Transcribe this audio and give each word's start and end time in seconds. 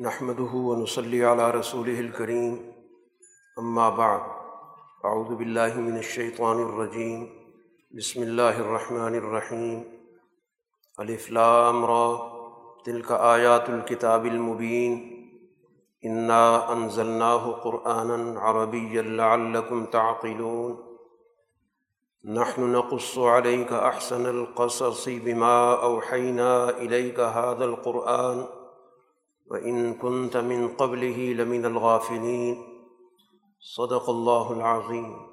نحمده 0.00 0.50
ونصلي 0.54 1.24
على 1.24 1.50
رسوله 1.50 2.00
الكريم. 2.00 2.72
أما 3.58 3.90
بعد، 3.90 4.20
أعوذ 5.04 5.34
بالله 5.34 5.80
من 5.80 5.98
الشيطان 5.98 6.56
الرجيم. 6.56 7.28
بسم 7.90 8.22
الله 8.22 8.60
الرحمن 8.60 9.14
الرحيم. 9.14 9.84
الف 11.00 11.30
لام 11.30 11.84
را. 11.84 12.32
تلك 12.84 13.12
آيات 13.12 13.70
الكتاب 13.70 14.26
المبين. 14.26 14.92
إنا 16.04 16.72
أنزلناه 16.72 17.50
قرآنا 17.52 18.40
عربيا 18.40 19.02
لعلكم 19.02 19.84
تعقلون. 19.84 20.78
نحن 22.24 22.72
نقص 22.72 23.18
عليك 23.18 23.72
أحسن 23.72 24.26
القصص 24.26 25.08
بما 25.08 25.82
أوحينا 25.82 26.70
إليك 26.70 27.20
هذا 27.20 27.64
القرآن. 27.64 28.57
وإن 29.50 29.94
كنت 29.94 30.36
من 30.36 30.68
قبله 30.76 31.16
لمن 31.16 31.64
الغافلين 31.64 32.78
صدق 33.60 34.08
اللہ 34.08 34.48
العظیم 34.48 35.28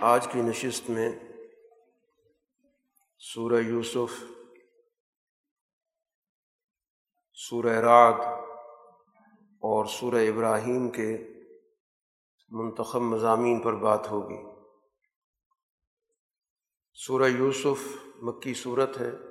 آج 0.00 0.28
کی 0.32 0.40
نشست 0.40 0.90
میں 0.90 1.18
سورہ 3.18 3.60
یوسف، 3.60 4.24
سورہ 7.34 7.76
رعد 7.80 8.20
اور 9.60 9.84
سورہ 9.84 10.14
ابراہیم 10.14 10.88
کے 10.88 11.18
منتخب 12.48 13.00
مضامین 13.00 13.60
پر 13.60 13.74
بات 13.74 14.10
ہوگی۔ 14.10 14.60
سورہ 16.94 17.28
یوسف 17.28 17.96
مکی 18.16 18.54
صورت 18.54 19.00
ہے۔ 19.00 19.27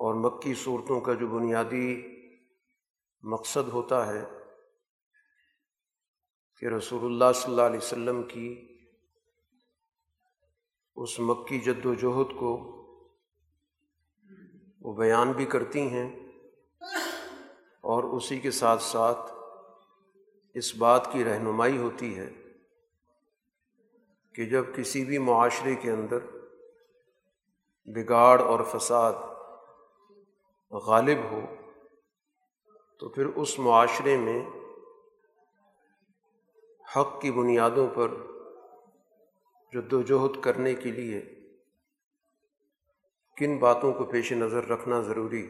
اور 0.00 0.14
مکی 0.14 0.54
صورتوں 0.54 1.00
کا 1.00 1.14
جو 1.14 1.28
بنیادی 1.28 1.88
مقصد 3.24 3.68
ہوتا 3.68 4.06
ہے 4.06 4.24
کہ 6.62 6.66
رسول 6.66 7.04
اللہ 7.04 7.32
صلی 7.34 7.50
اللہ 7.50 7.62
علیہ 7.62 7.78
وسلم 7.78 8.22
کی 8.22 8.48
اس 10.96 11.18
مکی 11.20 11.58
جد 11.60 11.86
و 11.86 11.94
جہد 11.94 12.38
کو 12.38 12.52
وہ 14.80 14.94
بیان 14.94 15.32
بھی 15.32 15.44
کرتی 15.46 15.86
ہیں 15.88 16.08
اور 17.84 18.04
اسی 18.16 18.38
کے 18.38 18.50
ساتھ 18.50 18.82
ساتھ 18.82 19.32
اس 20.56 20.74
بات 20.76 21.12
کی 21.12 21.24
رہنمائی 21.24 21.76
ہوتی 21.78 22.16
ہے 22.16 22.28
کہ 24.34 24.44
جب 24.44 24.64
کسی 24.76 25.04
بھی 25.04 25.18
معاشرے 25.18 25.74
کے 25.74 25.90
اندر 25.90 26.18
بگاڑ 27.88 28.40
اور 28.40 28.60
فساد 28.64 29.12
غالب 30.72 31.18
ہو، 31.30 31.40
تو 33.00 33.08
پھر 33.08 33.26
اس 33.26 33.58
معاشرے 33.58 34.16
میں 34.16 34.40
حق 36.96 37.20
کی 37.20 37.30
بنیادوں 37.30 37.86
پر 37.94 38.14
جد 39.72 39.92
و 39.92 40.00
جہد 40.02 40.40
کرنے 40.42 40.74
کے 40.74 40.90
لیے 40.90 41.20
کن 43.36 43.56
باتوں 43.58 43.92
کو 43.92 44.04
پیش 44.04 44.32
نظر 44.32 44.68
رکھنا 44.68 45.00
ضروری؟ 45.00 45.46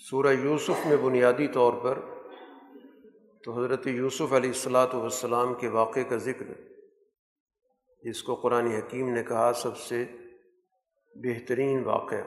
سورہ 0.00 0.32
یوسف 0.34 0.86
میں 0.86 0.96
بنیادی 0.96 1.48
طور 1.48 1.72
پر 1.82 1.98
تو 3.44 3.58
حضرت 3.58 3.86
یوسف 3.86 4.32
علیہ 4.32 4.50
الصلاۃ 4.50 4.94
والسلام 4.94 5.54
کے 5.54 5.68
واقعے 5.68 6.04
کا 6.04 6.16
ذکر، 6.16 6.52
جس 8.02 8.22
کو 8.22 8.34
قرآن 8.34 8.66
حکیم 8.66 9.08
نے 9.08 9.22
کہا 9.24 9.52
سب 9.52 9.76
سے 9.78 10.04
بہترین 11.14 11.84
واقعہ۔ 11.84 12.24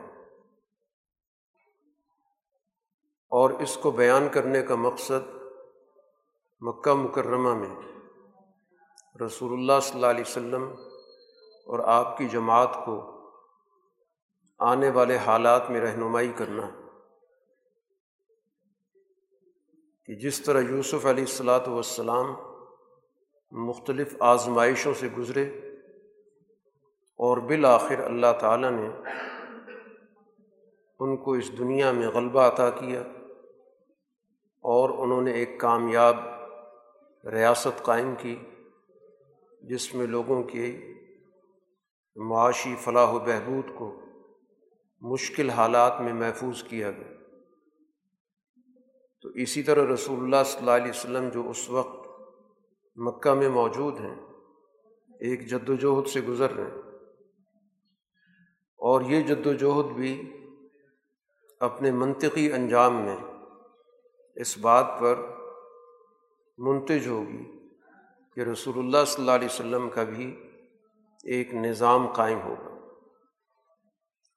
اور 3.29 3.49
اس 3.49 3.77
کو 3.77 3.91
بیان 3.91 4.29
کرنے 4.29 4.61
کا 4.61 4.75
مقصد 4.75 5.29
مکہ 6.59 6.93
مکرمہ 6.93 7.55
میں 7.55 7.75
رسول 9.25 9.53
اللہ 9.53 9.79
صلی 9.81 9.95
اللہ 9.95 10.05
علیہ 10.05 10.23
وسلم 10.27 10.63
اور 11.65 11.79
آپ 11.79 12.17
کی 12.17 12.27
جماعت 12.27 12.75
کو 12.85 13.21
آنے 14.59 14.89
والے 14.89 15.17
حالات 15.17 15.69
میں 15.69 15.81
رہنمائی 15.81 16.33
کرنا۔ 16.37 16.69
کہ 20.05 20.15
جس 20.15 20.41
طرح 20.41 20.61
یوسف 20.61 21.05
علیہ 21.05 21.23
الصلاۃ 21.23 21.67
والسلام 21.67 22.35
مختلف 23.51 24.15
آزمائشوں 24.19 24.93
سے 24.93 25.07
گزرے 25.07 25.70
اور 27.21 27.37
بالآخر 27.37 27.99
اللہ 27.99 28.39
تعالیٰ 28.39 28.71
نے 28.71 28.89
ان 30.99 31.17
کو 31.17 31.33
اس 31.33 31.57
دنیا 31.57 31.91
میں 31.91 32.07
غلبہ 32.07 32.41
عطا 32.41 32.69
کیا 32.69 33.01
اور 34.61 34.89
انہوں 34.89 35.21
نے 35.21 35.31
ایک 35.31 35.59
کامیاب 35.59 36.15
ریاست 37.25 37.83
قائم 37.83 38.15
کی 38.17 38.35
جس 39.61 39.95
میں 39.95 40.07
لوگوں 40.07 40.43
کے 40.43 40.93
معاشی 42.15 42.75
فلاح 42.75 43.11
و 43.11 43.19
بہبود 43.19 43.75
کو 43.75 44.01
مشکل 45.01 45.49
حالات 45.49 46.01
میں 46.01 46.13
محفوظ 46.13 46.63
کیا 46.63 46.91
گیا۔ 46.91 47.17
تو 49.21 49.29
اسی 49.29 49.63
طرح 49.63 49.93
رسول 49.93 50.19
اللہ 50.19 50.43
صلی 50.45 50.59
اللہ 50.59 50.71
علیہ 50.71 50.89
وسلم 50.89 51.29
جو 51.29 51.49
اس 51.49 51.69
وقت 51.69 52.07
مکہ 52.95 53.33
میں 53.33 53.49
موجود 53.49 53.99
ہیں، 53.99 54.15
ایک 55.19 55.47
جد 55.47 55.69
وجہد 55.69 56.07
سے 56.07 56.21
گزر 56.21 56.51
رہے 56.51 56.63
ہیں۔ 56.63 56.90
اور 58.81 59.01
یہ 59.01 59.21
جد 59.21 59.47
وجہد 59.47 59.85
بھی 59.85 60.37
اپنے 61.59 61.91
منطقی 61.91 62.53
انجام 62.53 63.01
میں 63.01 63.17
اس 64.35 64.57
بات 64.57 64.85
پر 64.99 65.15
منتج 66.57 67.07
ہوگی 67.07 67.67
کہ 68.35 68.41
رسول 68.41 68.77
اللہ 68.77 69.05
صلی 69.07 69.21
اللہ 69.21 69.31
علیہ 69.31 69.45
وسلم 69.45 69.89
کا 69.89 70.03
بھی 70.03 70.49
ایک 71.23 71.53
نظام 71.53 72.07
قائم 72.07 72.39
ہوگا۔ 72.41 72.87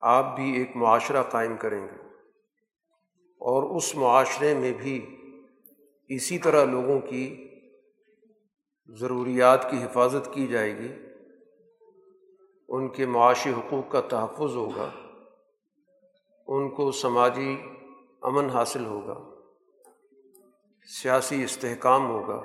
آپ 0.00 0.36
بھی 0.36 0.58
ایک 0.58 0.76
معاشرہ 0.76 1.22
قائم 1.22 1.56
کریں 1.56 1.84
گے۔ 1.84 2.02
اور 3.38 3.76
اس 3.76 3.94
معاشرے 3.94 4.54
میں 4.54 4.72
بھی 4.72 5.16
اسی 6.08 6.38
طرح 6.38 6.64
لوگوں 6.64 7.00
کی 7.00 7.48
ضروریات 8.86 9.70
کی 9.70 9.84
حفاظت 9.84 10.34
کی 10.34 10.46
جائے 10.46 10.78
گی۔ 10.78 11.03
ان 12.68 12.88
کے 12.88 13.06
معاشی 13.06 13.50
حقوق 13.50 13.92
کا 13.92 14.00
تحفظ 14.00 14.56
ہوگا، 14.56 14.90
ان 16.46 16.70
کو 16.70 16.92
سماجی 16.92 17.62
امن 18.22 18.50
حاصل 18.50 18.86
ہوگا، 18.86 19.40
سیاسی 21.02 21.44
استحکام 21.44 22.10
ہوگا۔ 22.10 22.42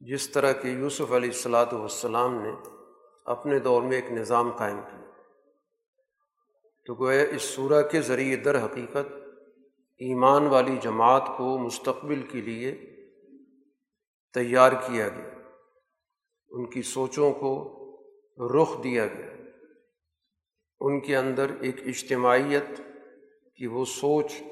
جس 0.00 0.30
طرح 0.30 0.52
کہ 0.52 0.68
یوسف 0.68 1.12
علیہ 1.12 1.28
الصلاۃ 1.28 1.72
والسلام 1.72 2.34
نے 2.34 2.50
اپنے 3.24 3.58
دور 3.58 3.82
میں 3.82 3.96
ایک 3.96 4.12
نظام 4.12 4.50
قائم 4.50 4.80
کیا۔ 4.80 5.10
تو 6.86 6.94
گویا 6.94 7.22
اس 7.22 7.42
صورح 7.42 7.82
کے 7.82 8.00
ذریعے 8.00 8.36
در 8.36 8.64
حقیقت 8.64 9.12
ایمان 9.98 10.46
والی 10.46 10.76
جماعت 10.76 11.30
کو 11.36 11.58
مستقبل 11.58 12.22
کے 12.22 12.40
لیے 12.40 12.96
تیار 14.34 14.72
کیا 14.72 15.08
گیا۔ 15.08 15.30
ان 16.50 16.70
کی 16.70 16.82
سوچوں 16.82 17.32
کو 17.32 17.72
رخ 18.38 18.84
دیا 18.84 19.06
گیا۔ 19.06 19.26
ان 20.80 21.00
کے 21.00 21.16
اندر 21.16 21.50
ایک 21.60 21.76
اجتماعیت 21.86 22.80
کی 23.56 23.66
وہ 23.66 23.84
سوچ 23.84 24.42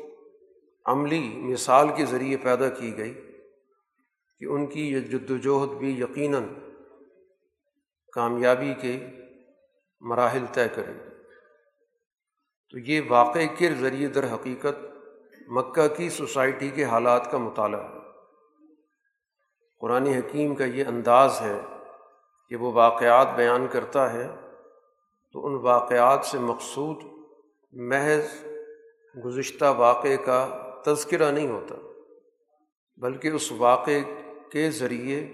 عملی 0.84 1.28
مثال 1.36 1.88
کے 1.96 2.04
ذریعے 2.04 2.36
پیدا 2.36 2.68
کی 2.68 2.96
گئی 2.96 3.14
کہ 4.38 4.44
ان 4.44 4.66
کی 4.66 4.92
یہ 4.92 5.00
جد 5.00 5.30
وجہد 5.30 5.68
بھی 5.68 6.00
یقیناً 6.00 6.42
کامیابی 8.12 8.74
کے 8.80 9.06
مراحل 10.00 10.44
طے 10.52 10.68
کرے۔ 10.74 10.92
تو 12.70 12.78
یہ 12.78 13.00
واقعے 13.08 13.46
کے 13.46 13.70
ذریعے 13.70 14.08
در 14.08 14.34
حقیقت 14.34 14.84
مکہ 15.48 15.88
کی 15.88 16.08
سوسائٹی 16.08 16.70
کے 16.70 16.84
حالات 16.84 17.30
کا 17.30 17.38
مطالعہ 17.38 17.84
ہے۔ 17.84 17.98
قرآن 19.80 20.06
حکیم 20.06 20.54
کا 20.54 20.64
یہ 20.64 20.84
انداز 20.86 21.40
ہے 21.40 21.73
کہ 22.48 22.56
وہ 22.56 22.72
واقعات 22.72 23.28
بیان 23.36 23.66
کرتا 23.66 24.12
ہے، 24.12 24.28
تو 25.32 25.46
ان 25.46 25.54
واقعات 25.54 26.24
سے 26.24 26.38
مقصود 26.38 26.96
محض 27.72 28.46
گزشتہ 29.24 29.64
واقعے 29.76 30.16
کا 30.16 30.70
تذکرہ 30.86 31.30
نہیں 31.30 31.48
ہوتا، 31.48 31.74
بلکہ 32.96 33.28
اس 33.28 33.52
واقعے 33.52 34.00
کے 34.50 34.70
ذریعے 34.70 35.28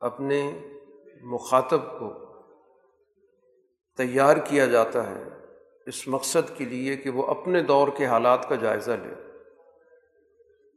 اپنے 0.00 0.58
مخاطب 1.22 1.98
کو 1.98 2.14
تیار 3.96 4.36
کیا 4.36 4.66
جاتا 4.66 5.10
ہے 5.10 5.22
اس 5.86 6.08
مقصد 6.08 6.56
کے 6.56 6.64
لیے 6.64 6.96
کہ 6.96 7.10
وہ 7.10 7.26
اپنے 7.26 7.62
دور 7.62 7.88
کے 7.96 8.06
حالات 8.06 8.48
کا 8.48 8.54
جائزہ 8.54 8.90
لے۔ 8.90 9.14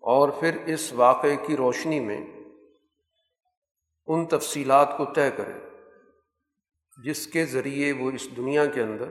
اور 0.02 0.30
پھر 0.30 0.58
اس 0.66 0.94
واقعے 0.94 1.36
کی 1.36 1.58
روشنی 1.58 2.00
میں 2.00 2.35
ان 4.08 4.26
تفصیلات 4.26 4.98
کو 4.98 5.06
طے 5.06 5.32
کرے، 5.38 5.54
جس 7.04 7.28
کے 7.28 7.46
ذریعے 7.46 7.92
وہ 7.92 8.12
اس 8.12 8.38
دنیا 8.38 8.66
کے 8.66 8.82
اندر 8.82 9.10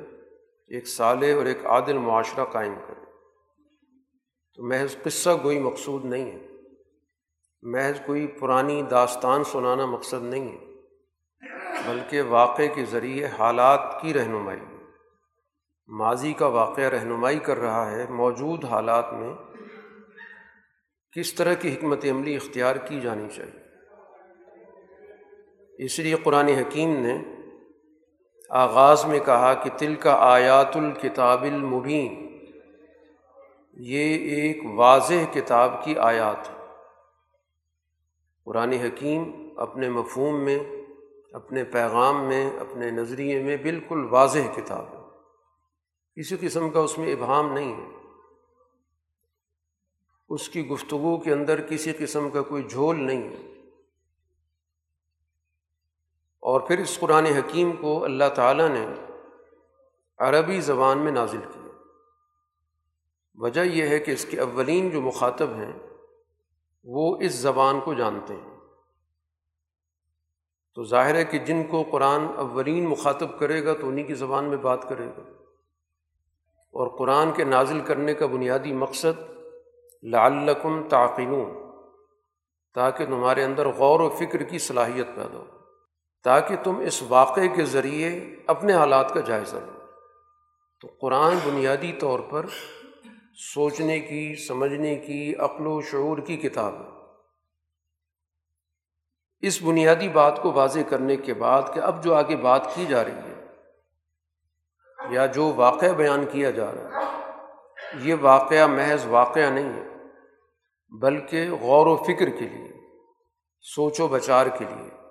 ایک 0.68 0.88
صالح 0.88 1.34
اور 1.36 1.44
ایک 1.44 1.66
عادل 1.66 1.98
معاشرہ 1.98 2.44
قائم 2.44 2.74
کرے۔ 2.86 3.04
تو 4.54 4.68
محض 4.68 4.96
قصہ 5.02 5.30
کوئی 5.42 5.58
مقصود 5.58 6.04
نہیں 6.04 6.30
ہے، 6.32 6.46
محض 7.62 8.00
کوئی 8.06 8.26
پرانی 8.26 8.82
داستان 8.82 9.44
سنانا 9.44 9.86
مقصد 9.86 10.22
نہیں 10.22 10.48
ہے، 10.52 10.64
بلکہ 11.88 12.22
واقعے 12.22 12.68
کے 12.68 12.84
ذریعے 12.84 13.26
حالات 13.26 14.02
کی 14.02 14.14
رہنمائی۔ 14.14 14.60
ماضی 15.86 16.32
کا 16.32 16.46
واقعہ 16.46 16.84
رہنمائی 16.84 17.38
کر 17.38 17.56
رہا 17.56 17.90
ہے 17.90 18.06
موجود 18.08 18.64
حالات 18.64 19.12
میں 19.12 19.34
کس 21.12 21.34
طرح 21.34 21.54
کی 21.54 21.74
حکمت 21.74 22.04
عملی 22.04 22.36
اختیار 22.36 22.76
کی 22.76 23.00
جانی 23.00 23.28
چاہیے۔ 23.36 23.63
اس 25.78 25.98
لیے 25.98 26.14
قرآن 26.14 26.48
حکیم 26.48 26.96
نے 26.96 27.18
آغاز 28.50 29.04
میں 29.04 29.20
کہا 29.20 29.54
کہ 29.54 29.70
تل 29.78 29.94
کا 29.94 30.14
آیات 30.14 30.76
الکتاب 30.76 31.42
المبین، 31.42 32.38
یہ 33.72 34.14
ایک 34.14 34.58
واضح 34.74 35.32
کتاب 35.32 35.84
کی 35.84 35.98
آیات 35.98 36.50
ہے 36.50 36.54
قرآن 38.44 38.72
حکیم 38.72 39.48
اپنے 39.56 39.88
مفہوم 39.88 40.44
میں، 40.44 40.58
اپنے 41.32 41.64
پیغام 41.64 42.24
میں، 42.24 42.50
اپنے 42.60 42.90
نظریے 42.90 43.42
میں 43.42 43.56
بالکل 43.56 44.06
واضح 44.10 44.38
کتاب 44.56 44.84
ہے۔ 44.92 44.98
کسی 46.20 46.36
قسم 46.40 46.70
کا 46.70 46.80
اس 46.80 46.98
میں 46.98 47.12
ابہام 47.12 47.52
نہیں 47.52 47.74
ہے۔ 47.74 47.90
اس 50.28 50.48
کی 50.48 50.66
گفتگو 50.66 51.16
کے 51.16 51.32
اندر 51.32 51.60
کسی 51.60 51.92
قسم 51.98 52.30
کا 52.30 52.42
کوئی 52.42 52.62
جھول 52.62 53.02
نہیں 53.02 53.22
ہے۔ 53.22 53.53
اور 56.44 56.60
پھر 56.60 56.78
اس 56.78 56.98
قرآن 56.98 57.26
حکیم 57.26 57.76
کو 57.76 58.04
اللہ 58.04 58.24
تعالیٰ 58.34 58.68
نے 58.68 58.86
عربی 60.18 60.60
زبان 60.60 60.98
میں 60.98 61.12
نازل 61.12 61.40
کیا۔ 61.40 61.68
وجہ 63.34 63.60
یہ 63.60 63.88
ہے 63.88 63.98
کہ 63.98 64.10
اس 64.10 64.24
کے 64.24 64.40
اولین 64.40 64.90
جو 64.90 65.00
مخاطب 65.00 65.50
ہیں، 65.50 65.72
وہ 66.84 67.16
اس 67.20 67.34
زبان 67.34 67.80
کو 67.80 67.94
جانتے 67.94 68.34
ہیں۔ 68.34 68.56
تو 70.74 70.84
ظاہر 70.84 71.14
ہے 71.14 71.24
کہ 71.24 71.38
جن 71.38 71.64
کو 71.64 71.84
قرآن 71.90 72.26
اولین 72.36 72.84
مخاطب 72.88 73.38
کرے 73.38 73.64
گا، 73.64 73.72
تو 73.72 73.88
انہیں 73.88 74.04
کی 74.04 74.14
زبان 74.14 74.44
میں 74.44 74.56
بات 74.56 74.88
کرے 74.88 75.06
گا۔ 75.06 75.22
اور 76.52 76.98
قرآن 76.98 77.32
کے 77.32 77.44
نازل 77.44 77.80
کرنے 77.80 78.14
کا 78.14 78.26
بنیادی 78.26 78.72
مقصد، 78.72 79.30
لعلکم 80.02 80.88
تعقلون، 80.88 81.70
تاکہ 82.74 83.06
تمہارے 83.06 83.44
اندر 83.44 83.68
غور 83.68 84.00
و 84.00 84.08
فکر 84.08 84.42
کی 84.42 84.58
صلاحیت 84.58 85.06
پیدا 85.06 85.38
ہو۔ 85.38 85.63
تاکہ 86.24 86.56
تم 86.64 86.78
اس 86.78 87.02
واقعے 87.02 87.48
کے 87.48 87.64
ذریعے 87.64 88.36
اپنے 88.46 88.72
حالات 88.72 89.14
کا 89.14 89.20
جائزہ 89.20 89.56
لو۔ 89.56 89.72
تو 90.80 90.88
قرآن 91.00 91.38
بنیادی 91.44 91.92
طور 91.92 92.20
پر 92.20 92.46
سوچنے 93.54 94.00
کی، 94.00 94.46
سمجھنے 94.46 94.96
کی، 94.96 95.34
عقل 95.36 95.66
و 95.66 95.80
شعور 95.80 96.18
کی 96.18 96.36
کتاب 96.36 96.74
ہے۔ 96.74 96.88
اس 99.40 99.62
بنیادی 99.62 100.08
بات 100.08 100.42
کو 100.42 100.52
واضح 100.52 100.80
کرنے 100.88 101.16
کے 101.16 101.34
بعد 101.34 101.62
کہ 101.74 101.80
اب 101.80 102.04
جو 102.04 102.14
آگے 102.14 102.36
بات 102.36 102.74
کی 102.74 102.86
جا 102.86 103.04
رہی 103.04 103.12
ہے 103.12 103.46
یا 105.10 105.26
جو 105.26 105.52
واقعہ 105.56 105.88
بیان 105.88 106.26
کیا 106.32 106.50
جا 106.50 106.66
رہا 106.66 107.00
ہے، 107.00 107.04
یہ 108.00 108.14
واقعہ 108.20 108.66
محض 108.66 109.06
واقعہ 109.06 109.50
نہیں 109.50 109.72
ہے، 109.72 109.88
بلکہ 110.90 111.50
غور 111.50 111.86
و 111.86 111.96
فکر 111.96 112.30
کے 112.30 112.48
لیے، 112.48 112.72
سوچ 113.60 114.00
و 114.00 114.08
بچار 114.08 114.46
کے 114.46 114.64
لیے۔ 114.64 115.03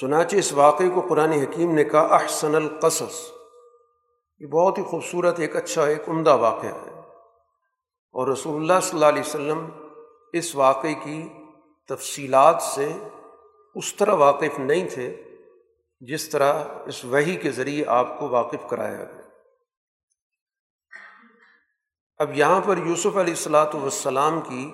چنانچہ 0.00 0.36
اس 0.36 0.52
واقعے 0.52 0.88
کو 0.88 1.00
قرآن 1.00 1.32
حکیم 1.32 1.74
نے 1.74 1.84
کہا، 1.84 2.00
احسن 2.00 2.54
القصص۔ 2.54 3.32
یہ 4.38 4.46
بہت 4.46 4.78
ہی 4.78 4.82
خوبصورت، 4.82 5.40
ایک 5.40 5.56
اچھا 5.56 5.84
ایک 5.84 6.08
عمدہ 6.08 6.36
واقعہ 6.36 6.74
ہے۔ 6.74 6.98
اور 8.12 8.28
رسول 8.28 8.60
اللہ 8.60 8.80
صلی 8.82 8.90
اللہ 8.90 9.06
علیہ 9.06 9.20
وسلم 9.20 9.68
اس 10.32 10.54
واقعے 10.54 10.94
کی 10.94 11.28
تفصیلات 11.88 12.62
سے 12.62 12.92
اس 13.74 13.94
طرح 13.94 14.12
واقف 14.12 14.58
نہیں 14.58 14.88
تھے 14.88 15.22
جس 16.00 16.28
طرح 16.28 16.64
اس 16.86 17.04
وہی 17.04 17.36
کے 17.36 17.50
ذریعے 17.50 17.84
آپ 17.86 18.18
کو 18.18 18.28
واقف 18.28 18.68
کرایا 18.70 19.04
گیا۔ 19.04 19.22
اب 22.18 22.36
یہاں 22.36 22.60
پر 22.66 22.76
یوسف 22.76 23.16
علیہ 23.16 23.34
السلاۃ 23.34 23.74
والسلام 23.74 24.40
کی 24.40 24.72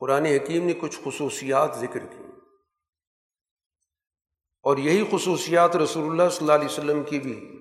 قرآن 0.00 0.24
حکیم 0.26 0.66
نے 0.66 0.72
کچھ 0.72 1.00
خصوصیات 1.04 1.76
ذکر 1.76 1.98
کی۔ 1.98 2.27
اور 4.62 4.76
یہی 4.76 5.04
خصوصیات 5.10 5.76
رسول 5.76 6.10
اللہ 6.10 6.30
صلی 6.30 6.38
اللہ 6.40 6.52
علیہ 6.52 6.68
وسلم 6.68 7.02
کی 7.02 7.18
بھی 7.18 7.58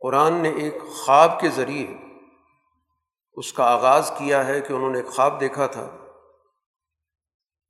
قرآن 0.00 0.32
نے 0.32 0.48
ایک 0.48 0.74
خواب 0.82 1.40
کے 1.40 1.48
ذریعے 1.48 1.96
اس 3.32 3.52
کا 3.52 3.64
آغاز 3.64 4.12
کیا 4.18 4.46
ہے 4.46 4.60
کہ 4.60 4.72
انہوں 4.72 4.90
نے 4.90 4.98
ایک 4.98 5.06
خواب 5.06 5.40
دیکھا 5.40 5.66
تھا 5.66 5.96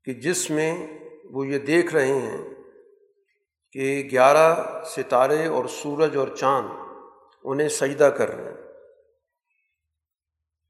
کہ 0.04 0.14
جس 0.14 0.50
میں 0.50 0.98
وہ 1.24 1.46
یہ 1.46 1.58
دیکھ 1.58 1.94
رہے 1.94 2.18
ہیں 2.18 2.54
کہ 3.72 4.08
گیارہ 4.10 4.82
ستارے 4.84 5.46
اور 5.46 5.64
سورج 5.64 6.16
اور 6.16 6.28
چاند 6.28 6.68
انہیں 7.44 7.68
سجدہ 7.68 8.04
کر 8.04 8.28
رہے 8.28 8.44
ہیں۔ 8.44 8.72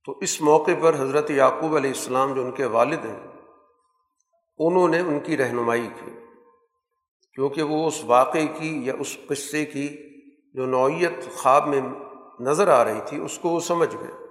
تو 0.04 0.19
اس 0.19 0.40
موقع 0.40 0.70
پر 0.82 0.94
حضرت 0.94 1.30
یعقوب 1.30 1.76
علیہ 1.76 1.90
السلام 1.90 2.34
جو 2.34 2.44
ان 2.44 2.50
کے 2.50 2.64
والد 2.64 3.04
ہیں، 3.04 3.26
انہوں 4.58 4.88
نے 4.88 5.00
ان 5.00 5.20
کی 5.20 5.37
رہنمائی 5.37 5.88
کی۔ 6.00 6.24
کیونکہ 7.34 7.62
وہ 7.62 7.86
اس 7.86 8.04
واقعے 8.04 8.46
کی 8.46 8.86
یا 8.86 8.94
اس 8.98 9.16
قصے 9.26 9.64
کی 9.64 9.96
جو 10.54 10.66
نوعیت 10.66 11.36
خواب 11.36 11.66
میں 11.66 11.81
نظر 12.40 12.69
آ 12.69 12.84
رہی 12.84 13.00
تھی، 13.06 13.16
اس 13.16 13.38
کو 13.38 13.48
وہ 13.48 13.60
سمجھ 13.60 13.96
گئے 13.96 14.26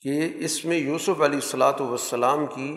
کہ 0.00 0.44
اس 0.44 0.64
میں 0.64 0.76
یوسف 0.76 1.20
علیہ 1.20 1.34
السلاۃ 1.34 1.80
والسلام 1.80 2.46
کی 2.46 2.76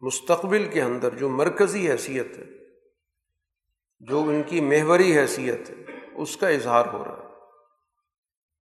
مستقبل 0.00 0.68
کے 0.68 0.82
اندر 0.82 1.14
جو 1.14 1.28
مرکزی 1.28 1.90
حیثیت 1.90 2.38
ہے، 2.38 2.44
جو 4.00 4.20
ان 4.20 4.42
کی 4.46 4.60
مہوری 4.60 5.18
حیثیت 5.18 5.70
ہے، 5.70 5.74
اس 6.14 6.36
کا 6.36 6.48
اظہار 6.48 6.84
ہو 6.92 7.04
رہا 7.04 7.16
ہے۔ 7.16 7.24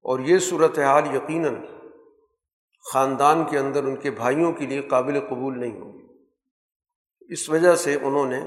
اور 0.01 0.19
یہ 0.19 0.37
صورت 0.37 0.79
حال 0.79 1.15
یقیناً 1.15 1.55
خاندان 2.93 3.43
کے 3.49 3.57
اندر 3.57 3.83
ان 3.83 3.95
کے 3.95 4.11
بھائیوں 4.11 4.53
کے 4.53 4.65
لیے 4.65 4.81
قابل 4.81 5.19
قبول 5.19 5.59
نہیں 5.59 5.81
ہوگی۔ 5.81 6.03
اس 7.33 7.49
وجہ 7.49 7.75
سے 7.75 7.95
انہوں 7.95 8.25
نے 8.25 8.39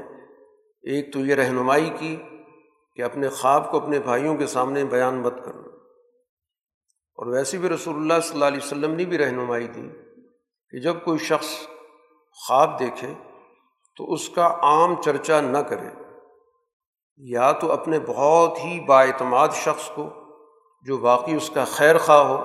ایک 0.86 1.12
تو 1.12 1.20
یہ 1.20 1.34
رہنمائی 1.34 1.90
کی 1.98 2.16
کہ 2.96 3.02
اپنے 3.02 3.28
خواب 3.28 3.70
کو 3.70 3.76
اپنے 3.76 3.98
بھائیوں 3.98 4.36
کے 4.36 4.46
سامنے 4.46 4.84
بیان 4.84 5.14
مت 5.14 5.44
کرنا 5.44 5.68
اور 7.18 7.26
ویسے 7.26 7.58
بھی 7.58 7.68
رسول 7.68 7.94
اللہ 7.94 8.20
صلی 8.22 8.34
اللہ 8.34 8.44
علیہ 8.44 8.64
وسلم 8.64 8.94
نے 8.94 9.04
بھی 9.04 9.18
رہنمائی 9.18 9.66
دی 9.66 9.88
کہ 10.72 10.80
جب 10.80 10.96
کوئی 11.04 11.18
شخص 11.18 11.48
خواب 12.38 12.78
دیکھے 12.80 13.12
تو 13.96 14.12
اس 14.12 14.28
کا 14.28 14.46
عام 14.62 14.94
چرچا 15.02 15.40
نہ 15.40 15.58
کرے، 15.58 15.88
یا 17.20 17.52
تو 17.52 17.72
اپنے 17.72 17.98
بہت 17.98 18.64
ہی 18.64 18.80
باعتماد 18.80 19.48
شخص 19.54 19.90
کو 19.90 20.08
جو 20.86 20.98
واقعی 20.98 21.36
اس 21.36 21.50
کا 21.50 21.64
خیر 21.64 21.98
خواہ 21.98 22.24
ہو، 22.28 22.38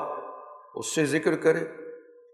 اس 0.75 0.95
سے 0.95 1.05
ذکر 1.05 1.35
کرے، 1.35 1.63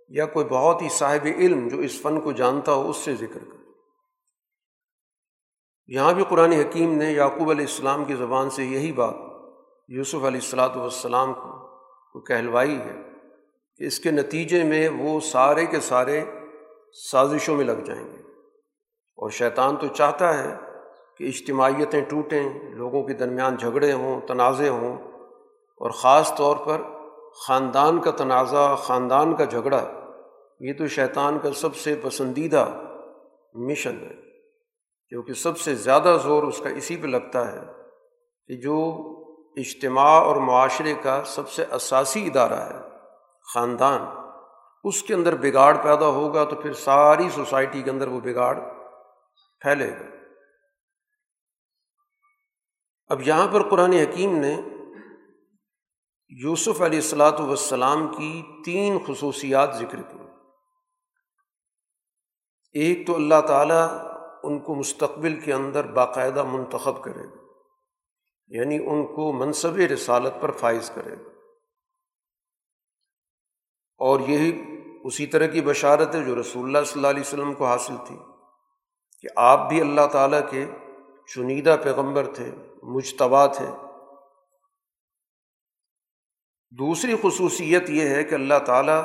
یا 0.09 0.25
کوئی 0.25 0.45
بہت 0.45 0.81
ہی 0.81 0.89
صاحب 0.89 1.27
علم 1.37 1.67
جو 1.67 1.77
اس 1.77 2.01
فن 2.01 2.19
کو 2.19 2.31
جانتا 2.31 2.73
ہو، 2.73 2.89
اس 2.89 2.97
سے 2.97 3.15
ذکر 3.15 3.39
کرے۔ 3.39 3.56
یہاں 5.88 6.13
بھی 6.13 6.24
قرآن 6.29 6.51
حکیم 6.51 6.98
نے 6.98 7.12
یعقوب 7.12 7.50
علیہ 7.50 7.65
السلام 7.65 8.06
کی 8.06 8.15
زبان 8.15 8.50
سے 8.50 8.63
یہی 8.63 8.91
بات 8.91 9.15
یوسف 9.89 10.15
علیہ 10.15 10.39
السلاۃ 10.44 10.75
والسلام 10.75 11.34
کو 11.34 12.20
کہلوائی 12.20 12.75
ہے 12.75 12.96
کہ 13.79 13.84
اس 13.84 14.00
کے 14.00 14.12
نتیجے 14.12 14.63
میں 14.63 14.89
وہ 14.89 15.20
سارے 15.20 15.65
کے 15.65 15.79
سارے 15.79 16.24
سازشوں 17.12 17.56
میں 17.56 17.65
لگ 17.65 17.84
جائیں 17.86 18.03
گے۔ 18.03 18.22
اور 19.17 19.29
شیطان 19.29 19.75
تو 19.75 19.88
چاہتا 19.88 20.38
ہے 20.38 20.56
کہ 21.17 21.24
اجتماعیتیں 21.24 22.01
ٹوٹیں، 22.01 22.74
لوگوں 22.74 23.03
کے 23.03 23.13
درمیان 23.13 23.56
جھگڑے 23.56 23.91
ہوں 23.94 24.22
تنازع 24.27 24.70
ہوں، 24.70 24.98
اور 25.82 25.89
خاص 25.89 26.36
طور 26.36 26.56
پر 26.58 26.82
خاندان 27.48 28.01
کا 28.01 28.12
تنازع 28.12 28.75
خاندان 28.75 29.36
کا 29.36 29.44
جھگڑا، 29.44 29.84
یہ 30.60 30.74
تو 30.74 30.88
شیطان 30.88 31.39
کا 31.39 31.51
سب 31.51 31.75
سے 31.75 31.96
پسندیدہ 32.03 32.65
مشن 33.53 33.98
ہے۔ 34.01 34.26
کیونکہ 35.09 35.33
سب 35.33 35.59
سے 35.59 35.75
زیادہ 35.75 36.17
زور 36.23 36.43
اس 36.43 36.59
کا 36.59 36.69
اسی 36.69 36.97
پہ 36.97 37.07
لگتا 37.07 37.51
ہے 37.51 37.59
کہ 38.47 38.61
جو 38.61 38.77
اجتماع 39.55 40.19
اور 40.21 40.35
معاشرے 40.35 40.93
کا 40.93 41.23
سب 41.25 41.49
سے 41.49 41.65
اساسی 41.71 42.27
ادارہ 42.27 42.59
ہے، 42.73 42.79
خاندان، 43.53 44.01
اس 44.83 45.03
کے 45.03 45.13
اندر 45.13 45.35
بگاڑ 45.35 45.75
پیدا 45.83 46.07
ہوگا 46.07 46.43
تو 46.43 46.55
پھر 46.55 46.73
ساری 46.73 47.29
سوسائٹی 47.29 47.81
کے 47.81 47.89
اندر 47.91 48.07
وہ 48.07 48.19
بگاڑ 48.19 48.59
پھیلے 49.61 49.91
گا۔ 49.91 50.05
اب 53.07 53.21
یہاں 53.21 53.47
پر 53.47 53.69
قرآن 53.69 53.93
حکیم 53.93 54.37
نے 54.37 54.61
یوسف 56.29 56.81
علیہ 56.81 56.99
السلاۃ 56.99 57.39
والسلام 57.39 58.07
کی 58.07 58.61
تین 58.65 58.97
خصوصیات 59.07 59.75
ذکر 59.75 60.01
کی۔ 60.01 60.17
ایک 62.73 63.07
تو 63.07 63.15
اللہ 63.15 63.41
تعالیٰ 63.47 64.06
ان 64.44 64.60
کو 64.60 64.75
مستقبل 64.75 65.39
کے 65.39 65.53
اندر 65.53 65.88
باقاعدہ 65.88 66.44
منتخب 66.44 67.03
کرے 67.03 67.24
گا۔ 67.24 67.48
یعنی 68.48 68.77
ان 68.77 69.15
کو 69.15 69.34
منصب 69.34 69.75
رسالت 69.75 70.34
پر 70.41 70.51
فائز 70.51 70.91
کرے 70.96 71.12
گا۔ 71.12 71.29
اور 73.98 74.20
یہی 74.20 74.63
اسی 75.03 75.27
طرح 75.27 75.48
کی 75.48 75.62
بشارت 75.62 76.15
ہے 76.15 76.24
جو 76.24 76.41
رسول 76.41 76.65
اللہ 76.65 76.86
صلی 76.86 76.94
اللہ 76.96 77.08
علیہ 77.08 77.22
وسلم 77.22 77.53
کو 77.53 77.65
حاصل 77.65 77.94
تھی 78.08 78.15
کہ 79.22 79.27
آپ 79.36 79.70
بھی 79.70 79.82
اللہ 79.82 80.08
تعالیٰ 80.12 80.50
کے 80.50 80.65
چنیدہ 81.36 81.75
پیغمبر 81.84 82.34
تھے 82.36 82.51
مشتبہ 82.84 83.48
تھے۔ 83.48 83.67
دوسری 86.72 87.15
خصوصیت 87.22 87.89
یہ 87.89 88.10
ہے 88.10 88.24
کہ 88.24 88.36
اللہ 88.36 88.60
تعالیٰ 88.65 89.03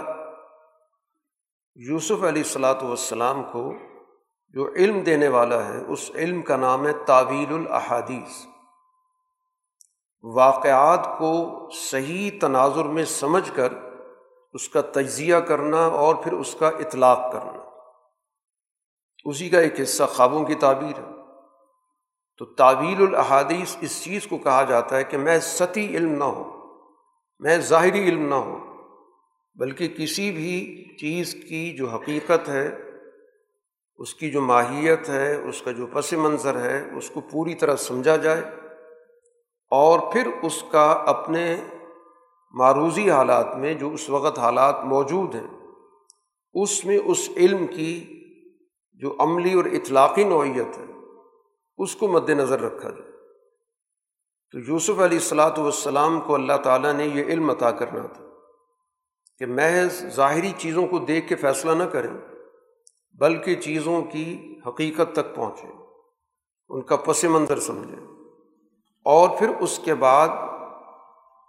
یوسف 1.74 2.22
علیہ 2.22 2.42
السلاۃ 2.42 2.82
والسلام 2.82 3.42
کو 3.52 3.72
جو 4.52 4.72
علم 4.76 5.00
دینے 5.00 5.28
والا 5.28 5.68
ہے، 5.68 5.84
اس 5.88 6.10
علم 6.14 6.42
کا 6.42 6.56
نام 6.56 6.86
ہے 6.86 6.92
تعویل 7.06 7.54
الاحادیث۔ 7.54 8.46
واقعات 10.22 11.18
کو 11.18 11.68
صحیح 11.74 12.30
تناظر 12.40 12.84
میں 12.84 13.04
سمجھ 13.04 13.52
کر 13.54 13.72
اس 14.52 14.68
کا 14.68 14.80
تجزیہ 14.80 15.36
کرنا 15.36 15.86
اور 15.86 16.14
پھر 16.14 16.32
اس 16.32 16.56
کا 16.58 16.68
اطلاق 16.68 17.32
کرنا۔ 17.32 17.62
اسی 19.24 19.48
کا 19.48 19.60
ایک 19.60 19.80
حصہ 19.80 20.02
خوابوں 20.04 20.44
کی 20.44 20.54
تعبیر 20.54 20.98
ہے۔ 20.98 21.12
تو 22.38 22.44
تعویل 22.44 23.02
الحادیث 23.02 23.76
اس 23.80 24.04
چیز 24.04 24.26
کو 24.26 24.38
کہا 24.38 24.62
جاتا 24.62 24.96
ہے 24.96 25.04
کہ 25.04 25.18
میں 25.18 25.38
ستی 25.38 25.96
علم 25.96 26.12
نہ 26.12 26.24
ہوں، 26.24 26.72
میں 27.38 27.58
ظاہری 27.58 28.04
علم 28.04 28.28
نہ 28.28 28.34
ہوں، 28.34 28.60
بلکہ 29.54 29.88
کسی 29.88 30.32
بھی 30.32 30.84
چیز 31.00 31.34
کی 31.48 31.76
جو 31.76 31.88
حقیقت 31.88 32.48
ہے 32.48 32.91
اس 33.98 34.14
کی 34.14 34.30
جو 34.30 34.40
ماہیت 34.40 35.08
ہے، 35.08 35.34
اس 35.34 35.62
کا 35.62 35.70
جو 35.70 35.86
پس 35.86 36.12
منظر 36.12 36.60
ہے، 36.60 36.96
اس 36.96 37.10
کو 37.10 37.20
پوری 37.20 37.54
طرح 37.54 37.76
سمجھا 37.76 38.16
جائے 38.16 38.42
اور 39.70 40.12
پھر 40.12 40.28
اس 40.42 40.64
کا 40.70 40.90
اپنے 41.06 41.56
معروضی 42.52 43.10
حالات 43.10 43.56
میں 43.56 43.74
جو 43.74 43.92
اس 43.92 44.10
وقت 44.10 44.38
حالات 44.38 44.84
موجود 44.84 45.34
ہیں، 45.34 45.46
اس 46.54 46.84
میں 46.84 46.98
اس 47.04 47.28
علم 47.36 47.66
کی 47.66 48.22
جو 48.92 49.16
عملی 49.18 49.52
اور 49.52 49.64
اطلاقی 49.64 50.24
نوعیت 50.24 50.78
ہے، 50.78 50.84
اس 51.78 51.96
کو 51.96 52.08
مد 52.08 52.28
نظر 52.28 52.60
رکھا 52.60 52.90
جائے۔ 52.90 53.10
تو 54.50 54.58
یوسف 54.58 55.00
علیہ 55.00 55.18
السلاۃ 55.18 55.58
والسلام 55.58 56.20
کو 56.20 56.34
اللہ 56.34 56.56
تعالیٰ 56.56 56.92
نے 56.92 57.06
یہ 57.06 57.24
علم 57.24 57.50
عطا 57.50 57.70
کرنا 57.70 58.06
تھا 58.06 58.24
کہ 59.38 59.46
محض 59.46 60.06
ظاہری 60.06 60.52
چیزوں 60.58 60.86
کو 60.86 60.98
دیکھ 60.98 61.28
کے 61.28 61.34
فیصلہ 61.34 61.72
نہ 61.72 61.84
کریں۔ 61.84 62.31
بلکہ 63.22 63.54
چیزوں 63.54 64.02
کی 64.02 64.24
حقیقت 64.66 65.12
تک 65.12 65.34
پہنچیں 65.34 65.70
ان 66.70 66.82
کا 66.82 66.96
پس 66.96 67.24
منظر 67.24 67.60
سمجھیں 67.60 68.00
اور 69.06 69.28
پھر 69.38 69.48
اس 69.60 69.78
کے 69.84 69.94
بعد 69.94 70.28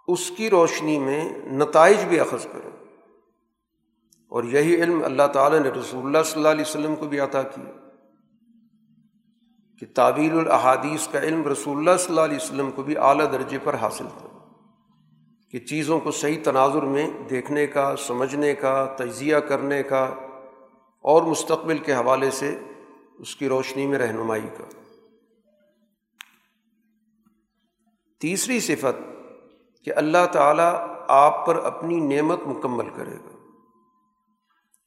اس 0.08 0.30
کی 0.30 0.50
روشنی 0.50 0.98
میں 0.98 1.22
نتائج 1.52 2.04
بھی 2.04 2.20
اخذ 2.20 2.46
کریں 2.52 2.70
اور 4.32 4.44
یہی 4.44 4.74
علم 4.82 5.00
اللہ 5.04 5.26
تعالیٰ 5.32 5.60
نے 5.60 5.68
رسول 5.68 6.06
اللہ 6.06 6.22
صلی 6.24 6.36
اللہ 6.36 6.48
علیہ 6.48 6.64
وسلم 6.68 6.94
کو 6.96 7.06
بھی 7.06 7.20
عطا 7.20 7.42
کیا۔ 7.42 7.72
کہ 9.80 9.86
تعبیر 9.94 10.32
الحادیث 10.32 11.08
کا 11.08 11.18
علم 11.18 11.46
رسول 11.48 11.76
اللہ 11.78 11.96
صلی 11.98 12.08
اللہ 12.08 12.20
علیہ 12.20 12.36
وسلم 12.36 12.70
کو 12.70 12.82
بھی 12.82 12.96
اعلیٰ 12.96 13.32
درجے 13.32 13.58
پر 13.64 13.74
حاصل 13.74 14.06
تھا 14.18 14.28
کہ 15.50 15.58
چیزوں 15.58 16.00
کو 16.00 16.10
صحیح 16.10 16.38
تناظر 16.44 16.82
میں 16.82 17.06
دیکھنے 17.30 17.66
کا، 17.66 17.96
سمجھنے 17.96 18.54
کا، 18.54 18.84
تجزیہ 18.98 19.36
کرنے 19.36 19.82
کا 19.82 20.14
اور 21.04 21.22
مستقبل 21.22 21.78
کے 21.78 21.94
حوالے 21.94 22.30
سے 22.30 22.58
اس 23.18 23.36
کی 23.36 23.48
روشنی 23.48 23.86
میں 23.86 23.98
رہنمائی 23.98 24.42
کا۔ 24.42 24.64
تیسری 28.20 28.60
صفت 28.60 29.02
کہ 29.84 29.92
اللہ 29.96 30.26
تعالیٰ 30.32 30.86
آپ 31.08 31.46
پر 31.46 31.56
اپنی 31.56 32.00
نعمت 32.00 32.40
مکمل 32.46 32.90
کرے 32.90 33.14
گا۔ 33.14 33.36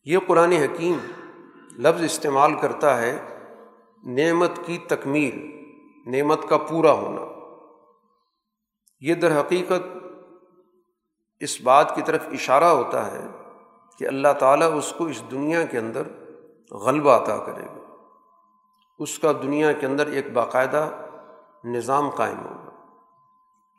یہ 0.06 0.18
قرآن 0.28 0.52
حکیم 0.52 0.98
لفظ 1.72 2.04
استعمال 2.04 2.56
کرتا 2.56 3.02
ہے 3.02 3.20
نعمت 4.04 4.52
کی 4.66 4.78
تکمیل، 4.78 5.64
نعمت 6.06 6.40
کا 6.50 6.58
پورا 6.58 6.92
ہونا۔ 6.92 7.22
یہ 9.00 9.14
در 9.14 9.40
حقیقت 9.40 9.98
اس 11.40 11.62
بات 11.62 11.96
کی 11.96 12.02
طرف 12.06 12.28
اشارہ 12.32 12.64
ہوتا 12.64 13.12
ہے 13.12 13.28
کہ 14.00 14.08
اللہ 14.08 14.34
تعالیٰ 14.40 14.78
اس 14.78 14.94
کو 14.98 15.06
اس 15.06 15.24
دنیا 15.32 15.64
کے 15.64 15.78
اندر 15.78 16.02
غلبہ 16.72 17.12
عطا 17.12 17.38
کرے 17.38 17.66
گا۔ 17.66 17.96
اس 19.00 19.20
کا 19.20 19.32
دنیا 19.32 19.72
کے 19.72 19.86
اندر 19.86 20.08
ایک 20.08 20.34
باقاعدہ 20.34 20.90
نظام 21.64 22.10
قائم 22.10 22.40
ہوگا۔ 22.40 22.70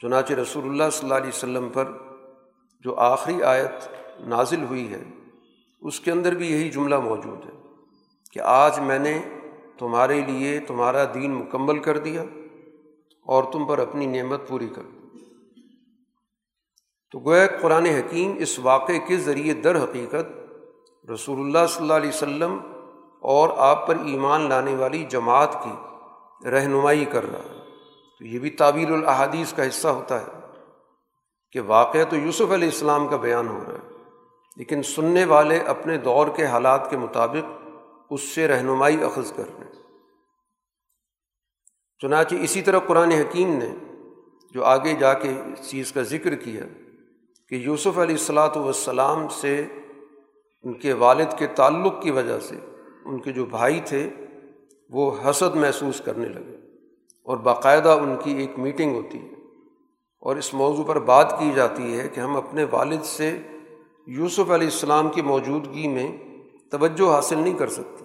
چنانچہ 0.02 0.32
رسول 0.32 0.64
اللہ 0.64 0.90
صلی 0.92 1.06
اللہ 1.06 1.14
علیہ 1.14 1.28
وسلم 1.28 1.68
پر 1.68 1.92
جو 2.80 2.94
آخری 2.94 3.42
آیت 3.42 3.88
نازل 4.20 4.64
ہوئی 4.64 4.92
ہے، 4.92 5.02
اس 5.80 6.00
کے 6.00 6.10
اندر 6.10 6.34
بھی 6.34 6.52
یہی 6.52 6.70
جملہ 6.70 6.98
موجود 6.98 7.44
ہے 7.46 7.60
کہ 8.32 8.40
آج 8.40 8.80
میں 8.80 8.98
نے 8.98 9.22
تمہارے 9.78 10.20
لیے 10.20 10.60
تمہارا 10.60 11.04
دین 11.14 11.34
مکمل 11.34 11.78
کر 11.78 11.98
دیا 11.98 12.22
اور 13.26 13.44
تم 13.52 13.66
پر 13.66 13.78
اپنی 13.78 14.06
نعمت 14.06 14.48
پوری 14.48 14.68
کر۔ 14.68 14.82
دی 14.82 14.97
تو 17.12 17.18
گویا 17.18 17.46
قرآن 17.60 17.86
حکیم 17.86 18.34
اس 18.38 18.58
واقعے 18.58 18.98
کے 18.98 19.16
ذریعے 19.16 19.54
در 19.54 19.82
حقیقت 19.84 21.10
رسول 21.10 21.40
اللہ 21.40 21.66
صلی 21.68 21.82
اللہ 21.82 21.92
علیہ 21.92 22.08
وسلم 22.08 22.58
اور 23.20 23.48
آپ 23.56 23.86
پر 23.86 23.96
ایمان 23.96 24.48
لانے 24.48 24.74
والی 24.74 25.04
جماعت 25.04 25.54
کی 25.64 26.50
رہنمائی 26.50 27.04
کر 27.04 27.30
رہا 27.30 27.38
ہے۔ 27.38 27.58
تو 28.18 28.24
یہ 28.24 28.38
بھی 28.38 28.50
تعبیر 28.50 28.90
الحادیث 28.90 29.52
کا 29.52 29.68
حصہ 29.68 29.88
ہوتا 29.88 30.20
ہے 30.20 30.26
کہ 31.52 31.60
واقعہ 31.60 32.04
تو 32.04 32.16
یوسف 32.16 32.52
علیہ 32.52 32.68
السلام 32.68 33.08
کا 33.08 33.16
بیان 33.16 33.48
ہو 33.48 33.64
رہا 33.66 33.74
ہے، 33.74 33.96
لیکن 34.56 34.82
سننے 34.82 35.24
والے 35.24 35.58
اپنے 35.58 35.96
دور 35.96 36.26
کے 36.36 36.46
حالات 36.46 36.90
کے 36.90 36.96
مطابق 36.96 37.44
اس 38.10 38.22
سے 38.22 38.48
رہنمائی 38.48 39.02
اخذ 39.04 39.32
کر 39.32 39.44
رہے 39.58 39.66
چنانچہ 41.98 42.34
اسی 42.34 42.62
طرح 42.62 42.78
قرآن 42.78 43.12
حکیم 43.12 43.58
نے 43.58 43.74
جو 44.54 44.64
آگے 44.64 44.92
جا 44.94 45.14
کے 45.14 45.28
اس 45.28 45.70
چیز 45.70 45.92
کا 45.92 46.02
ذکر 46.02 46.34
کیا 46.34 46.64
کہ 47.48 47.54
یوسف 47.54 47.98
علیہ 47.98 48.16
الصلاۃ 48.16 48.56
والسلام 48.56 49.28
سے 49.28 49.66
ان 50.62 50.72
کے 50.72 50.92
والد 50.92 51.38
کے 51.38 51.46
تعلق 51.46 52.02
کی 52.02 52.10
وجہ 52.10 52.40
سے 52.40 52.56
ان 53.04 53.20
کے 53.20 53.32
جو 53.32 53.44
بھائی 53.44 53.80
تھے 53.84 54.10
وہ 54.90 55.30
حسد 55.30 55.56
محسوس 55.56 56.00
کرنے 56.04 56.28
لگے 56.28 56.56
اور 57.24 57.36
باقاعدہ 57.36 57.88
ان 57.88 58.16
کی 58.24 58.34
ایک 58.34 58.58
میٹنگ 58.58 58.94
ہوتی 58.94 59.18
ہے 59.18 59.32
اور 60.20 60.36
اس 60.36 60.54
موضوع 60.54 60.84
پر 60.84 60.98
بات 60.98 61.38
کی 61.38 61.52
جاتی 61.52 62.00
ہے 62.00 62.08
کہ 62.08 62.20
ہم 62.20 62.36
اپنے 62.36 62.64
والد 62.70 63.02
سے 63.02 63.38
یوسف 64.06 64.50
علیہ 64.50 64.66
السلام 64.66 65.08
کی 65.08 65.22
موجودگی 65.22 65.88
میں 65.88 66.16
توجہ 66.70 67.12
حاصل 67.12 67.38
نہیں 67.38 67.58
کر 67.58 67.68
سکتے۔ 67.68 68.04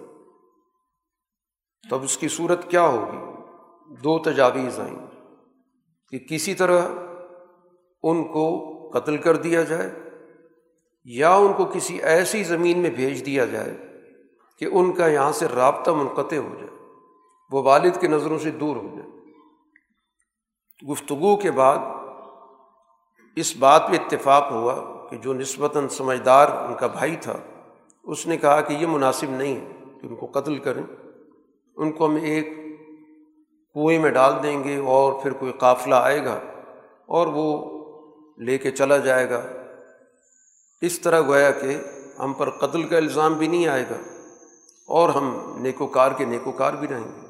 تو 1.90 1.96
اب 1.96 2.02
اس 2.02 2.18
کی 2.18 2.28
صورت 2.28 2.70
کیا 2.70 2.86
ہوگی؟ 2.86 3.32
دو 3.94 4.18
تجاویز 4.18 4.80
آئیں۔ 4.80 5.06
کہ 6.10 6.18
کسی 6.18 6.54
طرح 6.54 6.88
ان 8.02 8.24
کو 8.24 8.73
قتل 8.94 9.16
کر 9.16 9.36
دیا 9.36 9.62
جائے 9.62 9.90
یا 11.04 11.34
ان 11.34 11.52
کو 11.52 11.64
کسی 11.64 12.02
ایسی 12.02 12.42
زمین 12.44 12.78
میں 12.78 12.90
بھیج 12.90 13.26
دیا 13.26 13.44
جائے 13.44 13.74
کہ 14.58 14.66
ان 14.72 14.92
کا 14.92 15.06
یہاں 15.06 15.32
سے 15.32 15.46
رابطہ 15.54 15.90
منقطع 15.90 16.36
ہو 16.36 16.54
جائے، 16.54 16.70
وہ 17.50 17.62
والد 17.62 18.00
کی 18.00 18.08
نظروں 18.08 18.38
سے 18.38 18.50
دور 18.50 18.76
ہو 18.76 18.88
جائے۔ 18.96 19.10
گفتگو 20.92 21.36
کے 21.36 21.50
بعد 21.50 21.78
اس 23.36 23.56
بات 23.56 23.88
پہ 23.88 23.94
اتفاق 23.94 24.50
ہوا 24.50 25.06
کہ 25.10 25.16
جو 25.16 25.34
نسبتاً 25.34 25.88
سمجھدار 25.88 26.48
ان 26.48 26.74
کا 26.74 26.86
بھائی 26.86 27.16
تھا، 27.16 27.36
اس 28.04 28.26
نے 28.26 28.36
کہا 28.36 28.60
کہ 28.60 28.72
یہ 28.72 28.86
مناسب 28.86 29.30
نہیں 29.30 29.54
ہے 29.56 29.66
کہ 30.02 30.06
ان 30.06 30.16
کو 30.16 30.26
قتل 30.26 30.58
کریں۔ 30.58 30.82
ان 31.76 31.92
کو 31.92 32.06
ہم 32.06 32.16
ایک 32.22 32.56
کنویں 33.74 33.98
میں 33.98 34.10
ڈال 34.10 34.32
دیں 34.42 34.64
گے 34.64 34.76
اور 34.76 35.12
پھر 35.22 35.32
کوئی 35.32 35.52
قافلہ 35.52 35.94
آئے 35.94 36.24
گا 36.24 36.40
اور 37.06 37.26
وہ 37.26 37.73
لے 38.38 38.58
کے 38.58 38.70
چلا 38.70 38.96
جائے 38.96 39.30
گا۔ 39.30 39.42
اس 40.80 41.00
طرح 41.00 41.20
گویا 41.20 41.50
کہ 41.50 41.78
ہم 42.18 42.32
پر 42.32 42.50
قتل 42.50 42.82
کا 42.82 42.96
الزام 42.96 43.34
بھی 43.34 43.46
نہیں 43.46 43.66
آئے 43.66 43.84
گا 43.90 43.96
اور 44.88 45.08
ہم 45.08 45.56
نیکوکار 45.60 46.12
کے 46.12 46.24
نیکوکار 46.24 46.72
بھی 46.72 46.88
رہیں 46.88 47.04
گے۔ 47.04 47.26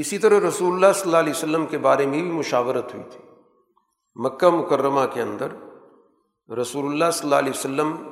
اسی 0.00 0.18
طرح 0.18 0.48
رسول 0.48 0.74
اللہ 0.74 0.92
صلی 0.94 1.02
اللہ 1.02 1.16
علیہ 1.16 1.32
وسلم 1.36 1.66
کے 1.66 1.78
بارے 1.78 2.06
میں 2.06 2.22
بھی 2.22 2.30
مشاورت 2.30 2.94
ہوئی 2.94 3.04
تھی۔ 3.10 3.18
مکہ 4.14 4.48
مکرمہ 4.48 5.00
کے 5.12 5.22
اندر 5.22 5.48
رسول 6.52 6.86
اللہ 6.86 7.10
صلی 7.12 7.24
اللہ 7.24 7.34
علیہ 7.34 7.50
وسلم 7.50 8.08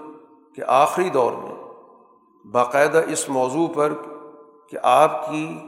کہ 0.56 0.62
آخری 0.66 1.10
دور 1.10 1.32
میں 1.32 1.54
باقاعدہ 2.48 3.02
اس 3.08 3.28
موضوع 3.28 3.68
پر 3.74 3.92
کہ 4.70 4.78
آپ 4.82 5.30
کی 5.30 5.58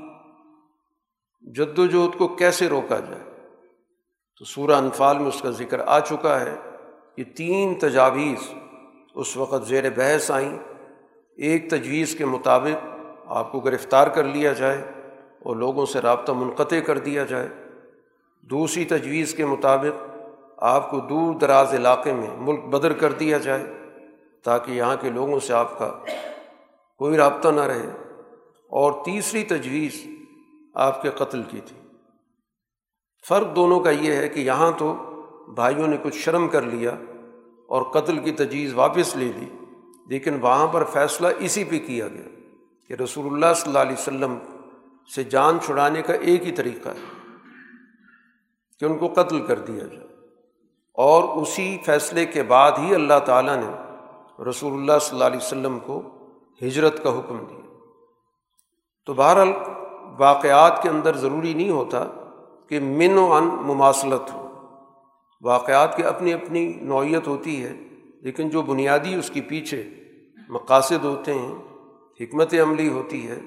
جد 1.42 1.78
وجہد 1.78 2.18
کو 2.18 2.28
کیسے 2.28 2.68
روکا 2.68 2.98
جائے۔ 2.98 3.31
تو 4.42 4.46
سورہ 4.46 4.72
انفال 4.72 5.18
میں 5.18 5.26
اس 5.26 5.40
کا 5.40 5.50
ذکر 5.50 5.80
آ 5.86 6.00
چکا 6.00 6.40
ہے۔ 6.40 6.54
کہ 7.16 7.24
تین 7.24 7.74
تجاویز 7.74 8.54
اس 9.14 9.36
وقت 9.36 9.66
زیر 9.66 9.90
بحث 9.90 10.30
آئیں۔ 10.30 10.58
ایک 11.36 11.70
تجویز 11.70 12.14
کے 12.14 12.24
مطابق 12.24 12.86
آپ 13.26 13.52
کو 13.52 13.60
گرفتار 13.60 14.06
کر 14.06 14.24
لیا 14.24 14.52
جائے 14.52 14.84
اور 15.40 15.56
لوگوں 15.56 15.86
سے 15.86 16.00
رابطہ 16.00 16.32
منقطع 16.32 16.80
کر 16.80 16.98
دیا 16.98 17.24
جائے۔ 17.24 17.48
دوسری 18.40 18.84
تجویز 18.84 19.34
کے 19.34 19.46
مطابق 19.46 20.04
آپ 20.56 20.90
کو 20.90 21.00
دور 21.00 21.34
دراز 21.34 21.74
علاقے 21.74 22.12
میں 22.12 22.30
ملک 22.38 22.64
بدر 22.64 22.92
کر 22.92 23.12
دیا 23.12 23.38
جائے 23.38 23.72
تاکہ 24.42 24.70
یہاں 24.70 24.96
کے 25.00 25.08
لوگوں 25.08 25.40
سے 25.40 25.54
آپ 25.54 25.78
کا 25.78 25.98
کوئی 26.98 27.16
رابطہ 27.16 27.48
نہ 27.48 27.60
رہے۔ 27.60 28.16
اور 28.68 28.92
تیسری 29.04 29.44
تجویز 29.44 30.06
آپ 30.74 31.02
کے 31.02 31.10
قتل 31.10 31.42
کی 31.42 31.60
تھی۔ 31.66 31.81
فرق 33.28 33.56
دونوں 33.56 33.80
کا 33.80 33.90
یہ 33.90 34.12
ہے 34.12 34.28
کہ 34.28 34.40
یہاں 34.40 34.72
تو 34.78 34.94
بھائیوں 35.48 35.88
نے 35.88 35.96
کچھ 36.02 36.16
شرم 36.16 36.48
کر 36.48 36.62
لیا 36.62 36.90
اور 37.66 37.82
قتل 37.82 38.18
کی 38.18 38.32
تجویز 38.32 38.74
واپس 38.74 39.16
لے 39.16 39.32
لی، 39.36 39.46
لیکن 40.06 40.38
وہاں 40.40 40.66
پر 40.66 40.84
فیصلہ 40.84 41.28
اسی 41.38 41.64
پہ 41.64 41.78
کیا 41.78 42.08
گیا 42.08 42.28
کہ 42.88 43.02
رسول 43.02 43.26
اللہ 43.26 43.54
صلی 43.56 43.66
اللہ 43.66 43.78
علیہ 43.78 43.92
وسلم 43.92 44.38
سے 45.14 45.24
جان 45.24 45.58
چھڑانے 45.66 46.02
کا 46.02 46.12
ایک 46.12 46.46
ہی 46.46 46.52
طریقہ 46.52 46.88
ہے 46.88 47.28
کہ 48.80 48.84
ان 48.84 48.98
کو 48.98 49.08
قتل 49.08 49.46
کر 49.46 49.58
دیا 49.58 49.84
جائے۔ 49.84 50.06
اور 50.94 51.42
اسی 51.42 51.78
فیصلے 51.86 52.26
کے 52.26 52.42
بعد 52.42 52.72
ہی 52.78 52.94
اللہ 52.94 53.18
تعالیٰ 53.24 53.56
نے 53.56 53.70
رسول 54.50 54.72
اللہ 54.72 54.98
صلی 55.00 55.16
اللہ 55.16 55.24
علیہ 55.24 55.36
وسلم 55.36 55.78
کو 55.78 56.02
ہجرت 56.62 57.02
کا 57.02 57.10
حکم 57.10 57.38
دیا۔ 57.50 57.60
تو 59.06 59.14
بہرحال 59.14 59.52
واقعات 60.18 60.82
کے 60.82 60.88
اندر 60.88 61.16
ضروری 61.16 61.54
نہیں 61.54 61.70
ہوتا 61.70 62.04
کہ 62.72 62.78
من 62.80 63.18
و 63.18 63.32
ان 63.32 63.48
مماثلت 63.62 64.30
ہو۔ 64.34 64.42
واقعات 65.42 65.96
کی 65.96 66.04
اپنی 66.04 66.32
اپنی 66.32 66.64
نوعیت 66.82 67.26
ہوتی 67.28 67.62
ہے، 67.64 67.72
لیکن 68.22 68.48
جو 68.48 68.62
بنیادی 68.62 69.14
اس 69.14 69.30
کے 69.30 69.40
پیچھے 69.40 69.82
مقاصد 70.48 71.04
ہوتے 71.04 71.34
ہیں، 71.34 71.54
حکمت 72.20 72.54
عملی 72.62 72.88
ہوتی 72.88 73.28
ہے، 73.28 73.38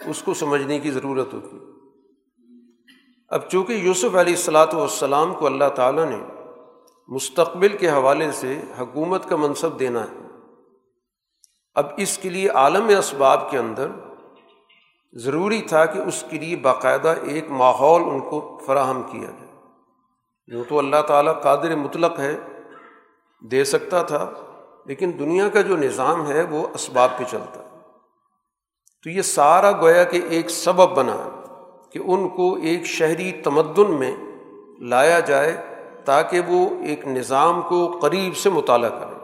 اس 0.00 0.22
کو 0.22 0.34
سمجھنے 0.34 0.78
کی 0.78 0.90
ضرورت 0.90 1.34
ہوتی 1.34 1.56
ہے۔ 1.56 1.64
اب 3.30 3.48
چونکہ 3.48 3.72
یوسف 3.72 4.16
علیہ 4.16 4.34
السلاۃ 4.34 4.74
والسلام 4.74 5.34
کو 5.34 5.46
اللہ 5.46 5.68
تعالیٰ 5.74 6.08
نے 6.10 6.18
مستقبل 7.08 7.76
کے 7.76 7.90
حوالے 7.90 8.30
سے 8.32 8.60
حکومت 8.78 9.28
کا 9.28 9.36
منصب 9.36 9.78
دینا 9.78 10.02
ہے، 10.02 10.24
اب 11.76 11.86
اس 11.96 12.18
کے 12.18 12.30
لیے 12.30 12.48
عالم 12.48 12.88
اسباب 12.98 13.50
کے 13.50 13.58
اندر 13.58 13.88
ضروری 15.18 15.62
تھا 15.62 15.86
کہ 15.86 15.98
اس 15.98 16.24
کے 16.30 16.38
لیے 16.38 16.56
باقاعدہ 16.56 17.14
ایک 17.22 17.50
ماحول 17.50 18.02
ان 18.02 18.20
کو 18.20 18.60
فراہم 18.66 19.02
کیا 19.02 19.30
جائے۔ 19.30 19.52
جو 20.46 20.64
تو 20.64 20.78
اللہ 20.78 21.02
تعالیٰ 21.06 21.40
قادر 21.42 21.76
مطلق 21.76 22.20
ہے 22.20 22.36
دے 23.50 23.64
سکتا 23.64 24.02
تھا، 24.02 24.30
لیکن 24.86 25.12
دنیا 25.18 25.48
کا 25.48 25.60
جو 25.60 25.76
نظام 25.76 26.28
ہے 26.28 26.42
وہ 26.42 26.66
اسباب 26.74 27.08
پہ 27.16 27.24
چلتا۔ 27.30 27.60
ہے 27.60 27.66
تو 29.04 29.10
یہ 29.10 29.22
سارا 29.22 29.72
گویا 29.72 30.04
کہ 30.04 30.20
ایک 30.28 30.50
سبب 30.50 30.96
بنا 30.96 31.44
کہ 31.92 31.98
ان 32.04 32.28
کو 32.28 32.54
ایک 32.54 32.84
شہری 32.84 33.32
تمدن 33.32 33.90
میں 33.90 34.16
لایا 34.80 35.20
جائے 35.20 35.56
تاکہ 36.04 36.40
وہ 36.40 36.70
ایک 36.84 37.06
نظام 37.06 37.62
کو 37.62 37.98
قریب 38.02 38.36
سے 38.36 38.50
مطالعہ 38.50 38.90
کرے 38.90 39.14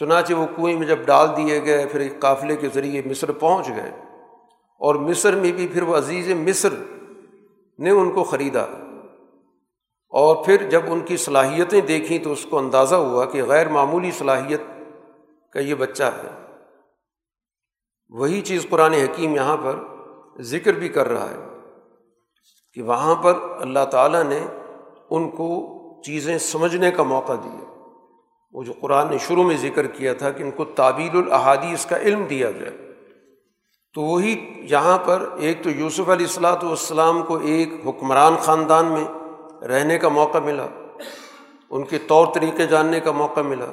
چنانچہ 0.00 0.34
وہ 0.34 0.46
کنویں 0.56 0.78
میں 0.78 0.86
جب 0.86 0.98
ڈال 0.98 1.28
دیے 1.36 1.64
گئے، 1.64 1.86
پھر 1.86 2.00
ایک 2.00 2.20
قافلے 2.20 2.56
کے 2.56 2.68
ذریعے 2.74 3.02
مصر 3.06 3.32
پہنچ 3.32 3.68
گئے۔ 3.68 4.03
اور 4.84 4.94
مصر 4.94 5.36
میں 5.36 5.52
بھی 5.52 5.68
پھر 5.68 5.82
وہ 5.82 5.96
عزیز 5.96 6.30
مصر 6.30 6.68
نے 7.78 7.90
ان 7.90 8.10
کو 8.10 8.24
خریدا۔ 8.24 8.62
اور 10.08 10.44
پھر 10.44 10.70
جب 10.70 10.82
ان 10.86 11.00
کی 11.00 11.16
صلاحیتیں 11.16 11.80
دیکھیں 11.80 12.18
تو 12.18 12.32
اس 12.32 12.46
کو 12.50 12.58
اندازہ 12.58 12.94
ہوا 12.94 13.24
کہ 13.24 13.44
غیر 13.44 13.68
معمولی 13.68 14.10
صلاحیت 14.10 14.60
کا 15.52 15.60
یہ 15.60 15.74
بچہ 15.74 16.02
ہے۔ 16.02 16.52
وہی 18.08 18.40
چیز 18.40 18.66
قرآن 18.70 18.92
حکیم 18.92 19.34
یہاں 19.34 19.56
پر 19.56 19.76
ذکر 20.40 20.72
بھی 20.72 20.88
کر 20.88 21.08
رہا 21.08 21.30
ہے 21.30 21.58
کہ 22.74 22.82
وہاں 22.82 23.14
پر 23.14 23.34
اللہ 23.60 23.84
تعالیٰ 23.90 24.22
نے 24.22 24.46
ان 25.10 25.30
کو 25.30 25.70
چیزیں 26.02 26.38
سمجھنے 26.38 26.90
کا 26.90 27.02
موقع 27.02 27.32
دیا۔ 27.32 27.88
وہ 28.52 28.62
جو 28.62 28.72
قرآن 28.80 29.10
نے 29.10 29.18
شروع 29.18 29.44
میں 29.44 29.56
ذکر 29.56 29.86
کیا 29.86 30.14
تھا 30.14 30.30
کہ 30.30 30.42
ان 30.42 30.50
کو 30.50 30.64
تعبیر 30.64 31.14
الحادیث 31.14 31.86
کا 31.86 31.98
علم 31.98 32.24
دیا 32.24 32.50
جائے۔ 32.50 32.93
تو 33.94 34.02
وہی 34.02 34.62
یہاں 34.70 34.98
پر 34.98 35.28
ایک 35.36 35.62
تو 35.62 35.70
یوسف 35.70 36.08
علیہ 36.08 36.26
السلاۃ 36.26 36.62
والسلام 36.62 37.22
کو 37.22 37.36
ایک 37.36 37.68
حکمران 37.86 38.36
خاندان 38.40 38.86
میں 38.86 39.04
رہنے 39.64 39.98
کا 39.98 40.08
موقع 40.08 40.38
ملا، 40.38 40.66
ان 41.70 41.84
کے 41.84 41.98
طور 41.98 42.26
طریقے 42.34 42.66
جاننے 42.66 43.00
کا 43.00 43.10
موقع 43.10 43.40
ملا 43.40 43.70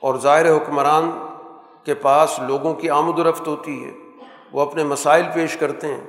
اور 0.00 0.14
ظاہر 0.18 0.56
حکمران 0.56 1.10
کے 1.84 1.94
پاس 1.94 2.40
لوگوں 2.46 2.74
کی 2.74 2.90
آمد 2.90 3.18
و 3.18 3.30
رفت 3.30 3.48
ہوتی 3.48 3.84
ہے، 3.84 3.90
وہ 4.52 4.60
اپنے 4.60 4.84
مسائل 4.84 5.22
پیش 5.34 5.56
کرتے 5.56 5.86
ہیں۔ 5.86 6.04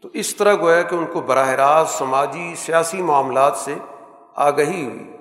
تو 0.00 0.08
اس 0.12 0.36
طرح 0.36 0.54
گویا 0.54 0.82
کہ 0.82 0.94
ان 0.94 1.04
کو 1.12 1.20
براہ 1.20 1.48
راست 1.48 1.98
سماجی، 1.98 2.54
سیاسی 2.54 3.02
معاملات 3.02 3.56
سے 3.56 3.74
آگہی 4.34 4.84
ہوئی۔ 4.84 5.16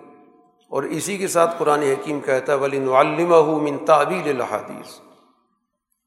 اور 0.70 0.84
اسی 0.84 1.18
کے 1.18 1.28
ساتھ 1.28 1.56
قرآن 1.58 1.82
حکیم 1.82 2.20
کہتا 2.20 2.54
ہے 2.54 2.58
ولی 2.58 2.80
نعلمہ 2.80 3.42
من 3.42 3.78
تعبیل 3.78 4.30
الحادیث 4.30 5.11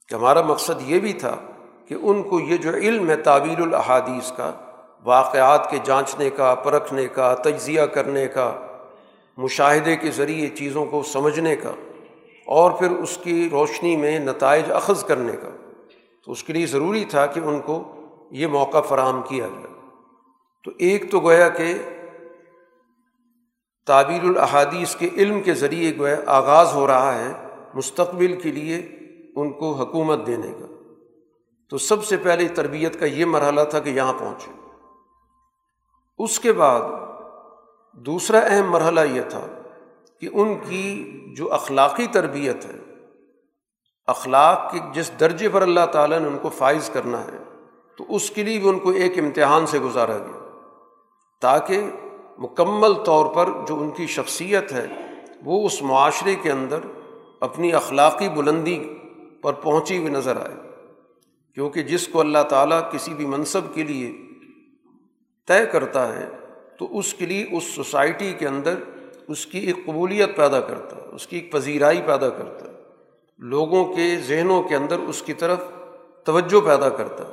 کہ 0.09 0.15
ہمارا 0.15 0.43
مقصد 0.43 0.81
یہ 0.81 1.01
بھی 1.01 1.13
تھا 1.13 1.37
کہ 1.89 1.95
ان 2.03 2.23
کو 2.23 2.41
یہ 2.41 2.57
جو 2.57 2.71
علم 2.71 3.11
ہے 3.11 3.17
تعبیر 3.17 3.61
الحادیث 3.61 4.33
کا، 4.33 4.53
واقعات 5.05 5.71
کے 5.71 5.79
جانچنے 5.85 6.31
کا، 6.31 6.55
پرکھنے 6.55 7.09
کا، 7.09 7.35
تجزیہ 7.35 7.83
کرنے 7.83 8.29
کا، 8.29 8.53
مشاہدے 9.37 9.97
کے 9.97 10.11
ذریعے 10.11 10.49
چیزوں 10.49 10.85
کو 10.87 11.03
سمجھنے 11.03 11.57
کا، 11.57 11.73
اور 12.47 12.71
پھر 12.71 12.91
اس 12.91 13.19
کی 13.23 13.49
روشنی 13.53 13.97
میں 13.97 14.19
نتائج 14.19 14.73
اخذ 14.73 15.05
کرنے 15.05 15.33
کا۔ 15.33 15.51
تو 16.23 16.33
اس 16.33 16.45
کے 16.45 16.53
لیے 16.53 16.67
ضروری 16.67 17.05
تھا 17.05 17.27
کہ 17.27 17.41
ان 17.41 17.61
کو 17.61 17.83
یہ 18.31 18.47
موقع 18.47 18.81
فراہم 18.81 19.23
کیا 19.23 19.47
جائے 19.47 19.73
تو 20.63 20.71
ایک 20.79 21.11
تو 21.11 21.21
گویا 21.21 21.49
کہ 21.49 21.75
تعبیر 23.87 24.25
الحادیث 24.25 24.97
کے 24.97 25.09
علم 25.17 25.41
کے 25.43 25.55
ذریعے 25.55 25.93
گویا 25.99 26.17
آغاز 26.27 26.73
ہو 26.75 26.87
رہا 26.87 27.15
ہے 27.19 27.33
مستقبل 27.75 28.41
کے 28.41 28.53
لیے۔ 28.53 28.83
ان 29.37 29.53
کو 29.53 29.73
حکومت 29.73 30.27
دینے 30.27 30.53
کا۔ 30.61 30.67
تو 31.71 31.79
سب 31.79 32.05
سے 32.05 32.17
پہلے 32.17 32.49
تربیت 32.49 33.01
کا 33.01 33.07
یہ 33.07 33.25
مرحلہ 33.25 33.61
تھا 33.71 33.79
کہ 33.79 33.91
یہاں 33.91 34.13
پہنچے۔ 34.19 34.51
اس 36.19 36.41
کے 36.41 36.53
بعد 36.53 36.81
دوسرا 37.93 38.39
اہم 38.39 38.71
مرحلہ 38.71 39.01
یہ 39.01 39.23
تھا 39.29 39.47
کہ 40.21 40.29
ان 40.33 40.55
کی 40.69 41.11
جو 41.37 41.53
اخلاقی 41.53 42.07
تربیت 42.07 42.65
ہے، 42.65 42.79
اخلاق 44.07 44.73
کے 44.73 44.79
جس 44.93 45.11
درجے 45.21 45.49
پر 45.49 45.63
اللہ 45.63 45.87
تعالیٰ 45.93 46.19
نے 46.19 46.29
ان 46.29 46.39
کو 46.43 46.49
فائز 46.49 46.91
کرنا 46.93 47.21
ہے، 47.21 47.43
تو 47.97 48.05
اس 48.09 48.31
کے 48.31 48.43
لیے 48.43 48.59
بھی 48.59 48.69
ان 48.69 48.79
کو 48.79 48.91
ایک 48.91 49.19
امتحان 49.19 49.67
سے 49.67 49.79
گزارا 49.79 50.19
گیا۔ 50.19 50.61
تاکہ 51.41 51.81
مکمل 52.39 52.95
طور 52.95 53.35
پر 53.35 53.49
جو 53.69 53.81
ان 53.81 53.91
کی 53.91 54.07
شخصیت 54.07 54.73
ہے، 54.73 54.87
وہ 55.45 55.67
اس 55.67 55.83
معاشرے 55.83 56.35
کے 56.35 56.51
اندر 56.53 56.79
اپنی 57.41 57.73
اخلاقی 57.73 58.29
بلندی 58.29 58.99
پر 59.45 59.53
پہنچی 59.53 59.99
ہوئی 59.99 60.09
نظر 60.09 60.37
آئے۔ 60.37 60.55
کیونکہ 61.55 61.83
جس 61.83 62.09
کو 62.09 62.21
اللہ 62.21 62.43
تعالیٰ 62.49 62.91
کسی 62.91 63.15
بھی 63.15 63.27
منصب 63.27 63.75
کے 63.75 63.83
لیے 63.83 64.13
طے 65.49 65.67
کرتا 65.73 66.19
ہے، 66.19 66.29
تو 66.79 66.99
اس 66.99 67.15
کے 67.15 67.27
لیے 67.27 67.47
اس 67.53 67.65
سوسائٹی 67.65 68.33
کے 68.39 68.49
اندر 68.49 68.75
اس 69.29 69.47
کی 69.47 69.59
ایک 69.59 69.87
قبولیت 69.87 70.37
پیدا 70.37 70.61
کرتا 70.61 70.97
ہے 70.97 71.03
اس 71.13 71.27
کی 71.27 71.37
ایک 71.37 71.53
پذیرائی 71.53 72.01
پیدا 72.07 72.29
کرتا۔ 72.29 72.69
ہے 72.69 72.75
لوگوں 73.39 73.85
کے 73.85 74.17
ذہنوں 74.17 74.63
کے 74.63 74.77
اندر 74.77 74.99
اس 74.99 75.23
کی 75.23 75.33
طرف 75.33 75.59
توجہ 76.25 76.61
پیدا 76.67 76.89
کرتا۔ 76.89 77.25
ہے 77.25 77.33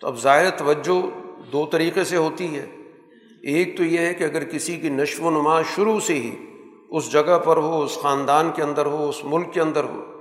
تو 0.00 0.06
اب 0.06 0.16
ظاہر 0.16 0.50
توجہ 0.50 1.06
دو 1.52 1.66
طریقے 1.66 2.04
سے 2.04 2.16
ہوتی 2.16 2.56
ہے۔ 2.56 2.66
ایک 3.42 3.76
تو 3.76 3.84
یہ 3.84 3.98
ہے 3.98 4.14
کہ 4.14 4.24
اگر 4.24 4.44
کسی 4.44 4.76
کی 4.76 4.88
نشو 4.88 5.24
و 5.24 5.30
نما 5.30 5.62
شروع 5.62 6.00
سے 6.00 6.14
ہی 6.14 6.36
اس 6.90 7.12
جگہ 7.12 7.38
پر 7.38 7.56
ہو، 7.56 7.82
اس 7.82 7.98
خاندان 8.02 8.50
کے 8.54 8.62
اندر 8.62 8.86
ہو، 8.86 9.08
اس 9.08 9.24
ملک 9.24 9.52
کے 9.52 9.60
اندر 9.60 9.84
ہو 9.84 10.17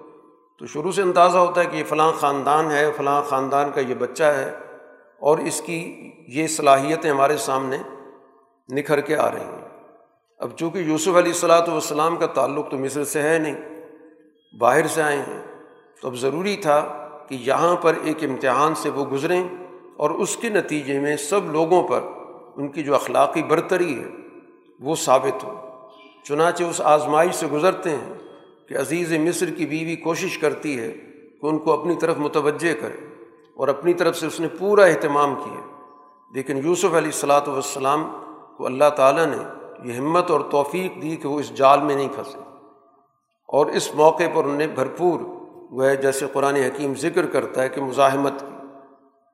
تو 0.59 0.65
شروع 0.65 0.91
سے 0.91 1.01
اندازہ 1.01 1.37
ہوتا 1.37 1.61
ہے 1.61 1.65
کہ 1.65 1.77
یہ 1.77 1.83
فلاں 1.83 2.11
خاندان 2.11 2.71
ہے، 2.71 2.91
فلاں 2.97 3.23
خاندان 3.23 3.71
کا 3.71 3.81
یہ 3.81 3.95
بچہ 3.95 4.23
ہے 4.23 4.49
اور 5.19 5.37
اس 5.37 5.61
کی 5.65 6.11
یہ 6.27 6.47
صلاحیتیں 6.47 7.11
ہمارے 7.11 7.37
سامنے 7.37 7.77
نکھر 8.69 9.01
کے 9.01 9.17
آ 9.17 9.31
رہی 9.31 9.39
ہیں۔ 9.39 9.67
اب 10.39 10.51
چونکہ 10.57 10.77
یوسف 10.77 11.07
علیہ 11.07 11.31
السلاۃ 11.31 11.67
والسلام 11.67 12.15
کا 12.15 12.25
تعلق 12.25 12.71
تو 12.71 12.77
مصر 12.77 13.03
سے 13.03 13.21
ہے 13.21 13.37
نہیں، 13.37 13.55
باہر 14.59 14.87
سے 14.87 15.01
آئے 15.01 15.17
ہیں، 15.17 15.41
تو 16.01 16.07
اب 16.07 16.15
ضروری 16.15 16.55
تھا 16.55 17.07
کہ 17.29 17.37
یہاں 17.39 17.75
پر 17.75 17.93
ایک 18.03 18.23
امتحان 18.23 18.75
سے 18.75 18.89
وہ 18.89 19.05
گزریں 19.05 19.43
اور 19.97 20.09
اس 20.09 20.37
کے 20.37 20.49
نتیجے 20.49 20.99
میں 20.99 21.17
سب 21.17 21.51
لوگوں 21.51 21.83
پر 21.83 22.01
ان 22.55 22.67
کی 22.67 22.83
جو 22.83 22.95
اخلاقی 22.95 23.43
برتری 23.43 23.99
ہے 23.99 24.07
وہ 24.79 24.95
ثابت 24.95 25.43
ہو۔ 25.43 25.55
چنانچہ 26.23 26.63
اس 26.63 26.81
آزمائش 26.81 27.35
سے 27.35 27.47
گزرتے 27.47 27.89
ہیں۔ 27.89 28.13
کہ 28.69 28.77
عزیز 28.77 29.13
مصر 29.13 29.49
کی 29.49 29.65
بیوی 29.65 29.95
کوشش 29.95 30.37
کرتی 30.37 30.79
ہے 30.79 30.91
کہ 31.41 31.45
ان 31.45 31.57
کو 31.57 31.71
اپنی 31.71 31.95
طرف 31.95 32.17
متوجہ 32.17 32.81
کرے 32.81 33.23
اور 33.55 33.67
اپنی 33.67 33.93
طرف 33.93 34.17
سے 34.17 34.27
اس 34.27 34.39
نے 34.39 34.47
پورا 34.59 34.85
اہتمام 34.85 35.35
کیا۔ 35.35 35.61
لیکن 36.33 36.57
یوسف 36.57 36.85
علیہ 36.85 36.97
السلاۃ 36.97 37.47
والسلام 37.47 38.09
کو 38.57 38.65
اللہ 38.65 38.89
تعالیٰ 38.95 39.25
نے 39.25 39.37
یہ 39.83 39.93
ہمت 39.93 40.31
اور 40.31 40.41
توفیق 40.51 41.01
دی 41.01 41.15
کہ 41.15 41.27
وہ 41.27 41.39
اس 41.39 41.49
جال 41.49 41.81
میں 41.81 41.95
نہیں 41.95 42.09
پھنسے۔ 42.15 42.37
اور 43.47 43.65
اس 43.65 43.95
موقع 43.95 44.23
پر 44.33 44.43
انہیں 44.43 44.67
بھرپور 44.67 45.19
وہ 45.71 45.83
جیسے 46.01 46.25
قرآن 46.33 46.55
حکیم 46.55 46.93
ذکر 46.95 47.25
کرتا 47.25 47.63
ہے 47.63 47.69
کہ 47.69 47.81
مزاحمت 47.81 48.33
کی، 48.39 48.67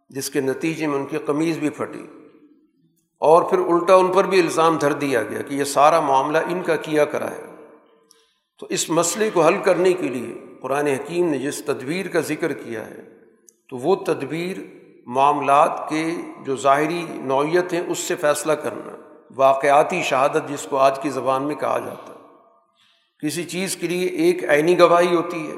جس 0.10 0.30
کے 0.30 0.42
نتیجے 0.42 0.88
میں 0.88 0.96
ان 0.96 1.06
کی 1.06 1.18
قمیض 1.18 1.58
بھی 1.58 1.70
پھٹی۔ 1.70 2.08
اور 3.20 3.44
پھر 3.44 3.58
الٹا 3.58 3.96
ان 3.96 4.08
پر 4.08 4.24
بھی 4.24 4.42
الزام 4.42 4.78
دھر 4.78 4.92
دیا 4.92 5.24
گیا 5.24 5.42
کہ 5.42 5.54
یہ 5.54 5.64
سارا 5.64 6.00
معاملہ 6.00 6.38
ان 6.38 6.62
کا 6.62 6.76
کیا 6.76 7.06
کرا 7.06 7.32
ہے۔ 7.32 7.53
تو 8.64 8.68
اس 8.70 8.90
مسئلے 8.90 9.30
کو 9.30 9.42
حل 9.42 9.58
کرنے 9.58 9.94
کے 9.94 10.08
لیے 10.08 10.56
قرآن 10.62 10.88
حکیم 10.88 11.30
نے 11.30 11.38
جس 11.38 11.66
تدبیر 11.66 12.08
کا 12.08 12.20
ذکر 12.20 12.54
کیا 12.54 12.88
ہے، 12.88 13.02
تو 13.70 13.78
وہ 13.78 13.96
تدبیر 13.96 14.58
معاملات 15.06 15.90
کے 15.90 16.14
جو 16.46 16.56
ظاہری 16.56 17.06
نوعیت 17.10 17.74
ہیں، 17.74 17.82
اس 17.88 18.00
سے 18.00 18.16
فیصلہ 18.16 18.54
کرنا، 18.54 18.96
واقعاتی 19.36 20.02
شہادت 20.02 20.50
جس 20.50 20.68
کو 20.70 20.78
آج 20.78 21.00
کی 21.00 21.10
زبان 21.10 21.44
میں 21.44 21.56
کہا 21.56 21.80
جاتا 21.80 22.14
ہے۔ 22.14 22.20
کسی 23.26 23.44
چیز 23.44 23.76
کے 23.76 23.88
لیے 23.88 24.08
ایک 24.08 24.50
عینی 24.50 24.80
گواہی 24.80 25.16
ہوتی 25.16 25.48
ہے 25.48 25.56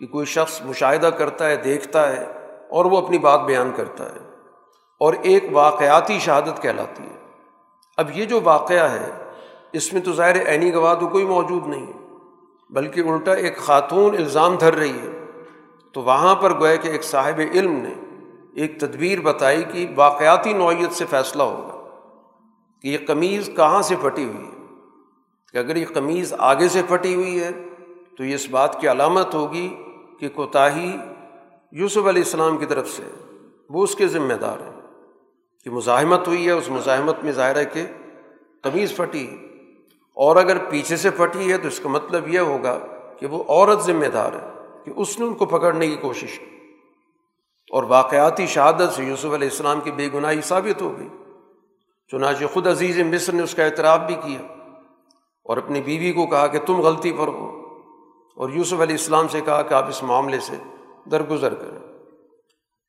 کہ 0.00 0.06
کوئی 0.06 0.26
شخص 0.26 0.62
مشاہدہ 0.62 1.06
کرتا 1.06 1.48
ہے، 1.48 1.56
دیکھتا 1.56 2.16
ہے 2.16 2.24
اور 2.70 2.84
وہ 2.84 2.98
اپنی 2.98 3.18
بات 3.18 3.40
بیان 3.40 3.70
کرتا 3.76 4.04
ہے 4.04 4.20
اور 5.00 5.14
ایک 5.22 5.44
واقعاتی 5.52 6.18
شہادت 6.18 6.62
کہلاتی 6.62 7.02
ہے۔ 7.02 7.18
اب 7.96 8.18
یہ 8.18 8.24
جو 8.24 8.40
واقعہ 8.44 8.90
ہے، 8.90 9.10
اس 9.72 9.92
میں 9.92 10.02
تو 10.02 10.12
ظاہر 10.12 10.48
عینی 10.48 10.74
گواہ 10.74 10.94
تو 10.94 11.08
کوئی 11.08 11.24
موجود 11.24 11.66
نہیں 11.66 11.86
ہے۔ 11.86 12.03
بلکہ 12.74 13.00
الٹا 13.00 13.32
ایک 13.32 13.56
خاتون 13.56 14.16
الزام 14.16 14.56
دھر 14.56 14.74
رہی 14.74 14.98
ہے۔ 14.98 15.24
تو 15.92 16.02
وہاں 16.02 16.34
پر 16.34 16.60
گویا 16.60 16.76
کہ 16.76 16.88
ایک 16.88 17.04
صاحب 17.04 17.40
علم 17.54 17.72
نے 17.72 17.94
ایک 18.54 18.80
تدبیر 18.80 19.20
بتائی 19.20 19.62
کہ 19.62 19.86
واقعاتی 19.96 20.52
نوعیت 20.52 20.92
سے 20.92 21.04
فیصلہ 21.10 21.42
ہوگا 21.42 21.98
کہ 22.82 22.88
یہ 22.88 22.98
قمیض 23.06 23.50
کہاں 23.56 23.82
سے 23.82 23.96
پھٹی 24.00 24.24
ہوئی 24.24 24.46
ہے۔ 24.46 24.64
کہ 25.52 25.58
اگر 25.58 25.76
یہ 25.76 25.86
قمیض 25.94 26.34
آگے 26.38 26.68
سے 26.68 26.82
پھٹی 26.88 27.14
ہوئی 27.14 27.40
ہے 27.40 27.50
تو 28.16 28.24
یہ 28.24 28.34
اس 28.34 28.48
بات 28.50 28.80
کی 28.80 28.90
علامت 28.90 29.34
ہوگی 29.34 29.76
کہ 30.18 30.28
کوتاہی 30.28 30.96
یوسف 31.72 31.98
علیہ 31.98 32.22
السلام 32.22 32.58
کی 32.58 32.66
طرف 32.66 32.88
سے 32.88 33.02
وہ 33.70 33.84
اس 33.84 33.94
کے 33.94 34.08
ذمہ 34.08 34.34
دار 34.34 34.60
ہیں 34.60 34.80
کہ 35.64 35.70
مزاحمت 35.70 36.28
ہوئی 36.28 36.46
ہے۔ 36.46 36.50
اس 36.50 36.70
مزاحمت 36.70 37.24
میں 37.24 37.32
ظاہر 37.32 37.56
ہے 37.56 37.64
کہ 37.64 37.86
قمیض 38.62 38.96
پھٹی۔ 38.96 39.36
اور 40.14 40.36
اگر 40.36 40.58
پیچھے 40.58 40.96
سے 40.96 41.10
پھٹی 41.10 41.52
ہے 41.52 41.58
تو 41.58 41.68
اس 41.68 41.80
کا 41.80 41.88
مطلب 41.88 42.28
یہ 42.28 42.38
ہوگا 42.38 42.78
کہ 43.18 43.26
وہ 43.26 43.44
عورت 43.48 43.80
ذمہ 43.80 44.06
دار 44.06 44.32
ہے 44.32 44.48
کہ 44.84 44.92
اس 44.96 45.18
نے 45.18 45.26
ان 45.26 45.34
کو 45.34 45.46
پکڑنے 45.46 45.88
کی 45.88 45.96
کوشش 45.96 46.38
کی۔ 46.38 46.56
اور 47.70 47.82
واقعاتی 47.82 48.46
شہادت 48.46 48.92
سے 48.92 49.04
یوسف 49.04 49.24
علیہ 49.24 49.48
السلام 49.48 49.80
کی 49.80 49.90
بے 49.90 50.08
گناہی 50.14 50.40
ثابت 50.40 50.82
ہو 50.82 50.98
گئی۔ 50.98 51.08
چنانچہ 52.08 52.44
خود 52.52 52.66
عزیز 52.66 52.98
مصر 52.98 53.32
نے 53.32 53.42
اس 53.42 53.54
کا 53.54 53.64
اعتراف 53.64 54.00
بھی 54.00 54.14
کیا 54.14 54.46
اور 55.44 55.56
اپنی 55.56 55.82
بیوی 55.82 56.12
کو 56.12 56.26
کہا 56.26 56.46
کہ 56.46 56.58
تم 56.66 56.80
غلطی 56.80 57.12
پر 57.12 57.28
ہو۔ 57.28 57.60
اور 58.36 58.50
یوسف 58.50 58.80
علیہ 58.80 58.96
السلام 58.96 59.28
سے 59.28 59.40
کہا 59.40 59.62
کہ 59.62 59.74
آپ 59.74 59.88
اس 59.88 60.02
معاملے 60.02 60.40
سے 60.40 60.56
درگزر 61.10 61.54
کریں۔ 61.54 61.78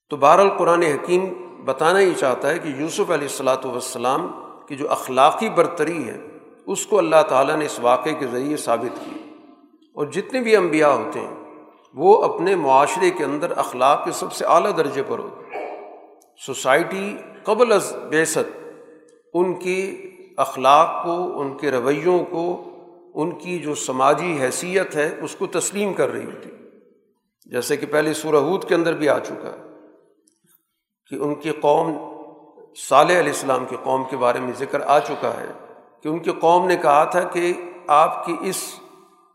تو 0.10 0.18
بہر 0.18 0.40
القرآن 0.40 0.84
حکیم 0.84 1.26
بتانا 1.66 2.00
ہی 2.00 2.14
چاہتا 2.14 2.50
ہے 2.50 2.60
کہ 2.60 2.68
یوسف 2.68 3.12
علیہ 3.12 3.28
السلاۃ 3.28 3.66
والسلام 3.66 4.28
کی 4.68 4.76
جو 4.76 4.92
اخلاقی 4.92 5.50
برتری 5.50 6.10
ہے 6.10 6.18
اس 6.68 6.86
کو 6.86 6.98
اللہ 6.98 7.22
تعالیٰ 7.30 7.56
نے 7.56 7.66
اس 7.66 7.80
واقعے 7.80 8.14
کے 8.14 8.28
ذریعے 8.28 8.58
ثابت 8.58 9.06
کی۔ 9.06 9.20
اور 9.94 10.06
جتنے 10.06 10.42
بھی 10.42 10.56
انبیاء 10.56 10.90
ہوتے 10.90 11.20
ہیں، 11.20 11.36
وہ 11.94 12.24
اپنے 12.24 12.56
معاشرے 12.56 13.12
کے 13.12 13.24
اندر 13.24 13.58
اخلاق 13.58 14.06
کے 14.06 14.12
سب 14.12 14.34
سے 14.34 14.46
اعلیٰ 14.46 14.78
درجے 14.78 15.04
پر 15.08 15.20
ہوتے 15.20 15.46
سوسائٹی 16.46 17.18
قبل 17.44 17.72
از 17.72 17.96
بیست، 18.10 18.74
ان 19.34 19.54
کی 19.54 20.12
اخلاق 20.38 21.06
کو، 21.06 21.40
ان 21.40 21.58
کے 21.58 21.72
رویوں 21.72 22.26
کو، 22.26 22.64
ان 23.16 23.32
کی 23.32 23.60
جو 23.60 23.76
سماجی 23.76 24.38
حیثیت 24.42 24.96
ہے، 24.96 25.16
اس 25.22 25.36
کو 25.36 25.48
تسلیم 25.48 25.94
کر 25.94 26.10
رہی 26.10 26.26
ہوتی۔ 26.26 26.50
جیسے 27.46 27.78
کہ 27.78 27.86
پہلے 27.86 28.14
سورہود 28.14 28.68
کے 28.68 28.76
اندر 28.76 28.94
بھی 28.94 29.10
آ 29.10 29.20
چکا 29.20 29.50
ہے 29.50 29.64
کہ 31.10 31.16
ان 31.16 31.36
کی 31.36 31.52
قوم، 31.52 31.98
صالح 32.76 33.20
علیہ 33.20 33.32
السلام 33.32 33.66
کی 33.66 33.76
قوم 33.84 34.04
کے 34.10 34.18
بارے 34.18 34.40
میں 34.40 34.52
ذکر 34.60 34.82
آ 34.82 35.00
چکا 35.00 35.40
ہے۔ 35.40 35.65
کہ 36.06 36.10
ان 36.10 36.20
کی 36.20 36.32
قوم 36.32 36.68
نے 36.68 36.76
کہا 36.76 37.04
تھا 37.04 37.24
کہ 37.24 37.54
آپ 37.88 38.26
کی 38.26 38.36
اس 38.42 38.80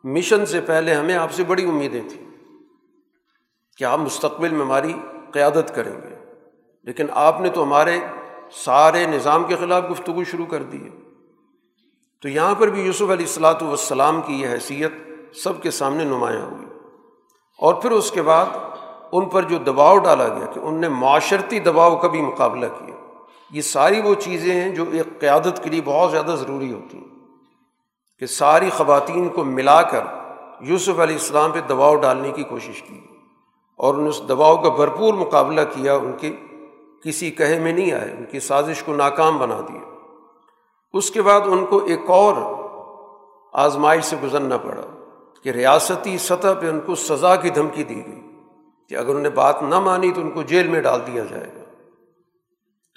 مشن 0.05 0.47
سے 0.47 0.61
پہلے 0.61 0.95
ہمیں 0.95 1.15
آپ 1.15 1.33
سے 1.33 1.45
بڑی 1.45 1.65
امیدیں 1.65 2.01
تھیں 2.09 2.31
کہ 3.77 3.85
آپ 3.85 3.99
مستقبل 3.99 4.49
میں 4.49 4.61
ہماری 4.61 4.93
قیادت 5.33 5.75
کریں 5.75 5.93
گے۔ 5.93 6.33
لیکن 6.83 7.07
آپ 7.11 7.41
نے 7.41 7.49
تو 7.49 7.63
ہمارے 7.63 8.01
سارے 8.53 9.07
نظام 9.07 9.45
کے 9.45 9.57
خلاف 9.57 9.83
گفتگو 9.91 10.25
شروع 10.25 10.47
کر 10.47 10.63
دی 10.63 10.85
ہے۔ 10.85 10.91
تو 12.23 12.29
یہاں 12.29 12.55
پر 12.59 12.69
بھی 12.69 12.83
یوسف 12.83 13.03
علیہ 13.03 13.27
السلاۃ 13.27 13.63
والسلام 13.63 14.21
کی 14.23 14.41
یہ 14.43 14.49
حیثیت 14.49 14.93
سب 15.35 15.63
کے 15.63 15.71
سامنے 15.71 16.05
نمایاں 16.05 16.47
ہوئی۔ 16.47 16.67
اور 17.59 17.75
پھر 17.75 17.91
اس 17.91 18.11
کے 18.11 18.23
بعد 18.23 18.47
ان 19.13 19.29
پر 19.29 19.43
جو 19.43 19.59
دباؤ 19.59 19.99
ڈالا 19.99 20.29
گیا 20.29 20.47
کہ 20.47 20.59
ان 20.59 20.81
نے 20.81 20.89
معاشرتی 20.89 21.59
دباؤ 21.59 21.97
کا 21.97 22.09
بھی 22.09 22.23
مقابلہ 22.23 22.67
کیا۔ 22.67 23.00
یہ 23.51 23.61
ساری 23.61 24.01
وہ 24.01 24.15
چیزیں 24.15 24.61
ہیں 24.61 24.75
جو 24.75 24.85
ایک 24.93 25.21
قیادت 25.21 25.65
کے 25.65 25.71
لیے 25.71 25.81
بہت 25.85 26.11
زیادہ 26.11 26.35
ضروری 26.41 26.73
ہوتی 26.73 26.99
ہیں۔ 26.99 27.05
کہ 28.19 28.27
ساری 28.27 28.71
خواتین 28.71 29.29
کو 29.29 29.45
ملا 29.45 29.83
کر 29.83 30.01
یوسف 30.61 31.01
علیہ 31.01 31.15
السلام 31.15 31.53
پہ 31.53 31.61
دباؤ 31.61 31.95
ڈالنے 31.95 32.33
کی 32.33 32.43
کوشش 32.43 32.83
کی۔ 32.83 33.01
اور 33.77 33.95
ان 33.95 34.07
اس 34.07 34.23
دباؤ 34.29 34.57
کا 34.57 34.69
بھرپور 34.69 35.15
مقابلہ 35.15 35.61
کیا، 35.75 35.95
ان 35.95 36.13
کے 36.21 36.37
کسی 37.05 37.31
کہے 37.31 37.59
میں 37.59 37.73
نہیں 37.73 37.93
آئے، 37.93 38.13
ان 38.19 38.25
کی 38.25 38.41
سازش 38.41 38.83
کو 38.83 38.95
ناکام 38.95 39.39
بنا 39.39 39.61
دیا۔ 39.69 39.81
اس 40.93 41.11
کے 41.11 41.23
بعد 41.23 41.41
ان 41.45 41.67
کو 41.67 41.85
ایک 41.85 42.11
اور 42.11 42.35
آزمائش 43.53 44.05
سے 44.05 44.17
گزرنا 44.23 44.57
پڑا 44.57 45.05
کہ 45.43 45.49
ریاستی 45.49 46.19
سطح 46.19 46.49
پہ 46.61 46.69
ان 46.69 46.81
کو 46.87 46.95
سزا 46.95 47.37
کی 47.37 47.51
دھمکی 47.51 47.85
دی 47.85 48.07
گئی 48.07 48.21
کہ 48.89 48.95
اگر 48.95 49.15
انہیں 49.15 49.33
بات 49.35 49.63
نہ 49.63 49.81
مانی 49.81 50.11
تو 50.11 50.21
ان 50.21 50.31
کو 50.31 50.43
جیل 50.43 50.69
میں 50.69 50.83
ڈال 50.83 51.01
دیا 51.07 51.25
جائے 51.25 51.53
گا۔ 51.57 51.60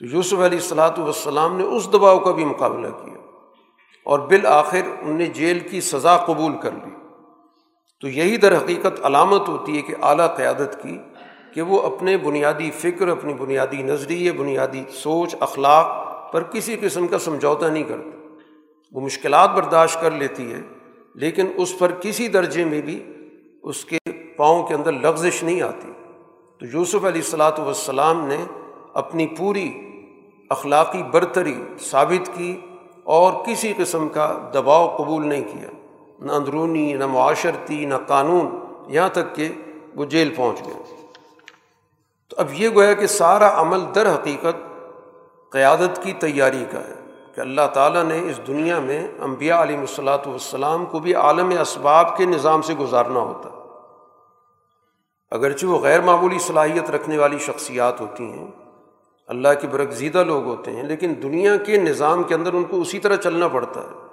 تو 0.04 0.08
یوسف 0.08 0.34
علیہ 0.34 0.58
السلاۃ 0.58 0.98
والسلام 0.98 1.58
نے 1.58 1.64
اس 1.64 1.94
دباؤ 1.94 2.20
کا 2.20 2.32
بھی 2.32 2.46
مقابلہ 2.46 2.88
کیا 2.88 3.18
اور 4.04 4.20
بالآخر 4.20 4.82
ان 5.02 5.16
نے 5.16 5.26
جیل 5.26 5.60
کی 5.60 5.82
سزا 5.82 6.18
قبول 6.18 6.58
کر 6.58 6.72
لی۔ 6.72 6.92
تو 8.00 8.08
یہی 8.08 8.38
در 8.38 8.58
حقیقت 8.58 9.06
علامت 9.06 9.50
ہوتی 9.50 9.78
ہے 9.78 9.82
کہ 9.82 9.94
اعلیٰ 10.02 10.36
قیادت 10.36 10.84
کی 10.84 10.98
کہ 11.54 11.62
وہ 11.62 11.82
اپنے 11.82 12.18
بنیادی 12.18 12.72
فکر، 12.72 13.08
اپنی 13.08 13.34
بنیادی 13.34 13.82
نظریے، 13.84 14.32
بنیادی 14.32 14.84
سوچ، 14.94 15.36
اخلاق 15.40 15.88
پر 16.34 16.44
کسی 16.44 16.76
قسم 16.82 17.08
کا 17.08 17.20
سمجھوتا 17.20 17.70
نہیں 17.70 17.84
کرتا۔ 17.84 18.38
وہ 18.92 19.02
مشکلات 19.02 19.50
برداشت 19.50 20.02
کر 20.02 20.12
لیتی 20.12 20.54
ہے، 20.54 20.62
لیکن 21.16 21.48
اس 21.56 21.78
پر 21.80 21.92
کسی 21.92 22.28
درجے 22.28 22.66
میں 22.66 22.82
بھی 22.82 23.04
اس 23.64 23.86
کے 23.86 23.98
پاؤں 24.38 24.68
کے 24.68 24.74
اندر 24.74 24.92
لغزش 24.92 25.44
نہیں 25.44 25.62
آتی۔ 25.62 25.92
تو 26.60 26.66
یوسف 26.66 27.06
علیہ 27.06 27.22
السلاۃ 27.22 27.60
والسلام 27.60 28.28
نے 28.28 28.38
اپنی 28.94 29.28
پوری 29.28 29.90
اخلاقی 30.54 31.04
برتری 31.04 31.64
ثابت 31.80 32.30
کی 32.34 32.62
اور 33.04 33.34
کسی 33.46 33.74
قسم 33.78 34.10
کا 34.10 34.50
دباؤ 34.54 34.96
قبول 34.98 35.28
نہیں 35.28 35.44
کیا۔ 35.44 35.70
نہ 36.20 36.32
اندرونی، 36.32 36.94
نہ 36.94 37.08
معاشرتی، 37.08 37.86
نہ 37.86 37.96
قانون۔ 38.08 38.60
یہاں 38.88 39.10
تک 39.10 39.36
کہ 39.36 39.50
وہ 39.96 40.06
جیل 40.06 40.34
پہنچ 40.36 40.66
گئے۔ 40.66 40.96
تو 42.30 42.36
اب 42.40 42.48
یہ 42.54 42.70
گویا 42.70 42.94
کہ 42.94 43.08
سارا 43.08 43.62
عمل 43.62 43.80
در 43.96 44.14
حقیقت 44.14 44.58
قیادت 45.52 46.04
کی 46.04 46.14
تیاری 46.14 46.66
کا 46.72 46.80
ہے 46.80 46.94
کہ 47.36 47.42
اللہ 47.42 47.68
تعالیٰ 47.74 48.04
نے 48.04 48.20
اس 48.20 48.48
دنیا 48.48 48.80
میں 48.80 49.08
امبیا 49.20 49.62
علیہ 49.62 49.78
الصلاۃ 49.78 50.28
والسلام 50.28 50.86
کو 50.86 51.00
بھی 51.00 51.16
عالم 51.16 51.52
اسباب 51.62 52.18
کے 52.18 52.26
نظام 52.26 52.62
سے 52.62 52.74
گزارنا 52.74 53.20
ہوتا۔ 53.20 53.50
اگرچہ 55.32 55.66
وہ 55.66 55.80
غیر 55.80 56.02
معمولی 56.02 56.40
صلاحیت 56.40 56.92
رکھنے 56.92 57.18
والی 57.18 57.38
شخصیات 57.38 58.02
ہوتی 58.02 58.24
ہیں 58.24 58.48
اللہ 59.34 59.60
کے 59.62 59.68
برگزیدہ 59.68 60.24
لوگ 60.24 60.44
ہوتے 60.44 60.72
ہیں، 60.72 60.84
لیکن 60.84 61.16
دنیا 61.24 61.58
کے 61.58 61.78
نظام 61.78 62.24
کے 62.24 62.36
اندر 62.36 62.54
ان 62.54 62.64
کو 62.64 62.82
اسی 62.82 63.00
طرح 63.00 63.16
چلنا 63.16 63.48
پڑتا 63.48 63.82
ہے۔ 63.82 64.08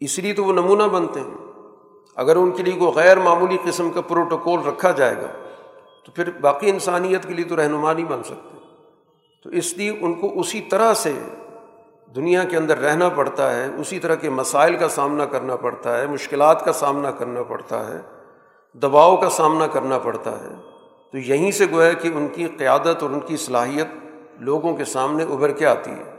اس 0.00 0.18
لیے 0.18 0.32
تو 0.32 0.44
وہ 0.44 0.52
نمونہ 0.52 0.82
بنتے 0.82 1.20
ہیں۔ 1.20 1.34
اگر 2.16 2.36
ان 2.36 2.50
کے 2.50 2.62
لیے 2.62 2.78
کوئی 2.78 2.92
غیر 2.92 3.16
معمولی 3.16 3.58
قسم 3.64 3.90
کا 3.90 4.00
پروٹوکول 4.00 4.60
رکھا 4.66 4.90
جائے 4.90 5.16
گا، 5.16 5.48
تو 6.06 6.12
پھر 6.12 6.30
باقی 6.30 6.70
انسانیت 6.70 7.28
کے 7.28 7.34
لیے 7.34 7.44
تو 7.44 7.56
رہنما 7.56 7.92
نہیں 7.92 8.04
بن 8.04 8.22
سکتے۔ 8.22 8.58
تو 9.44 9.50
اس 9.50 9.74
لیے 9.74 9.98
ان 10.00 10.14
کو 10.14 10.40
اسی 10.40 10.60
طرح 10.60 10.94
سے 10.94 11.12
دنیا 12.16 12.44
کے 12.44 12.56
اندر 12.56 12.78
رہنا 12.78 13.08
پڑتا 13.08 13.56
ہے، 13.56 13.68
اسی 13.78 13.98
طرح 13.98 14.14
کے 14.14 14.30
مسائل 14.30 14.76
کا 14.76 14.88
سامنا 14.88 15.24
کرنا 15.24 15.56
پڑتا 15.56 15.98
ہے، 15.98 16.06
مشکلات 16.06 16.64
کا 16.64 16.72
سامنا 16.72 17.10
کرنا 17.10 17.42
پڑتا 17.42 17.94
ہے، 17.94 18.00
دباؤ 18.74 19.16
کا 19.16 19.30
سامنا 19.30 19.66
کرنا 19.66 19.98
پڑتا 19.98 20.40
ہے۔ 20.40 20.79
تو 21.12 21.18
یہیں 21.18 21.50
سے 21.50 21.66
گویا 21.72 21.92
کہ 21.92 22.08
ان 22.08 22.28
کی 22.28 22.46
قیادت 22.46 23.02
اور 23.02 23.10
ان 23.10 23.20
کی 23.20 23.36
صلاحیت 23.36 23.86
لوگوں 24.38 24.76
کے 24.76 24.84
سامنے 24.84 25.24
ابھر 25.24 25.50
کے 25.50 25.66
آتی 25.66 25.90
ہے۔ 25.90 26.16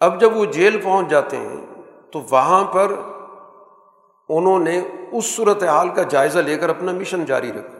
اب 0.00 0.20
جب 0.20 0.36
وہ 0.36 0.44
جیل 0.44 0.80
پہنچ 0.80 1.10
جاتے 1.10 1.36
ہیں 1.36 1.66
تو 2.12 2.22
وہاں 2.30 2.64
پر 2.64 2.92
انہوں 4.28 4.58
نے 4.58 4.88
اس 5.12 5.24
صورت 5.24 5.62
حال 5.62 5.88
کا 5.88 6.02
جائزہ 6.02 6.38
لے 6.38 6.56
کر 6.56 6.68
اپنا 6.68 6.92
مشن 6.92 7.24
جاری 7.24 7.52
رکھا۔ 7.52 7.78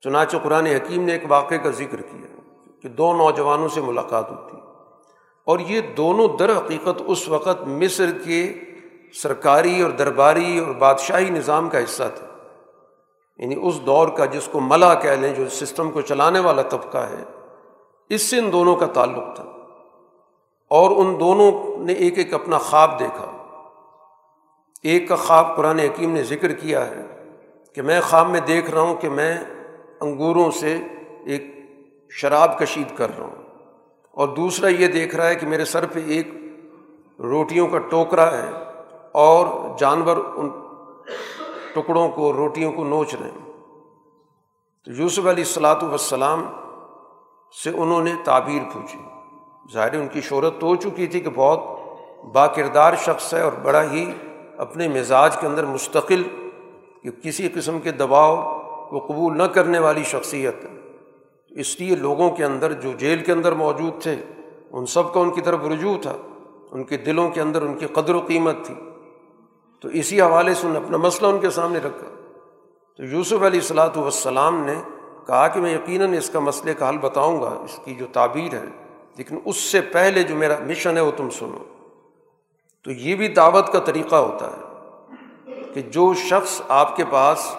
چنانچہ 0.00 0.36
قرآن 0.42 0.66
حکیم 0.66 1.02
نے 1.02 1.12
ایک 1.12 1.22
واقعے 1.28 1.58
کا 1.58 1.70
ذکر 1.70 2.00
کیا 2.00 2.40
کہ 2.82 2.88
دو 2.88 3.12
نوجوانوں 3.12 3.68
سے 3.68 3.80
ملاقات 3.80 4.30
ہوتی 4.30 4.56
اور 5.44 5.58
یہ 5.58 5.80
دونوں 5.80 6.28
در 6.38 6.56
حقیقت 6.56 7.02
اس 7.06 7.28
وقت 7.28 7.62
مصر 7.66 8.10
کے 8.24 8.54
سرکاری 9.22 9.82
اور 9.82 9.90
درباری 9.90 10.58
اور 10.58 10.74
بادشاہی 10.74 11.30
نظام 11.30 11.68
کا 11.68 11.78
حصہ 11.84 12.02
تھے۔ 12.14 12.25
یعنی 13.36 13.54
اس 13.62 13.80
دور 13.86 14.08
کا 14.08 14.24
جس 14.24 14.48
کو 14.52 14.60
ملا 14.60 14.94
کہہ 14.94 15.10
لیں، 15.10 15.34
جو 15.34 15.48
سسٹم 15.48 15.90
کو 15.90 16.00
چلانے 16.00 16.38
والا 16.38 16.62
طبقہ 16.62 16.98
ہے، 16.98 17.24
اس 18.08 18.22
سے 18.22 18.38
ان 18.38 18.52
دونوں 18.52 18.76
کا 18.76 18.86
تعلق 18.86 19.36
تھا۔ 19.36 19.44
اور 20.70 20.90
ان 20.90 21.20
دونوں 21.20 21.78
نے 21.78 21.92
ایک 21.92 22.18
ایک 22.18 22.34
اپنا 22.34 22.58
خواب 22.58 23.00
دیکھا۔ 23.00 23.32
ایک 24.82 25.08
کا 25.08 25.16
خواب 25.16 25.56
قرآن 25.56 25.78
حکیم 25.78 26.12
نے 26.12 26.22
ذکر 26.22 26.52
کیا 26.52 26.86
ہے 26.86 27.30
کہ 27.74 27.82
میں 27.82 28.00
خواب 28.00 28.28
میں 28.28 28.40
دیکھ 28.40 28.70
رہا 28.70 28.80
ہوں 28.80 28.96
کہ 28.96 29.08
میں 29.08 29.38
انگوروں 30.00 30.50
سے 30.50 30.76
ایک 31.26 31.42
شراب 32.10 32.58
کشید 32.58 32.96
کر 32.96 33.18
رہا 33.18 33.26
ہوں۔ 33.26 33.42
اور 34.10 34.28
دوسرا 34.28 34.68
یہ 34.68 34.86
دیکھ 34.86 35.16
رہا 35.16 35.28
ہے 35.28 35.34
کہ 35.34 35.46
میرے 35.46 35.64
سر 35.64 35.86
پہ 35.86 36.00
ایک 36.06 36.28
روٹیوں 37.18 37.68
کا 37.68 37.78
ٹوکرا 37.78 38.32
ہے 38.32 38.50
اور 39.12 39.46
جانور 39.78 40.16
ان 40.16 40.50
ٹکڑوں 41.76 42.08
کو، 42.08 42.32
روٹیوں 42.32 42.72
کو 42.72 42.84
نوچ 42.84 43.14
رہے 43.14 43.30
ہیں۔ 43.30 43.52
تو 44.84 44.92
یوسف 44.92 45.18
علیہ 45.18 45.44
السلاۃ 45.44 45.82
وسلام 45.82 46.46
سے 47.64 47.70
انہوں 47.70 48.02
نے 48.02 48.12
تعبیر 48.24 48.62
پوچھی۔ 48.72 48.98
ظاہر 49.72 49.94
ان 49.94 50.08
کی 50.08 50.20
شہرت 50.20 50.60
تو 50.60 50.66
ہو 50.66 50.76
چکی 50.76 51.06
تھی 51.06 51.20
کہ 51.20 51.30
بہت 51.34 51.60
با 52.32 52.46
کردار 52.46 52.94
شخص 52.94 53.34
ہے 53.34 53.40
اور 53.40 53.52
بڑا 53.52 53.82
ہی 53.82 54.12
اپنے 54.58 54.88
مزاج 54.88 55.36
کے 55.36 55.46
اندر 55.46 55.64
مستقل 55.64 56.22
کہ 57.02 57.10
کسی 57.22 57.48
قسم 57.48 57.80
کے 57.80 57.90
دباؤ 57.90 58.36
کو 58.90 58.98
قبول 58.98 59.38
نہ 59.38 59.42
کرنے 59.42 59.78
والی 59.78 60.02
شخصیت 60.02 60.64
ہے۔ 60.64 60.80
اس 61.50 61.80
لیے 61.80 61.96
لوگوں 61.96 62.30
کے 62.30 62.44
اندر 62.44 62.72
جو 62.72 62.92
جیل 62.92 63.24
کے 63.24 63.32
اندر 63.32 63.52
موجود 63.52 64.02
تھے، 64.02 64.16
ان 64.70 64.86
سب 64.86 65.14
کا 65.14 65.20
ان 65.20 65.30
کی 65.30 65.40
طرف 65.40 65.60
رجوع 65.64 65.94
تھا۔ 66.02 66.16
ان 66.70 66.84
کے 66.84 66.96
دلوں 66.96 67.30
کے 67.30 67.40
اندر 67.40 67.62
ان 67.62 67.74
کی 67.74 67.86
قدر 67.86 68.14
و 68.14 68.20
قیمت 68.26 68.56
تھی۔ 68.64 68.74
تو 69.86 69.92
اسی 69.92 70.20
حوالے 70.20 70.54
سے 70.54 70.66
انہوں 70.66 70.80
نے 70.80 70.86
اپنا 70.86 70.96
مسئلہ 70.96 71.28
ان 71.28 71.38
کے 71.38 71.50
سامنے 71.50 71.78
رکھا۔ 71.78 72.06
تو 72.96 73.04
یوسف 73.04 73.32
علیہ 73.32 73.60
السلاۃ 73.60 73.96
والسلام 73.96 74.64
نے 74.66 74.74
کہا 75.26 75.48
کہ 75.48 75.60
میں 75.60 75.74
یقیناً 75.74 76.14
اس 76.14 76.30
کا 76.30 76.40
مسئلے 76.40 76.74
کا 76.74 76.88
حل 76.88 76.98
بتاؤں 76.98 77.42
گا، 77.42 77.48
اس 77.48 77.80
کی 77.84 77.94
جو 77.94 78.06
تعبیر 78.12 78.54
ہے، 78.54 78.64
لیکن 79.16 79.38
اس 79.44 79.56
سے 79.56 79.80
پہلے 79.80 80.22
جو 80.22 80.36
میرا 80.36 80.54
مشن 80.66 80.96
ہے 80.96 81.02
وہ 81.02 81.10
تم 81.16 81.30
سنو۔ 81.30 81.64
تو 82.84 82.90
یہ 82.90 83.14
بھی 83.14 83.28
دعوت 83.28 83.72
کا 83.72 83.78
طریقہ 83.78 84.16
ہوتا 84.16 84.46
ہے 84.46 84.62
کہ 85.74 85.80
جو 85.80 86.14
شخص 86.14 86.62
آپ 86.68 86.96
کے 86.96 87.04
پاس 87.10 87.56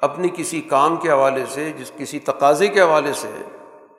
اپنی 0.00 0.28
کسی 0.36 0.60
کام 0.60 0.96
کے 0.96 1.10
حوالے 1.10 1.44
سے، 1.50 1.72
جس 1.78 1.92
کسی 1.96 2.18
تقاضے 2.18 2.68
کے 2.68 2.80
حوالے 2.80 3.12
سے 3.12 3.28
ہے، 3.28 3.42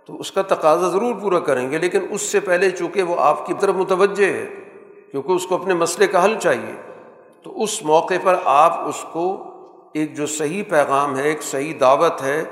تو 0.05 0.19
اس 0.19 0.31
کا 0.31 0.41
تقاضا 0.41 0.89
ضرور 0.89 1.15
پورا 1.21 1.39
کریں 1.39 1.71
گے، 1.71 1.77
لیکن 1.77 1.99
اس 2.09 2.21
سے 2.21 2.39
پہلے 2.39 2.71
چونکہ 2.71 3.03
وہ 3.03 3.15
آپ 3.19 3.47
کی 3.47 3.53
طرف 3.59 3.75
متوجہ 3.75 4.25
ہے، 4.25 4.45
کیونکہ 5.11 5.31
اس 5.31 5.47
کو 5.47 5.55
اپنے 5.55 5.73
مسئلے 5.73 6.07
کا 6.07 6.25
حل 6.25 6.39
چاہیے۔ 6.39 6.92
تو 7.43 7.63
اس 7.63 7.83
موقع 7.83 8.13
پر 8.23 8.35
آپ 8.45 8.87
اس 8.87 9.05
کو 9.11 9.43
ایک 9.93 10.15
جو 10.15 10.25
صحیح 10.25 10.63
پیغام 10.69 11.17
ہے، 11.17 11.23
ایک 11.23 11.43
صحیح 11.43 11.73
دعوت 11.79 12.21
ہے، 12.21 12.43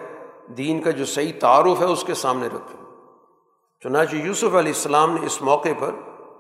دین 0.58 0.82
کا 0.82 0.91
جو 0.91 1.06
صحیح 1.06 1.32
تعارف 1.39 1.80
ہے، 1.80 1.86
اس 1.86 2.04
کے 2.04 2.13
سامنے 2.13 2.47
رکھیں۔ 2.47 2.80
چنانچہ 3.84 4.15
یوسف 4.15 4.56
علیہ 4.56 4.73
السلام 4.73 5.13
نے 5.13 5.25
اس 5.25 5.41
موقع 5.41 5.73
پر 5.80 5.91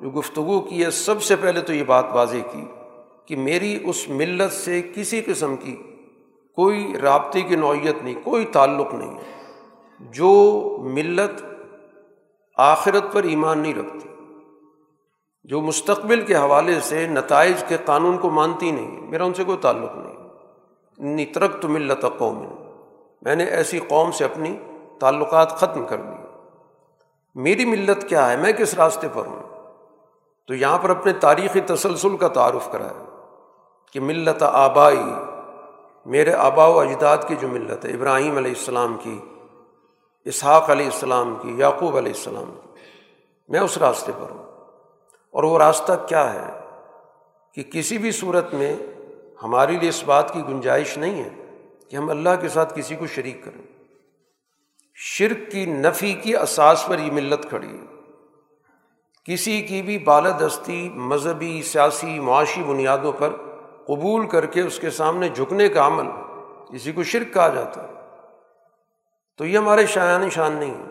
جو 0.01 0.09
گفتگو 0.09 0.59
کی 0.61 0.85
ہے، 0.85 0.91
سب 0.91 1.21
سے 1.21 1.35
پہلے 1.35 1.61
تو 1.61 1.73
یہ 1.73 1.83
بات 1.83 2.05
واضح 2.11 2.37
کی 2.51 2.65
کہ 3.25 3.35
میری 3.35 3.79
اس 3.83 4.09
ملت 4.09 4.53
سے 4.53 4.81
کسی 4.95 5.21
قسم 5.21 5.55
کی 5.55 5.75
کوئی 6.57 6.93
رابطے 7.01 7.41
کی 7.41 7.55
نوعیت 7.55 8.03
نہیں، 8.03 8.15
کوئی 8.23 8.45
تعلق 8.45 8.93
نہیں 8.93 9.17
جو 9.99 10.31
ملت 10.79 11.43
آخرت 12.57 13.13
پر 13.13 13.23
ایمان 13.23 13.59
نہیں 13.59 13.73
رکھتی 13.73 14.09
جو 15.43 15.61
مستقبل 15.61 16.25
کے 16.25 16.35
حوالے 16.35 16.79
سے 16.79 17.07
نتائج 17.07 17.63
کے 17.67 17.77
قانون 17.85 18.17
کو 18.17 18.29
مانتی 18.29 18.71
نہیں، 18.71 19.01
میرا 19.01 19.23
ان 19.23 19.33
سے 19.33 19.43
کوئی 19.43 19.57
تعلق 19.57 19.91
نہیں۔ 19.95 20.21
نترک 21.15 21.61
تو 21.61 21.67
ملت 21.67 22.05
قوم۔ 22.17 22.45
میں 23.21 23.35
نے 23.35 23.43
ایسی 23.43 23.79
قوم 23.79 24.11
سے 24.11 24.25
اپنی 24.25 24.57
تعلقات 24.99 25.49
ختم 25.51 25.85
کر 25.85 25.97
دی۔ 25.97 26.23
میری 27.35 27.65
ملت 27.65 28.09
کیا 28.09 28.31
ہے؟ 28.31 28.37
میں 28.37 28.51
کس 28.51 28.73
راستے 28.73 29.07
پر 29.13 29.25
ہوں؟ 29.25 29.43
تو 30.47 30.55
یہاں 30.55 30.77
پر 30.77 30.89
اپنے 30.89 31.13
تاریخی 31.13 31.61
تسلسل 31.61 32.17
کا 32.17 32.27
تعارف 32.27 32.71
کرایا۔ 32.71 33.03
کہ 33.93 33.99
ملت 33.99 34.43
آبائی، 34.43 35.03
میرے 36.05 36.33
آبا 36.33 36.67
و 36.67 36.79
اجداد 36.79 37.17
کی 37.27 37.35
جو 37.39 37.47
ملت 37.47 37.85
ہے، 37.85 37.91
ابراہیم 37.91 38.37
علیہ 38.37 38.51
السلام 38.51 38.97
کی، 39.03 39.19
اسحاق 40.25 40.69
علیہ 40.69 40.85
السلام 40.85 41.35
کی، 41.41 41.53
یعقوب 41.57 41.97
علیہ 41.97 42.11
السلام 42.11 42.53
کی، 42.61 42.69
میں 43.49 43.59
اس 43.59 43.77
راستے 43.77 44.11
پر 44.11 44.31
ہوں۔ 44.31 44.50
اور 45.31 45.43
وہ 45.43 45.57
راستہ 45.57 45.93
کیا 46.07 46.33
ہے 46.33 46.59
کہ 47.53 47.63
کسی 47.63 47.97
بھی 47.97 48.11
صورت 48.11 48.53
میں 48.53 48.75
ہمارے 49.43 49.71
لیے 49.71 49.89
اس 49.89 50.03
بات 50.03 50.33
کی 50.33 50.41
گنجائش 50.49 50.97
نہیں 50.97 51.23
ہے 51.23 51.29
کہ 51.89 51.95
ہم 51.95 52.09
اللہ 52.09 52.29
کے 52.41 52.49
ساتھ 52.49 52.73
کسی 52.75 52.95
کو 52.95 53.07
شریک 53.07 53.43
کریں۔ 53.43 53.61
شرک 54.95 55.51
کی 55.51 55.65
نفی 55.65 56.13
کی 56.13 56.35
اساس 56.35 56.85
پر 56.87 56.99
یہ 56.99 57.11
ملت 57.11 57.49
کھڑی 57.49 57.67
ہے۔ 57.67 58.01
کسی 59.25 59.61
کی 59.61 59.81
بھی 59.81 59.97
بالادستی، 59.97 60.89
مذہبی، 60.89 61.61
سیاسی، 61.61 62.19
معاشی 62.19 62.63
بنیادوں 62.63 63.11
پر 63.11 63.29
قبول 63.85 64.27
کر 64.27 64.45
کے 64.45 64.61
اس 64.61 64.79
کے 64.79 64.89
سامنے 64.89 65.29
جھکنے 65.29 65.69
کا 65.69 65.87
عمل 65.87 66.05
کسی 66.73 66.91
کو 66.91 67.03
شرک 67.03 67.33
کہا 67.33 67.47
جاتا 67.47 67.83
ہے۔ 67.83 67.93
تو 69.37 69.45
یہ 69.45 69.57
ہمارے 69.57 69.85
شایان 69.85 70.29
شان 70.29 70.53
نہیں 70.53 70.73
ہے۔ 70.73 70.90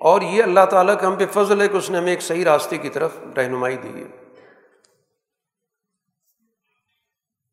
اور 0.00 0.20
یہ 0.20 0.42
اللہ 0.42 0.64
تعالیٰ 0.70 1.00
کا 1.00 1.06
ہم 1.06 1.14
پہ 1.16 1.26
فضل 1.32 1.60
ہے 1.60 1.68
کہ 1.68 1.76
اس 1.76 1.90
نے 1.90 1.98
ہمیں 1.98 2.10
ایک 2.10 2.22
صحیح 2.22 2.44
راستے 2.44 2.78
کی 2.78 2.88
طرف 2.88 3.10
رہنمائی 3.36 3.76
دی 3.76 3.88
ہے۔ 3.88 4.06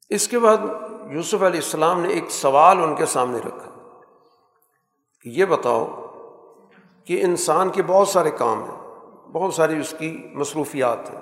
اس 0.09 0.27
کے 0.27 0.39
بعد 0.39 0.57
یوسف 1.11 1.43
علیہ 1.43 1.59
السلام 1.59 2.01
نے 2.01 2.09
ایک 2.09 2.23
سوال 2.29 2.83
ان 2.83 2.95
کے 2.95 3.05
سامنے 3.05 3.37
رکھا 3.37 3.69
کہ 5.21 5.29
یہ 5.29 5.45
بتاؤ 5.45 5.85
کہ 7.05 7.21
انسان 7.23 7.69
کے 7.69 7.83
بہت 7.83 8.07
سارے 8.07 8.31
کام 8.31 8.63
ہیں، 8.63 8.77
بہت 9.31 9.53
ساری 9.53 9.79
اس 9.79 9.93
کی 9.97 10.27
مصروفیات 10.33 11.09
ہیں۔ 11.09 11.21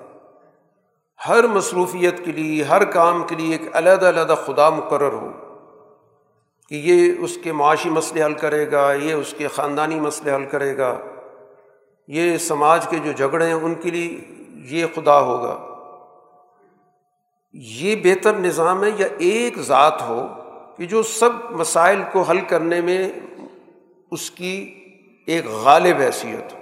ہر 1.28 1.48
مصروفیت 1.48 2.26
کے 2.26 2.32
لیے، 2.32 2.64
ہر 2.64 2.86
کام 2.86 3.24
کے 3.28 3.36
لیے 3.36 3.58
ایک 3.58 3.76
علیحدہ 3.76 4.10
علیحدہ 4.10 4.36
خدا 4.46 4.70
مقرر 4.70 5.14
ہو 5.14 5.32
کہ 6.70 6.76
یہ 6.76 7.14
اس 7.20 7.38
کے 7.44 7.52
معاشی 7.52 7.90
مسئلے 7.90 8.24
حل 8.24 8.34
کرے 8.34 8.72
گا، 8.72 8.94
یہ 8.94 9.14
اس 9.14 9.34
کے 9.38 9.48
خاندانی 9.48 10.00
مسئلے 10.00 10.36
حل 10.36 10.46
کرے 10.46 10.78
گا۔ 10.78 10.98
یہ 12.10 12.38
سماج 12.38 12.88
کے 12.88 12.98
جو 12.98 13.12
جھگڑے 13.12 13.46
ہیں 13.46 13.54
ان 13.54 13.76
کے 13.76 13.92
لیے 13.92 14.18
یہ 14.70 14.86
خدا 14.96 15.20
ہوگا۔ 15.20 15.56
یہ 17.54 17.96
بہتر 17.96 18.34
نظام 18.34 18.84
ہے 18.84 18.90
یا 18.98 19.08
ایک 19.18 19.58
ذات 19.58 20.02
ہو 20.02 20.26
کہ 20.78 20.86
جو 20.86 21.04
سب 21.04 21.30
مسائل 21.52 22.02
کو 22.12 22.22
حل 22.22 22.40
کرنے 22.42 22.82
میں 22.82 23.10
اس 24.12 24.30
کی 24.32 24.54
ایک 25.28 25.46
غالب 25.64 26.02
حیثیت 26.02 26.54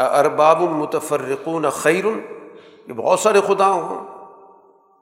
ارباب 0.00 0.62
المتفرقون 0.62 1.68
خیر 1.70 2.04
یہ 2.04 2.92
بہت 2.92 3.20
سارے 3.20 3.40
خدا 3.46 3.68
ہوں۔ 3.68 4.06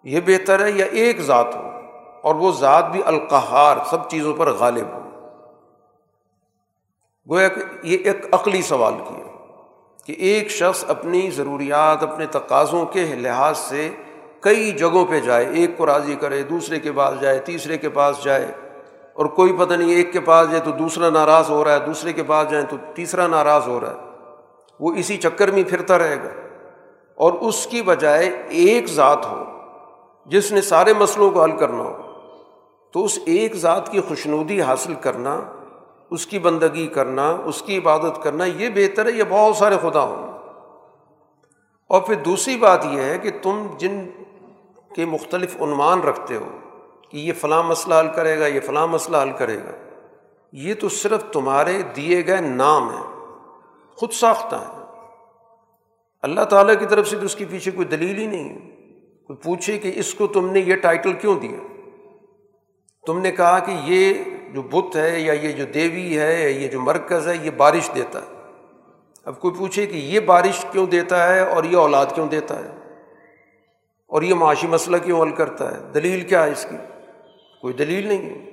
یہ 0.07 0.20
بہتر 0.27 0.64
ہے 0.64 0.70
یا 0.70 0.87
ایک 0.92 1.20
ذات 1.20 1.55
ہو، 1.55 1.70
اور 2.22 2.35
وہ 2.35 2.53
ذات 2.53 2.90
بھی 2.90 3.01
القحار 3.05 3.77
سب 3.90 4.09
چیزوں 4.11 4.35
پر 4.35 4.53
غالب 4.53 4.87
ہو۔ 4.92 5.05
گویا 7.30 7.48
کہ 7.48 7.60
یہ 7.82 7.98
ایک 8.04 8.26
عقلی 8.32 8.62
سوال 8.62 8.94
کیا 9.08 9.26
کہ 10.06 10.14
ایک 10.18 10.50
شخص 10.50 10.84
اپنی 10.88 11.30
ضروریات، 11.30 12.02
اپنے 12.02 12.26
تقاضوں 12.26 12.86
کے 12.86 13.04
لحاظ 13.04 13.58
سے 13.58 13.90
کئی 14.40 14.72
جگہوں 14.72 15.06
پہ 15.06 15.20
جائے، 15.20 15.46
ایک 15.46 15.70
کو 15.76 15.86
راضی 15.86 16.14
کرے، 16.14 16.42
دوسرے 16.42 16.80
کے 16.80 16.92
پاس 16.92 17.20
جائے، 17.20 17.38
تیسرے 17.38 17.78
کے 17.78 17.88
پاس 17.88 18.24
جائے، 18.24 18.46
اور 19.12 19.26
کوئی 19.26 19.56
پتہ 19.58 19.74
نہیں 19.74 19.94
ایک 19.94 20.12
کے 20.12 20.20
پاس 20.20 20.50
جائے 20.50 20.62
تو 20.64 20.70
دوسرا 20.70 21.10
ناراض 21.10 21.50
ہو 21.50 21.64
رہا 21.64 21.72
ہے، 21.72 21.78
دوسرے 21.78 22.12
کے 22.12 22.22
پاس 22.22 22.50
جائیں 22.50 22.66
تو 22.66 22.76
تیسرا 22.94 23.26
ناراض 23.26 23.68
ہو 23.68 23.80
رہا 23.80 23.90
ہے۔ 23.90 23.96
وہ 24.80 24.94
اسی 24.94 25.16
چکر 25.16 25.50
میں 25.50 25.62
پھرتا 25.62 25.98
رہے 25.98 26.16
گا۔ 26.16 26.28
اور 27.14 27.32
اس 27.32 27.66
کی 27.66 27.82
بجائے 27.82 28.42
ایک 28.48 28.86
ذات 28.86 29.26
ہو، 29.26 29.44
جس 30.26 30.52
نے 30.52 30.60
سارے 30.60 30.92
مسئلوں 30.98 31.30
کو 31.30 31.42
حل 31.42 31.56
کرنا 31.56 31.82
ہو، 31.82 31.96
تو 32.92 33.04
اس 33.04 33.18
ایک 33.26 33.54
ذات 33.54 33.92
کی 33.92 34.00
خوشنودی 34.00 34.62
حاصل 34.62 34.94
کرنا 34.94 35.40
اس 36.10 36.26
کی 36.26 36.38
بندگی 36.38 36.86
کرنا، 36.86 37.36
اس 37.44 37.62
کی 37.62 37.78
عبادت 37.78 38.22
کرنا، 38.22 38.44
یہ 38.44 38.68
بہتر 38.74 39.06
ہے، 39.06 39.12
یہ 39.12 39.24
بہت 39.28 39.56
سارے 39.56 39.76
خدا 39.82 40.00
ہوں۔ 40.00 40.26
اور 41.86 42.00
پھر 42.00 42.14
دوسری 42.14 42.56
بات 42.56 42.84
یہ 42.84 43.00
ہے 43.00 43.18
کہ 43.18 43.30
تم 43.42 43.66
جن 43.78 44.04
کے 44.94 45.04
مختلف 45.04 45.62
عنوان 45.62 46.00
رکھتے 46.00 46.36
ہو 46.36 46.48
کہ 47.10 47.16
یہ 47.16 47.32
فلاں 47.32 47.62
مسئلہ 47.62 47.94
حل 47.94 48.08
کرے 48.16 48.40
گا، 48.40 48.46
یہ 48.46 48.60
فلاں 48.60 48.86
مسئلہ 48.86 49.16
حل 49.16 49.30
کرے 49.32 49.58
گا، 49.58 49.70
یہ 50.52 50.74
تو 50.74 50.88
صرف 50.88 51.24
تمہارے 51.32 51.82
دیے 51.96 52.26
گئے 52.26 52.40
نام 52.40 52.88
ہیں، 52.88 53.26
خود 53.96 54.12
ساختہ 54.12 54.56
ہے 54.56 54.76
اللہ 56.22 56.40
تعالیٰ 56.40 56.74
کی 56.78 56.86
طرف 56.86 57.08
سے 57.08 57.16
تو 57.16 57.24
اس 57.24 57.34
کے 57.34 57.44
پیچھے 57.50 57.70
کوئی 57.70 57.86
دلیل 57.86 58.18
ہی 58.18 58.26
نہیں 58.26 58.48
ہے۔ 58.48 58.76
کوئی 59.26 59.36
پوچھے 59.36 59.78
کہ 59.78 59.92
اس 59.94 60.14
کو 60.14 60.26
تم 60.26 60.50
نے 60.50 60.60
یہ 60.60 60.76
ٹائٹل 60.76 61.12
کیوں 61.12 61.40
دیا؟ 61.40 61.82
تم 63.06 63.18
نے 63.18 63.32
کہا 63.32 63.58
کہ 63.58 63.76
یہ 63.84 64.14
جو 64.54 64.62
بت 64.62 64.96
ہے 64.96 65.20
یا 65.20 65.32
یہ 65.32 65.52
جو 65.52 65.64
دیوی 65.64 66.18
ہے 66.18 66.42
یا 66.42 66.48
یہ 66.48 66.68
جو 66.68 66.80
مرکز 66.80 67.28
ہے، 67.28 67.37
یہ 67.42 67.50
بارش 67.50 67.90
دیتا 67.94 68.18
ہے۔ 68.18 68.37
اب 69.24 69.40
کوئی 69.40 69.54
پوچھے 69.59 69.87
کہ 69.87 69.96
یہ 69.96 70.20
بارش 70.20 70.66
کیوں 70.72 70.87
دیتا 70.87 71.35
ہے 71.35 71.40
اور 71.40 71.64
یہ 71.64 71.76
اولاد 71.76 72.06
کیوں 72.14 72.28
دیتا 72.28 72.59
ہے؟ 72.59 72.70
اور 74.09 74.22
یہ 74.22 74.35
معاشی 74.35 74.66
مسئلہ 74.66 74.96
کیوں 74.96 75.22
حل 75.22 75.30
کرتا 75.30 75.70
ہے؟ 75.70 75.92
دلیل 75.94 76.20
کیا 76.20 76.44
ہے 76.44 76.50
اس 76.50 76.66
کی؟ 76.70 76.76
کوئی 77.61 77.74
دلیل 77.74 78.06
نہیں 78.06 78.30
ہے۔ 78.30 78.50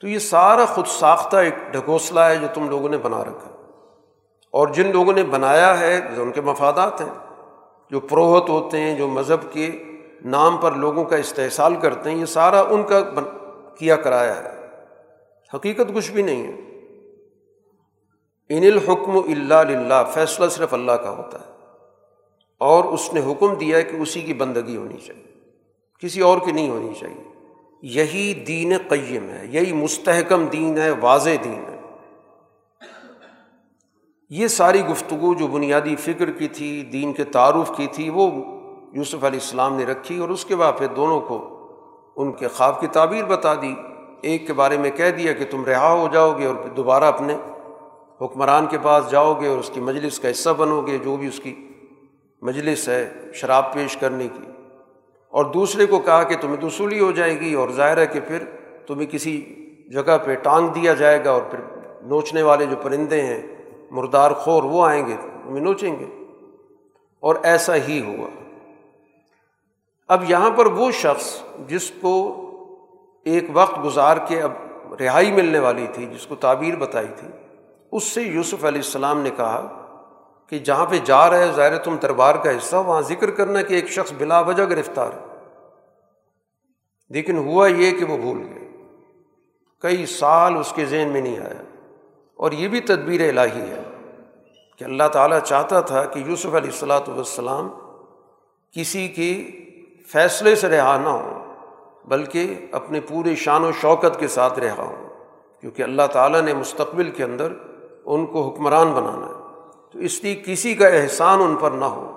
تو 0.00 0.08
یہ 0.08 0.18
سارا 0.18 0.64
خود 0.64 0.86
ساختہ 0.86 1.36
ایک 1.36 1.54
ڈھکوسلا 1.72 2.30
ہے 2.30 2.36
جو 2.36 2.46
تم 2.54 2.70
لوگوں 2.70 2.88
نے 2.88 2.98
بنا 2.98 3.22
رکھا۔ 3.24 3.50
اور 4.50 4.68
جن 4.68 4.92
لوگوں 4.92 5.12
نے 5.12 5.22
بنایا 5.22 5.80
ہے 5.80 6.00
جو 6.16 6.22
ان 6.22 6.32
کے 6.32 6.40
مفادات 6.40 7.00
ہیں۔ 7.00 7.32
جو 7.90 8.00
پروہت 8.00 8.48
ہوتے 8.48 8.80
ہیں، 8.80 8.94
جو 8.98 9.08
مذہب 9.08 9.52
کے 9.52 9.70
نام 10.24 10.56
پر 10.56 10.72
لوگوں 10.72 11.04
کا 11.04 11.16
استحصال 11.16 11.74
کرتے 11.74 12.10
ہیں، 12.10 12.16
یہ 12.18 12.24
سارا 12.24 12.60
ان 12.60 12.82
کا 12.82 13.00
کیا 13.78 13.96
کرایا 13.96 14.36
ہے۔ 14.36 14.55
حقیقت 15.54 15.94
کچھ 15.94 16.10
بھی 16.10 16.22
نہیں 16.22 16.46
ہے۔ 16.46 16.66
ان 18.48 18.62
الحکم 18.62 19.18
اللہ 19.18 20.04
فیصلہ 20.14 20.48
صرف 20.48 20.74
اللہ 20.74 20.92
کا 20.92 21.10
ہوتا 21.10 21.40
ہے۔ 21.40 21.52
اور 22.58 22.84
اس 22.84 23.14
نے 23.14 23.20
حکم 23.20 23.54
دیا 23.54 23.76
ہے 23.76 23.82
کہ 23.82 23.96
اسی 23.96 24.20
کی 24.20 24.34
بندگی 24.34 24.76
ہونی 24.76 24.96
چاہیے، 24.96 25.50
کسی 26.00 26.20
اور 26.20 26.38
کی 26.44 26.52
نہیں 26.52 26.70
ہونی 26.70 26.94
چاہیے۔ 27.00 27.22
یہی 27.82 28.34
دین 28.34 28.72
قیم 28.88 29.28
ہے، 29.28 29.46
یہی 29.46 29.72
مستحکم 29.72 30.46
دین 30.46 30.78
ہے، 30.78 30.90
واضح 31.00 31.30
دین 31.44 31.64
ہے۔ 31.68 31.80
یہ 34.30 34.46
ساری 34.46 34.80
گفتگو 34.80 35.34
جو 35.34 35.46
بنیادی 35.46 35.96
فکر 35.96 36.30
کی 36.30 36.48
تھی، 36.48 36.82
دین 36.82 37.12
کے 37.12 37.24
تعارف 37.24 37.76
کی 37.76 37.86
تھی، 37.86 38.10
وہ 38.10 38.30
یوسف 38.92 39.14
علیہ 39.14 39.40
السلام 39.42 39.76
نے 39.76 39.84
رکھی 39.84 40.18
اور 40.18 40.28
اس 40.28 40.44
کے 40.44 40.56
بعد 40.56 40.72
پھر 40.78 40.86
دونوں 40.86 41.20
کو 41.20 41.52
ان 42.16 42.32
کے 42.32 42.48
خواب 42.48 42.80
کی 42.80 42.86
تعبیر 42.86 43.24
بتا 43.24 43.54
دی۔ 43.54 43.74
ایک 44.20 44.46
کے 44.46 44.52
بارے 44.52 44.78
میں 44.78 44.90
کہہ 44.90 45.10
دیا 45.10 45.32
کہ 45.32 45.44
تم 45.50 45.64
رہا 45.64 45.92
ہو 45.92 46.08
جاؤ 46.12 46.38
گے 46.38 46.46
اور 46.46 46.54
پھر 46.54 46.70
دوبارہ 46.70 47.04
اپنے 47.04 47.36
حکمران 48.20 48.66
کے 48.66 48.78
پاس 48.82 49.10
جاؤ 49.10 49.40
گے 49.40 49.48
اور 49.48 49.58
اس 49.58 49.70
کی 49.74 49.80
مجلس 49.80 50.20
کا 50.20 50.30
حصہ 50.30 50.50
بنو 50.50 50.80
گے، 50.80 50.98
جو 50.98 51.16
بھی 51.16 51.28
اس 51.28 51.40
کی 51.40 51.68
مجلس 52.42 52.88
ہے 52.88 53.12
شراب 53.34 53.72
پیش 53.72 53.96
کرنے 53.96 54.28
کی۔ 54.28 54.50
اور 55.28 55.44
دوسرے 55.44 55.86
کو 55.86 55.98
کہا 55.98 56.22
کہ 56.22 56.36
تمہیں 56.40 56.56
دوسولی 56.56 57.00
ہو 57.00 57.10
جائے 57.10 57.40
گی 57.40 57.54
اور 57.54 57.68
ظاہر 57.68 57.96
ہے 57.96 58.06
کہ 58.06 58.20
پھر 58.20 58.38
تمہیں 58.86 59.06
کسی 59.06 59.54
جگہ 59.92 60.18
پہ 60.24 60.34
ٹانگ 60.34 60.68
دیا 60.68 60.94
جائے 60.94 61.24
گا 61.24 61.30
اور 61.30 61.42
پھر 61.42 61.60
نوچنے 62.02 62.42
والے 62.42 62.66
جو 62.66 62.76
پرندے 62.82 63.22
ہیں، 63.22 63.42
مردار 63.90 64.30
خور، 64.30 64.62
وہ 64.62 64.86
آئیں 64.86 65.06
گے، 65.06 65.16
تمہیں 65.44 65.60
نوچیں 65.60 65.96
گے۔ 65.98 66.04
اور 67.20 67.36
ایسا 67.42 67.74
ہی 67.76 68.00
ہوا۔ 68.06 68.28
اب 70.08 70.30
یہاں 70.30 70.50
پر 70.50 70.66
وہ 70.66 70.90
شخص 70.90 71.42
جس 71.68 71.92
کو 72.00 72.42
ایک 73.26 73.44
وقت 73.52 73.84
گزار 73.84 74.16
کے 74.28 74.42
اب 74.42 74.52
رہائی 75.00 75.32
ملنے 75.32 75.58
والی 75.58 75.86
تھی، 75.92 76.06
جس 76.06 76.26
کو 76.26 76.34
تعبیر 76.34 76.76
بتائی 76.76 77.06
تھی۔ 77.16 77.28
اس 77.92 78.04
سے 78.04 78.22
یوسف 78.22 78.64
علیہ 78.64 78.78
السلام 78.78 79.20
نے 79.20 79.30
کہا 79.30 79.82
کہ 80.50 80.58
جہاں 80.58 80.86
پہ 80.86 80.98
جا 81.04 81.30
رہے 81.30 81.52
ظاہر 81.52 81.78
تم 81.78 81.96
دربار 82.02 82.34
کا 82.34 82.50
حصہ، 82.50 82.76
وہاں 82.76 83.00
ذکر 83.00 83.30
کرنا 83.30 83.62
کہ 83.62 83.74
ایک 83.74 83.88
شخص 83.88 84.12
بلا 84.18 84.40
وجہ 84.40 84.62
گرفتار 84.62 85.10
ہے۔ 85.12 85.36
لیکن 87.08 87.38
ہوا 87.38 87.66
یہ 87.66 87.90
کہ 87.90 88.04
وہ 88.04 88.16
بھول 88.16 88.38
گئے۔ 88.54 88.68
کئی 89.78 90.06
سال 90.06 90.58
اس 90.58 90.72
کے 90.72 90.84
ذہن 90.84 91.08
میں 91.12 91.20
نہیں 91.20 91.38
آیا۔ 91.38 91.62
اور 92.34 92.52
یہ 92.52 92.68
بھی 92.68 92.80
تدبیر 92.80 93.28
الہی 93.28 93.60
ہے 93.60 93.82
کہ 94.78 94.84
اللہ 94.84 95.08
تعالیٰ 95.12 95.40
چاہتا 95.40 95.80
تھا 95.80 96.04
کہ 96.04 96.18
یوسف 96.18 96.46
علیہ 96.46 96.70
السلاۃ 96.70 97.08
والسلام 97.08 97.68
کسی 98.72 99.08
کی 99.08 99.64
فیصلے 100.08 100.54
سے 100.54 100.68
رہا 100.68 100.96
نہ 100.96 101.08
ہوں 101.08 101.35
بلکہ 102.06 102.66
اپنے 102.72 103.00
پورے 103.00 103.34
شان 103.34 103.64
و 103.64 103.72
شوکت 103.72 104.20
کے 104.20 104.28
ساتھ 104.28 104.58
رہا 104.58 104.82
ہوں۔ 104.82 105.08
کیونکہ 105.60 105.82
اللہ 105.82 106.02
تعالیٰ 106.12 106.40
نے 106.40 106.54
مستقبل 106.54 107.10
کے 107.10 107.24
اندر 107.24 107.52
ان 108.04 108.26
کو 108.26 108.48
حکمران 108.48 108.92
بنانا 108.92 109.26
ہے۔ 109.26 109.42
تو 109.92 109.98
اس 109.98 110.24
لیے 110.24 110.34
کسی 110.34 110.74
کا 110.74 110.88
احسان 110.88 111.42
ان 111.42 111.56
پر 111.56 111.70
نہ 111.70 111.84
ہو۔ 111.84 112.12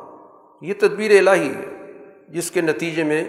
یہ 0.62 0.74
تدبیر 0.80 1.28
الہی 1.28 1.50
ہے، 1.50 1.94
جس 2.30 2.52
کے 2.52 2.62
نتیجے 2.62 3.04
میں 3.04 3.26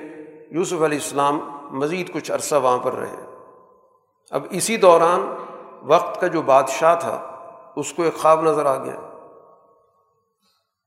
یوسف 0.50 0.72
علیہ 0.72 0.98
السلام 0.98 1.40
مزید 1.70 2.12
کچھ 2.12 2.32
عرصہ 2.32 2.54
وہاں 2.54 2.78
پر 2.78 2.92
رہے۔ 2.92 3.26
اب 4.30 4.46
اسی 4.50 4.76
دوران 4.76 5.34
وقت 5.82 6.20
کا 6.20 6.26
جو 6.26 6.42
بادشاہ 6.42 6.94
تھا، 7.00 7.36
اس 7.76 7.92
کو 7.92 8.02
ایک 8.02 8.14
خواب 8.14 8.42
نظر 8.42 8.66
آ 8.66 8.84
گیا۔ 8.84 8.96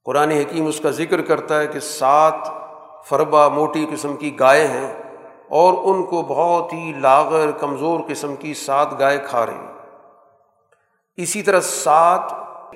قرآن 0.06 0.32
حکیم 0.32 0.68
اس 0.68 0.80
کا 0.80 0.90
ذکر 0.90 1.22
کرتا 1.22 1.60
ہے 1.60 1.68
کہ 1.68 1.80
سات 1.80 2.34
فربا 3.06 3.48
موٹی 3.48 3.86
قسم 3.92 4.16
کی 4.16 4.40
گائے 4.40 4.68
ہیں۔ 4.68 5.03
اور 5.54 5.74
ان 5.84 6.04
کو 6.04 6.22
بہت 6.22 6.74
ہی 6.74 6.94
لاغر 6.98 7.52
کمزور 7.52 8.00
قسم 8.08 8.36
کی 8.36 8.54
سات 8.54 9.00
گائے 9.00 9.18
کھا 9.18 9.46
رہی 9.46 9.66
اسی 11.18 11.42
طرح 11.42 11.60
سات 11.60 12.22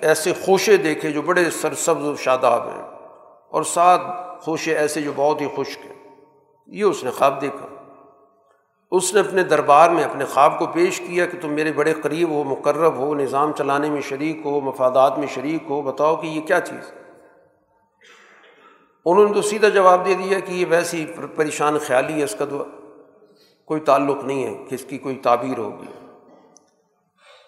ایسے 0.02 0.34
خوشے 0.46 0.78
دیکھے 0.78 1.12
جو 1.12 1.22
بڑے 1.22 1.50
سرسبز 1.50 2.08
و 2.08 2.16
شاداب 2.16 2.68
ہیں 2.68 2.82
اور 3.50 3.64
سات 3.64 4.02
خوشے 4.42 4.78
ایسے 4.78 5.02
جو 5.02 5.12
بہت 5.16 5.42
ہی 5.42 5.48
خشک 5.58 5.86
ہیں۔ 5.86 5.94
یہ 6.68 6.84
اس 6.84 7.04
نے 7.04 7.12
خواب 7.12 7.42
دیکھا۔ 7.42 7.66
اس 8.92 9.14
نے 9.14 9.20
اپنے 9.20 9.44
دربار 9.44 9.90
میں 9.90 10.04
اپنے 10.04 10.26
خواب 10.26 10.60
کو 10.60 10.66
پیش 10.66 11.00
کیا 11.00 11.26
کہ 11.26 11.38
تم 11.42 11.50
میرے 11.50 11.72
بڑے 11.72 11.94
قریب 11.94 12.30
ہو، 12.30 12.44
مقرب 12.44 12.96
ہو، 12.96 13.16
نظام 13.16 13.52
چلانے 13.52 13.90
میں 13.90 14.02
شریک 14.02 14.42
ہو، 14.46 14.60
مفادات 14.60 15.18
میں 15.18 15.28
شریک 15.28 15.64
ہو، 15.70 15.82
بتاؤ 15.82 16.16
کہ 16.16 16.28
یہ 16.28 16.42
کیا 16.42 16.60
چیز 16.60 16.92
انہوں 19.10 19.26
نے 19.28 19.34
تو 19.34 19.42
سیدھا 19.42 19.70
جواب 19.70 20.06
دے 20.06 20.14
دیا 20.14 20.40
کہ 20.40 20.52
یہ 20.52 20.66
ویسی 20.70 21.06
پریشان 21.36 21.78
خیالی 21.78 22.14
ہے، 22.14 22.24
اس 22.24 22.36
کا 22.40 22.46
تو 22.46 22.64
کوئی 23.66 23.82
تعلق 23.82 24.24
نہیں 24.24 24.46
ہے 24.46 24.66
کہ 24.70 24.76
اس 24.76 24.84
کی 24.84 24.98
کوئی 24.98 25.16
تعبیر 25.16 25.58
ہوگی۔ 25.58 25.86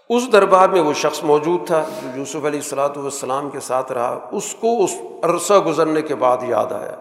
اس 0.10 0.32
دربار 0.32 0.70
میں 0.70 0.82
وہ 0.82 0.94
شخص 0.94 1.24
موجود 1.24 1.68
تھا 1.68 1.86
جو 2.02 2.10
یوسف 2.16 2.46
علیہ 2.46 2.60
السلاۃ 2.60 2.98
والسلام 2.98 3.50
کے 3.50 3.60
ساتھ 3.60 3.92
رہا، 3.92 4.30
اس 4.32 4.56
کو 4.60 4.84
اس 4.84 4.96
عرصہ 5.24 5.54
گزرنے 5.54 6.02
کے 6.02 6.16
بعد 6.16 6.38
یاد 6.42 6.72
آیا۔ 6.72 6.96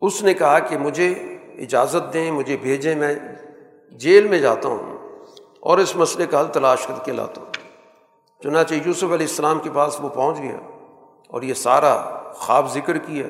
اس 0.00 0.22
نے 0.22 0.34
کہا 0.34 0.58
کہ 0.58 0.78
مجھے 0.78 1.10
اجازت 1.58 2.12
دیں، 2.12 2.30
مجھے 2.30 2.56
بھیجیں، 2.56 2.94
میں 2.94 3.14
جیل 3.90 4.28
میں 4.28 4.38
جاتا 4.38 4.68
ہوں 4.68 4.98
اور 5.60 5.78
اس 5.78 5.96
مسئلے 5.96 6.26
کا 6.26 6.40
حل 6.40 6.46
تلاش 6.46 6.86
کر 6.86 6.94
کے 7.04 7.12
لاتا 7.12 7.40
ہوں۔ 7.40 7.52
چنانچہ 8.42 8.74
یوسف 8.74 9.04
علیہ 9.04 9.26
السلام 9.26 9.58
کے 9.58 9.70
پاس 9.74 10.00
وہ 10.00 10.08
پہنچ 10.08 10.38
گیا۔ 10.38 10.75
اور 11.28 11.42
یہ 11.42 11.54
سارا 11.54 12.22
خواب 12.34 12.72
ذکر 12.72 12.98
کیا۔ 12.98 13.26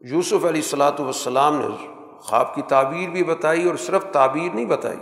یوسف 0.00 0.32
علیہ 0.32 0.48
السلاۃ 0.48 1.00
والسلام 1.00 1.56
نے 1.56 1.86
خواب 2.20 2.54
کی 2.54 2.62
تعبیر 2.62 3.08
بھی 3.08 3.24
بتائی 3.24 3.68
اور 3.68 3.76
صرف 3.76 4.04
تعبیر 4.12 4.54
نہیں 4.54 4.64
بتائی، 4.64 4.98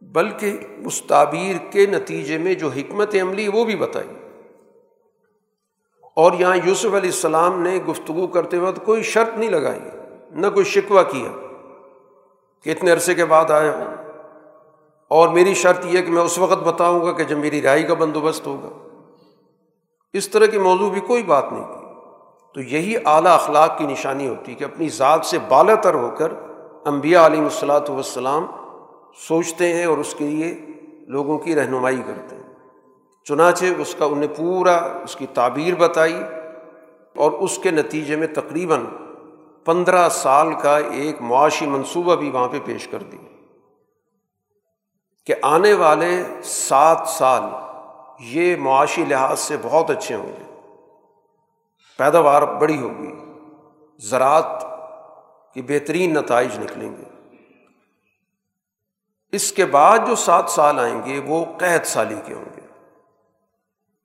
بلکہ 0.00 0.58
اس 0.86 1.02
تعبیر 1.02 1.56
کے 1.72 1.86
نتیجے 1.86 2.38
میں 2.38 2.54
جو 2.54 2.68
حکمت 2.68 3.14
عملی 3.22 3.48
وہ 3.48 3.64
بھی 3.64 3.76
بتائی۔ 3.76 4.08
اور 6.16 6.32
یہاں 6.32 6.56
یوسف 6.64 6.86
علیہ 6.86 6.98
السلام 6.98 7.62
نے 7.62 7.76
گفتگو 7.76 8.26
کرتے 8.26 8.58
وقت 8.58 8.84
کوئی 8.84 9.02
شرط 9.02 9.38
نہیں 9.38 9.50
لگائی، 9.50 9.80
نہ 10.30 10.46
کوئی 10.46 10.64
شکوہ 10.64 11.02
کیا 11.02 11.46
کہ 12.64 12.70
اتنے 12.70 12.90
عرصے 12.90 13.14
کے 13.14 13.24
بعد 13.24 13.50
آیا 13.50 13.72
ہوں۔ 13.76 13.96
اور 15.08 15.28
میری 15.28 15.54
شرط 15.54 15.86
یہ 15.86 16.02
کہ 16.02 16.12
میں 16.12 16.22
اس 16.22 16.38
وقت 16.38 16.62
بتاؤں 16.62 17.06
گا 17.06 17.12
کہ 17.12 17.24
جب 17.24 17.38
میری 17.38 17.62
رہائی 17.62 17.82
کا 17.82 17.94
بندوبست 17.94 18.46
ہوگا۔ 18.46 18.89
اس 20.12 20.28
طرح 20.28 20.46
کی 20.46 20.58
موضوع 20.58 20.90
بھی 20.90 21.00
کوئی 21.00 21.22
بات 21.22 21.52
نہیں 21.52 21.64
کی 21.64 21.86
تو 22.54 22.60
یہی 22.60 22.96
اعلیٰ 22.96 23.34
اخلاق 23.34 23.78
کی 23.78 23.86
نشانی 23.86 24.28
ہوتی 24.28 24.54
کہ 24.54 24.64
اپنی 24.64 24.88
ذات 24.88 25.26
سے 25.26 25.38
بالا 25.48 25.74
تر 25.74 25.94
ہو 25.94 26.10
کر 26.18 26.32
امبیا 26.86 27.26
علیہ 27.26 27.40
الصلاۃ 27.40 27.88
والسلام 27.88 28.46
سوچتے 29.28 29.74
ہیں 29.74 29.84
اور 29.84 29.98
اس 29.98 30.14
کے 30.14 30.24
لیے 30.24 30.60
لوگوں 31.08 31.38
کی 31.38 31.54
رہنمائی 31.54 32.02
کرتے 32.06 32.36
ہیں۔ 32.36 32.54
چنانچہ 33.24 33.64
اس 33.78 33.94
کا 33.98 34.04
انہیں 34.04 34.36
پورا 34.36 34.76
اس 34.76 35.16
کی 35.16 35.26
تعبیر 35.34 35.74
بتائی 35.74 36.22
اور 37.16 37.32
اس 37.32 37.58
کے 37.58 37.70
نتیجے 37.70 38.16
میں 38.16 38.26
تقریباً 38.26 38.84
پندرہ 39.64 40.08
سال 40.08 40.52
کا 40.62 40.78
ایک 40.78 41.22
معاشی 41.22 41.66
منصوبہ 41.66 42.16
بھی 42.16 42.30
وہاں 42.30 42.48
پہ 42.48 42.58
پیش 42.64 42.88
کر 42.88 43.02
دی 43.02 43.18
کہ 45.26 45.34
آنے 45.42 45.72
والے 45.72 46.24
سات 46.42 47.08
سال 47.08 47.42
یہ 48.20 48.56
معاشی 48.56 49.04
لحاظ 49.04 49.40
سے 49.40 49.56
بہت 49.62 49.90
اچھے 49.90 50.14
ہوں 50.14 50.28
گے۔ 50.28 50.60
پیداوار 51.98 52.42
بڑی 52.42 52.78
ہوگی۔ 52.78 53.12
زراعت 53.98 54.64
کی 55.54 55.62
بہترین 55.62 56.14
نتائج 56.14 56.58
نکلیں 56.58 56.96
گے۔ 56.96 57.36
اس 59.32 59.52
کے 59.52 59.66
بعد 59.66 59.98
جو 60.06 60.14
سات 60.14 60.50
سال 60.50 60.78
آئیں 60.78 61.02
گے، 61.04 61.20
وہ 61.26 61.44
قحط 61.58 61.86
سالی 61.86 62.14
کے 62.24 62.34
ہوں 62.34 62.44
گے۔ 62.44 62.60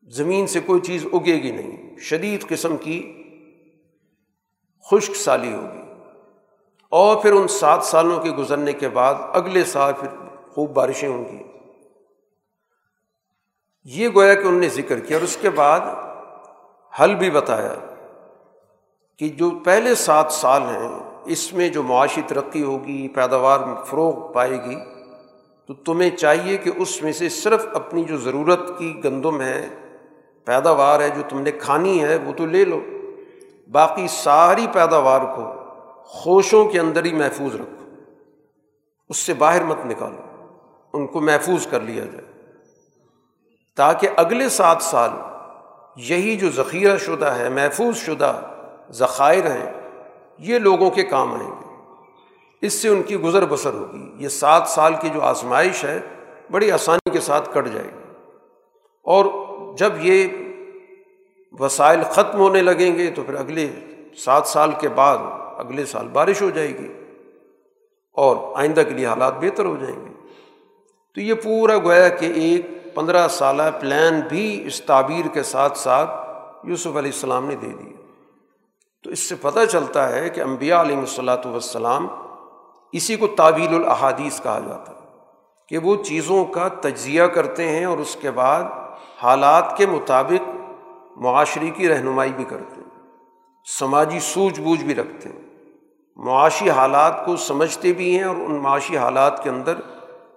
زمین 0.04 0.48
سے 0.48 0.60
کوئی 0.60 0.82
چیز 0.82 1.06
اگے 1.14 1.44
گی 1.44 1.52
نہیں۔ 1.52 2.00
شدید 2.00 2.48
قسم 2.48 2.78
کی 2.78 3.24
خشک 4.92 5.16
سالی 5.16 5.54
ہوگی۔ 5.54 5.82
اور 6.90 7.16
پھر 7.22 7.34
ان 7.34 7.48
سات 7.48 7.84
سالوں 7.84 8.20
کے 8.20 8.32
گزرنے 8.32 8.74
کے 8.74 8.90
بعد 8.90 9.16
اگلے 9.34 9.64
سال 9.64 9.94
پھر 10.00 10.08
خوب 10.52 10.70
بارشیں 10.70 11.10
ہوں 11.10 11.26
گی۔ 11.26 11.44
یہ 13.86 14.10
گویا 14.16 14.34
کہ 14.34 14.40
انہوں 14.40 14.60
نے 14.60 14.70
ذکر 14.70 15.00
کیا 15.00 15.18
اور 15.18 15.24
اس 15.24 15.38
کے 15.42 15.50
بعد 15.50 15.80
حل 17.00 17.16
بھی 17.16 17.32
بتایا 17.32 17.74
کہ 19.20 19.30
جو 19.30 19.52
پہلے 19.66 19.96
سات 19.96 20.32
سال 20.32 20.62
ہیں، 20.62 21.00
اس 21.26 21.54
میں 21.54 21.70
جو 21.70 21.84
معاشی 21.84 22.22
ترقی 22.28 22.64
ہوگی، 22.64 23.08
پیداوار 23.08 23.60
فروغ 23.86 24.34
پائے 24.34 24.52
گی، 24.52 24.76
تو 25.68 25.74
تمہیں 25.74 26.10
چاہیے 26.10 26.58
کہ 26.58 26.72
اس 26.78 27.04
میں 27.04 27.12
سے 27.12 27.30
صرف 27.30 27.66
اپنی 27.74 28.04
جو 28.04 28.18
ضرورت 28.18 28.80
کی 28.80 29.02
گندم 29.04 29.42
ہے، 29.42 29.68
پیداوار 30.46 31.00
ہے، 31.00 31.10
جو 31.10 31.22
تم 31.30 31.42
نے 31.42 31.52
کھانی 31.52 32.04
ہے، 32.04 32.16
وہ 32.16 32.34
تو 32.34 32.46
لے 32.46 32.66
لو۔ 32.66 32.82
باقی 33.72 34.08
ساری 34.10 34.68
پیداوار 34.74 35.22
کو 35.22 35.54
خوشوں 36.04 36.66
کے 36.66 36.80
اندر 36.80 37.06
ہی 37.06 37.14
محفوظ 37.14 37.56
رکھو۔ 37.56 37.86
اس 39.10 39.18
سے 39.18 39.34
باہر 39.34 39.64
مت 39.64 39.86
نکالو۔ 39.86 40.48
ان 40.94 41.08
کو 41.08 41.22
محفوظ 41.22 41.68
کر 41.68 41.80
لیا 41.80 42.06
جائے۔ 42.06 42.35
تاکہ 43.76 44.08
اگلے 44.16 44.50
سات 44.50 44.78
سال 44.82 45.10
یہی 45.96 46.38
جو 46.38 46.50
ذخیرہ 46.50 46.98
شدہ 46.98 47.26
ہے، 47.26 47.50
محفوظ 47.50 47.98
شدہ 47.98 48.40
ذخائر 48.92 49.52
ہیں، 49.52 49.72
یہ 50.38 50.60
لوگوں 50.60 50.90
کے 50.90 51.04
کام 51.04 51.34
آئیں 51.34 51.52
گے۔ 51.52 51.76
اس 52.62 52.74
سے 52.74 52.88
ان 52.88 53.04
کی 53.04 53.16
گزر 53.16 53.46
بسر 53.46 53.74
ہوگی۔ 53.74 54.24
یہ 54.24 54.28
سات 54.28 54.64
سال 54.68 54.94
کی 55.02 55.10
جو 55.10 55.22
آزمائش 55.22 55.86
ہے، 55.86 56.00
بڑی 56.52 56.72
آسانی 56.72 57.12
کے 57.12 57.20
ساتھ 57.20 57.50
کٹ 57.54 57.68
جائے 57.74 57.88
گی۔ 57.88 58.14
اور 59.04 59.26
جب 59.78 59.94
یہ 60.00 60.28
وسائل 61.60 62.04
ختم 62.04 62.40
ہونے 62.40 62.62
لگیں 62.62 62.98
گے، 62.98 63.12
تو 63.12 63.24
پھر 63.24 63.36
اگلے 63.36 63.70
سات 64.18 64.48
سال 64.48 64.72
کے 64.82 64.90
بعد 64.90 65.18
اگلے 65.58 65.86
سال 65.86 66.08
بارش 66.08 66.42
ہو 66.42 66.50
جائے 66.50 66.68
گی 66.68 66.94
اور 68.12 68.58
آئندہ 68.58 68.82
کے 68.82 68.94
لیے 68.94 69.06
حالات 69.06 69.34
بہتر 69.34 69.66
ہو 69.66 69.78
جائیں 69.82 70.06
گے۔ 70.06 70.14
تو 71.16 71.22
یہ 71.22 71.34
پورا 71.34 71.78
گویا 71.78 72.10
کہ 72.10 72.26
ایک 72.26 72.66
پندرہ 72.96 73.28
سالہ 73.28 73.64
پلان 73.80 74.20
بھی 74.20 74.64
اس 74.68 74.82
تعبیر 74.82 75.28
کے 75.28 75.44
ساتھ 75.44 75.78
ساتھ 75.78 76.12
یوسف 76.64 76.88
علیہ 76.88 77.12
السلام 77.14 77.46
نے 77.46 77.56
دے 77.56 77.68
دی۔ 77.68 77.94
تو 79.04 79.10
اس 79.10 79.20
سے 79.20 79.36
پتہ 79.36 79.66
چلتا 79.66 80.10
ہے 80.10 80.30
کہ 80.30 80.42
امبیا 80.42 80.82
علیہ 80.82 80.98
الصلاۃ 80.98 81.46
والسلام 81.46 82.08
اسی 82.92 83.16
کو 83.16 83.28
تعبیر 83.28 83.74
الحادیث 83.74 84.42
کہا 84.42 84.60
جاتا 84.60 84.92
ہے 84.92 85.08
کہ 85.70 85.78
وہ 85.78 86.04
چیزوں 86.04 86.46
کا 86.46 86.68
تجزیہ 86.68 87.24
کرتے 87.24 87.70
ہیں 87.70 87.86
اور 87.86 87.98
اس 87.98 88.18
کے 88.22 88.32
بعد 88.32 88.64
حالات 89.24 89.78
کے 89.78 89.86
مطابق 89.86 90.50
معاشرے 91.18 91.70
کی 91.70 91.90
رہنمائی 91.90 92.34
بھی 92.34 92.44
کرتے 92.44 92.76
ہیں، 92.76 92.90
سماجی 93.80 94.20
سوجھ 94.20 94.60
بوجھ 94.60 94.84
بھی 94.84 94.96
رکھتے 94.96 95.30
ہیں۔ 95.30 95.42
معاشی 96.16 96.70
حالات 96.70 97.26
کو 97.26 97.36
سمجھتے 97.36 97.94
بھی 97.94 98.18
ہیں 98.18 98.24
اور 98.24 98.36
ان 98.36 98.56
معاشی 98.56 98.98
حالات 98.98 99.44
کے 99.44 99.50
اندر 99.50 99.74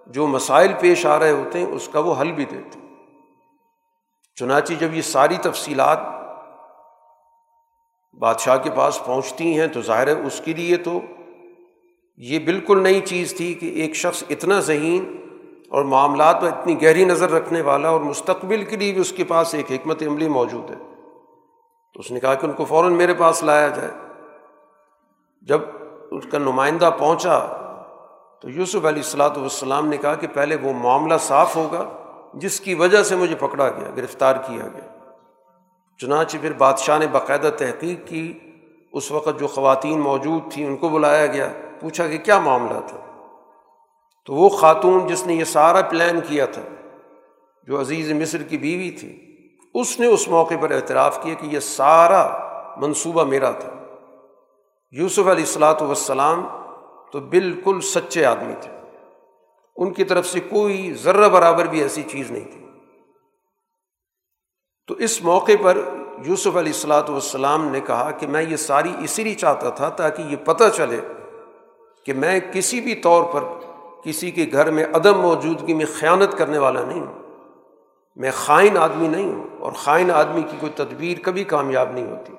جو 0.09 0.27
مسائل 0.27 0.73
پیش 0.79 1.05
آ 1.05 1.19
رہے 1.19 1.31
ہوتے 1.31 1.59
ہیں، 1.59 1.65
اس 1.65 1.89
کا 1.91 1.99
وہ 1.99 2.15
حل 2.21 2.31
بھی 2.31 2.45
دیتے 2.45 2.79
ہیں۔ 2.79 2.89
چنانچہ 4.35 4.73
جب 4.73 4.93
یہ 4.93 5.01
ساری 5.01 5.37
تفصیلات 5.37 5.99
بادشاہ 8.19 8.57
کے 8.57 8.69
پاس 8.75 9.05
پہنچتی 9.05 9.59
ہیں، 9.59 9.67
تو 9.67 9.81
ظاہر 9.81 10.07
ہے 10.07 10.11
اس 10.11 10.41
کے 10.45 10.53
لیے 10.53 10.77
تو 10.77 10.99
یہ 12.17 12.39
بالکل 12.39 12.83
نئی 12.83 13.01
چیز 13.01 13.33
تھی 13.37 13.53
کہ 13.53 13.65
ایک 13.65 13.93
شخص 13.93 14.23
اتنا 14.29 14.59
ذہین 14.59 15.15
اور 15.69 15.83
معاملات 15.83 16.43
میں 16.43 16.51
اتنی 16.51 16.81
گہری 16.81 17.05
نظر 17.05 17.31
رکھنے 17.31 17.61
والا 17.61 17.89
اور 17.89 18.01
مستقبل 18.01 18.63
کے 18.63 18.75
لیے 18.75 18.91
بھی 18.91 19.01
اس 19.01 19.11
کے 19.11 19.23
پاس 19.23 19.53
ایک 19.53 19.71
حکمت 19.71 20.03
عملی 20.03 20.27
موجود 20.27 20.71
ہے۔ 20.71 20.75
تو 21.93 21.99
اس 21.99 22.11
نے 22.11 22.19
کہا 22.19 22.33
کہ 22.33 22.45
ان 22.45 22.51
کو 22.51 22.65
فوراً 22.65 22.93
میرے 22.93 23.13
پاس 23.13 23.43
لایا 23.43 23.67
جائے۔ 23.67 23.91
جب 25.41 25.61
اس 26.11 26.23
کا 26.31 26.37
نمائندہ 26.37 26.89
پہنچا 26.99 27.58
تو 28.41 28.49
یوسف 28.49 28.75
علیہ 28.75 29.03
السلاۃ 29.03 29.37
والسلام 29.37 29.87
نے 29.87 29.97
کہا 29.97 30.15
کہ 30.15 30.27
پہلے 30.33 30.55
وہ 30.55 30.73
معاملہ 30.73 31.13
صاف 31.21 31.55
ہوگا، 31.55 31.89
جس 32.33 32.59
کی 32.59 32.73
وجہ 32.73 33.03
سے 33.03 33.15
مجھے 33.15 33.35
پکڑا 33.35 33.69
گیا، 33.69 33.87
گرفتار 33.97 34.35
کیا 34.35 34.67
گیا۔ 34.67 34.87
چنانچہ 35.97 36.37
پھر 36.41 36.53
بادشاہ 36.53 36.99
نے 36.99 37.07
باقاعدہ 37.07 37.49
تحقیق 37.57 38.07
کی۔ 38.07 38.39
اس 38.93 39.11
وقت 39.11 39.39
جو 39.39 39.47
خواتین 39.47 39.99
موجود 39.99 40.51
تھیں، 40.51 40.65
ان 40.65 40.77
کو 40.77 40.89
بلایا 40.89 41.25
گیا، 41.25 41.49
پوچھا 41.79 42.07
کہ 42.07 42.17
کیا 42.17 42.39
معاملہ 42.39 42.79
تھا؟ 42.87 42.97
تو 44.25 44.33
وہ 44.33 44.49
خاتون 44.49 45.07
جس 45.07 45.25
نے 45.25 45.33
یہ 45.33 45.43
سارا 45.43 45.81
پلان 45.81 46.19
کیا 46.27 46.45
تھا، 46.45 46.61
جو 47.63 47.81
عزیز 47.81 48.11
مصر 48.11 48.43
کی 48.43 48.57
بیوی 48.57 48.91
تھی، 48.91 49.19
اس 49.73 49.99
نے 49.99 50.05
اس 50.05 50.27
موقع 50.27 50.53
پر 50.61 50.71
اعتراف 50.71 51.23
کیا 51.23 51.33
کہ 51.33 51.45
یہ 51.45 51.59
سارا 51.59 52.37
منصوبہ 52.77 53.23
میرا 53.23 53.51
تھا۔ 53.51 53.69
یوسف 54.91 55.19
علیہ 55.19 55.45
السلاۃ 55.45 55.81
وسلام 55.81 56.47
تو 57.11 57.19
بالکل 57.19 57.81
سچے 57.81 58.25
آدمی 58.25 58.53
تھے۔ 58.61 58.71
ان 59.75 59.93
کی 59.93 60.03
طرف 60.03 60.25
سے 60.25 60.39
کوئی 60.39 60.93
ذرہ 60.93 61.29
برابر 61.29 61.65
بھی 61.65 61.81
ایسی 61.81 62.03
چیز 62.03 62.31
نہیں 62.31 62.45
تھی۔ 62.45 62.65
تو 64.87 64.93
اس 64.93 65.23
موقع 65.23 65.51
پر 65.61 65.77
یوسف 66.25 66.47
علیہ 66.47 66.59
السلاۃ 66.59 67.09
والسلام 67.09 67.65
نے 67.65 67.79
کہا 67.79 68.11
کہ 68.11 68.27
میں 68.27 68.41
یہ 68.41 68.55
ساری 68.55 68.91
اسی 69.03 69.23
لیے 69.23 69.35
چاہتا 69.35 69.69
تھا 69.69 69.89
تاکہ 69.89 70.21
یہ 70.21 70.35
پتہ 70.35 70.63
چلے 70.75 70.99
کہ 72.05 72.13
میں 72.13 72.39
کسی 72.53 72.81
بھی 72.81 72.95
طور 72.95 73.23
پر 73.23 73.43
کسی 74.03 74.31
کے 74.31 74.45
گھر 74.51 74.71
میں 74.71 74.85
عدم 74.93 75.21
موجودگی 75.21 75.73
میں 75.73 75.85
خیانت 75.93 76.37
کرنے 76.37 76.57
والا 76.57 76.85
نہیں 76.85 77.01
ہوں۔ 77.01 77.19
میں 78.15 78.31
خائن 78.33 78.77
آدمی 78.77 79.07
نہیں 79.07 79.33
ہوں 79.33 79.47
اور 79.59 79.71
خائن 79.71 80.11
آدمی 80.11 80.41
کی 80.41 80.57
کوئی 80.59 80.71
تدبیر 80.75 81.17
کبھی 81.23 81.43
کامیاب 81.43 81.91
نہیں 81.91 82.11
ہوتی۔ 82.11 82.33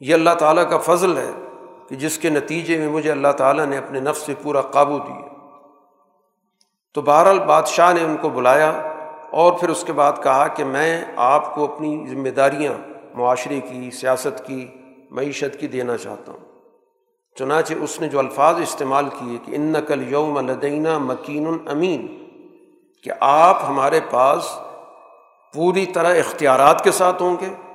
یہ 0.00 0.14
اللہ 0.14 0.30
تعالیٰ 0.38 0.70
کا 0.70 0.78
فضل 0.78 1.16
ہے۔ 1.16 1.49
کہ 1.90 1.96
جس 1.96 2.18
کے 2.18 2.30
نتیجے 2.30 2.78
میں 2.78 2.88
مجھے 2.88 3.10
اللہ 3.10 3.32
تعالیٰ 3.36 3.66
نے 3.66 3.78
اپنے 3.78 4.00
نفس 4.00 4.22
سے 4.22 4.34
پورا 4.42 4.60
قابو 4.60 4.98
دیا۔ 4.98 5.28
تو 6.94 7.02
بہرحال 7.02 7.38
بادشاہ 7.38 7.92
نے 7.92 8.04
ان 8.04 8.16
کو 8.20 8.28
بلایا 8.28 8.70
اور 9.30 9.52
پھر 9.52 9.68
اس 9.68 9.84
کے 9.84 9.92
بعد 9.92 10.12
کہا 10.22 10.46
کہ 10.46 10.64
میں 10.64 11.04
آپ 11.16 11.54
کو 11.54 11.74
اپنی 11.74 12.06
ذمہ 12.10 12.28
داریاں 12.28 12.72
معاشرے 13.14 13.60
کی، 13.60 13.90
سیاست 13.90 14.46
کی، 14.46 14.68
معیشت 15.10 15.60
کی 15.60 15.66
دینا 15.66 15.96
چاہتا 15.96 16.32
ہوں۔ 16.32 16.40
چنانچہ 17.38 17.74
اس 17.74 18.00
نے 18.00 18.08
جو 18.08 18.18
الفاظ 18.18 18.60
استعمال 18.60 19.08
کیے 19.08 19.38
کہ 19.44 19.54
ان 19.54 19.60
نقل 19.60 20.12
یوم 20.12 20.50
لدینہ 20.50 20.98
مکین 20.98 21.56
امین، 21.66 22.28
کہ 23.04 23.10
آپ 23.20 23.58
ہمارے 23.68 24.00
پاس 24.10 24.58
پوری 25.54 25.86
طرح 25.86 26.14
اختیارات 26.14 26.84
کے 26.84 26.90
ساتھ 26.90 27.22
ہوں 27.22 27.36
گے۔ 27.40 27.69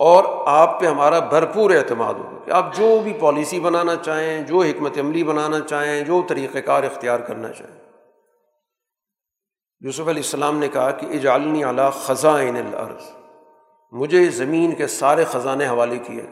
اور 0.00 0.24
آپ 0.46 0.80
پہ 0.80 0.86
ہمارا 0.86 1.18
بھرپور 1.18 1.70
اعتماد 1.70 2.14
ہوگا 2.14 2.44
کہ 2.44 2.50
آپ 2.50 2.76
جو 2.76 3.00
بھی 3.02 3.12
پالیسی 3.20 3.60
بنانا 3.60 3.96
چاہیں، 3.96 4.42
جو 4.42 4.60
حکمت 4.60 4.98
عملی 4.98 5.24
بنانا 5.24 5.60
چاہیں، 5.60 6.02
جو 6.02 6.22
طریقۂ 6.28 6.58
کار 6.66 6.82
اختیار 6.82 7.20
کرنا 7.20 7.52
چاہیں۔ 7.52 7.80
یوسف 9.80 10.00
علیہ 10.00 10.22
السلام 10.22 10.58
نے 10.58 10.68
کہا 10.68 10.90
کہ 10.90 11.06
اجالنی 11.06 11.64
اعلیٰ 11.64 11.92
خزاں 11.92 12.34
العرض 12.34 13.10
مجھے 13.92 14.30
زمین 14.30 14.72
کے 14.74 14.86
سارے 14.86 15.24
خزانے 15.24 15.66
حوالے 15.66 15.98
کیے۔ 15.98 16.26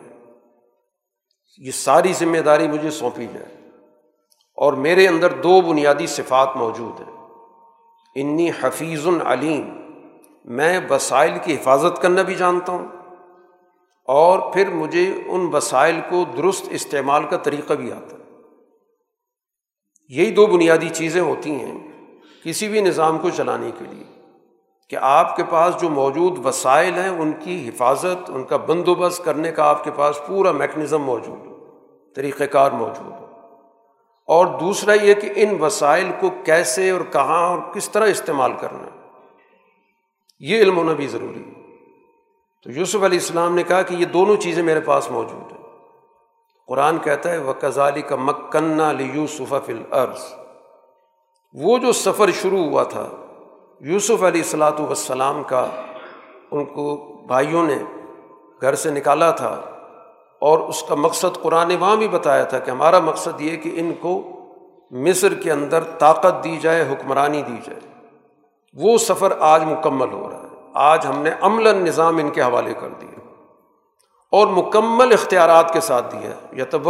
یہ 1.58 1.70
ساری 1.70 2.12
ذمہ 2.12 2.38
داری 2.38 2.68
مجھے 2.68 2.90
سونپی 2.90 3.26
جائے۔ 3.26 3.70
اور 4.56 4.72
میرے 4.72 5.08
اندر 5.08 5.32
دو 5.32 5.60
بنیادی 5.60 6.06
صفات 6.06 6.48
موجود 6.54 7.00
ہیں۔ 7.00 7.16
انی 8.14 8.50
حفیظ 8.60 9.06
العلیم 9.06 9.80
میں 10.44 10.80
وسائل 10.90 11.38
کی 11.42 11.54
حفاظت 11.54 12.02
کرنا 12.02 12.22
بھی 12.22 12.34
جانتا 12.34 12.72
ہوں۔ 12.72 12.97
اور 14.08 14.52
پھر 14.52 14.70
مجھے 14.70 15.14
ان 15.26 15.50
وسائل 15.52 16.00
کو 16.10 16.24
درست 16.36 16.66
استعمال 16.70 17.24
کا 17.24 17.36
طریقہ 17.36 17.72
بھی 17.72 17.92
آتا 17.92 18.16
ہے۔ 18.16 18.18
یہی 20.08 20.30
دو 20.30 20.46
بنیادی 20.46 20.88
چیزیں 20.88 21.20
ہوتی 21.20 21.50
ہیں 21.50 21.88
کسی 22.44 22.68
بھی 22.68 22.80
نظام 22.80 23.18
کو 23.18 23.30
چلانے 23.30 23.70
کے 23.78 23.84
لیے 23.90 24.04
کہ 24.88 24.96
آپ 25.00 25.36
کے 25.36 25.42
پاس 25.50 25.80
جو 25.80 25.88
موجود 25.88 26.46
وسائل 26.46 26.94
ہیں، 26.94 27.08
ان 27.08 27.32
کی 27.40 27.68
حفاظت، 27.68 28.30
ان 28.30 28.44
کا 28.44 28.56
بندوبست 28.56 29.24
کرنے 29.24 29.52
کا 29.52 29.64
آپ 29.64 29.84
کے 29.84 29.90
پاس 29.96 30.20
پورا 30.26 30.52
میکنزم 30.52 31.02
موجود 31.02 31.46
ہو 31.46 31.74
طریقۂ 32.14 32.44
کار 32.50 32.70
موجود 32.70 33.12
ہو۔ 33.12 33.26
اور 34.26 34.46
دوسرا 34.46 34.92
یہ 34.92 35.14
کہ 35.14 35.32
ان 35.36 35.62
وسائل 35.62 36.10
کو 36.20 36.30
کیسے 36.44 36.90
اور 36.90 37.00
کہاں 37.12 37.48
اور 37.48 37.58
کس 37.74 37.88
طرح 37.88 38.06
استعمال 38.06 38.52
کرنا 38.60 38.88
یہ 40.40 40.58
علم 40.58 40.76
ہونا 40.76 40.92
بھی 40.92 41.06
ضروری 41.06 41.40
ہے۔ 41.40 41.57
تو 42.64 42.70
یوسف 42.70 42.94
علیہ 42.94 43.18
السلام 43.18 43.54
نے 43.54 43.62
کہا 43.62 43.82
کہ 43.82 43.94
یہ 43.94 44.04
دونوں 44.04 44.36
چیزیں 44.36 44.62
میرے 44.62 44.80
پاس 44.80 45.10
موجود 45.10 45.52
ہیں۔ 45.52 45.58
قرآن 46.66 46.98
کہتا 46.98 47.30
ہے 47.30 47.38
وہ 47.38 47.52
کزالی 47.52 48.02
کا 48.02 48.16
مکنا 48.16 48.92
یوسف 49.14 49.54
فل 49.66 49.82
عرض 49.90 50.32
وہ 51.52 51.78
جو 51.78 51.92
سفر 51.92 52.30
شروع 52.30 52.64
ہوا 52.64 52.82
تھا، 52.82 53.06
یوسف 53.80 54.22
علیہ 54.22 54.42
السلاۃ 54.42 54.80
والسلام 54.80 55.42
کا، 55.42 55.66
ان 56.50 56.64
کو 56.64 56.96
بھائیوں 57.26 57.66
نے 57.66 57.78
گھر 58.60 58.74
سے 58.74 58.90
نکالا 58.90 59.30
تھا۔ 59.30 59.60
اور 60.40 60.58
اس 60.58 60.82
کا 60.82 60.94
مقصد 60.94 61.42
قرآن 61.42 61.76
وہاں 61.80 61.96
بھی 61.96 62.08
بتایا 62.08 62.44
تھا 62.44 62.58
کہ 62.58 62.70
ہمارا 62.70 62.98
مقصد 62.98 63.40
یہ 63.40 63.56
کہ 63.56 63.70
ان 63.74 63.92
کو 64.00 64.22
مصر 64.90 65.34
کے 65.34 65.52
اندر 65.52 65.84
طاقت 65.84 66.44
دی 66.44 66.56
جائے، 66.56 66.82
حکمرانی 66.82 67.42
دی 67.42 67.56
جائے۔ 67.64 67.80
وہ 68.74 68.98
سفر 68.98 69.32
آج 69.40 69.64
مکمل 69.64 70.12
ہو 70.12 70.30
رہا 70.30 70.42
ہے۔ 70.42 70.47
آج 70.74 71.06
ہم 71.06 71.22
نے 71.22 71.30
عمل 71.40 71.76
نظام 71.76 72.18
ان 72.18 72.30
کے 72.30 72.42
حوالے 72.42 72.74
کر 72.74 72.88
دیا 72.88 73.18
اور 74.30 74.46
مکمل 74.46 75.12
اختیارات 75.12 75.72
کے 75.72 75.80
ساتھ 75.80 76.14
دیا 76.14 76.30
یا 76.52 76.64
تب 76.70 76.88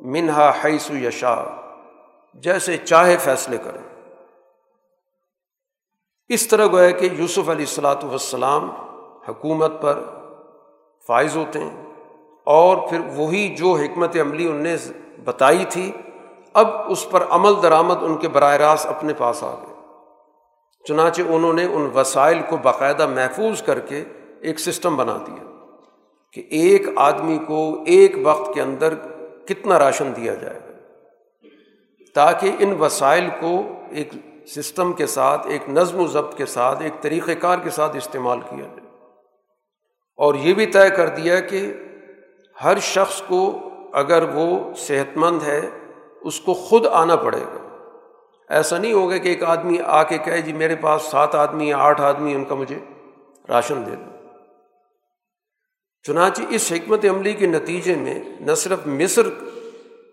منہا 0.00 0.52
حیث 0.64 0.90
یشا 0.90 1.44
جیسے 2.34 2.76
چاہے 2.76 3.16
فیصلے 3.16 3.58
کریں۔ 3.58 3.82
اس 6.28 6.48
طرح 6.48 6.66
گویا 6.66 6.90
کہ 6.90 7.08
یوسف 7.12 7.48
علیہ 7.48 7.66
السلاۃ 7.68 8.04
والسلام 8.04 8.70
حکومت 9.28 9.72
پر 9.80 10.00
فائز 11.06 11.36
ہوتے 11.36 11.58
ہیں 11.58 11.84
اور 12.44 12.76
پھر 12.88 13.00
وہی 13.16 13.56
جو 13.56 13.74
حکمت 13.74 14.16
عملی 14.20 14.48
ان 14.48 14.56
نے 14.56 14.76
بتائی 15.24 15.64
تھی، 15.68 15.92
اب 16.52 16.66
اس 16.88 17.10
پر 17.10 17.24
عمل 17.30 17.62
درآمد 17.62 18.02
ان 18.02 18.16
کے 18.16 18.28
براہ 18.28 18.54
راست 18.54 18.86
اپنے 18.86 19.12
پاس 19.14 19.44
آ 19.44 19.54
گئے۔ 19.54 19.75
چنانچہ 20.88 21.22
انہوں 21.28 21.52
نے 21.52 21.64
ان 21.64 21.90
وسائل 21.94 22.38
کو 22.48 22.56
باقاعدہ 22.56 23.06
محفوظ 23.06 23.62
کر 23.62 23.78
کے 23.78 24.04
ایک 24.40 24.60
سسٹم 24.60 24.96
بنا 24.96 25.18
دیا 25.26 25.44
کہ 26.32 26.42
ایک 26.50 26.82
آدمی 26.96 27.38
کو 27.46 27.84
ایک 27.86 28.16
وقت 28.22 28.54
کے 28.54 28.62
اندر 28.62 28.94
کتنا 29.46 29.78
راشن 29.78 30.12
دیا 30.16 30.34
جائے 30.34 30.60
گا 30.60 30.72
تاکہ 32.14 32.50
ان 32.58 32.72
وسائل 32.80 33.28
کو 33.40 33.62
ایک 33.90 34.08
سسٹم 34.48 34.92
کے 34.92 35.06
ساتھ، 35.06 35.46
ایک 35.46 35.68
نظم 35.68 36.00
و 36.00 36.06
ضبط 36.06 36.36
کے 36.36 36.46
ساتھ، 36.46 36.82
ایک 36.82 37.02
طریقۂ 37.02 37.30
کار 37.40 37.58
کے 37.58 37.70
ساتھ 37.70 37.96
استعمال 37.96 38.40
کیا 38.40 38.64
جائے۔ 38.64 38.88
اور 40.16 40.34
یہ 40.34 40.54
بھی 40.54 40.66
طے 40.66 40.90
کر 40.90 41.08
دیا 41.08 41.40
کہ 41.40 41.74
ہر 42.64 42.78
شخص 42.78 43.22
کو 43.22 43.70
اگر 43.92 44.22
وہ 44.34 44.74
صحت 44.74 45.16
مند 45.16 45.42
ہے، 45.42 45.60
اس 46.20 46.40
کو 46.40 46.54
خود 46.54 46.86
آنا 46.86 47.16
پڑے 47.16 47.40
گا۔ 47.40 47.65
ایسا 48.48 48.78
نہیں 48.78 48.92
ہوگا 48.92 49.16
کہ 49.16 49.28
ایک 49.28 49.44
آدمی 49.44 49.78
آ 49.80 50.02
کے 50.02 50.18
کہے 50.18 50.40
جی 50.40 50.52
میرے 50.52 50.76
پاس 50.76 51.02
سات 51.02 51.34
آدمی 51.34 51.68
یا 51.68 51.78
آٹھ 51.78 52.00
آدمی 52.00 52.34
ان 52.34 52.44
کا 52.44 52.54
مجھے 52.54 52.78
راشن 53.48 53.82
دے 53.86 53.96
دو. 53.96 54.10
چنانچہ 56.02 56.42
اس 56.50 56.72
حکمت 56.72 57.04
عملی 57.04 57.32
کے 57.32 57.46
نتیجے 57.46 57.94
میں 57.94 58.22
نہ 58.40 58.54
صرف 58.54 58.86
مصر 58.86 59.22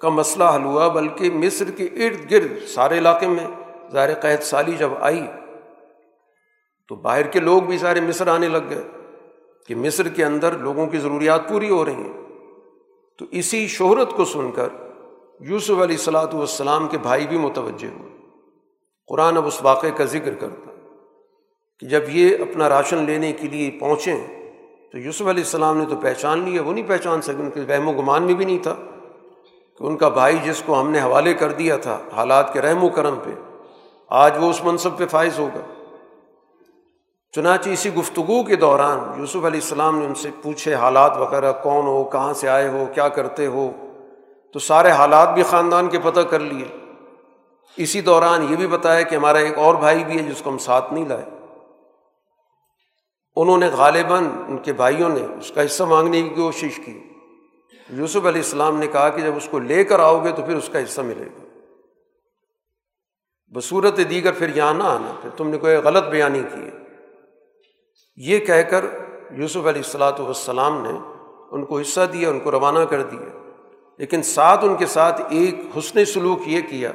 کا 0.01 0.09
مسئلہ 0.09 0.43
حل 0.43 0.63
ہوا، 0.63 0.87
بلکہ 0.87 1.31
مصر 1.31 1.71
کے 1.71 1.83
ارد 1.83 2.31
گرد 2.31 2.67
سارے 2.67 2.97
علاقے 2.97 3.27
میں 3.27 3.47
ظاہر 3.91 4.13
قید 4.13 4.41
سالی 4.41 4.71
جب 4.71 4.89
آئی، 4.99 5.25
تو 6.87 6.95
باہر 6.95 7.27
کے 7.27 7.39
لوگ 7.39 7.61
بھی 7.61 7.77
سارے 7.77 8.01
مصر 8.01 8.27
آنے 8.27 8.47
لگ 8.47 8.69
گئے 8.69 8.83
کہ 9.67 9.75
مصر 9.75 10.07
کے 10.07 10.25
اندر 10.25 10.57
لوگوں 10.57 10.87
کی 10.87 10.97
ضروریات 10.97 11.49
پوری 11.49 11.69
ہو 11.69 11.85
رہی 11.85 11.93
ہیں۔ 11.93 12.21
تو 13.17 13.25
اسی 13.31 13.67
شہرت 13.67 14.11
کو 14.11 14.25
سن 14.25 14.51
کر 14.51 14.67
یوسف 15.39 15.71
علیہ 15.71 15.83
السلاۃ 15.83 16.33
والسلام 16.33 16.87
کے 16.87 16.97
بھائی 16.97 17.27
بھی 17.27 17.37
متوجہ 17.37 17.87
ہوئے۔ 17.87 18.22
قرآن 19.07 19.37
اب 19.37 19.47
اس 19.47 19.63
واقعے 19.63 19.91
کا 19.91 20.03
ذکر 20.03 20.33
کرتا 20.33 20.71
کہ 21.79 21.87
جب 21.87 22.01
یہ 22.07 22.37
اپنا 22.39 22.69
راشن 22.69 22.97
لینے 22.97 23.31
کے 23.31 23.47
لیے 23.47 23.71
پہنچیں 23.79 24.17
تو 24.91 24.97
یوسف 24.97 25.21
علیہ 25.21 25.43
السلام 25.43 25.77
نے 25.77 25.85
تو 25.85 25.95
پہچان 25.95 26.39
لیا 26.39 26.61
وہ 26.61 26.73
نہیں 26.73 26.87
پہچان 26.87 27.21
سکے 27.21 27.43
ان 27.43 27.49
کے 27.49 27.61
وہم 27.61 27.87
و 27.87 27.91
گمان 27.91 28.23
میں 28.23 28.33
بھی 28.33 28.45
نہیں 28.45 28.57
تھا 28.57 28.75
کہ 29.79 29.83
ان 29.83 29.97
کا 29.97 30.09
بھائی 30.09 30.37
جس 30.43 30.63
کو 30.65 30.81
ہم 30.81 30.91
نے 30.91 31.01
حوالے 31.01 31.33
کر 31.33 31.51
دیا 31.51 31.77
تھا 31.77 31.99
حالات 32.15 32.53
کے 32.53 32.61
رحم 32.61 32.83
و 32.83 32.89
کرم 32.89 33.15
پہ، 33.23 33.29
آج 34.09 34.33
وہ 34.39 34.49
اس 34.49 34.63
منصب 34.63 34.97
پہ 34.97 35.05
فائز 35.05 35.39
ہوگا۔ 35.39 35.61
چنانچہ 37.31 37.69
اسی 37.69 37.93
گفتگو 37.93 38.43
کے 38.43 38.55
دوران 38.55 39.19
یوسف 39.19 39.35
علیہ 39.35 39.59
السلام 39.63 39.99
نے 39.99 40.05
ان 40.05 40.15
سے 40.15 40.29
پوچھے، 40.41 40.73
حالات 40.73 41.17
وغیرہ 41.17 41.53
کون 41.53 41.85
ہو، 41.85 42.03
کہاں 42.03 42.33
سے 42.33 42.49
آئے 42.49 42.67
ہو، 42.67 42.85
کیا 42.93 43.07
کرتے 43.07 43.45
ہو؟ 43.45 43.71
تو 44.53 44.59
سارے 44.59 44.91
حالات 44.91 45.33
بھی 45.33 45.43
خاندان 45.43 45.87
کے 45.87 45.99
پتہ 46.03 46.19
کر 46.19 46.39
لیے۔ 46.39 46.82
اسی 47.77 48.01
دوران 48.01 48.51
یہ 48.51 48.55
بھی 48.55 48.67
بتایا 48.67 49.01
کہ 49.01 49.15
ہمارا 49.15 49.37
ایک 49.37 49.57
اور 49.57 49.75
بھائی 49.75 50.03
بھی 50.03 50.17
ہے 50.17 50.23
جس 50.23 50.41
کو 50.41 50.49
ہم 50.49 50.57
ساتھ 50.57 50.93
نہیں 50.93 51.05
لائے۔ 51.05 51.25
انہوں 53.35 53.57
نے 53.57 53.67
غالباً 53.67 54.25
ان 54.47 54.57
کے 54.57 54.73
بھائیوں 54.73 55.09
نے 55.09 55.21
اس 55.39 55.51
کا 55.51 55.65
حصہ 55.65 55.83
مانگنے 55.83 56.21
کی 56.21 56.29
کوشش 56.29 56.79
کی۔ 56.85 57.03
یوسف 57.89 58.15
علیہ 58.15 58.41
السلام 58.41 58.77
نے 58.77 58.87
کہا 58.87 59.09
کہ 59.09 59.21
جب 59.21 59.35
اس 59.35 59.47
کو 59.51 59.59
لے 59.59 59.83
کر 59.83 59.99
آؤ 59.99 60.23
گے 60.23 60.31
تو 60.31 60.41
پھر 60.41 60.55
اس 60.55 60.69
کا 60.73 60.83
حصہ 60.83 61.01
ملے 61.01 61.25
گا۔ 61.25 61.45
بصورت 63.53 63.97
دیگر 63.97 64.31
پھر 64.31 64.55
یہاں 64.55 64.73
نہ 64.73 64.83
آنا، 64.83 65.13
پھر 65.21 65.29
تم 65.29 65.49
نے 65.49 65.57
کوئی 65.57 65.75
غلط 65.75 66.03
بیانی 66.03 66.41
کی۔ 66.55 66.61
ہے 66.61 66.71
یہ 68.15 68.39
کہہ 68.39 68.61
کر 68.61 68.85
یوسف 69.31 69.57
علیہ 69.57 69.81
السلاۃ 69.85 70.19
والسلام 70.19 70.83
نے 70.83 70.91
ان 71.51 71.65
کو 71.65 71.79
حصہ 71.79 72.01
دیا، 72.13 72.29
ان 72.29 72.39
کو 72.39 72.51
روانہ 72.51 72.79
کر 72.79 73.01
دیا۔ 73.01 73.51
لیکن 73.97 74.23
ساتھ 74.23 74.65
ان 74.65 74.75
کے 74.75 74.85
ساتھ 74.85 75.21
ایک 75.29 75.55
حسن 75.77 76.05
سلوک 76.05 76.39
یہ 76.45 76.61
کیا 76.61 76.91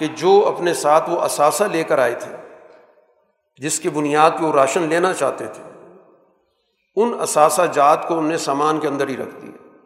کہ 0.00 0.06
جو 0.06 0.52
اپنے 0.56 0.74
ساتھ 0.74 1.10
وہ 1.10 1.20
اثاثہ 1.20 1.64
لے 1.64 1.84
کر 1.84 1.98
آئے 1.98 2.14
تھے، 2.14 2.36
جس 3.56 3.80
کی 3.80 3.88
بنیاد 3.88 4.30
پہ 4.38 4.44
وہ 4.44 4.52
راشن 4.52 4.82
لینا 4.82 5.12
چاہتے 5.12 5.46
تھے، 5.46 5.62
ان 6.96 7.12
اثاثہ 7.20 7.62
جات 7.72 8.08
کو 8.08 8.18
ان 8.18 8.24
نے 8.24 8.36
سامان 8.36 8.80
کے 8.80 8.88
اندر 8.88 9.08
ہی 9.08 9.16
رکھ 9.16 9.34
دیا۔ 9.42 9.78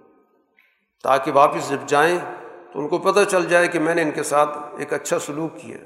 تاکہ 1.03 1.33
واپس 1.35 1.69
جب 1.69 1.77
جائیں 1.87 2.19
تو 2.73 2.81
ان 2.81 2.89
کو 2.89 2.99
پتہ 2.99 3.21
چل 3.31 3.47
جائے 3.47 3.69
کہ 3.69 3.79
میں 3.79 3.95
نے 3.95 4.03
ان 4.03 4.11
کے 4.11 4.23
ساتھ 4.23 4.59
ایک 4.79 4.93
اچھا 4.93 5.19
سلوک 5.19 5.61
کیا۔ 5.61 5.77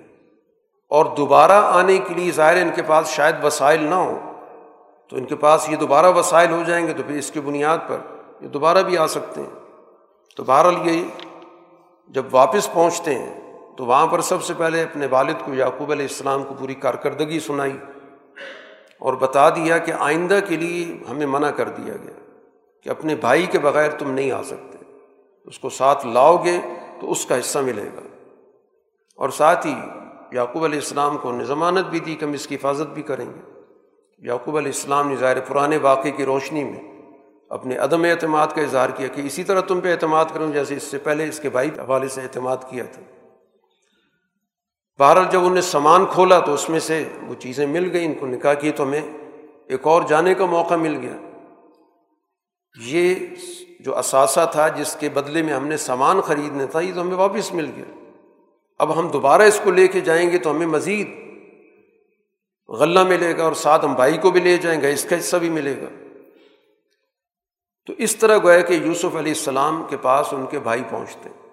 اور 0.91 1.05
دوبارہ 1.05 1.53
آنے 1.53 1.99
کے 1.99 2.14
لیے 2.14 2.33
ظاہر 2.33 2.57
ان 2.57 2.70
کے 2.74 2.83
پاس 2.83 3.09
شاید 3.09 3.45
وسائل 3.45 3.83
نہ 3.83 3.95
ہوں۔ 3.95 4.18
تو 5.09 5.16
ان 5.16 5.24
کے 5.24 5.37
پاس 5.37 5.68
یہ 5.68 5.76
دوبارہ 5.76 6.07
وسائل 6.07 6.51
ہو 6.51 6.62
جائیں 6.66 6.87
گے 6.87 6.93
تو 6.93 7.03
پھر 7.07 7.14
اس 7.14 7.31
کی 7.31 7.41
بنیاد 7.41 7.79
پر 7.89 7.97
یہ 8.41 8.49
دوبارہ 8.49 8.83
بھی 8.83 8.99
آ 8.99 9.07
سکتے 9.07 9.41
ہیں۔ 9.41 9.61
تو 10.37 10.45
بہرحال 10.45 10.89
یہ 10.89 11.05
جب 12.09 12.24
واپس 12.31 12.72
پہنچتے 12.72 13.14
ہیں 13.14 13.48
تو 13.79 13.87
وہاں 13.87 14.07
پر 14.07 14.20
سب 14.20 14.43
سے 14.43 14.55
پہلے 14.59 14.83
اپنے 14.83 15.07
والد 15.11 15.35
کو 15.45 15.55
یعقوب 15.55 15.93
علیہ 15.93 16.07
السلام 16.11 16.43
کو 16.43 16.55
پوری 16.55 16.74
کارکردگی 16.74 17.41
سنائی 17.41 17.76
اور 18.99 19.12
بتا 19.12 19.51
دیا 19.51 19.79
کہ 19.79 19.93
آئندہ 19.93 20.39
کے 20.49 20.57
لیے 20.57 20.99
ہمیں 21.11 21.26
منع 21.26 21.51
کر 21.51 21.68
دیا 21.68 21.95
گیا 21.95 22.35
کہ 22.83 22.89
اپنے 22.89 23.14
بھائی 23.14 23.47
کے 23.47 23.59
بغیر 23.59 23.91
تم 23.91 24.11
نہیں 24.11 24.31
آ 24.31 24.43
سکتے۔ 24.43 24.79
اس 25.45 25.59
کو 25.59 25.68
ساتھ 25.70 26.07
لاؤ 26.07 26.45
گے 26.45 26.61
تو 27.01 27.11
اس 27.11 27.26
کا 27.26 27.39
حصہ 27.39 27.59
ملے 27.59 27.85
گا۔ 27.85 28.01
اور 29.16 29.29
ساتھ 29.29 29.66
ہی 29.66 29.74
یعقوب 30.33 30.64
علیہ 30.64 30.79
السلام 30.79 31.18
کو 31.18 31.33
نے 31.33 31.45
ضمانت 31.45 31.87
بھی 31.87 32.01
دی 32.01 32.14
کہ 32.14 32.24
ہم 32.24 32.33
اس 32.33 32.47
کی 32.47 32.55
حفاظت 32.55 32.87
بھی 32.87 33.03
کریں 33.03 33.26
گے۔ 33.26 33.61
یعقوب 34.18 34.57
علیہ 34.57 34.72
السلام 34.74 35.09
نے 35.09 35.16
ظاہر 35.16 35.41
پرانے 35.41 35.76
واقعے 35.76 36.11
کی 36.11 36.24
روشنی 36.24 36.64
میں 36.64 37.03
اپنے 37.49 37.76
عدم 37.76 38.05
اعتماد 38.05 38.47
کا 38.55 38.62
اظہار 38.62 38.91
کیا 38.91 39.07
کہ 39.07 39.20
اسی 39.20 39.45
طرح 39.45 39.61
تم 39.61 39.81
پہ 39.81 39.93
اعتماد 39.93 40.24
کروں 40.35 40.53
جیسے 40.53 40.76
اس 40.76 40.83
سے 40.83 40.99
پہلے 40.99 41.29
اس 41.29 41.41
کے 41.41 41.51
بھائی 41.51 41.70
کے 41.70 41.81
حوالے 41.81 42.09
سے 42.09 42.20
اعتماد 42.20 42.57
کیا 42.70 42.85
تھا۔ 42.93 43.03
بہرحال 44.99 45.27
جب 45.31 45.39
انہوں 45.39 45.55
نے 45.55 45.61
سامان 45.61 46.07
کھولا 46.07 46.41
تو 46.41 46.55
اس 46.55 46.69
میں 46.69 46.81
سے 46.81 47.05
وہ 47.23 47.35
چیزیں 47.35 47.67
مل 47.67 47.91
گئیں، 47.93 48.05
ان 48.05 48.15
کو 48.15 48.27
نکاح 48.27 48.55
کی 48.55 48.71
تو 48.71 48.83
ہمیں 48.83 49.01
ایک 49.67 49.87
اور 49.87 50.03
جانے 50.03 50.35
کا 50.35 50.45
موقع 50.45 50.75
مل 50.75 50.99
گیا۔ 51.03 51.17
یہ 52.81 53.15
جو 53.81 53.97
اثاثہ 53.97 54.49
تھا 54.53 54.69
جس 54.69 54.97
کے 55.01 55.09
بدلے 55.09 55.43
میں 55.43 55.55
ہم 55.55 55.67
نے 55.67 55.77
سامان 55.77 56.21
خریدنا 56.21 56.65
تھا، 56.65 56.81
یہ 56.81 56.95
تو 56.95 57.03
ہمیں 57.03 57.17
واپس 57.17 57.53
مل 57.53 57.71
گیا۔ 57.77 57.85
اب 58.79 58.99
ہم 58.99 59.09
دوبارہ 59.09 59.43
اس 59.43 59.61
کو 59.65 59.71
لے 59.71 59.89
کے 59.89 60.01
جائیں 60.01 60.31
گے 60.31 60.39
تو 60.39 60.51
ہمیں 60.51 60.67
مزید 60.67 61.09
غلہ 62.69 63.05
ملے 63.05 63.39
گا 63.39 63.45
اور 63.45 63.53
ساتھ 63.53 63.85
ہم 63.85 63.95
بھائی 63.95 64.19
کو 64.19 64.31
بھی 64.31 64.41
لے 64.41 64.57
جائیں 64.57 64.81
گے، 64.81 64.93
اس 64.93 65.05
کا 65.05 65.19
حصہ 65.19 65.37
بھی 65.37 65.49
ملے 65.49 65.77
گا۔ 65.77 65.89
تو 67.87 67.93
اس 67.99 68.17
طرح 68.17 68.39
گویا 68.39 68.61
کہ 68.61 68.75
یوسف 68.75 69.17
علیہ 69.17 69.33
السلام 69.33 69.85
کے 69.91 69.97
پاس 69.97 70.27
ان 70.33 70.47
کے 70.47 70.59
بھائی 70.59 70.83
پہنچتے۔ 70.91 71.29
ہیں 71.29 71.48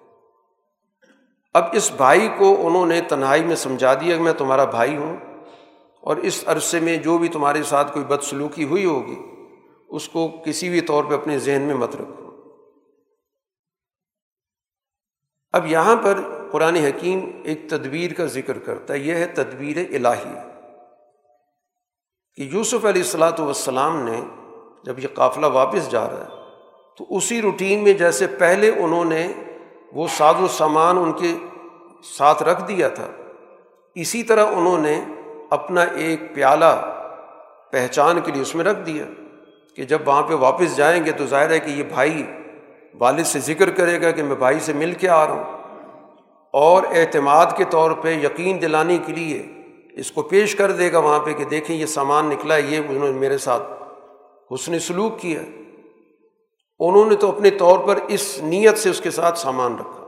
اب 1.56 1.64
اس 1.72 1.92
بھائی 1.96 2.28
کو 2.38 2.66
انہوں 2.66 2.86
نے 2.86 3.00
تنہائی 3.00 3.44
میں 3.44 3.56
سمجھا 3.56 3.94
دیا 3.94 4.16
کہ 4.16 4.22
میں 4.22 4.32
تمہارا 4.32 4.64
بھائی 4.64 4.96
ہوں 4.96 5.16
اور 6.00 6.16
اس 6.16 6.44
عرصے 6.46 6.80
میں 6.80 6.96
جو 6.96 7.18
بھی 7.18 7.28
تمہارے 7.28 7.62
ساتھ 7.62 7.92
کوئی 7.92 8.04
بدسلوکی 8.04 8.64
ہوئی 8.64 8.84
ہوگی، 8.84 9.14
اس 9.88 10.08
کو 10.08 10.28
کسی 10.44 10.68
بھی 10.68 10.80
طور 10.80 11.04
پہ 11.04 11.14
اپنے 11.14 11.38
ذہن 11.38 11.62
میں 11.62 11.74
مت 11.74 11.96
رکھو۔ 11.96 12.30
اب 15.52 15.66
یہاں 15.66 15.96
پر 15.96 16.20
قرآن 16.52 16.76
حکیم 16.76 17.42
ایک 17.44 17.70
تدبیر 17.70 18.12
کا 18.12 18.24
ذکر 18.24 18.58
کرتا 18.58 18.94
ہے۔ 18.94 18.98
یہ 18.98 19.14
ہے 19.14 19.26
تدبیر 19.26 19.76
الہی۔ 19.76 20.34
کہ 22.34 22.42
یوسف 22.54 22.84
علیہ 22.84 23.02
السلاۃ 23.02 23.38
والسلام 23.38 24.02
نے 24.02 24.20
جب 24.84 24.98
یہ 24.98 25.08
قافلہ 25.14 25.46
واپس 25.46 25.90
جا 25.90 26.08
رہا 26.08 26.24
ہے، 26.24 26.52
تو 26.98 27.16
اسی 27.16 27.42
روٹین 27.42 27.84
میں 27.84 27.92
جیسے 27.92 28.26
پہلے 28.26 28.70
انہوں 28.70 29.04
نے 29.04 29.32
وہ 29.92 30.06
ساز 30.16 30.40
و 30.40 30.48
سامان 30.48 30.98
ان 30.98 31.12
کے 31.12 31.34
ساتھ 32.02 32.42
رکھ 32.42 32.68
دیا 32.68 32.88
تھا۔ 32.88 33.06
اسی 33.94 34.22
طرح 34.22 34.46
انہوں 34.46 34.78
نے 34.78 35.04
اپنا 35.50 35.82
ایک 35.82 36.34
پیالہ 36.34 36.92
پہچان 37.72 38.20
کے 38.20 38.32
لیے 38.32 38.42
اس 38.42 38.54
میں 38.54 38.64
رکھ 38.64 38.80
دیا 38.80 39.04
کہ 39.76 39.84
جب 39.84 39.98
وہاں 40.06 40.22
پہ 40.22 40.34
واپس 40.34 40.76
جائیں 40.76 41.04
گے 41.04 41.12
تو 41.12 41.26
ظاہر 41.26 41.50
ہے 41.50 41.58
کہ 41.58 41.70
یہ 41.70 41.82
بھائی 41.82 42.26
والد 42.98 43.24
سے 43.24 43.38
ذکر 43.38 43.70
کرے 43.70 44.02
گا 44.02 44.10
کہ 44.10 44.22
میں 44.22 44.36
بھائی 44.36 44.60
سے 44.60 44.72
مل 44.72 44.92
کے 44.92 45.08
آ 45.08 45.26
رہا 45.26 45.32
ہوں۔ 45.32 45.44
اور 46.50 46.82
اعتماد 46.82 47.46
کے 47.56 47.64
طور 47.64 47.90
پہ 47.90 48.14
یقین 48.14 48.62
دلانے 48.62 48.98
کے 49.06 49.12
لیے 49.12 49.46
اس 49.92 50.12
کو 50.12 50.22
پیش 50.22 50.54
کر 50.54 50.72
دے 50.72 50.92
گا 50.92 50.98
وہاں 50.98 51.18
پہ 51.18 51.32
کہ 51.32 51.44
دیکھیں 51.44 51.76
یہ 51.76 51.86
سامان 51.86 52.26
نکلا 52.26 52.56
یہ 52.56 52.80
انہوں 52.88 53.12
نے 53.12 53.18
میرے 53.18 53.38
ساتھ 53.38 53.62
حسن 54.54 54.78
سلوک 54.78 55.20
کیا۔ 55.20 55.40
انہوں 56.80 57.04
نے 57.04 57.14
تو 57.14 57.28
اپنے 57.28 57.50
طور 57.50 57.78
پر 57.78 57.98
اس 58.08 58.38
نیت 58.42 58.78
سے 58.78 58.90
اس 58.90 59.00
کے 59.00 59.10
ساتھ 59.10 59.38
سامان 59.38 59.76
رکھا۔ 59.80 60.06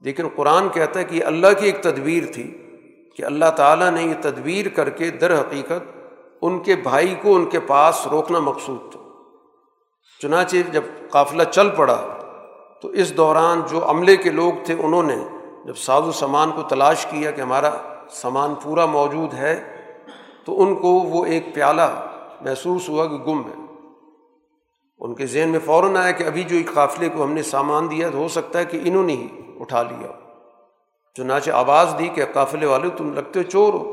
لیکن 0.00 0.28
قرآن 0.36 0.68
کہتا 0.68 1.00
ہے 1.00 1.04
کہ 1.04 1.16
یہ 1.16 1.24
اللہ 1.24 1.46
کی 1.58 1.66
ایک 1.66 1.82
تدبیر 1.82 2.32
تھی 2.34 2.62
کہ 3.16 3.22
اللہ 3.22 3.50
تعالیٰ 3.56 3.90
نے 3.90 4.02
یہ 4.02 4.14
تدبیر 4.20 4.68
کر 4.68 4.90
کے 4.90 5.10
در 5.10 5.40
حقیقت 5.40 5.98
ان 6.42 6.62
کے 6.62 6.76
بھائی 6.76 7.14
کو 7.22 7.34
ان 7.34 7.44
کے 7.44 7.60
پاس 7.60 8.06
روکنا 8.06 8.38
مقصود 8.38 8.92
تھا۔ 8.92 9.00
چنانچہ 10.22 10.56
جب 10.72 10.82
قافلہ 11.10 11.42
چل 11.42 11.70
پڑا 11.70 12.02
تو 12.82 12.88
اس 12.88 13.16
دوران 13.16 13.60
جو 13.70 13.90
عملے 13.90 14.16
کے 14.16 14.30
لوگ 14.30 14.52
تھے 14.64 14.74
انہوں 14.78 15.02
نے 15.02 15.16
جب 15.66 15.76
ساز 15.76 16.06
و 16.06 16.12
سامان 16.12 16.50
کو 16.50 16.62
تلاش 16.62 17.06
کیا 17.06 17.30
کہ 17.30 17.40
ہمارا 17.40 17.70
سامان 18.10 18.54
پورا 18.54 18.86
موجود 18.86 19.34
ہے 19.34 19.64
تو 20.44 20.62
ان 20.62 20.74
کو 20.74 20.88
وہ 20.88 21.26
ایک 21.26 21.54
پیالہ 21.54 22.08
محسوس 22.40 22.88
ہوا 22.88 23.06
کہ 23.06 23.16
گم 23.16 23.40
ہے۔ 23.40 23.63
ان 24.98 25.14
کے 25.14 25.26
ذہن 25.26 25.48
میں 25.48 25.60
فوراً 25.64 25.96
آیا 25.96 26.10
کہ 26.10 26.24
ابھی 26.24 26.42
جو 26.42 26.56
ایک 26.56 26.74
قافلے 26.74 27.08
کو 27.08 27.24
ہم 27.24 27.32
نے 27.32 27.42
سامان 27.42 27.90
دیا 27.90 28.10
تو 28.10 28.18
ہو 28.18 28.28
سکتا 28.28 28.58
ہے 28.58 28.64
کہ 28.64 28.80
انہوں 28.84 29.02
نے 29.02 29.12
ہی 29.12 29.26
اٹھا 29.60 29.82
لیا۔ 29.82 30.08
چنانچہ 31.14 31.50
آواز 31.50 31.94
دی 31.98 32.08
کہ 32.08 32.24
قافلے 32.32 32.66
والے 32.66 32.88
تم 32.96 33.12
لگتے 33.12 33.38
ہو 33.38 33.50
چور 33.50 33.74
ہو 33.74 33.90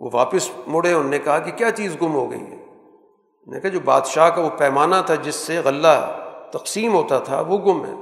وہ 0.00 0.10
واپس 0.12 0.50
مڑے 0.66 0.92
انہوں 0.92 1.10
نے 1.10 1.18
کہا 1.18 1.38
کہ 1.38 1.50
کیا 1.50 1.70
چیز 1.70 1.96
گم 2.02 2.14
ہو 2.14 2.30
گئی 2.30 2.40
ہے؟ 2.40 2.64
نے 3.46 3.60
کہا 3.60 3.70
جو 3.70 3.80
بادشاہ 3.84 4.30
کا 4.30 4.42
وہ 4.42 4.48
پیمانہ 4.58 4.94
تھا 5.06 5.14
جس 5.14 5.34
سے 5.34 5.58
غلہ 5.58 6.20
تقسیم 6.52 6.94
ہوتا 6.94 7.18
تھا، 7.18 7.40
وہ 7.40 7.58
گم 7.58 7.84
ہے۔ 7.84 7.92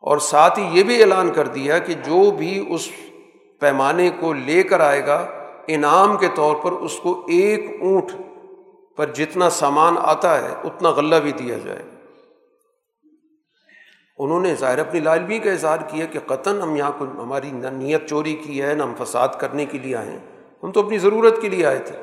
اور 0.00 0.18
ساتھ 0.18 0.58
ہی 0.58 0.78
یہ 0.78 0.82
بھی 0.82 1.00
اعلان 1.00 1.30
کر 1.30 1.46
دیا 1.46 1.78
کہ 1.78 1.94
جو 1.94 2.30
بھی 2.30 2.74
اس 2.74 2.88
پیمانے 3.60 4.10
کو 4.20 4.32
لے 4.32 4.62
کر 4.62 4.80
آئے 4.80 5.06
گا، 5.06 5.26
انعام 5.66 6.16
کے 6.16 6.28
طور 6.34 6.56
پر 6.56 6.72
اس 6.72 6.96
کو 6.96 7.20
ایک 7.28 7.76
اونٹ 7.80 8.12
پر 9.00 9.12
جتنا 9.12 9.50
سامان 9.50 9.94
آتا 9.98 10.42
ہے، 10.42 10.54
اتنا 10.64 10.90
غلہ 10.90 11.16
بھی 11.16 11.32
دیا 11.32 11.58
جائے۔ 11.58 11.82
انہوں 14.18 14.40
نے 14.40 14.54
ظاہر 14.54 14.78
اپنی 14.78 15.00
لالمی 15.00 15.38
کا 15.38 15.52
اظہار 15.52 15.78
کیا 15.88 16.06
کہ 16.06 16.18
قطن 16.26 16.62
ہم 16.62 16.76
یہاں 16.76 16.92
کو 16.98 17.04
ہماری 17.04 17.50
نہ 17.50 17.66
نیت 17.66 18.08
چوری 18.08 18.34
کی 18.34 18.62
ہے، 18.62 18.74
نہ 18.74 18.82
ہم 18.82 18.94
فساد 19.04 19.28
کرنے 19.38 19.64
کے 19.66 19.78
لیے 19.78 19.96
آئے 19.96 20.10
ہیں۔ 20.10 20.18
ہم 20.62 20.72
تو 20.72 20.80
اپنی 20.80 20.98
ضرورت 20.98 21.42
کے 21.42 21.48
لیے 21.48 21.66
آئے 21.66 21.78
تھے۔ 21.78 21.96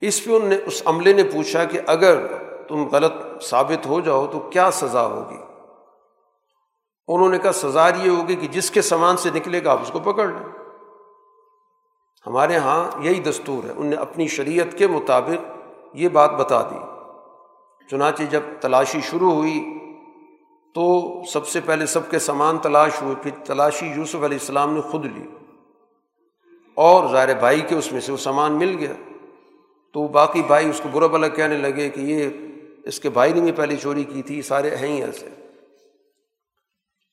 اس 0.00 0.24
پہ 0.24 0.30
ان 0.30 0.46
نے، 0.46 0.58
اس 0.66 0.82
عملے 0.84 1.12
نے 1.12 1.22
پوچھا 1.22 1.64
کہ 1.64 1.80
اگر 1.86 2.26
تم 2.68 2.88
غلط 2.88 3.42
ثابت 3.42 3.86
ہو 3.86 4.00
جاؤ 4.00 4.26
تو 4.26 4.40
کیا 4.40 4.70
سزا 4.70 5.06
ہوگی؟ 5.06 5.38
انہوں 7.08 7.28
نے 7.28 7.38
کہا 7.38 7.52
سزا 7.52 7.88
یہ 7.88 8.10
ہوگی 8.10 8.36
کہ 8.36 8.46
جس 8.46 8.70
کے 8.70 8.82
سامان 8.82 9.16
سے 9.16 9.30
نکلے 9.34 9.64
گا 9.64 9.72
آپ 9.72 9.82
اس 9.82 9.90
کو 9.92 10.00
پکڑ 10.00 10.26
لیں۔ 10.26 10.57
ہمارے 12.26 12.54
یہاں 12.54 13.04
یہی 13.04 13.20
دستور 13.20 13.64
ہے۔ 13.64 13.72
ان 13.76 13.86
نے 13.86 13.96
اپنی 13.96 14.28
شریعت 14.28 14.78
کے 14.78 14.86
مطابق 14.86 15.58
یہ 15.94 16.08
بات 16.08 16.30
بتا 16.30 16.62
دی۔ 16.62 16.78
چنانچہ 17.90 18.22
جب 18.30 18.40
تلاشی 18.60 19.00
شروع 19.00 19.32
ہوئی 19.32 19.64
تو 20.74 21.14
سب 21.32 21.46
سے 21.46 21.60
پہلے 21.66 21.86
سب 21.86 22.10
کے 22.10 22.18
سامان 22.18 22.58
تلاش 22.58 23.02
ہوئے، 23.02 23.14
پھر 23.22 23.30
تلاشی 23.44 23.86
یوسف 23.86 24.14
علیہ 24.14 24.38
السلام 24.40 24.74
نے 24.74 24.80
خود 24.80 25.04
لی۔ 25.04 25.24
اور 26.74 27.10
ظاہر 27.12 27.34
بھائی 27.34 27.60
کے 27.60 27.74
اس 27.74 27.92
میں 27.92 28.00
سے 28.00 28.12
وہ 28.12 28.16
سامان 28.16 28.52
مل 28.52 28.76
گیا۔ 28.78 28.92
تو 29.92 30.08
باقی 30.08 30.42
بھائی 30.42 30.68
اس 30.68 30.80
کو 30.82 30.88
برا 30.92 31.06
بلا 31.06 31.28
کہنے 31.28 31.56
لگے 31.56 31.88
کہ 31.90 32.00
یہ 32.00 32.28
اس 32.84 33.00
کے 33.00 33.10
بھائی 33.10 33.32
نے 33.32 33.40
بھی 33.40 33.52
پہلے 33.52 33.76
چوری 33.76 34.04
کی 34.04 34.22
تھی، 34.22 34.42
سارے 34.42 34.76
ہیں 34.76 34.88
ہی 34.88 35.02
ایسے۔ 35.02 35.47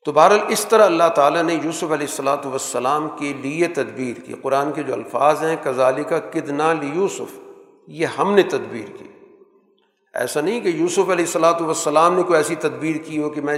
تو 0.05 0.11
بہرحال 0.11 0.39
اس 0.47 0.65
طرح 0.65 0.85
اللہ 0.85 1.09
تعالیٰ 1.15 1.43
نے 1.43 1.53
یوسف 1.53 1.83
علیہ 1.83 2.07
السلاۃ 2.09 2.45
والسلام 2.45 3.07
کے 3.09 3.33
لیے 3.33 3.67
تدبیر 3.67 4.19
کی۔ 4.19 4.33
قرآن 4.41 4.71
کے 4.71 4.83
جو 4.83 4.93
الفاظ 4.93 5.43
ہیں 5.43 5.55
کزالی 5.63 6.03
کا 6.03 6.19
کدنا 6.19 6.73
یوسف، 6.95 7.39
یہ 7.87 8.05
ہم 8.05 8.33
نے 8.33 8.43
تدبیر 8.43 8.95
کی۔ 8.97 9.07
ایسا 10.13 10.41
نہیں 10.41 10.59
کہ 10.59 10.67
یوسف 10.67 11.09
علیہ 11.09 11.25
السلاۃ 11.25 11.61
والسلام 11.61 12.15
نے 12.15 12.23
کوئی 12.23 12.37
ایسی 12.37 12.55
تدبیر 12.55 12.95
کی 12.97 13.21
ہو 13.21 13.29
کہ 13.29 13.41
میں 13.41 13.57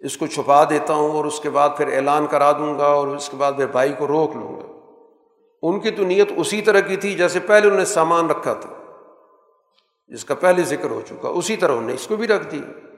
اس 0.00 0.16
کو 0.16 0.26
چھپا 0.26 0.64
دیتا 0.64 0.94
ہوں 0.94 1.10
اور 1.10 1.24
اس 1.24 1.40
کے 1.40 1.50
بعد 1.50 1.68
پھر 1.76 1.92
اعلان 1.92 2.26
کرا 2.26 2.52
دوں 2.52 2.78
گا 2.78 2.86
اور 2.86 3.08
اس 3.08 3.28
کے 3.28 3.36
بعد 3.36 3.52
پھر 3.56 3.66
بھائی 3.66 3.92
کو 3.98 4.06
روک 4.06 4.36
لوں 4.36 4.56
گا۔ 4.56 4.66
ان 5.62 5.80
کی 5.80 5.90
تو 5.90 6.04
نیت 6.04 6.32
اسی 6.36 6.60
طرح 6.62 6.80
کی 6.80 6.96
تھی 6.96 7.14
جیسے 7.14 7.40
پہلے 7.40 7.66
انہوں 7.66 7.78
نے 7.78 7.84
سامان 7.84 8.30
رکھا 8.30 8.52
تھا، 8.52 8.70
جس 10.08 10.24
کا 10.24 10.34
پہلے 10.34 10.62
ذکر 10.62 10.90
ہو 10.90 11.00
چکا، 11.08 11.28
اسی 11.28 11.56
طرح 11.56 11.72
انہوں 11.72 11.86
نے 11.86 11.94
اس 11.94 12.06
کو 12.06 12.16
بھی 12.16 12.26
رکھ 12.26 12.50
دیا 12.50 12.93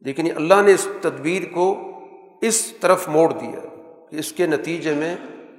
لیکن 0.00 0.28
اللہ 0.36 0.54
نے 0.64 0.72
اس 0.72 0.88
تدبیر 1.00 1.42
کو 1.52 1.92
اس 2.40 2.66
طرف 2.66 3.08
موڑ 3.08 3.32
دیا 3.32 3.58
کہ 4.10 4.16
اس 4.16 4.32
کے 4.32 4.46
نتیجے 4.46 4.94
میں 4.94 5.16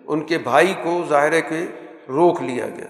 ان 0.07 0.21
کے 0.21 0.37
بھائی 0.37 0.73
کو 0.83 1.01
ظاہر 1.09 1.39
کے 1.39 1.65
روک 2.09 2.41
لیا 2.41 2.67
گیا۔ 2.67 2.85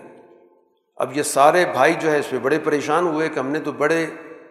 اب 0.95 1.17
یہ 1.17 1.23
سارے 1.23 1.65
بھائی 1.65 1.93
جو 1.99 2.11
ہے 2.11 2.19
اس 2.19 2.31
میں 2.31 2.39
بڑے 2.39 2.59
پریشان 2.59 3.07
ہوئے 3.07 3.29
کہ 3.29 3.39
ہم 3.39 3.47
نے 3.47 3.59
تو 3.59 3.71
بڑے 3.71 4.05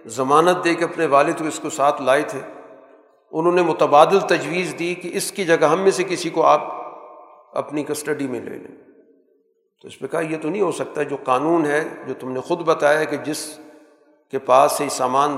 ضمانت 0.06 0.64
دے 0.64 0.74
کے 0.74 0.84
اپنے 0.84 1.06
والد 1.06 1.32
کو 1.38 1.44
اس 1.44 1.60
کو 1.60 1.70
ساتھ 1.70 2.02
لائے 2.02 2.22
تھے۔ 2.22 2.40
انہوں 3.32 3.52
نے 3.52 3.62
متبادل 3.62 4.20
تجویز 4.20 4.74
دی 4.78 4.94
کہ 4.94 5.10
اس 5.14 5.32
کی 5.32 5.44
جگہ 5.44 5.64
ہم 5.64 5.80
میں 5.80 5.90
سے 5.90 6.04
کسی 6.04 6.30
کو 6.30 6.42
آپ 6.42 6.62
اپنی 7.56 7.84
کسٹڈی 7.84 8.26
میں 8.26 8.40
لے 8.40 8.56
لیں۔ 8.56 8.76
تو 9.82 9.88
اس 9.88 9.98
پہ 9.98 10.06
کہا 10.06 10.20
یہ 10.20 10.36
تو 10.42 10.50
نہیں 10.50 10.62
ہو 10.62 10.72
سکتا، 10.72 11.02
جو 11.02 11.16
قانون 11.24 11.66
ہے، 11.66 11.88
جو 12.06 12.14
تم 12.14 12.32
نے 12.32 12.40
خود 12.40 12.60
بتایا 12.60 13.04
کہ 13.04 13.16
جس 13.16 13.58
کے 14.30 14.38
پاس 14.38 14.72
سے 14.72 14.84
سامان 14.90 15.36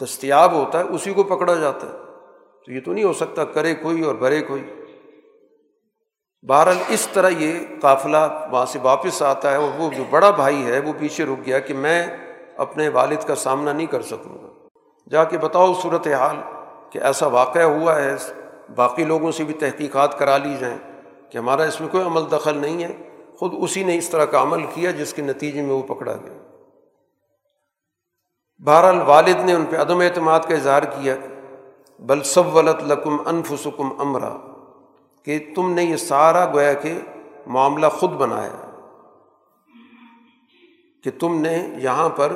دستیاب 0.00 0.52
ہوتا 0.52 0.78
ہے، 0.78 0.84
اسی 0.84 1.12
کو 1.12 1.22
پکڑا 1.22 1.54
جاتا 1.54 1.86
ہے۔ 1.86 1.92
تو 2.66 2.72
یہ 2.72 2.80
تو 2.80 2.92
نہیں 2.92 3.04
ہو 3.04 3.12
سکتا 3.12 3.44
کرے 3.44 3.74
کوئی 3.74 4.02
اور 4.02 4.14
بھرے 4.14 4.42
کوئی۔ 4.42 4.62
بہرحال 6.48 6.76
اس 6.88 7.08
طرح 7.12 7.28
یہ 7.28 7.58
قافلہ 7.80 8.48
وہاں 8.50 8.66
سے 8.66 8.78
واپس 8.82 9.22
آتا 9.22 9.50
ہے 9.50 9.56
اور 9.56 9.68
وہ 9.78 9.90
جو 9.96 10.04
بڑا 10.10 10.30
بھائی 10.30 10.66
ہے، 10.66 10.78
وہ 10.78 10.92
پیچھے 10.98 11.24
رک 11.24 11.46
گیا 11.46 11.58
کہ 11.58 11.74
میں 11.74 12.06
اپنے 12.56 12.88
والد 12.88 13.26
کا 13.26 13.34
سامنا 13.34 13.72
نہیں 13.72 13.86
کر 13.86 14.02
سکوں 14.02 14.34
گا۔ 14.34 14.68
جا 15.10 15.24
کے 15.24 15.38
بتاؤ 15.38 15.74
صورت 15.82 16.06
حال 16.06 16.36
کہ 16.90 16.98
ایسا 16.98 17.26
واقعہ 17.26 17.62
ہوا 17.62 18.02
ہے، 18.02 18.16
باقی 18.76 19.04
لوگوں 19.04 19.32
سے 19.32 19.44
بھی 19.44 19.54
تحقیقات 19.54 20.18
کرا 20.18 20.36
لی 20.36 20.56
جائیں 20.60 20.78
کہ 21.30 21.38
ہمارا 21.38 21.62
اس 21.62 21.80
میں 21.80 21.88
کوئی 21.88 22.04
عمل 22.04 22.22
دخل 22.32 22.58
نہیں 22.58 22.84
ہے۔ 22.84 22.96
خود 23.36 23.54
اسی 23.60 23.84
نے 23.84 23.96
اس 23.96 24.08
طرح 24.08 24.24
کا 24.24 24.42
عمل 24.42 24.64
کیا 24.74 24.90
جس 24.90 25.14
کے 25.14 25.22
نتیجے 25.22 25.62
میں 25.62 25.74
وہ 25.74 25.82
پکڑا 25.82 26.12
گیا۔ 26.12 26.45
بہرحال 28.62 29.00
والد 29.06 29.44
نے 29.44 29.52
ان 29.52 29.64
پہ 29.70 29.76
عدم 29.76 30.00
اعتماد 30.00 30.40
کا 30.40 30.54
اظہار 30.54 30.82
کیا، 30.90 31.14
بل 32.00 32.22
سب 32.24 32.60
لکم 32.86 33.16
انفسکم 33.26 33.88
امرا، 34.00 34.36
کہ 35.26 35.38
تم 35.54 35.72
نے 35.74 35.84
یہ 35.84 35.96
سارا 35.98 36.44
گویا 36.54 36.72
کہ 36.74 36.94
معاملہ 37.46 37.86
خود 37.92 38.12
بنایا، 38.12 38.56
کہ 41.04 41.10
تم 41.20 41.40
نے 41.40 41.56
یہاں 41.82 42.08
پر 42.16 42.32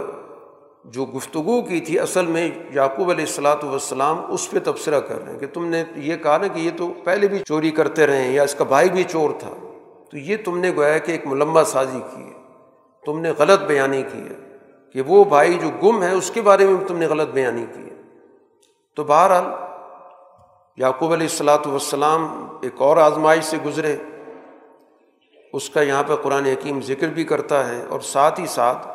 جو 0.87 1.05
گفتگو 1.07 1.61
کی 1.63 1.81
تھی 1.81 1.99
اصل 1.99 2.27
میں 2.27 2.49
یعقوب 2.75 3.11
علیہ 3.11 3.25
السلاۃ 3.25 3.65
والسلام 3.65 4.21
اس 4.29 4.51
پہ 4.51 4.59
تبصرہ 4.65 5.01
کر 5.01 5.23
رہے 5.25 5.33
ہیں، 5.33 5.39
کہ 5.39 5.47
تم 5.47 5.67
نے 5.67 5.83
یہ 5.97 6.17
کہا 6.17 6.37
نا 6.39 6.47
کہ 6.47 6.61
یہ 6.61 6.71
تو 6.77 6.93
پہلے 7.05 7.29
بھی 7.29 7.39
چوری 7.49 7.71
کرتے 7.71 8.07
رہے 8.07 8.23
ہیں 8.23 8.33
یا 8.33 8.43
اس 8.43 8.55
کا 8.55 8.65
بھائی 8.65 8.91
بھی 8.91 9.05
چور 9.05 9.31
تھا، 9.39 9.51
تو 10.11 10.17
یہ 10.19 10.37
تم 10.45 10.59
نے 10.59 10.71
گویا 10.77 10.99
کہ 10.99 11.13
ایک 11.13 11.27
ملمہ 11.27 11.65
سازی 11.67 12.01
کی 12.13 12.23
ہے، 12.23 12.39
تم 13.05 13.21
نے 13.21 13.33
غلط 13.39 13.61
بیانی 13.63 14.03
کی 14.03 14.19
ہے۔ 14.21 14.39
کہ 14.93 15.03
وہ 15.07 15.25
بھائی 15.25 15.59
جو 15.59 15.69
گم 15.83 16.03
ہے، 16.03 16.13
اس 16.13 16.31
کے 16.31 16.41
بارے 16.41 16.67
میں 16.67 16.89
تم 16.89 16.99
نے 16.99 17.07
غلط 17.07 17.29
بیانی 17.29 17.67
کی 17.75 17.83
ہے۔ 17.83 17.95
تو 18.97 19.05
بہرحال، 19.05 19.45
یعقوب 20.77 21.13
علیہ 21.13 21.27
السلاۃ 21.27 21.67
والسلام 21.67 22.47
ایک 22.63 22.83
اور 22.83 22.97
آزمائش 22.97 23.45
سے 23.45 23.57
گزرے۔ 23.65 23.97
اس 25.53 25.71
کا 25.71 25.83
یہاں 25.83 26.03
پہ 26.07 26.15
قرآن 26.15 26.47
حکیم 26.47 26.81
ذکر 26.81 27.09
بھی 27.09 27.25
کرتا 27.25 27.69
ہے 27.69 27.85
اور 27.89 28.01
ساتھ 28.01 28.41
ہی 28.41 28.47
ساتھ 28.47 28.89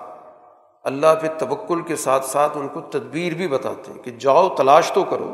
اللہ 0.83 1.15
پہ 1.21 1.27
توکل 1.37 1.81
کے 1.81 1.95
ساتھ 1.95 2.25
ساتھ 2.25 2.57
ان 2.57 2.67
کو 2.67 2.81
تدبیر 2.81 3.33
بھی 3.33 3.47
بتاتے 3.47 3.91
ہیں 3.91 4.03
کہ 4.03 4.11
جاؤ 4.11 4.49
تلاش 4.49 4.91
تو 4.91 5.03
کرو۔ 5.03 5.33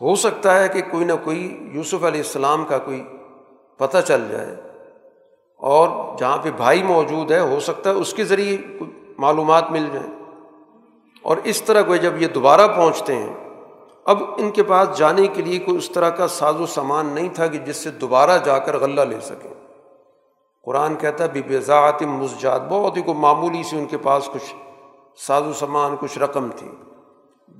ہو 0.00 0.14
سکتا 0.14 0.62
ہے 0.62 0.68
کہ 0.68 0.80
کوئی 0.90 1.04
نہ 1.04 1.12
کوئی 1.24 1.70
یوسف 1.72 2.04
علیہ 2.04 2.20
السلام 2.20 2.64
کا 2.64 2.78
کوئی 2.78 3.04
پتہ 3.76 3.98
چل 4.06 4.28
جائے 4.30 4.54
اور 5.56 5.88
جہاں 6.18 6.36
پہ 6.36 6.50
بھائی 6.50 6.82
موجود 6.82 7.30
ہے، 7.30 7.40
ہو 7.40 7.60
سکتا 7.60 7.90
ہے 7.90 7.94
اس 7.94 8.14
کے 8.14 8.24
ذریعے 8.24 8.56
معلومات 9.20 9.70
مل 9.70 9.88
جائیں۔ 9.92 10.20
اور 11.22 11.36
اس 11.44 11.62
طرح 11.62 11.82
کو 11.82 11.96
جب 11.96 12.22
یہ 12.22 12.26
دوبارہ 12.26 12.68
پہنچتے 12.76 13.14
ہیں، 13.14 13.36
اب 14.04 14.22
ان 14.38 14.50
کے 14.50 14.62
پاس 14.62 14.98
جانے 14.98 15.26
کے 15.26 15.42
لیے 15.42 15.58
کوئی 15.58 15.76
اس 15.76 15.90
طرح 15.90 16.10
کا 16.10 16.28
ساز 16.28 16.60
و 16.60 16.66
سامان 16.66 17.06
نہیں 17.06 17.28
تھا 17.34 17.46
کہ 17.46 17.58
جس 17.58 17.76
سے 17.76 17.90
دوبارہ 17.90 18.38
جا 18.44 18.58
کر 18.58 18.78
غلہ 18.78 19.00
لے 19.00 19.20
سکیں۔ 19.20 19.54
قرآن 20.64 20.94
کہتا 20.94 21.24
ہے 21.24 21.28
بے 21.28 22.06
مسجات 22.06 22.68
بہت 22.68 22.96
ہی 22.96 23.02
کوئی 23.02 23.18
معمولی 23.18 23.62
سی 23.62 23.78
ان 23.78 23.86
کے 23.86 23.98
پاس 23.98 24.28
کچھ 24.32 24.54
ساز 25.16 25.46
و 25.46 25.52
سامان، 25.52 25.96
کچھ 26.00 26.18
رقم 26.18 26.48
تھی۔ 26.56 26.68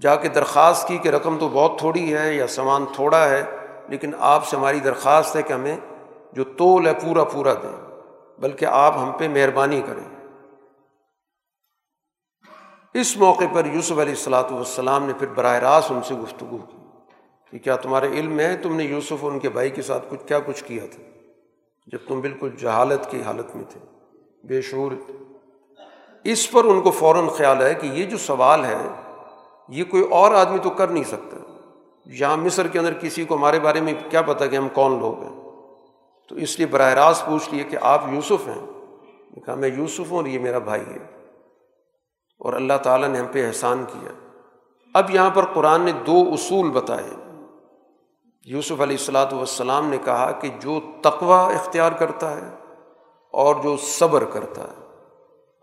جا 0.01 0.17
کے 0.17 0.29
درخواست 0.29 0.89
کی 0.89 0.99
کہ 0.99 1.09
رقم 1.09 1.39
تو 1.39 1.49
بہت 1.49 1.79
تھوڑی 1.79 2.17
ہے 2.17 2.35
یا 2.35 2.47
سامان 2.47 2.85
تھوڑا 2.95 3.29
ہے، 3.29 3.45
لیکن 3.89 4.11
آپ 4.19 4.47
سے 4.47 4.57
ہماری 4.57 4.81
درخواست 4.81 5.37
ہے 5.37 5.43
کہ 5.43 5.53
ہمیں 5.53 5.77
جو 6.33 6.45
تول 6.45 6.87
ہے 6.87 6.95
پورا 6.95 7.25
پورا 7.25 7.55
دیں، 7.55 7.91
بلکہ 8.39 8.65
آپ 8.65 8.97
ہم 8.97 9.13
پہ 9.19 9.29
مہربانی 9.29 9.83
کریں۔ 9.87 10.20
اس 12.95 13.17
موقع 13.17 13.45
پر 13.53 13.65
یوسف 13.65 13.93
علیہ 13.93 14.03
السلاۃ 14.03 14.51
والسلام 14.51 15.07
نے 15.07 15.13
پھر 15.13 15.27
براہ 15.27 15.59
راست 15.59 15.93
ان 15.93 16.03
سے 16.03 16.15
گفتگو 16.15 16.57
کی 16.57 16.77
کہ 17.51 17.59
کیا 17.59 17.77
تمہارے 17.77 18.07
علم 18.07 18.41
ہے 18.41 18.57
تم 18.57 18.77
نے 18.77 18.85
یوسف 18.85 19.13
اور 19.21 19.33
ان 19.33 19.39
کے 19.39 19.49
بھائی 19.49 19.71
کے 19.71 19.83
ساتھ 19.83 20.05
کچھ 20.09 20.27
کیا 20.27 20.39
کچھ 20.39 20.65
کیا 20.65 20.85
تھا؟ 20.95 21.03
جب 21.87 21.99
تم 22.09 22.21
بالکل 22.21 22.51
جہالت 22.59 23.11
کی 23.11 23.23
حالت 23.23 23.57
میں 23.57 23.65
تھے۔ 23.69 23.81
بے 24.45 24.61
شعور۔ 24.61 24.93
اس 26.25 26.51
پر 26.51 26.65
ان 26.65 26.81
کو 26.81 26.91
فوراً 26.91 27.29
خیال 27.29 27.63
ہے 27.63 27.75
کہ 27.75 27.87
یہ 27.87 28.05
جو 28.05 28.17
سوال 28.17 28.65
ہے، 28.65 28.89
یہ 29.69 29.85
کوئی 29.85 30.03
اور 30.11 30.35
آدمی 30.35 30.59
تو 30.59 30.71
کر 30.71 30.89
نہیں 30.89 31.05
سکتا۔ 31.05 31.37
یہاں 32.05 32.37
مصر 32.37 32.67
کے 32.67 32.79
اندر 32.79 32.93
کسی 32.93 33.25
کو 33.25 33.37
ہمارے 33.37 33.61
بارے 33.61 33.81
میں 33.81 33.93
کیا 34.11 34.23
پتہ 34.23 34.45
کہ 34.45 34.57
ہم 34.57 34.69
کون 34.69 34.99
لوگ 34.99 35.23
ہیں؟ 35.23 35.43
تو 36.29 36.35
اس 36.35 36.59
لیے 36.59 36.67
براہ 36.67 36.95
راست 36.95 37.27
پوچھ 37.27 37.55
لیے 37.55 37.65
کہ 37.65 37.79
آپ 37.81 38.05
یوسف 38.13 38.49
ہیں۔ 38.49 38.67
کہا، 39.47 39.55
میں 39.55 39.69
یوسف 39.69 40.11
ہوں 40.11 40.19
اور 40.19 40.27
یہ 40.27 40.39
میرا 40.39 40.59
بھائی 40.59 40.83
ہے۔ 40.83 41.20
اور 42.41 42.53
اللہ 42.53 42.73
تعالیٰ 42.83 43.09
نے 43.09 43.19
ہم 43.19 43.27
پہ 43.33 43.47
احسان 43.47 43.85
کیا۔ 43.93 44.13
اب 44.95 45.11
یہاں 45.11 45.31
پر 45.31 45.45
قرآن 45.45 45.83
نے 45.83 45.93
دو 45.93 46.31
اصول 46.33 46.71
بتائے۔ 46.71 47.11
یوسف 48.45 48.73
علیہ 48.73 48.97
السلاۃ 48.97 49.33
والسلام 49.33 49.89
نے 49.89 49.99
کہا 50.05 50.31
کہ 50.31 50.49
جو 50.61 50.81
تقوا 51.03 51.55
اختیار 51.55 51.93
کرتا 51.93 52.37
ہے 52.37 52.51
اور 53.33 53.55
جو 53.63 53.77
صبر 53.77 54.25
کرتا 54.25 54.63
ہے۔ 54.63 54.87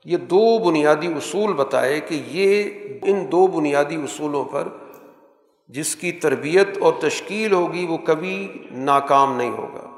یہ 0.05 0.17
دو 0.17 0.63
بنیادی 0.63 1.07
اصول 1.07 1.53
بتائے 1.53 1.99
کہ 1.99 2.23
یہ 2.28 2.71
ان 3.01 3.32
دو 3.32 3.47
بنیادی 3.47 3.95
اصولوں 3.95 4.45
پر 4.45 4.67
جس 5.67 5.95
کی 5.95 6.11
تربیت 6.11 6.78
اور 6.82 6.93
تشکیل 6.99 7.53
ہوگی 7.53 7.88
وہ 7.89 7.97
کبھی 7.97 8.65
ناکام 8.71 9.38
نہیں 9.38 9.51
ہوگا۔ 9.51 9.91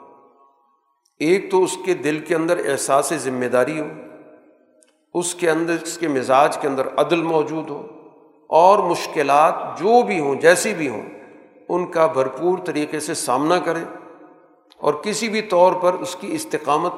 ایک 1.19 1.51
تو 1.51 1.63
اس 1.63 1.77
کے 1.86 1.93
دل 1.93 2.19
کے 2.19 2.36
اندر 2.36 2.71
احساس 2.71 3.13
ذمہ 3.17 3.45
داری 3.45 3.80
ہو۔ 3.80 3.86
اس 5.14 5.36
کے 5.36 5.49
اندر، 5.49 5.76
اس 5.82 5.97
کے 5.97 6.07
مزاج 6.07 6.57
کے 6.57 6.68
اندر 6.68 6.88
عدل 6.97 7.22
موجود 7.22 7.70
ہو 7.70 7.88
اور 8.49 8.80
مشکلات 8.80 9.80
جو 9.80 10.01
بھی 10.01 10.20
ہوں، 10.20 10.36
جیسی 10.36 10.74
بھی 10.74 10.89
ہوں، 10.89 11.01
ان 11.70 11.91
کا 11.91 12.07
بھرپور 12.07 12.57
طریقے 12.66 12.99
سے 12.99 13.14
سامنا 13.14 13.60
کرے 13.60 13.84
اور 14.78 14.93
کسی 14.93 15.30
بھی 15.30 15.41
طور 15.41 15.74
پر 15.74 15.93
اس 15.93 16.16
کی 16.16 16.28
استقامت 16.32 16.93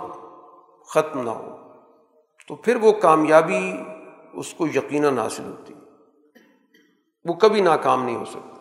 ختم 0.88 1.22
نہ 1.22 1.30
ہو۔ 1.30 1.58
تو 2.48 2.56
پھر 2.56 2.76
وہ 2.76 2.92
کامیابی 2.92 3.72
اس 4.34 4.54
کو 4.54 4.68
یقیناً 4.68 5.18
حاصل 5.18 5.44
ہوتی 5.44 5.74
وہ 7.26 7.34
کبھی 7.34 7.62
ناکام 7.62 8.04
نہیں 8.04 8.16
ہو 8.16 8.26
سکتا 8.26 8.58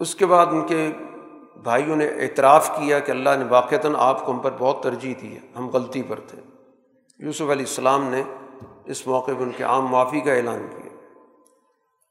اس 0.00 0.14
کے 0.14 0.26
بعد 0.26 0.46
ان 0.46 0.66
کے 0.66 0.92
بھائیوں 1.56 1.96
نے 1.96 2.06
اعتراف 2.06 2.68
کیا 2.68 2.98
کہ 2.98 3.10
اللہ 3.10 3.30
نے 3.38 3.44
واقعتاً 3.48 3.92
آپ 3.98 4.26
کو 4.26 4.32
ہم 4.32 4.38
پر 4.38 4.50
بہت 4.58 4.82
ترجیح 4.82 5.14
دی 5.22 5.34
ہے، 5.34 5.40
ہم 5.58 5.68
غلطی 5.68 6.02
پر 6.02 6.20
تھے۔ 6.20 6.59
یوسف 7.22 7.40
علیہ 7.40 7.52
السلام 7.52 8.04
نے 8.04 8.22
اس 8.84 9.06
موقع 9.06 9.30
پہ 9.38 9.42
ان 9.42 9.50
کے 9.56 9.64
عام 9.64 9.86
معافی 9.86 10.20
کا 10.20 10.32
اعلان 10.32 10.66
کیا۔ 10.70 10.90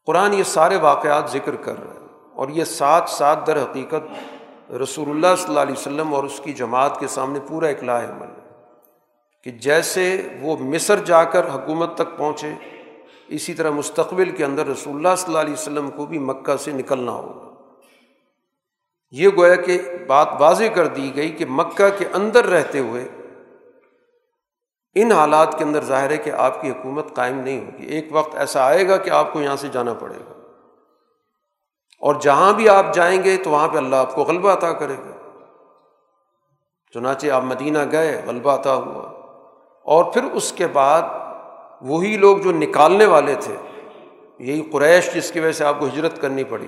قرآن 0.05 0.33
یہ 0.33 0.43
سارے 0.43 0.75
واقعات 0.75 1.31
ذکر 1.31 1.55
کر 1.55 1.75
رہے 1.79 1.99
ہیں 1.99 2.07
اور 2.35 2.49
یہ 2.49 2.63
ساتھ 2.63 3.09
ساتھ 3.09 3.47
در 3.47 3.63
حقیقت 3.63 4.03
رسول 4.73 5.09
اللہ 5.09 5.27
صلی 5.37 5.47
اللہ 5.47 5.59
علیہ 5.59 5.75
وسلم 5.77 6.13
اور 6.13 6.23
اس 6.23 6.41
کی 6.43 6.53
جماعت 6.53 6.99
کے 6.99 7.07
سامنے 7.07 7.39
پورا 7.47 7.67
اقلاع 7.67 7.99
عمل 7.99 8.27
ہے۔ 8.27 8.49
کہ 9.43 9.51
جیسے 9.51 10.27
وہ 10.41 10.57
مصر 10.59 10.95
جا 10.97 11.23
کر 11.23 11.49
حکومت 11.49 11.95
تک 11.95 12.17
پہنچے، 12.17 12.53
اسی 13.27 13.53
طرح 13.53 13.69
مستقبل 13.69 14.31
کے 14.31 14.45
اندر 14.45 14.67
رسول 14.67 14.95
اللہ 14.95 15.15
صلی 15.17 15.25
اللہ 15.27 15.39
علیہ 15.39 15.53
وسلم 15.53 15.91
کو 15.91 16.05
بھی 16.05 16.19
مکہ 16.19 16.57
سے 16.57 16.71
نکلنا 16.71 17.11
ہوگا۔ 17.11 17.49
یہ 19.11 19.29
گویا 19.37 19.55
کہ 19.55 19.81
بات 20.07 20.27
واضح 20.39 20.63
کر 20.75 20.87
دی 20.87 21.15
گئی 21.15 21.29
کہ 21.29 21.45
مکہ 21.49 21.89
کے 21.97 22.05
اندر 22.13 22.45
رہتے 22.45 22.79
ہوئے 22.79 23.07
ان 25.01 25.11
حالات 25.11 25.57
کے 25.57 25.63
اندر 25.63 25.83
ظاہر 25.83 26.11
ہے 26.11 26.17
کہ 26.17 26.29
آپ 26.29 26.61
کی 26.61 26.69
حکومت 26.69 27.15
قائم 27.15 27.39
نہیں 27.39 27.59
ہوگی۔ 27.59 27.85
ایک 27.85 28.07
وقت 28.11 28.35
ایسا 28.35 28.65
آئے 28.65 28.87
گا 28.87 28.97
کہ 28.97 29.09
آپ 29.09 29.33
کو 29.33 29.41
یہاں 29.41 29.55
سے 29.55 29.67
جانا 29.67 29.93
پڑے 29.93 30.15
گا۔ 30.15 30.33
اور 31.99 32.15
جہاں 32.15 32.53
بھی 32.53 32.69
آپ 32.69 32.93
جائیں 32.93 33.23
گے 33.23 33.37
تو 33.37 33.49
وہاں 33.49 33.67
پہ 33.67 33.77
اللہ 33.77 33.95
آپ 33.95 34.15
کو 34.15 34.23
غلبہ 34.23 34.53
عطا 34.53 34.73
کرے 34.73 34.93
گا۔ 34.93 35.39
چنانچہ 36.93 37.27
آپ 37.27 37.43
مدینہ 37.43 37.79
گئے، 37.91 38.21
غلبہ 38.25 38.51
عطا 38.51 38.73
ہوا۔ 38.73 39.19
اور 39.83 40.03
پھر 40.03 40.23
اس 40.23 40.51
کے 40.51 40.67
بعد 40.67 41.01
وہی 41.81 42.17
لوگ 42.17 42.37
جو 42.37 42.51
نکالنے 42.51 43.05
والے 43.05 43.35
تھے، 43.39 43.55
یہی 44.39 44.69
قریش 44.71 45.13
جس 45.13 45.31
کی 45.31 45.39
وجہ 45.39 45.51
سے 45.51 45.65
آپ 45.65 45.79
کو 45.79 45.85
ہجرت 45.85 46.21
کرنی 46.21 46.43
پڑی۔ 46.43 46.67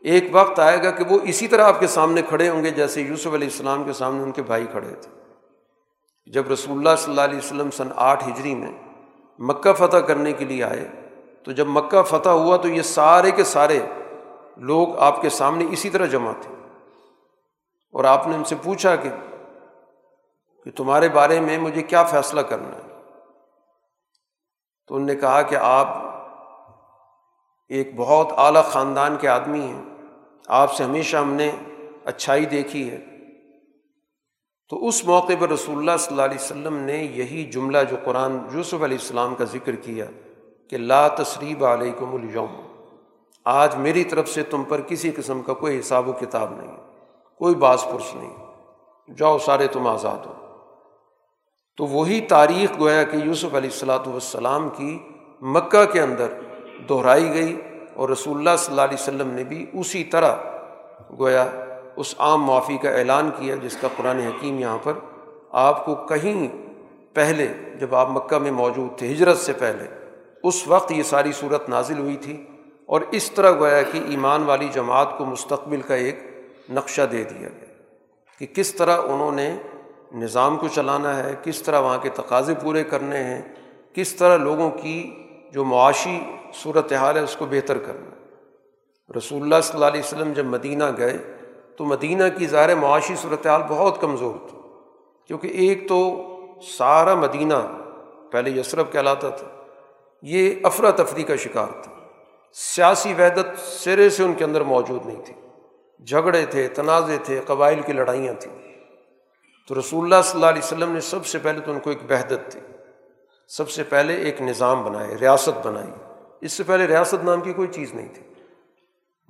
ایک 0.00 0.24
وقت 0.32 0.60
آئے 0.60 0.82
گا 0.82 0.90
کہ 0.90 1.04
وہ 1.10 1.18
اسی 1.22 1.48
طرح 1.48 1.64
آپ 1.64 1.80
کے 1.80 1.86
سامنے 1.86 2.22
کھڑے 2.22 2.48
ہوں 2.48 2.64
گے 2.64 2.70
جیسے 2.70 3.00
یوسف 3.00 3.26
علیہ 3.26 3.48
السلام 3.48 3.84
کے 3.84 3.92
سامنے 3.92 4.22
ان 4.22 4.32
کے 4.32 4.42
بھائی 4.42 4.66
کھڑے 4.70 4.94
تھے۔ 4.94 5.19
جب 6.26 6.50
رسول 6.50 6.78
اللہ 6.78 6.96
صلی 6.98 7.10
اللہ 7.10 7.20
علیہ 7.20 7.38
وسلم 7.38 7.70
سن 7.70 7.88
آٹھ 7.96 8.28
ہجری 8.28 8.54
میں 8.54 8.72
مکہ 9.38 9.72
فتح 9.72 9.96
کرنے 9.96 10.32
کے 10.32 10.44
لیے 10.44 10.64
آئے، 10.64 10.88
تو 11.44 11.52
جب 11.52 11.66
مکہ 11.66 12.02
فتح 12.02 12.28
ہوا 12.28 12.56
تو 12.56 12.68
یہ 12.68 12.82
سارے 12.82 13.30
کے 13.30 13.44
سارے 13.44 13.80
لوگ 14.56 14.98
آپ 14.98 15.22
کے 15.22 15.28
سامنے 15.28 15.64
اسی 15.70 15.90
طرح 15.90 16.06
جمع 16.06 16.32
تھے۔ 16.40 16.54
اور 17.92 18.04
آپ 18.04 18.26
نے 18.26 18.34
ان 18.34 18.44
سے 18.44 18.54
پوچھا 18.62 18.96
کہ 18.96 19.08
کہ 20.64 20.70
تمہارے 20.70 21.08
بارے 21.08 21.40
میں 21.40 21.58
مجھے 21.58 21.82
کیا 21.82 22.02
فیصلہ 22.02 22.40
کرنا 22.40 22.68
ہے؟ 22.68 23.02
تو 24.86 24.96
ان 24.96 25.06
نے 25.06 25.14
کہا 25.14 25.42
کہ 25.42 25.54
آپ 25.54 25.88
ایک 27.68 27.90
بہت 27.96 28.28
اعلیٰ 28.36 28.64
خاندان 28.64 29.16
کے 29.16 29.28
آدمی 29.28 29.60
ہیں، 29.60 29.82
آپ 30.48 30.72
سے 30.72 30.84
ہمیشہ 30.84 31.16
ہم 31.16 31.32
نے 31.32 31.50
اچھائی 32.04 32.44
دیکھی 32.44 32.90
ہے۔ 32.90 33.09
تو 34.70 34.86
اس 34.88 35.04
موقع 35.04 35.32
پر 35.38 35.48
رسول 35.48 35.78
اللہ 35.78 35.96
صلی 35.98 36.14
اللہ 36.14 36.22
علیہ 36.22 36.38
وسلم 36.40 36.76
نے 36.80 36.96
یہی 37.14 37.44
جملہ 37.44 37.78
جو 37.90 37.96
قرآن 38.04 38.38
یوسف 38.52 38.82
علیہ 38.82 38.98
السلام 38.98 39.34
کا 39.34 39.44
ذکر 39.44 39.76
کیا 39.76 40.04
کہ 40.68 40.78
لا 40.78 41.06
تصریب 41.08 41.64
علیکم 41.64 42.14
اليوم، 42.14 42.54
آج 43.46 43.74
میری 43.76 44.04
طرف 44.04 44.28
سے 44.28 44.42
تم 44.42 44.64
پر 44.64 44.80
کسی 44.80 45.10
قسم 45.16 45.40
کا 45.42 45.54
کوئی 45.54 45.78
حساب 45.78 46.08
و 46.08 46.12
کتاب 46.12 46.52
نہیں، 46.56 46.76
کوئی 47.40 47.54
باز 47.54 47.84
پرس 47.84 48.14
نہیں، 48.14 49.14
جاؤ 49.18 49.38
سارے 49.38 49.66
تم 49.66 49.86
آزاد 49.86 50.26
ہو۔ 50.26 50.34
تو 51.78 51.86
وہی 51.86 52.20
تاریخ 52.28 52.78
گویا 52.80 53.02
کہ 53.02 53.16
یوسف 53.16 53.54
علیہ 53.54 53.70
السلاۃ 53.70 54.06
والسلام 54.06 54.68
کی 54.76 54.98
مکہ 55.42 55.84
کے 55.92 56.00
اندر 56.00 56.38
دہرائی 56.88 57.28
گئی 57.34 57.56
اور 57.94 58.08
رسول 58.08 58.38
اللہ 58.38 58.56
صلی 58.58 58.72
اللہ 58.72 58.86
علیہ 58.88 59.00
وسلم 59.00 59.30
نے 59.30 59.44
بھی 59.44 59.64
اسی 59.72 60.04
طرح 60.04 60.36
گویا 61.18 61.44
اس 62.00 62.14
عام 62.18 62.44
معافی 62.44 62.76
کا 62.76 62.90
اعلان 62.90 63.30
کیا 63.38 63.54
جس 63.62 63.76
کا 63.80 63.88
قرآن 63.96 64.18
حکیم 64.18 64.58
یہاں 64.58 64.78
پر 64.82 64.92
آپ 65.60 65.84
کو 65.84 65.94
کہیں 66.08 66.46
پہلے 67.14 67.46
جب 67.80 67.94
آپ 67.94 68.10
مکہ 68.10 68.38
میں 68.38 68.50
موجود 68.50 68.98
تھے، 68.98 69.12
ہجرت 69.12 69.38
سے 69.38 69.52
پہلے، 69.52 69.86
اس 70.44 70.66
وقت 70.68 70.92
یہ 70.92 71.02
ساری 71.02 71.32
صورت 71.32 71.68
نازل 71.68 71.98
ہوئی 71.98 72.16
تھی 72.16 72.36
اور 72.86 73.00
اس 73.10 73.30
طرح 73.30 73.52
گویا 73.52 73.82
کہ 73.82 74.00
ایمان 74.08 74.42
والی 74.42 74.68
جماعت 74.72 75.16
کو 75.18 75.24
مستقبل 75.24 75.80
کا 75.80 75.94
ایک 75.94 76.18
نقشہ 76.70 77.02
دے 77.02 77.22
دیا 77.24 77.48
گیا 77.48 77.72
کہ 78.40 78.46
کس 78.46 78.74
طرح 78.74 79.00
انہوں 79.06 79.32
نے 79.32 79.50
نظام 80.14 80.56
کو 80.56 80.68
چلانا 80.68 81.16
ہے، 81.16 81.34
کس 81.42 81.62
طرح 81.62 81.80
وہاں 81.80 81.98
کے 81.98 82.08
تقاضے 82.14 82.54
پورے 82.62 82.84
کرنے 82.84 83.22
ہیں، 83.24 83.42
کس 83.94 84.14
طرح 84.14 84.36
لوگوں 84.36 84.70
کی 84.70 84.96
جو 85.52 85.64
معاشی 85.64 86.18
صورت 86.62 86.92
حال 86.92 87.16
ہے 87.16 87.22
اس 87.22 87.36
کو 87.36 87.46
بہتر 87.50 87.78
کرنا۔ 87.78 88.10
رسول 89.18 89.42
اللہ 89.42 89.60
صلی 89.62 89.74
اللہ 89.74 89.86
علیہ 89.86 90.00
وسلم 90.00 90.32
جب 90.32 90.44
مدینہ 90.46 90.84
گئے 90.98 91.18
تو 91.80 91.86
مدینہ 91.86 92.22
کی 92.38 92.46
ظاہر 92.46 92.74
معاشی 92.74 93.14
صورتحال 93.16 93.62
بہت 93.68 94.00
کمزور 94.00 94.48
تھی، 94.48 94.58
کیونکہ 95.26 95.46
ایک 95.46 95.88
تو 95.88 96.26
سارا 96.78 97.14
مدینہ 97.14 97.54
پہلے 98.30 98.50
یسرف 98.50 98.86
کہلاتا 98.92 99.28
تھا، 99.28 99.46
یہ 100.22 100.54
افراتفری 100.62 101.22
کا 101.22 101.36
شکار 101.36 101.82
تھا۔ 101.82 101.92
سیاسی 102.52 103.14
وحدت 103.14 103.58
سرے 103.58 104.10
سے 104.10 104.22
ان 104.22 104.34
کے 104.34 104.44
اندر 104.44 104.60
موجود 104.60 105.06
نہیں 105.06 105.22
تھی۔ 105.24 105.34
جھگڑے 106.04 106.46
تھے 106.46 106.68
تنازع 106.68 107.16
تھے، 107.24 107.40
قبائل 107.46 107.80
کی 107.80 107.92
لڑائیاں 107.92 108.34
تھیں۔ 108.34 108.58
تو 109.68 109.80
رسول 109.80 110.04
اللہ 110.04 110.22
صلی 110.24 110.34
اللہ 110.34 110.50
علیہ 110.50 110.62
وسلم 110.64 110.92
نے 110.92 111.00
سب 111.00 111.26
سے 111.26 111.38
پہلے 111.38 111.60
تو 111.60 111.72
ان 111.72 111.80
کو 111.80 111.90
ایک 111.90 112.10
وحدت 112.10 112.52
تھی 112.52 112.60
سب 113.48 113.70
سے 113.70 113.82
پہلے 113.82 114.14
ایک 114.14 114.42
نظام 114.42 114.84
بنائے، 114.84 115.14
ریاست 115.20 115.66
بنائی۔ 115.66 115.90
اس 116.40 116.52
سے 116.52 116.62
پہلے 116.62 116.86
ریاست 116.86 117.24
نام 117.24 117.40
کی 117.40 117.52
کوئی 117.52 117.68
چیز 117.68 117.94
نہیں 117.94 118.08
تھی۔ 118.14 118.22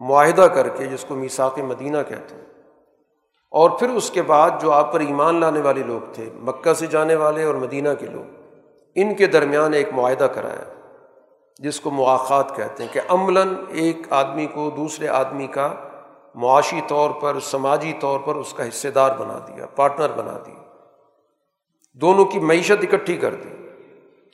معاہدہ 0.01 0.43
کر 0.43 0.69
کے 0.69 0.87
جس 0.87 1.05
کو 1.09 1.15
میساک 1.15 1.59
مدینہ 1.59 1.99
کہتے 2.09 2.35
ہیں۔ 2.35 2.45
اور 3.51 3.71
پھر 3.71 3.91
اس 3.91 4.11
کے 4.11 4.23
بعد 4.23 4.51
جو 4.61 4.73
آپ 4.73 4.93
پر 4.93 5.01
ایمان 5.01 5.41
لانے 5.41 5.61
والے 5.61 5.83
لوگ 5.83 6.13
تھے، 6.13 6.31
مکہ 6.35 6.75
سے 6.75 6.87
جانے 6.87 7.15
والے 7.15 7.45
اور 7.45 7.55
مدینہ 7.55 7.89
کے 7.99 8.07
لوگ، 8.07 8.41
ان 8.95 9.15
کے 9.15 9.27
درمیان 9.27 9.75
ایک 9.75 9.89
معاہدہ 9.93 10.25
کرایا، 10.25 10.65
جس 11.59 11.81
کو 11.81 11.91
مواقعات 11.91 12.57
کہتے 12.57 12.85
ہیں 12.85 12.93
کہ 12.93 13.01
عملاً 13.09 13.55
ایک 13.69 13.97
آدمی 14.11 14.47
کو 14.47 14.71
دوسرے 14.77 15.09
آدمی 15.09 15.47
کا 15.47 15.75
معاشی 16.35 16.81
طور 16.87 17.11
پر، 17.11 17.41
سماجی 17.41 17.93
طور 18.01 18.21
پر 18.21 18.35
اس 18.35 18.53
کا 18.53 18.69
حصے 18.69 18.91
دار 18.91 19.17
بنا 19.19 19.39
دیا، 19.49 19.67
پارٹنر 19.67 20.11
بنا 20.17 20.39
دیا۔ 20.47 20.63
دونوں 21.95 22.25
کی 22.25 22.39
معیشت 22.39 22.85
اکٹھی 22.93 23.17
کر 23.17 23.35
دی 23.35 23.69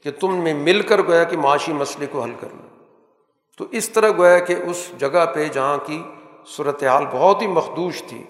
کہ 0.03 0.11
تم 0.21 0.37
میں 0.37 0.55
مل 0.55 0.83
کر 0.83 1.01
گیا 1.03 1.25
کہ 1.25 1.37
معاشی 1.37 1.73
مسئلے 1.73 2.07
کو 2.11 2.23
حل 2.23 2.33
کرنا 2.41 2.66
تو 3.57 3.65
اس 3.71 3.89
طرح 3.89 4.11
گویا 4.19 4.39
کہ 4.39 4.55
اس 4.67 4.91
جگہ 4.99 5.27
پہ 5.35 5.49
جہاں 5.49 5.79
کی 5.87 6.03
صورت 6.47 6.85
حال 6.85 7.05
بہت 7.13 7.43
ہی 7.43 7.47
مخدوش 7.47 8.03
تھی، 8.09 8.25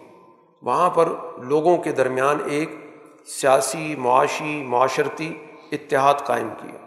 وہاں 0.62 0.90
پر 0.90 1.08
لوگوں 1.38 1.76
کے 1.76 1.92
درمیان 1.92 2.38
ایک 2.46 2.70
سیاسی، 3.26 3.94
معاشی، 3.98 4.64
معاشرتی 4.66 5.34
اتحاد 5.72 6.14
قائم 6.14 6.48
کیا 6.62 6.86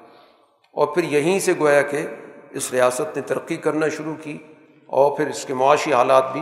اور 0.73 0.87
پھر 0.87 1.03
یہیں 1.03 1.39
سے 1.39 1.53
گویا 1.59 1.81
کہ 1.81 2.07
اس 2.49 2.71
ریاست 2.71 3.15
نے 3.15 3.21
ترقی 3.21 3.55
کرنا 3.55 3.87
شروع 3.87 4.15
کی 4.23 4.37
اور 4.85 5.17
پھر 5.17 5.27
اس 5.27 5.45
کے 5.45 5.53
معاشی 5.53 5.93
حالات 5.93 6.33
بھی 6.33 6.41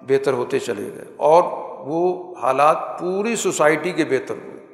بہتر 0.00 0.32
ہوتے 0.32 0.58
چلے 0.58 0.90
گئے۔ 0.94 1.14
اور 1.16 1.42
وہ 1.78 2.34
حالات 2.42 2.98
پوری 3.00 3.36
سوسائٹی 3.36 3.90
کے 3.90 4.04
بہتر 4.04 4.34
ہوئے۔ 4.34 4.66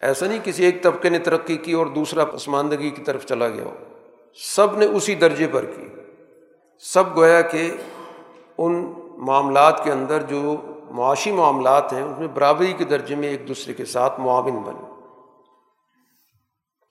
ایسا 0.00 0.26
نہیں 0.26 0.38
کسی 0.44 0.64
ایک 0.64 0.82
طبقے 0.82 1.08
نے 1.08 1.18
ترقی 1.18 1.56
کی 1.56 1.72
اور 1.72 1.86
دوسرا 1.86 2.24
پسماندگی 2.24 2.90
کی 2.90 3.02
طرف 3.02 3.26
چلا 3.26 3.48
گیا 3.48 3.64
ہو۔ 3.64 3.74
سب 4.34 4.78
نے 4.78 4.86
اسی 4.86 5.14
درجے 5.14 5.46
پر 5.46 5.64
کی۔ 5.64 5.88
سب 6.78 7.16
گویا 7.16 7.40
کہ 7.40 7.70
ان 8.58 8.92
معاملات 9.16 9.84
کے 9.84 9.92
اندر 9.92 10.22
جو 10.22 10.56
معاشی 10.90 11.32
معاملات 11.32 11.92
ہیں 11.92 12.02
اس 12.02 12.18
میں 12.18 12.28
برابری 12.28 12.72
کے 12.72 12.84
درجے 12.84 13.14
میں 13.14 13.28
ایک 13.28 13.48
دوسرے 13.48 13.74
کے 13.74 13.84
ساتھ 13.84 14.20
معاون 14.20 14.56
بنے 14.56 14.92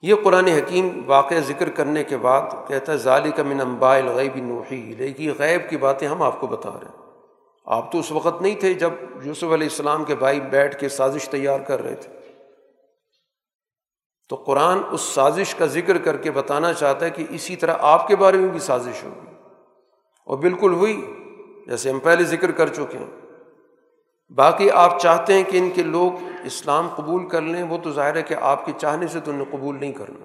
یہ 0.02 0.14
قرآن 0.24 0.46
حکیم 0.46 1.02
واقع 1.06 1.34
ذکر 1.46 1.70
کرنے 1.70 2.04
کے 2.04 2.16
بعد 2.16 2.42
کہتا 2.68 2.92
ہے 2.92 2.96
ظالی 2.96 3.30
کا 3.30 3.42
من 3.42 3.60
امبا 3.60 3.96
الغیب 3.96 4.36
نوحی 4.36 4.94
لیکن 4.98 5.32
غیب 5.38 5.70
کی 5.70 5.76
باتیں 5.76 6.08
ہم 6.08 6.22
آپ 6.22 6.40
کو 6.40 6.46
بتا 6.46 6.70
رہے 6.70 6.88
ہیں۔ 6.88 7.02
آپ 7.64 7.92
تو 7.92 7.98
اس 7.98 8.12
وقت 8.12 8.42
نہیں 8.42 8.54
تھے 8.54 8.74
جب 8.74 8.90
یوسف 9.22 9.44
علیہ 9.44 9.68
السلام 9.70 10.04
کے 10.04 10.14
بھائی 10.14 10.40
بیٹھ 10.40 10.80
کے 10.80 10.88
سازش 10.88 11.28
تیار 11.28 11.60
کر 11.60 11.82
رہے 11.82 11.94
تھے۔ 11.94 12.21
تو 14.32 14.36
قرآن 14.36 14.78
اس 14.90 15.00
سازش 15.00 15.54
کا 15.54 15.66
ذکر 15.66 15.98
کر 15.98 16.16
کے 16.16 16.30
بتانا 16.30 16.72
چاہتا 16.72 17.06
ہے 17.06 17.10
کہ 17.10 17.24
اسی 17.30 17.56
طرح 17.56 17.74
آپ 17.80 18.08
کے 18.08 18.16
بارے 18.16 18.36
میں 18.36 18.48
بھی 18.48 18.60
سازش 18.60 19.04
ہوگی۔ 19.04 19.26
اور 20.24 20.38
بالکل 20.38 20.72
ہوئی 20.72 21.14
جیسے 21.66 21.90
ہم 21.90 21.98
پہلے 21.98 22.24
ذکر 22.24 22.50
کر 22.50 22.68
چکے 22.68 22.98
ہیں۔ 22.98 23.06
باقی 24.30 24.70
آپ 24.70 24.98
چاہتے 24.98 25.34
ہیں 25.34 25.42
کہ 25.42 25.58
ان 25.58 25.70
کے 25.70 25.82
لوگ 25.82 26.12
اسلام 26.44 26.88
قبول 26.96 27.28
کر 27.28 27.40
لیں، 27.40 27.62
وہ 27.62 27.78
تو 27.82 27.90
ظاہر 27.90 28.16
ہے 28.16 28.22
کہ 28.22 28.34
آپ 28.34 28.66
کے 28.66 28.72
چاہنے 28.78 29.06
سے 29.06 29.20
تو 29.20 29.30
انہیں 29.30 29.52
قبول 29.52 29.76
نہیں 29.80 29.92
کرنا۔ 29.92 30.24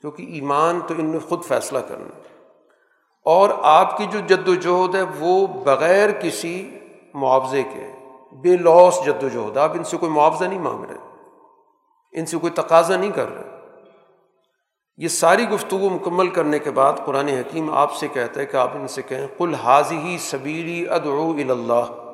کیونکہ 0.00 0.22
ایمان 0.22 0.80
تو 0.86 0.94
ان 0.98 1.06
میں 1.06 1.20
خود 1.28 1.44
فیصلہ 1.44 1.78
کرنا 1.78 2.18
اور 3.24 3.50
آپ 3.62 3.96
کی 3.96 4.06
جو 4.12 4.18
جد 4.26 4.48
وجہد 4.48 4.94
ہے، 4.94 5.02
وہ 5.18 5.46
بغیر 5.46 6.10
کسی 6.10 6.78
معاوضے 7.14 7.62
کے، 7.62 7.92
بے 8.32 8.56
لوس 8.56 8.98
جد 9.06 9.22
وجہد 9.22 9.56
آپ 9.56 9.70
ان 9.70 9.84
سے 9.84 9.96
کوئی 9.96 10.12
معاوضہ 10.12 10.44
نہیں 10.44 10.58
مانگ 10.58 10.84
رہے۔ 10.84 11.05
ان 12.16 12.26
سے 12.26 12.38
کوئی 12.38 12.52
تقاضا 12.52 12.96
نہیں 12.96 13.10
کر 13.10 13.28
رہے۔ 13.28 13.56
یہ 14.96 15.08
ساری 15.08 15.48
گفتگو 15.48 15.90
مکمل 15.90 16.28
کرنے 16.28 16.58
کے 16.58 16.70
بعد 16.70 16.92
قرآن 17.04 17.28
حکیم 17.28 17.70
آپ 17.70 17.94
سے 17.94 18.08
کہتا 18.08 18.40
ہے 18.40 18.46
کہ 18.46 18.56
آپ 18.56 18.70
ان 18.74 18.88
سے 18.88 19.02
کہیں 19.02 19.26
کل 19.38 19.54
حاضی 19.54 19.98
ہی 19.98 20.18
صبیری 20.18 20.88
ادعو 20.88 21.30
اللہ 21.30 22.06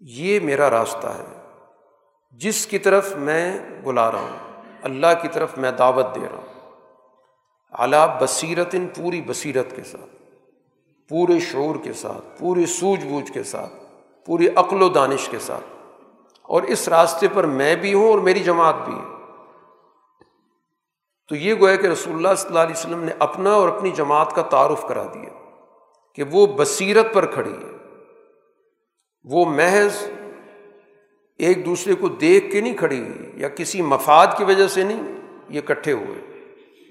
یہ 0.00 0.40
میرا 0.40 0.70
راستہ 0.70 1.06
ہے۔ 1.06 1.42
جس 2.30 2.66
کی 2.66 2.78
طرف 2.78 3.16
میں 3.16 3.58
بلا 3.84 4.12
رہا 4.12 4.20
ہوں، 4.20 4.62
اللہ 4.82 5.06
کی 5.22 5.28
طرف 5.28 5.58
میں 5.58 5.70
دعوت 5.70 6.06
دے 6.14 6.20
رہا 6.20 6.38
ہوں۔ 6.38 6.70
اعلیٰ 7.72 8.20
بصیرت 8.20 8.68
ان 8.72 8.86
پوری 8.86 9.22
بصیرت 9.26 9.76
کے 9.76 9.82
ساتھ، 9.82 10.16
پورے 11.08 11.40
شعور 11.40 11.76
کے 11.82 11.92
ساتھ، 11.92 12.38
پوری 12.38 12.66
سوجھ 12.66 13.06
بوجھ 13.06 13.32
کے 13.32 13.42
ساتھ، 13.42 13.72
پوری 14.26 14.48
عقل 14.56 14.82
و 14.82 14.88
دانش 14.88 15.28
کے 15.28 15.38
ساتھ۔ 15.38 15.73
اور 16.44 16.62
اس 16.62 16.88
راستے 16.88 17.26
پر 17.34 17.44
میں 17.44 17.76
بھی 17.76 17.94
ہوں 17.94 18.10
اور 18.10 18.18
میری 18.18 18.40
جماعت 18.40 18.74
بھی 18.84 18.94
ہے۔ 18.94 19.14
تو 21.28 21.36
یہ 21.36 21.54
گویا 21.60 21.76
کہ 21.76 21.86
رسول 21.86 22.14
اللہ 22.14 22.34
صلی 22.36 22.48
اللہ 22.48 22.60
علیہ 22.60 22.74
وسلم 22.78 23.02
نے 23.02 23.12
اپنا 23.18 23.52
اور 23.52 23.68
اپنی 23.68 23.90
جماعت 23.90 24.34
کا 24.34 24.42
تعارف 24.42 24.86
کرا 24.88 25.02
دیا 25.14 25.30
کہ 26.14 26.24
وہ 26.30 26.46
بصیرت 26.46 27.14
پر 27.14 27.26
کھڑی 27.26 27.52
ہے۔ 27.52 27.76
وہ 29.24 29.44
محض 29.44 30.10
ایک 31.38 31.66
دوسرے 31.66 31.94
کو 31.94 32.08
دیکھ 32.08 32.52
کے 32.52 32.60
نہیں 32.60 32.76
کھڑی 32.76 33.00
ہوئی 33.00 33.32
یا 33.34 33.48
کسی 33.48 33.82
مفاد 33.82 34.26
کی 34.36 34.44
وجہ 34.44 34.66
سے 34.66 34.82
نہیں، 34.82 35.02
یہ 35.48 35.60
کٹھے 35.60 35.92
ہوئے۔ 35.92 36.44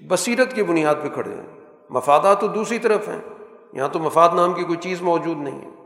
بصیرت 0.08 0.54
کی 0.54 0.62
بنیاد 0.62 0.94
پہ 1.02 1.08
کھڑے 1.08 1.30
ہیں۔ 1.30 1.60
مفادات 1.90 2.40
تو 2.40 2.46
دوسری 2.46 2.78
طرف 2.78 3.08
ہیں۔ 3.08 3.20
یہاں 3.72 3.88
تو 3.88 3.98
مفاد 3.98 4.28
نام 4.34 4.52
کی 4.52 4.62
کوئی 4.62 4.78
چیز 4.78 5.02
موجود 5.02 5.36
نہیں 5.36 5.60
ہے۔ 5.60 5.83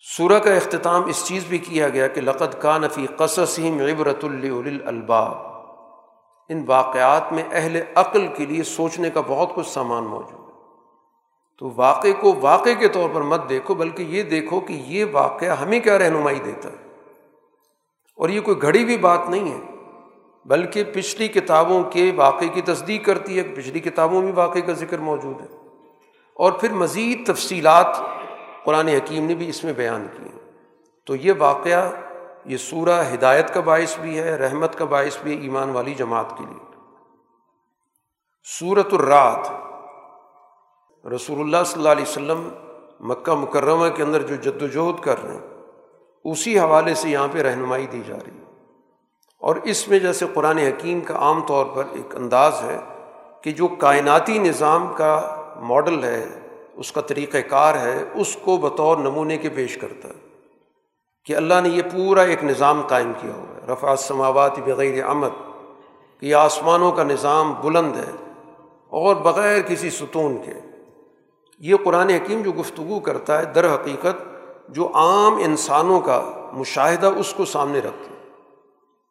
سورہ 0.00 0.38
کا 0.38 0.54
اختتام 0.54 1.04
اس 1.04 1.24
چیز 1.26 1.44
بھی 1.48 1.58
کیا 1.58 1.88
گیا 1.88 2.06
کہ 2.06 2.20
لقت 2.20 2.62
کا 2.62 2.78
نفی 2.78 3.06
قصصیم 3.16 3.80
عبرت 3.80 4.24
الباب 4.86 5.36
ان 6.48 6.64
واقعات 6.66 7.32
میں 7.32 7.42
اہل 7.52 7.80
عقل 7.94 8.26
کے 8.26 8.46
لیے 8.46 8.62
سوچنے 8.62 9.10
کا 9.10 9.20
بہت 9.26 9.54
کچھ 9.54 9.68
سامان 9.68 10.04
موجود 10.04 10.48
ہے۔ 10.48 10.52
تو 11.58 11.70
واقعے 11.76 12.12
کو 12.12 12.34
واقعے 12.40 12.74
کے 12.74 12.88
طور 12.88 13.08
پر 13.12 13.20
مت 13.20 13.48
دیکھو، 13.48 13.74
بلکہ 13.74 14.02
یہ 14.02 14.22
دیکھو 14.22 14.60
کہ 14.60 14.72
یہ 14.72 15.04
واقعہ 15.12 15.58
ہمیں 15.58 15.80
کیا 15.80 15.98
رہنمائی 15.98 16.38
دیتا 16.38 16.68
ہے۔ 16.68 16.94
اور 18.16 18.28
یہ 18.28 18.40
کوئی 18.40 18.62
گھڑی 18.62 18.84
ہوئی 18.84 18.98
بات 18.98 19.28
نہیں 19.28 19.52
ہے، 19.52 19.60
بلکہ 20.44 20.84
پچھلی 20.84 21.28
کتابوں 21.28 21.82
کے 21.82 22.12
واقعے 22.16 22.48
کی 22.48 22.62
تصدیق 22.62 23.06
کرتی 23.06 23.38
ہے۔ 23.38 23.42
پچھلی 23.42 23.80
کتابوں 23.80 24.22
میں 24.22 24.32
واقعے 24.32 24.60
کا 24.60 24.72
ذکر 24.72 24.98
موجود 24.98 25.40
ہے۔ 25.40 25.56
اور 26.34 26.52
پھر 26.52 26.72
مزید 26.72 27.26
تفصیلات 27.26 27.98
قرآن 28.68 28.88
حکیم 28.88 29.26
نے 29.26 29.34
بھی 29.34 29.48
اس 29.48 29.64
میں 29.64 29.72
بیان 29.72 30.06
کی 30.12 30.38
تو 31.06 31.16
یہ 31.16 31.32
واقعہ، 31.38 31.90
یہ 32.44 32.56
سورہ 32.56 33.04
ہدایت 33.14 33.54
کا 33.54 33.60
باعث 33.60 33.98
بھی 33.98 34.18
ہے، 34.18 34.36
رحمت 34.36 34.78
کا 34.78 34.84
باعث 34.84 35.18
بھی 35.22 35.36
ہے 35.36 35.42
ایمان 35.42 35.70
والی 35.70 35.94
جماعت 35.94 36.38
کے 36.38 36.44
لیے۔ 36.44 36.76
صورت 38.58 38.86
الرات 38.92 39.50
رسول 41.06 41.40
اللہ 41.40 41.56
صلی 41.66 41.80
اللہ 41.80 41.88
علیہ 41.88 42.02
وسلم 42.02 42.48
مکہ 43.00 43.34
مکرمہ 43.34 43.88
کے 43.88 44.02
اندر 44.02 44.22
جو 44.22 44.34
جد 44.34 44.62
وجہد 44.62 45.04
کر 45.04 45.22
رہے 45.22 45.34
ہیں، 45.34 45.64
اسی 46.24 46.58
حوالے 46.58 46.94
سے 46.94 47.08
یہاں 47.08 47.28
پہ 47.32 47.38
رہنمائی 47.38 47.86
دی 47.86 48.02
جا 48.06 48.16
رہی 48.16 48.38
ہے۔ 48.38 48.44
اور 49.40 49.56
اس 49.56 49.88
میں 49.88 49.98
جیسے 49.98 50.26
قرآن 50.34 50.58
حکیم 50.58 51.00
کا 51.00 51.16
عام 51.16 51.46
طور 51.46 51.66
پر 51.66 51.84
ایک 51.92 52.16
انداز 52.16 52.62
ہے 52.62 52.78
کہ 53.42 53.50
جو 53.50 53.68
کائناتی 53.68 54.38
نظام 54.38 54.92
کا 54.96 55.42
ماڈل 55.56 56.04
ہے 56.04 56.26
اس 56.78 56.92
کا 56.92 57.00
طریقۂ 57.00 57.38
کار 57.48 57.74
ہے، 57.74 58.04
اس 58.14 58.36
کو 58.42 58.56
بطور 58.56 58.96
نمونے 58.96 59.38
کے 59.38 59.48
پیش 59.48 59.76
کرتا 59.76 60.08
ہے 60.08 60.28
کہ 61.24 61.36
اللہ 61.36 61.54
نے 61.62 61.68
یہ 61.68 61.82
پورا 61.82 62.22
ایک 62.22 62.44
نظام 62.44 62.82
قائم 62.88 63.12
کیا 63.20 63.32
ہوا 63.34 63.56
ہے۔ 63.56 63.72
رفع 63.72 63.96
سماوات 63.96 64.58
بغیر 64.58 65.04
امد 65.04 65.30
کہ 66.20 66.26
یہ 66.26 66.34
آسمانوں 66.34 66.92
کا 66.92 67.02
نظام 67.02 67.54
بلند 67.62 67.96
ہے 67.96 68.12
اور 68.88 69.16
بغیر 69.16 69.60
کسی 69.60 69.90
ستون 69.90 70.36
کے۔ 70.44 70.52
یہ 71.58 71.74
قرآن 71.84 72.10
حکیم 72.10 72.42
جو 72.42 72.52
گفتگو 72.52 73.00
کرتا 73.00 73.38
ہے، 73.38 73.44
در 73.44 73.74
حقیقت 73.74 74.22
جو 74.68 74.88
عام 74.94 75.34
انسانوں 75.34 76.00
کا 76.00 76.32
مشاہدہ 76.52 77.06
اس 77.06 77.34
کو 77.36 77.44
سامنے 77.44 77.78
رکھتے 77.78 78.14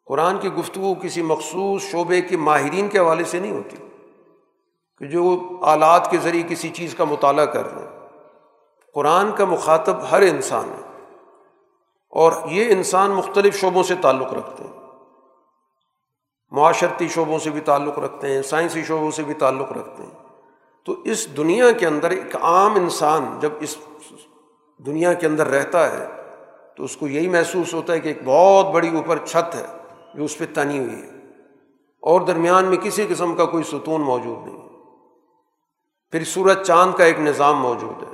قرآن 0.06 0.38
کی 0.38 0.48
گفتگو 0.52 0.94
کسی 0.94 1.22
مخصوص 1.22 1.82
شعبے 1.82 2.20
کے 2.20 2.36
ماہرین 2.36 2.88
کے 2.88 2.98
حوالے 2.98 3.24
سے 3.24 3.38
نہیں 3.38 3.52
ہوتی۔ 3.52 3.76
کہ 4.98 5.06
جو 5.06 5.48
آلات 5.62 6.10
کے 6.10 6.18
ذریعے 6.18 6.42
کسی 6.48 6.68
چیز 6.68 6.94
کا 6.94 7.04
مطالعہ 7.04 7.44
کر 7.44 7.74
رہے 7.74 7.82
ہیں۔ 7.82 8.08
قرآن 8.94 9.32
کا 9.32 9.44
مخاطب 9.44 9.96
ہر 10.10 10.20
انسان 10.20 10.64
ہے۔ 10.64 11.04
اور 12.10 12.32
یہ 12.50 12.72
انسان 12.72 13.10
مختلف 13.10 13.60
شعبوں 13.60 13.82
سے 13.82 13.94
تعلق 14.00 14.34
رکھتے 14.34 14.64
ہیں۔ 14.64 14.72
معاشرتی 16.50 17.08
شعبوں 17.08 17.38
سے 17.38 17.50
بھی 17.50 17.60
تعلق 17.60 17.98
رکھتے 17.98 18.34
ہیں، 18.34 18.42
سائنسی 18.42 18.84
شعبوں 18.84 19.10
سے 19.10 19.22
بھی 19.22 19.34
تعلق 19.34 19.72
رکھتے 19.72 20.02
ہیں۔ 20.02 20.28
تو 20.84 20.94
اس 21.04 21.36
دنیا 21.36 21.72
کے 21.72 21.86
اندر 21.86 22.10
ایک 22.10 22.36
عام 22.36 22.74
انسان 22.74 23.38
جب 23.40 23.50
اس 23.60 23.76
دنیا 24.86 25.12
کے 25.12 25.26
اندر 25.26 25.46
رہتا 25.46 25.92
ہے، 25.92 26.06
تو 26.76 26.84
اس 26.84 26.96
کو 26.96 27.08
یہی 27.08 27.28
محسوس 27.28 27.74
ہوتا 27.74 27.92
ہے 27.92 28.00
کہ 28.00 28.08
ایک 28.08 28.18
بہت 28.24 28.66
بڑی 28.66 28.96
اوپر 28.96 29.18
چھت 29.26 29.54
ہے 29.54 29.66
جو 30.14 30.24
اس 30.24 30.38
پہ 30.38 30.44
تنی 30.54 30.78
ہوئی 30.78 31.02
ہے۔ 31.02 31.10
اور 32.00 32.20
درمیان 32.20 32.64
میں 32.64 32.76
کسی 32.76 33.06
قسم 33.08 33.34
کا 33.34 33.44
کوئی 33.44 33.64
ستون 33.64 34.00
موجود 34.00 34.46
نہیں۔ 34.46 34.67
پھر 36.12 36.24
سورج 36.24 36.66
چاند 36.66 36.92
کا 36.92 37.04
ایک 37.04 37.20
نظام 37.20 37.60
موجود 37.60 38.02
ہے۔ 38.02 38.12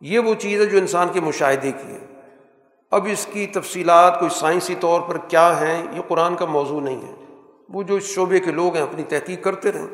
یہ 0.00 0.18
وہ 0.18 0.34
چیز 0.34 0.60
ہے 0.60 0.66
جو 0.66 0.78
انسان 0.78 1.08
کے 1.12 1.20
مشاہدے 1.20 1.72
کی 1.72 1.92
ہے۔ 1.92 1.98
اب 2.90 3.06
اس 3.10 3.26
کی 3.32 3.46
تفصیلات 3.46 4.18
کوئی 4.18 4.30
سائنسی 4.30 4.74
طور 4.80 5.00
پر 5.00 5.18
کیا 5.28 5.60
ہیں، 5.60 5.86
یہ 5.96 6.00
قرآن 6.08 6.34
کا 6.34 6.44
موضوع 6.44 6.80
نہیں 6.80 7.08
ہے۔ 7.08 7.14
وہ 7.68 7.82
جو 7.82 7.94
اس 7.94 8.02
شعبے 8.02 8.40
کے 8.40 8.50
لوگ 8.50 8.74
ہیں 8.74 8.82
اپنی 8.82 9.02
تحقیق 9.02 9.44
کرتے 9.44 9.72
رہیں۔ 9.72 9.88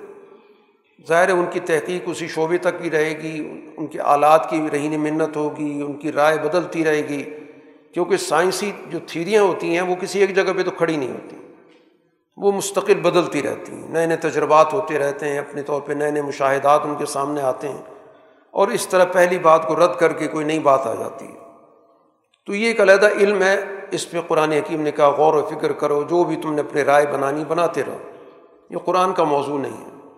ظاہر 1.08 1.28
ہے 1.28 1.32
ان 1.32 1.44
کی 1.50 1.60
تحقیق 1.60 2.02
اسی 2.06 2.28
شعبے 2.28 2.58
تک 2.58 2.82
کی 2.82 2.90
رہے 2.90 3.22
گی، 3.22 3.60
ان 3.76 3.86
کے 3.86 4.00
آلات 4.00 4.50
کی 4.50 4.66
رہین 4.72 5.00
منت 5.00 5.36
ہوگی، 5.36 5.82
ان 5.82 5.92
کی 5.92 6.12
رائے 6.12 6.38
بدلتی 6.38 6.84
رہے 6.84 7.08
گی۔ 7.08 7.24
کیونکہ 7.92 8.16
سائنسی 8.16 8.72
جو 8.86 8.98
تھیریاں 9.06 9.42
ہوتی 9.42 9.74
ہیں 9.74 9.80
وہ 9.80 9.94
کسی 9.94 10.20
ایک 10.20 10.36
جگہ 10.36 10.52
پہ 10.56 10.62
تو 10.62 10.70
کھڑی 10.70 10.96
نہیں 10.96 11.12
ہوتی۔ 11.12 11.36
وہ 12.36 12.52
مستقل 12.52 12.94
بدلتی 12.94 13.42
رہتی 13.42 13.72
ہیں، 13.72 13.88
نئے 13.88 14.06
نئے 14.06 14.16
تجربات 14.16 14.72
ہوتے 14.72 14.98
رہتے 14.98 15.28
ہیں، 15.28 15.38
اپنے 15.38 15.62
طور 15.62 15.80
پہ 15.80 15.92
نئے 15.92 16.10
نئے 16.10 16.22
مشاہدات 16.22 16.80
ان 16.84 16.94
کے 16.94 17.06
سامنے 17.06 17.42
آتے 17.42 17.68
ہیں۔ 17.68 17.82
اور 18.50 18.68
اس 18.68 18.88
طرح 18.88 19.04
پہلی 19.04 19.38
بات 19.38 19.68
کو 19.68 19.76
رد 19.76 19.98
کر 19.98 20.12
کے 20.12 20.26
کوئی 20.26 20.44
نئی 20.44 20.58
بات 20.58 20.86
آ 20.86 20.94
جاتی 20.94 21.26
ہے۔ 21.26 21.38
تو 22.46 22.54
یہ 22.54 22.66
ایک 22.66 22.80
علیحدہ 22.80 23.08
علم 23.08 23.42
ہے، 23.42 23.64
اس 23.90 24.10
پہ 24.10 24.18
قرآن 24.28 24.52
حکیم 24.52 24.80
نے 24.80 24.90
کہا، 24.90 25.08
غور 25.08 25.34
و 25.34 25.50
فکر 25.50 25.72
کرو، 25.72 26.02
جو 26.02 26.24
بھی 26.24 26.36
تم 26.36 26.54
نے 26.54 26.60
اپنے 26.60 26.82
رائے 26.82 27.06
بنانی، 27.06 27.44
بناتے 27.48 27.82
رہو۔ 27.86 27.98
یہ 28.70 28.76
قرآن 28.84 29.12
کا 29.12 29.24
موضوع 29.24 29.58
نہیں 29.58 29.84
ہے۔ 29.84 30.08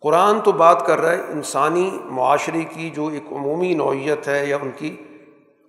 قرآن 0.00 0.40
تو 0.40 0.52
بات 0.52 0.86
کر 0.86 0.98
رہا 0.98 1.10
ہے 1.10 1.20
انسانی 1.28 1.98
معاشرے 2.04 2.64
کی 2.64 2.90
جو 2.90 3.06
ایک 3.06 3.32
عمومی 3.32 3.74
نوعیت 3.74 4.28
ہے 4.28 4.46
یا 4.46 4.56
ان 4.62 4.70
کی، 4.76 4.96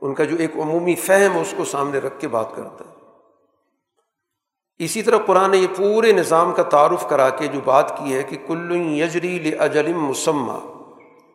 ان 0.02 0.14
کا 0.14 0.24
جو 0.24 0.36
ایک 0.40 0.52
عمومی 0.56 0.96
فہم 0.96 1.36
ہے، 1.36 1.42
اس 1.42 1.54
کو 1.58 1.66
سامنے 1.66 1.98
رکھ 1.98 2.20
کے 2.20 2.28
بات 2.28 2.56
کرتا 2.56 2.86
ہے۔ 2.88 2.93
اسی 4.84 5.02
طرح 5.02 5.18
قرآن 5.18 5.52
نے 5.52 5.58
یہ 5.58 5.68
پورے 5.78 6.12
نظام 6.12 6.52
کا 6.52 6.64
تعارف 6.64 7.10
کرا 7.10 7.30
کے 7.30 7.48
جو 7.48 7.60
بات 7.66 7.98
کی 7.98 8.14
ہے 8.14 8.24
کہ 8.24 8.38
کل 8.48 8.72
یجری 8.76 9.52
اجلم 9.60 10.04
مسمہ 10.04 10.60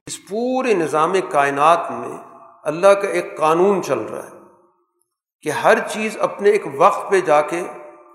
اس 0.07 0.29
پورے 0.29 0.75
نظام 0.75 1.15
کائنات 1.31 1.91
میں 1.91 2.19
اللہ 2.63 2.89
کا 2.89 3.09
ایک 3.09 3.39
قانون 3.39 3.83
چل 3.83 3.99
رہا 3.99 4.27
ہے 4.27 4.39
کہ 5.43 5.49
ہر 5.49 5.79
چیز 5.89 6.17
اپنے 6.21 6.51
ایک 6.51 6.65
وقت 6.79 7.11
پہ 7.11 7.21
جا 7.21 7.41
کے 7.41 7.63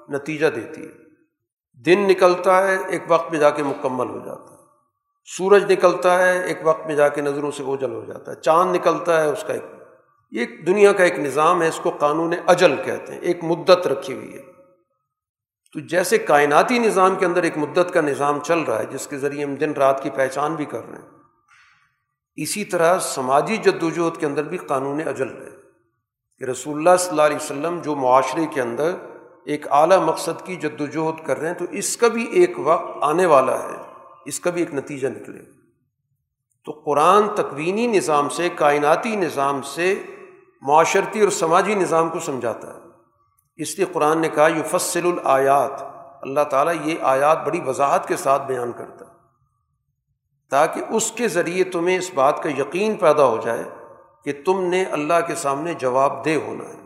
نتیجہ 0.09 0.47
دیتی 0.47 0.81
ہے۔ 0.81 1.03
دن 1.85 1.99
نکلتا 1.99 2.67
ہے، 2.67 2.77
ایک 2.87 3.03
وقت 3.07 3.31
پہ 3.31 3.37
جا 3.37 3.49
کے 3.49 3.63
مکمل 3.63 4.09
ہو 4.09 4.19
جاتا 4.25 4.51
ہے۔ 4.51 4.57
سورج 5.37 5.71
نکلتا 5.71 6.27
ہے، 6.27 6.45
ایک 6.45 6.57
وقت 6.63 6.87
میں 6.87 6.95
جا 6.95 7.09
کے 7.09 7.21
نظروں 7.21 7.51
سے 7.51 7.63
اوجل 7.63 7.93
ہو 7.93 8.05
جاتا 8.05 8.31
ہے۔ 8.31 8.41
چاند 8.41 8.75
نکلتا 8.75 9.23
ہے، 9.23 9.29
اس 9.29 9.43
کا 9.47 9.53
ایک 9.53 9.65
ایک 10.31 10.67
دنیا 10.67 10.91
کا 10.91 11.03
ایک 11.03 11.19
نظام 11.19 11.61
ہے، 11.61 11.67
اس 11.67 11.79
کو 11.83 11.89
قانون 11.89 12.33
اجل 12.47 12.75
کہتے 12.85 13.13
ہیں، 13.13 13.19
ایک 13.19 13.43
مدت 13.43 13.87
رکھی 13.87 14.13
ہوئی 14.13 14.33
ہے۔ 14.33 14.52
تو 15.73 15.79
جیسے 15.79 16.17
کائناتی 16.17 16.79
نظام 16.79 17.15
کے 17.15 17.25
اندر 17.25 17.43
ایک 17.43 17.57
مدت 17.57 17.93
کا 17.93 18.01
نظام 18.01 18.39
چل 18.39 18.59
رہا 18.59 18.79
ہے، 18.79 18.85
جس 18.85 19.07
کے 19.07 19.17
ذریعے 19.17 19.45
ہم 19.45 19.55
دن 19.55 19.71
رات 19.71 20.03
کی 20.03 20.09
پہچان 20.09 20.55
بھی 20.55 20.65
کر 20.65 20.89
رہے 20.89 20.97
ہیں۔ 20.97 21.09
اسی 22.35 22.65
طرح 22.65 22.99
سماجی 22.99 23.57
جد 23.57 23.83
وجہد 23.83 24.19
کے 24.19 24.25
اندر 24.25 24.43
بھی 24.43 24.57
قانون 24.57 25.07
اجل 25.07 25.29
ہے 25.29 25.49
کہ 26.37 26.43
رسول 26.43 26.77
اللہ 26.77 26.97
صلی 26.99 27.09
اللہ 27.09 27.21
علیہ 27.21 27.35
وسلم 27.35 27.79
جو 27.83 27.95
معاشرے 27.95 28.45
کے 28.53 28.61
اندر 28.61 28.95
ایک 29.45 29.71
اعلیٰ 29.71 29.99
مقصد 29.99 30.45
کی 30.45 30.55
جد 30.55 30.81
وجہد 30.81 31.25
کر 31.25 31.37
رہے 31.39 31.47
ہیں، 31.47 31.55
تو 31.55 31.65
اس 31.71 31.97
کا 31.97 32.07
بھی 32.07 32.27
ایک 32.31 32.51
وقت 32.57 32.97
آنے 33.01 33.25
والا 33.25 33.63
ہے، 33.63 33.93
اس 34.25 34.39
کا 34.39 34.49
بھی 34.49 34.61
ایک 34.61 34.73
نتیجہ 34.73 35.07
نکلے۔ 35.07 35.39
تو 36.65 36.71
قرآن 36.71 37.23
تکوینی 37.35 37.87
نظام 37.87 38.29
سے، 38.29 38.49
کائناتی 38.55 39.15
نظام 39.15 39.61
سے 39.61 40.03
معاشرتی 40.61 41.21
اور 41.21 41.29
سماجی 41.29 41.75
نظام 41.75 42.09
کو 42.09 42.19
سمجھاتا 42.19 42.67
ہے۔ 42.67 42.82
اس 43.55 43.77
لیے 43.77 43.87
قرآن 43.93 44.21
نے 44.21 44.29
کہا 44.29 44.47
یو 44.47 44.77
فصل 44.77 45.05
الآیات۔ 45.05 45.83
اللہ 46.21 46.43
تعالیٰ 46.49 46.73
یہ 46.83 46.95
آیات 47.01 47.45
بڑی 47.45 47.61
وضاحت 47.65 48.07
کے 48.07 48.15
ساتھ 48.15 48.43
بیان 48.43 48.71
کرتا 48.71 49.05
ہے۔ 49.05 49.11
تاکہ 50.49 50.81
اس 50.89 51.11
کے 51.11 51.27
ذریعے 51.27 51.63
تمہیں 51.63 51.97
اس 51.97 52.11
بات 52.13 52.43
کا 52.43 52.49
یقین 52.49 52.95
پیدا 52.95 53.25
ہو 53.25 53.37
جائے 53.43 53.63
کہ 54.23 54.33
تم 54.45 54.63
نے 54.63 54.83
اللہ 54.83 55.13
کے 55.27 55.35
سامنے 55.35 55.73
جواب 55.73 56.25
دہ 56.25 56.35
ہونا 56.35 56.63
ہے۔ 56.63 56.79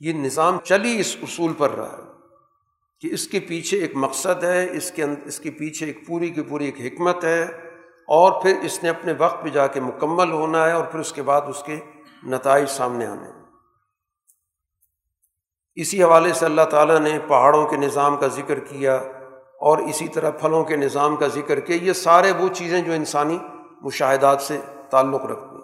یہ 0.00 0.12
نظام 0.12 0.58
چلی 0.64 1.00
اس 1.00 1.16
اصول 1.22 1.52
پر 1.58 1.70
رہا 1.70 1.98
ہے 1.98 2.02
کہ 3.00 3.14
اس 3.14 3.28
کے 3.28 3.40
پیچھے 3.40 3.78
ایک 3.78 3.92
مقصد 3.94 4.44
ہے، 4.44 4.70
اس 4.70 4.90
کے 4.90 5.04
اس 5.24 5.40
کے 5.40 5.50
پیچھے 5.50 5.86
ایک 5.86 6.06
پوری 6.06 6.30
کی 6.30 6.42
پوری 6.42 6.70
ایک 6.70 6.94
حکمت 6.94 7.24
ہے 7.24 7.42
اور 8.08 8.42
پھر 8.42 8.54
اس 8.62 8.82
نے 8.82 8.88
اپنے 8.88 9.12
وقت 9.18 9.42
پہ 9.42 9.48
جا 9.48 9.66
کے 9.66 9.80
مکمل 9.80 10.32
ہونا 10.32 10.66
ہے 10.66 10.72
اور 10.72 10.84
پھر 10.84 11.00
اس 11.00 11.12
کے 11.12 11.22
بعد 11.22 11.40
اس 11.48 11.62
کے 11.62 11.80
نتائج 12.26 12.68
سامنے 12.68 13.06
آنے 13.06 13.35
اسی 15.76 16.02
حوالے 16.02 16.32
سے 16.32 16.44
اللہ 16.44 16.62
تعالیٰ 16.62 16.98
نے 16.98 17.18
پہاڑوں 17.28 17.66
کے 17.66 17.76
نظام 17.76 18.16
کا 18.16 18.26
ذکر 18.26 18.58
کیا 18.58 18.94
اور 19.60 19.78
اسی 19.78 20.08
طرح 20.08 20.30
پھلوں 20.30 20.64
کے 20.64 20.76
نظام 20.76 21.16
کا 21.16 21.26
ذکر 21.26 21.60
کیا۔ 21.60 21.76
یہ 21.82 21.92
سارے 21.92 22.32
وہ 22.32 22.48
چیزیں 22.48 22.82
جو 22.82 22.92
انسانی 22.92 23.38
مشاہدات 23.82 24.42
سے 24.42 24.60
تعلق 24.90 25.26
رکھتی 25.26 25.56
ہیں۔ 25.56 25.62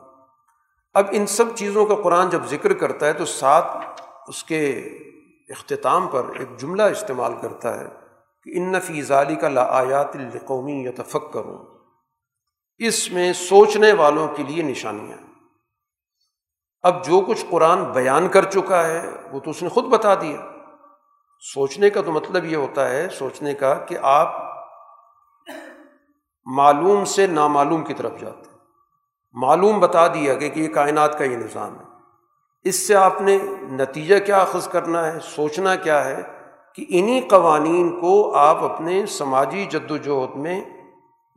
اب 0.94 1.06
ان 1.10 1.26
سب 1.26 1.44
چیزوں 1.54 1.86
کا 1.86 1.94
قرآن 1.94 2.30
جب 2.30 2.44
ذکر 2.46 2.72
کرتا 2.72 3.06
ہے 3.06 3.12
تو 3.12 3.24
ساتھ 3.24 4.00
اس 4.28 4.44
کے 4.44 4.70
اختتام 5.48 6.06
پر 6.06 6.22
ایک 6.38 6.58
جملہ 6.58 6.82
استعمال 6.82 7.32
کرتا 7.40 7.80
ہے 7.80 7.86
کہ 8.44 8.50
ان 8.58 8.72
نفی 8.72 9.02
ظالی 9.02 9.34
کا 9.34 9.48
لایات 9.48 10.16
القومی 10.16 10.84
یا 10.84 10.90
تفق 11.02 11.32
کروں 11.32 11.58
اس 12.78 13.12
میں 13.12 13.32
سوچنے 13.32 13.92
والوں 13.92 14.28
کے 14.28 14.42
لیے 14.42 14.62
نشانیاں۔ 14.62 15.31
اب 16.82 17.04
جو 17.04 17.20
کچھ 17.20 17.44
قرآن 17.50 17.84
بیان 17.84 18.28
کر 18.28 18.44
چکا 18.44 18.86
ہے، 18.86 19.10
وہ 19.32 19.40
تو 19.40 19.50
اس 19.50 19.62
نے 19.62 19.68
خود 19.68 19.84
بتا 19.84 20.14
دیا۔ 20.14 20.36
سوچنے 21.54 21.90
کا 21.90 22.00
تو 22.00 22.12
مطلب 22.12 22.44
یہ 22.44 22.56
ہوتا 22.56 22.90
ہے، 22.90 23.08
سوچنے 23.08 23.54
کا 23.54 23.74
کہ 23.74 23.96
آپ 24.02 24.52
معلوم 26.44 27.04
سے 27.04 27.26
نامعلوم 27.26 27.84
کی 27.84 27.94
طرف 27.94 28.12
جاتے 28.20 28.50
ہیں۔ 28.50 28.58
معلوم 29.32 29.80
بتا 29.80 30.06
دیا 30.06 30.34
کہ 30.34 30.50
یہ 30.54 30.68
کائنات 30.68 31.18
کا 31.18 31.24
یہ 31.24 31.36
نظام 31.36 31.80
ہے۔ 31.80 31.84
اس 32.64 32.86
سے 32.88 32.94
آپ 32.94 33.20
نے 33.20 33.38
نتیجہ 33.62 34.18
کیا 34.18 34.38
اخذ 34.38 34.68
کرنا 34.68 35.12
ہے، 35.12 35.18
سوچنا 35.22 35.74
کیا 35.74 36.04
ہے 36.04 36.22
کہ 36.74 36.86
انہیں 36.88 37.20
قوانین 37.28 38.00
کو 38.00 38.34
آپ 38.34 38.62
اپنے 38.62 39.06
سماجی 39.06 39.64
جد 39.64 39.90
وجہد 39.90 40.36
میں 40.36 40.64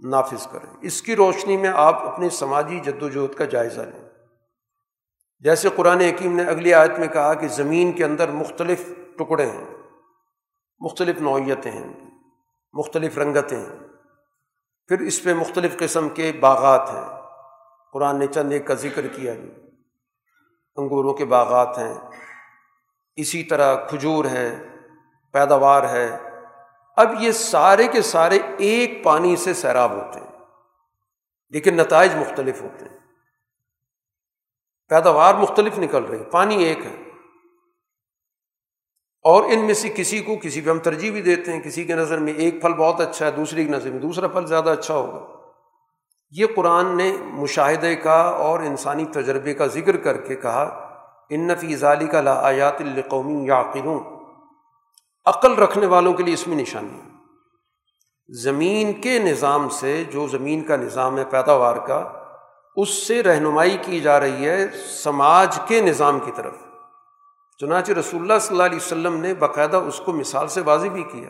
نافذ 0.09 0.47
کریں۔ 0.47 0.73
اس 0.81 1.01
کی 1.01 1.15
روشنی 1.15 1.57
میں 1.57 1.71
آپ 1.75 2.07
اپنے 2.07 2.29
سماجی 2.29 2.79
جد 2.79 3.03
وجہد 3.03 3.33
کا 3.35 3.45
جائزہ 3.45 3.81
لیں۔ 3.81 4.05
جیسے 5.39 5.69
قرآن 5.75 6.01
حکیم 6.01 6.36
نے 6.36 6.43
اگلی 6.43 6.73
آیت 6.73 6.99
میں 6.99 7.07
کہا 7.07 7.33
کہ 7.33 7.47
زمین 7.47 7.91
کے 7.91 8.05
اندر 8.05 8.31
مختلف 8.31 8.89
ٹکڑے 9.17 9.45
ہیں، 9.45 9.65
مختلف 10.79 11.21
نوعیتیں 11.21 11.71
ہیں، 11.71 11.93
مختلف 12.73 13.17
رنگتیں 13.17 13.57
ہیں۔ 13.57 13.79
پھر 14.88 14.99
اس 14.99 15.23
پہ 15.23 15.33
مختلف 15.33 15.77
قسم 15.77 16.09
کے 16.09 16.31
باغات 16.39 16.89
ہیں۔ 16.91 17.21
قرآن 17.93 18.19
نے 18.19 18.27
چند 18.27 18.51
ایک 18.51 18.67
کا 18.67 18.73
ذکر 18.73 19.07
کیا 19.07 19.33
جی۔ 19.33 19.51
انگوروں 20.75 21.13
کے 21.13 21.25
باغات 21.25 21.77
ہیں۔ 21.77 21.93
اسی 23.15 23.43
طرح 23.43 23.75
کھجور 23.75 24.25
ہے، 24.25 24.55
پیداوار 25.31 25.89
ہے۔ 25.89 26.17
اب 26.97 27.13
یہ 27.19 27.31
سارے 27.31 27.88
کے 27.88 28.01
سارے 28.01 28.39
ایک 28.57 29.03
پانی 29.03 29.36
سے 29.36 29.53
سیراب 29.53 29.91
ہوتے 29.91 30.19
ہیں، 30.19 30.38
لیکن 31.49 31.77
نتائج 31.77 32.15
مختلف 32.15 32.61
ہوتے 32.61 32.86
ہیں۔ 32.86 33.05
پیداوار 34.89 35.33
مختلف 35.33 35.79
نکل 35.79 36.03
رہی 36.03 36.23
پانی 36.23 36.63
ایک 36.63 36.86
ہے۔ 36.86 37.01
اور 39.23 39.43
ان 39.43 39.59
میں 39.59 39.73
سے 39.73 39.89
کسی 39.89 40.19
کو 40.19 40.36
کسی 40.41 40.61
پہ 40.61 40.69
ہم 40.69 40.79
ترجیح 40.79 41.11
بھی 41.11 41.21
دیتے 41.21 41.53
ہیں، 41.53 41.61
کسی 41.61 41.83
کے 41.83 41.95
نظر 41.95 42.17
میں 42.17 42.33
ایک 42.33 42.61
پھل 42.61 42.73
بہت 42.73 43.01
اچھا 43.01 43.25
ہے 43.25 43.31
دوسری 43.31 43.65
کی 43.65 43.71
نظر 43.71 43.89
میں 43.89 43.99
دوسرا 43.99 44.27
پھل 44.27 44.45
زیادہ 44.45 44.69
اچھا 44.69 44.93
ہوگا۔ 44.93 45.36
یہ 46.31 46.45
قرآن 46.55 46.97
نے 46.97 47.15
مشاہدے 47.19 47.95
کا 47.95 48.21
اور 48.21 48.59
انسانی 48.59 49.05
تجربے 49.05 49.53
کا 49.53 49.67
ذکر 49.67 49.97
کر 49.97 50.21
کے 50.21 50.36
کہا، 50.36 50.63
ان 51.29 51.47
نفی 51.47 51.75
ظالی 51.75 52.07
کا 52.07 52.41
آیات 52.41 52.81
القومی 52.81 53.47
یا 53.47 53.63
عقل 55.25 55.53
رکھنے 55.53 55.86
والوں 55.86 56.13
کے 56.13 56.23
لیے 56.23 56.33
اس 56.33 56.47
میں 56.47 56.57
نشانی 56.57 56.99
ہے۔ 56.99 57.09
زمین 58.29 58.93
کے 58.93 59.19
نظام 59.19 59.69
سے، 59.69 60.03
جو 60.03 60.27
زمین 60.27 60.63
کا 60.63 60.75
نظام 60.75 61.17
ہے 61.17 61.23
پیداوار 61.29 61.77
کا 61.77 62.24
اس 62.76 63.07
سے 63.07 63.23
رہنمائی 63.23 63.78
کی 63.82 63.99
جا 63.99 64.19
رہی 64.19 64.49
ہے 64.49 64.67
سماج 64.88 65.59
کے 65.67 65.82
نظام 65.82 66.19
کی 66.19 66.32
طرف۔ 66.36 66.53
چنانچہ 67.57 67.91
رسول 67.91 68.21
اللہ 68.21 68.39
صلی 68.41 68.55
اللہ 68.55 68.63
علیہ 68.63 68.78
وسلم 68.78 69.15
نے 69.15 69.34
باقاعدہ 69.34 69.78
اس 69.78 70.01
کو 70.05 70.11
مثال 70.11 70.47
سے 70.47 70.61
واضح 70.61 70.88
بھی 70.88 71.03
کیا 71.03 71.30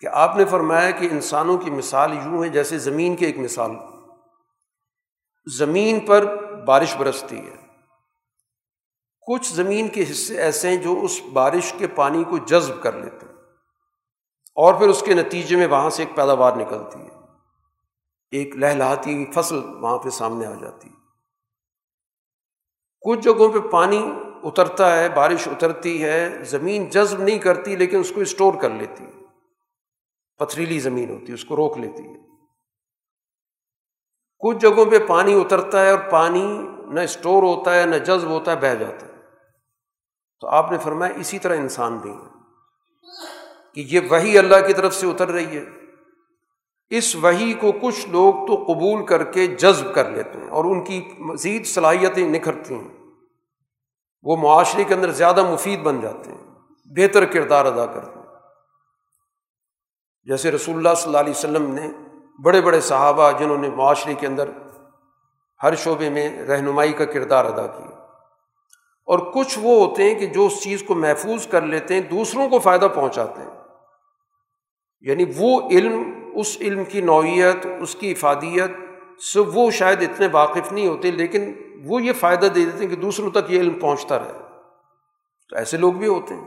کہ 0.00 0.06
آپ 0.06 0.36
نے 0.36 0.44
فرمایا 0.44 0.90
کہ 0.90 1.08
انسانوں 1.10 1.58
کی 1.58 1.70
مثال 1.70 2.12
یوں 2.12 2.44
ہے 2.44 2.48
جیسے 2.48 2.78
زمین 2.78 3.16
کی 3.16 3.26
ایک 3.26 3.38
مثال۔ 3.38 3.70
زمین 5.56 6.00
پر 6.00 6.44
بارش 6.66 6.96
برستی 6.96 7.38
ہے۔ 7.38 7.56
کچھ 9.26 9.52
زمین 9.52 9.88
کے 9.88 10.04
حصے 10.10 10.38
ایسے 10.38 10.68
ہیں 10.68 10.76
جو 10.76 11.00
اس 11.02 11.20
بارش 11.32 11.74
کے 11.78 11.86
پانی 11.86 12.24
کو 12.24 12.38
جذب 12.38 12.82
کر 12.82 12.92
لیتے 12.92 13.26
ہیں 13.26 13.34
اور 14.54 14.74
پھر 14.74 14.88
اس 14.88 15.02
کے 15.06 15.14
نتیجے 15.14 15.56
میں 15.56 15.66
وہاں 15.66 15.90
سے 15.90 16.02
ایک 16.02 16.16
پیداوار 16.16 16.52
نکلتی 16.56 16.98
ہے۔ 16.98 17.21
ایک 18.32 18.56
لہلاتی 18.56 19.26
فصل 19.34 19.64
وہاں 19.64 19.98
پہ 19.98 20.10
سامنے 20.10 20.46
آ 20.46 20.54
جاتی۔ 20.54 20.88
کچھ 23.00 23.20
جگہوں 23.20 23.52
پہ 23.52 23.58
پانی 23.58 24.12
اترتا 24.42 24.98
ہے، 24.98 25.08
بارش 25.08 25.48
اترتی 25.48 26.04
ہے، 26.04 26.44
زمین 26.44 26.88
جذب 26.88 27.22
نہیں 27.22 27.38
کرتی 27.38 27.76
لیکن 27.76 27.98
اس 27.98 28.12
کو 28.14 28.20
اسٹور 28.20 28.54
کر 28.60 28.70
لیتی۔ 28.70 29.04
پتھریلی 30.38 30.80
زمین 30.80 31.10
ہوتی 31.10 31.28
ہے 31.28 31.34
اس 31.34 31.44
کو 31.44 31.56
روک 31.56 31.78
لیتی۔ 31.78 32.02
ہے 32.02 32.14
کچھ 34.38 34.58
جگہوں 34.58 34.90
پہ 34.90 35.06
پانی 35.06 35.40
اترتا 35.40 35.82
ہے 35.82 35.90
اور 35.90 36.10
پانی 36.10 36.58
نہ 36.88 37.00
اسٹور 37.00 37.42
ہوتا 37.42 37.74
ہے، 37.74 37.86
نہ 37.86 37.96
جذب 37.96 38.28
ہوتا 38.28 38.50
ہے، 38.50 38.56
بہہ 38.56 38.74
جاتا 38.74 39.06
ہے۔ 39.06 39.12
تو 40.40 40.48
آپ 40.48 40.72
نے 40.72 40.78
فرمایا 40.78 41.12
اسی 41.16 41.38
طرح 41.38 41.56
انسان 41.56 41.98
بھی 41.98 42.10
ہے 42.10 42.38
کہ 43.74 43.80
یہ 43.94 44.00
وہی 44.10 44.38
اللہ 44.38 44.66
کی 44.66 44.72
طرف 44.72 44.94
سے 44.94 45.06
اتر 45.06 45.28
رہی 45.28 45.58
ہے۔ 45.58 45.81
اس 46.92 47.16
وہی 47.16 47.52
کو 47.52 47.72
کچھ 47.72 48.08
لوگ 48.08 48.46
تو 48.46 48.72
قبول 48.72 49.06
کر 49.06 49.24
کے 49.24 49.46
جذب 49.46 49.94
کر 49.94 50.10
لیتے 50.10 50.38
ہیں 50.38 50.48
اور 50.48 50.64
ان 50.64 50.84
کی 50.84 51.10
مزید 51.18 51.66
صلاحیتیں 51.66 52.28
نکھرتی 52.28 52.74
ہیں۔ 52.74 52.88
وہ 54.22 54.36
معاشرے 54.36 54.84
کے 54.84 54.94
اندر 54.94 55.10
زیادہ 55.10 55.52
مفید 55.52 55.80
بن 55.80 56.00
جاتے 56.00 56.30
ہیں، 56.30 56.38
بہتر 56.84 57.24
کردار 57.24 57.66
ادا 57.66 57.86
کرتے 57.86 58.18
ہیں۔ 58.18 58.26
جیسے 60.24 60.50
رسول 60.50 60.76
اللہ 60.76 60.88
صلی 60.96 61.06
اللہ 61.06 61.18
علیہ 61.18 61.30
وسلم 61.30 61.74
نے 61.74 61.90
بڑے 62.42 62.60
بڑے 62.60 62.80
صحابہ 62.80 63.30
جنہوں 63.38 63.58
نے 63.58 63.68
معاشرے 63.68 64.14
کے 64.14 64.26
اندر 64.26 64.48
ہر 65.62 65.74
شعبے 65.74 66.10
میں 66.10 66.42
رہنمائی 66.42 66.92
کا 66.92 67.04
کردار 67.04 67.44
ادا 67.44 67.66
کیا۔ 67.66 68.06
اور 69.06 69.18
کچھ 69.18 69.58
وہ 69.62 69.86
ہوتے 69.86 70.02
ہیں 70.02 70.14
کہ 70.14 70.26
جو 70.26 70.46
اس 70.46 70.62
چیز 70.62 70.82
کو 70.82 70.94
محفوظ 70.94 71.46
کر 71.46 71.62
لیتے 71.62 71.94
ہیں، 71.94 72.00
دوسروں 72.00 72.48
کو 72.48 72.58
فائدہ 72.58 72.88
پہنچاتے 72.94 73.42
ہیں۔ 73.42 73.50
یعنی 75.00 75.24
وہ 75.36 75.70
علم 75.70 76.21
اس 76.34 76.56
علم 76.60 76.84
کی 76.84 77.00
نوعیت، 77.00 77.66
اس 77.80 77.94
کی 77.94 78.10
افادیت 78.10 78.70
سے 79.22 79.40
وہ 79.40 79.70
شاید 79.70 80.02
اتنے 80.02 80.28
واقف 80.32 80.72
نہیں 80.72 80.88
ہوتے، 80.88 81.10
لیکن 81.10 81.52
وہ 81.84 82.02
یہ 82.02 82.12
فائدہ 82.12 82.46
دے 82.46 82.64
دیتے 82.64 82.84
ہیں 82.84 82.90
کہ 82.90 82.96
دوسروں 82.96 83.30
تک 83.30 83.50
یہ 83.50 83.60
علم 83.60 83.74
پہنچتا 83.74 84.18
رہے۔ 84.18 84.32
تو 85.50 85.56
ایسے 85.56 85.76
لوگ 85.76 85.92
بھی 85.92 86.06
ہوتے 86.06 86.34
ہیں 86.34 86.44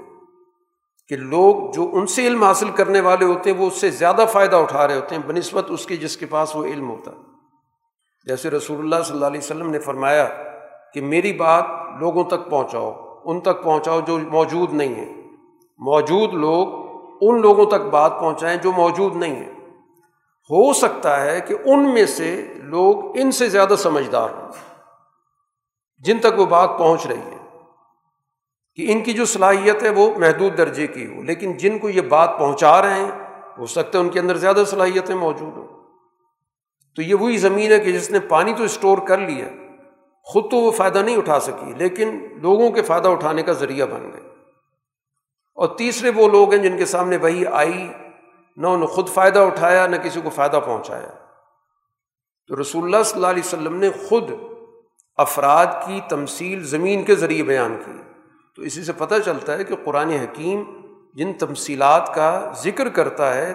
کہ 1.10 1.16
لوگ 1.16 1.72
جو 1.72 1.90
ان 1.94 2.06
سے 2.06 2.28
علم 2.28 2.44
حاصل 2.44 2.70
کرنے 2.70 3.00
والے 3.00 3.26
ہوتے 3.26 3.52
ہیں، 3.52 3.58
وہ 3.58 3.68
اس 3.68 3.74
سے 3.74 3.90
زیادہ 3.90 4.26
فائدہ 4.32 4.56
اٹھا 4.56 4.88
رہے 4.88 4.96
ہوتے 4.96 5.16
ہیں 5.16 5.22
بہ 5.28 5.32
نسبت 5.32 5.66
اس 5.70 5.86
کے 5.86 5.96
جس 5.96 6.18
کے 6.18 6.26
پاس 6.26 6.56
وہ 6.56 6.66
علم 6.66 6.90
ہوتا 6.90 7.12
ہے۔ 7.12 7.18
جیسے 8.26 8.50
رسول 8.50 8.80
اللہ 8.80 9.04
صلی 9.04 9.16
اللہ 9.16 9.26
علیہ 9.26 9.40
وسلم 9.40 9.70
نے 9.70 9.80
فرمایا 9.80 10.28
کہ 10.94 11.02
میری 11.02 11.34
بات 11.34 11.66
لوگوں 12.00 12.24
تک 12.24 12.50
پہنچاؤ، 12.50 12.94
ان 13.26 13.40
تک 13.40 13.64
پہنچاؤ 13.64 14.00
جو 14.02 14.18
موجود 14.18 14.74
نہیں 14.74 14.96
ہیں۔ 14.96 15.14
موجود 15.78 16.34
لوگ 16.34 16.68
ان 17.22 17.42
لوگوں 17.42 17.66
تک 17.66 17.86
بات 17.92 18.20
پہنچائیں 18.20 18.58
جو 18.58 18.72
موجود 18.72 19.16
نہیں 19.16 19.36
ہیں۔ 19.36 19.55
ہو 20.50 20.74
سکتا 20.74 21.22
ہے 21.22 21.42
کہ 21.42 21.56
ان 21.66 21.94
میں 21.94 22.06
سے 22.06 22.54
لوگ 22.56 23.18
ان 23.20 23.32
سے 23.32 23.50
زیادہ 23.50 23.74
سمجھدار 23.78 24.30
ہوں، 24.30 24.52
جن 26.00 26.20
تک 26.20 26.40
وہ 26.40 26.46
بات 26.46 26.70
پہنچ 26.78 27.08
رہی 27.08 27.18
ہے 27.18 27.38
کہ 28.76 28.92
ان 28.92 29.04
کی 29.04 29.14
جو 29.14 29.26
صلاحیت 29.26 29.84
ہے 29.84 29.90
وہ 29.90 30.10
محدود 30.18 30.58
درجے 30.58 30.88
کی 30.88 31.16
ہو، 31.16 31.24
لیکن 31.24 31.54
جن 31.54 31.80
کو 31.80 31.90
یہ 31.90 32.02
بات 32.02 32.40
پہنچا 32.40 32.82
رہے 32.82 32.94
ہیں، 32.94 33.12
ہو 33.58 33.66
سکتا 33.66 34.00
ہے 34.00 34.04
ان 34.04 34.10
کے 34.10 34.20
اندر 34.20 34.38
زیادہ 34.38 34.64
صلاحیتیں 34.68 35.16
موجود 35.16 35.58
ہوں۔ 35.58 35.68
تو 36.96 37.02
یہ 37.02 37.16
وہی 37.16 37.38
زمین 37.38 37.72
ہے 37.72 37.80
کہ 37.80 37.92
جس 37.92 38.12
نے 38.12 38.20
پانی 38.20 38.54
تو 38.54 38.64
اسٹور 38.64 38.98
کر 38.98 39.18
لیا، 39.18 39.48
خود 40.24 40.52
تو 40.52 40.58
وہ 40.58 40.72
فائدہ 40.72 41.00
نہیں 41.00 41.18
اٹھا 41.18 41.40
سکی، 41.40 41.74
لیکن 41.78 42.28
لوگوں 42.42 42.72
کے 42.72 42.82
فائدہ 42.82 43.08
اٹھانے 43.08 43.44
کا 43.44 43.52
ذریعہ 43.52 43.86
بن 43.86 44.12
گئے۔ 44.14 44.22
اور 45.56 45.68
تیسرے 45.68 46.10
وہ 46.10 46.30
لوگ 46.30 46.54
ہیں 46.54 46.64
جن 46.64 46.78
کے 46.78 46.86
سامنے 46.86 47.18
وہی 47.18 47.46
آئی 47.46 47.94
نہ 48.56 48.68
انہوں 48.68 48.88
خود 48.88 49.10
فائدہ 49.10 49.40
اٹھایا، 49.40 49.88
نہ 49.88 49.96
کسی 49.96 50.22
کو 50.22 50.30
فائدہ 50.30 50.60
پہنچایا۔ 50.66 51.08
تو 52.48 52.62
رسول 52.62 52.84
اللہ 52.84 53.04
صلی 53.04 53.16
اللہ 53.16 53.28
علیہ 53.28 53.44
وسلم 53.46 53.76
نے 53.76 53.90
خود 54.10 54.24
افراد 55.18 55.66
کی 55.86 56.02
تمثیل 56.10 56.64
زمین 56.64 57.04
کے 57.04 57.16
ذریعے 57.16 57.44
بیان 57.44 57.82
کی۔ 57.86 57.92
تو 58.56 58.62
اسی 58.62 58.84
سے 58.84 58.94
پتہ 58.94 59.16
چلتا 59.26 59.58
ہے 59.58 59.64
کہ 59.64 59.76
قرآن 59.84 60.10
حکیم 60.10 60.64
جن 61.14 61.34
تمثیلات 61.34 62.16
کا 62.16 62.52
ذکر 62.64 62.90
کرتا 62.90 63.34
ہے، 63.34 63.54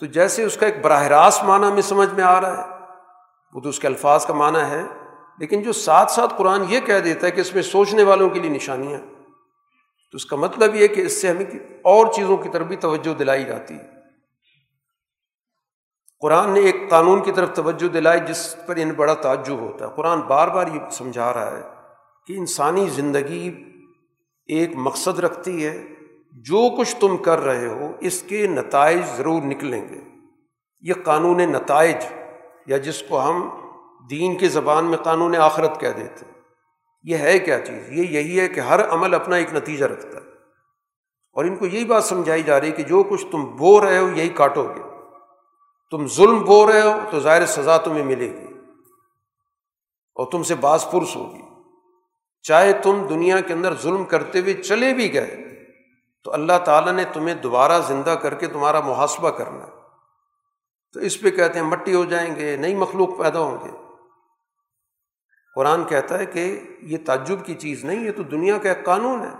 تو 0.00 0.06
جیسے 0.06 0.44
اس 0.44 0.56
کا 0.56 0.66
ایک 0.66 0.80
براہ 0.82 1.02
راست 1.02 1.44
معنی 1.44 1.72
میں 1.72 1.82
سمجھ 1.82 2.14
میں 2.14 2.24
آ 2.24 2.40
رہا 2.40 2.64
ہے۔ 2.64 2.78
وہ 3.54 3.60
تو 3.60 3.68
اس 3.68 3.78
کے 3.78 3.86
الفاظ 3.86 4.26
کا 4.26 4.34
معنی 4.34 4.60
ہے، 4.70 4.82
لیکن 5.38 5.62
جو 5.62 5.72
ساتھ 5.72 6.10
ساتھ 6.10 6.34
قرآن 6.36 6.64
یہ 6.68 6.80
کہہ 6.80 6.98
دیتا 6.98 7.26
ہے 7.26 7.30
کہ 7.30 7.40
اس 7.40 7.54
میں 7.54 7.62
سوچنے 7.62 8.02
والوں 8.02 8.28
کے 8.28 8.40
لیے 8.40 8.50
نشانیاں۔ 8.50 9.00
تو 10.10 10.16
اس 10.16 10.26
کا 10.26 10.36
مطلب 10.36 10.74
یہ 10.74 10.86
کہ 10.86 11.00
اس 11.00 11.20
سے 11.22 11.28
ہمیں 11.28 11.44
اور 11.82 12.12
چیزوں 12.12 12.36
کی 12.36 12.48
طرف 12.48 12.66
بھی 12.66 12.76
توجہ 12.76 13.14
دلائی 13.14 13.44
جاتی 13.44 13.74
ہے۔ 13.74 13.93
قرآن 16.20 16.50
نے 16.50 16.60
ایک 16.60 16.76
قانون 16.90 17.22
کی 17.22 17.32
طرف 17.32 17.54
توجہ 17.54 17.88
دلائی 17.88 18.20
جس 18.28 18.56
پر 18.66 18.76
ان 18.76 18.90
بڑا 18.90 19.14
تعجب 19.14 19.58
ہوتا 19.58 19.86
ہے۔ 19.86 19.90
قرآن 19.96 20.20
بار 20.20 20.48
بار 20.48 20.66
یہ 20.66 20.80
سمجھا 20.90 21.34
رہا 21.34 21.56
ہے 21.56 21.62
کہ 22.26 22.38
انسانی 22.38 22.88
زندگی 22.88 23.64
ایک 24.46 24.70
مقصد 24.74 25.18
رکھتی 25.18 25.66
ہے۔ 25.66 25.84
جو 26.32 26.76
کچھ 26.78 26.96
تم 26.96 27.16
کر 27.16 27.38
رہے 27.38 27.66
ہو، 27.66 27.92
اس 28.00 28.22
کے 28.22 28.46
نتائج 28.46 29.00
ضرور 29.16 29.42
نکلیں 29.42 29.88
گے۔ 29.88 30.00
یہ 30.80 30.92
قانون 31.04 31.38
نتائج 31.38 31.96
یا 32.66 32.76
جس 32.76 33.02
کو 33.08 33.20
ہم 33.20 33.48
دین 34.10 34.38
کی 34.38 34.48
زبان 34.48 34.84
میں 34.84 34.98
قانون 34.98 35.36
آخرت 35.36 35.80
کہہ 35.80 35.88
دیتے 35.96 36.26
یہ 37.02 37.16
ہے 37.16 37.38
کیا 37.38 37.60
چیز؟ 37.60 37.92
یہ 37.92 38.04
یہی 38.04 38.40
ہے 38.40 38.48
کہ 38.48 38.60
ہر 38.60 38.88
عمل 38.88 39.14
اپنا 39.14 39.36
ایک 39.36 39.54
نتیجہ 39.54 39.84
رکھتا 39.84 40.18
ہے۔ 40.18 40.32
اور 41.32 41.44
ان 41.44 41.56
کو 41.56 41.66
یہی 41.66 41.84
بات 41.84 42.04
سمجھائی 42.04 42.42
جا 42.42 42.60
رہی 42.60 42.66
ہے 42.66 42.72
کہ 42.72 42.82
جو 42.82 43.02
کچھ 43.02 43.26
تم 43.30 43.56
بو 43.56 43.86
رہے 43.86 43.98
ہو، 43.98 44.08
یہی 44.08 44.28
کاٹو 44.28 44.62
گے۔ 44.62 44.93
تم 45.90 46.06
ظلم 46.06 46.44
بو 46.44 46.72
رہے 46.72 46.80
ہو 46.80 47.00
تو 47.10 47.20
ظاہر 47.20 47.46
سزا 47.46 47.76
تمہیں 47.76 48.04
ملے 48.04 48.30
گی 48.32 48.46
اور 50.14 50.30
تم 50.30 50.42
سے 50.42 50.54
باس 50.54 50.90
پرس 50.90 51.16
ہوگی۔ 51.16 51.42
چاہے 52.42 52.72
تم 52.72 53.06
دنیا 53.08 53.40
کے 53.40 53.52
اندر 53.52 53.74
ظلم 53.82 54.04
کرتے 54.04 54.40
ہوئے 54.40 54.54
چلے 54.54 54.94
بھی 54.94 55.14
گئے، 55.14 55.44
تو 56.24 56.32
اللہ 56.32 56.58
تعالیٰ 56.64 56.92
نے 56.92 57.04
تمہیں 57.12 57.34
دوبارہ 57.34 57.80
زندہ 57.86 58.10
کر 58.10 58.34
کے 58.34 58.46
تمہارا 58.46 58.80
محاسبہ 58.80 59.30
کرنا 59.30 59.66
تو 60.92 61.00
اس 61.00 61.20
پہ 61.20 61.30
کہتے 61.30 61.58
ہیں، 61.58 61.66
مٹی 61.66 61.94
ہو 61.94 62.04
جائیں 62.04 62.36
گے، 62.36 62.56
نئی 62.56 62.74
مخلوق 62.74 63.18
پیدا 63.18 63.38
ہوں 63.38 63.58
گے۔ 63.64 63.70
قرآن 65.54 65.84
کہتا 65.84 66.18
ہے 66.18 66.26
کہ 66.26 66.60
یہ 66.82 66.98
تعجب 67.06 67.44
کی 67.44 67.54
چیز 67.54 67.84
نہیں، 67.84 68.06
یہ 68.06 68.12
تو 68.12 68.22
دنیا 68.22 68.58
کا 68.58 68.68
ایک 68.68 68.84
قانون 68.84 69.22
ہے۔ 69.22 69.34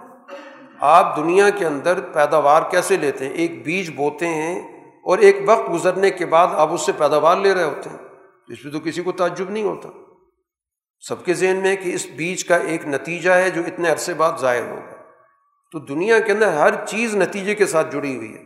آپ 0.80 1.16
دنیا 1.16 1.50
کے 1.50 1.66
اندر 1.66 2.00
پیداوار 2.00 2.62
کیسے 2.70 2.96
لیتے 2.96 3.24
ہیں؟ 3.24 3.32
ایک 3.32 3.64
بیج 3.64 3.90
بوتے 3.96 4.28
ہیں 4.28 4.73
اور 5.04 5.18
ایک 5.18 5.36
وقت 5.46 5.70
گزرنے 5.70 6.10
کے 6.10 6.26
بعد 6.26 6.46
آپ 6.50 6.72
اس 6.72 6.86
سے 6.86 6.92
پیداوار 6.98 7.36
لے 7.36 7.54
رہے 7.54 7.64
ہوتے 7.64 7.90
ہیں۔ 7.90 7.96
اس 8.48 8.64
میں 8.64 8.72
تو 8.72 8.80
کسی 8.80 9.02
کو 9.02 9.12
تعجب 9.12 9.50
نہیں 9.50 9.62
ہوتا۔ 9.62 9.88
سب 11.00 11.24
کے 11.24 11.34
ذہن 11.34 11.56
میں 11.56 11.76
کہ 11.76 11.94
اس 11.94 12.06
بیج 12.16 12.44
کا 12.44 12.56
ایک 12.56 12.86
نتیجہ 12.86 13.30
ہے 13.30 13.50
جو 13.50 13.62
اتنے 13.66 13.90
عرصے 13.90 14.14
بعد 14.14 14.32
ظاہر 14.38 14.70
ہوگا۔ 14.70 14.96
تو 15.72 15.78
دنیا 15.78 16.18
کے 16.18 16.32
اندر 16.32 16.52
ہر 16.52 16.86
چیز 16.86 17.16
نتیجے 17.16 17.54
کے 17.54 17.66
ساتھ 17.66 17.92
جڑی 17.92 18.16
ہوئی 18.16 18.34
ہے۔ 18.34 18.44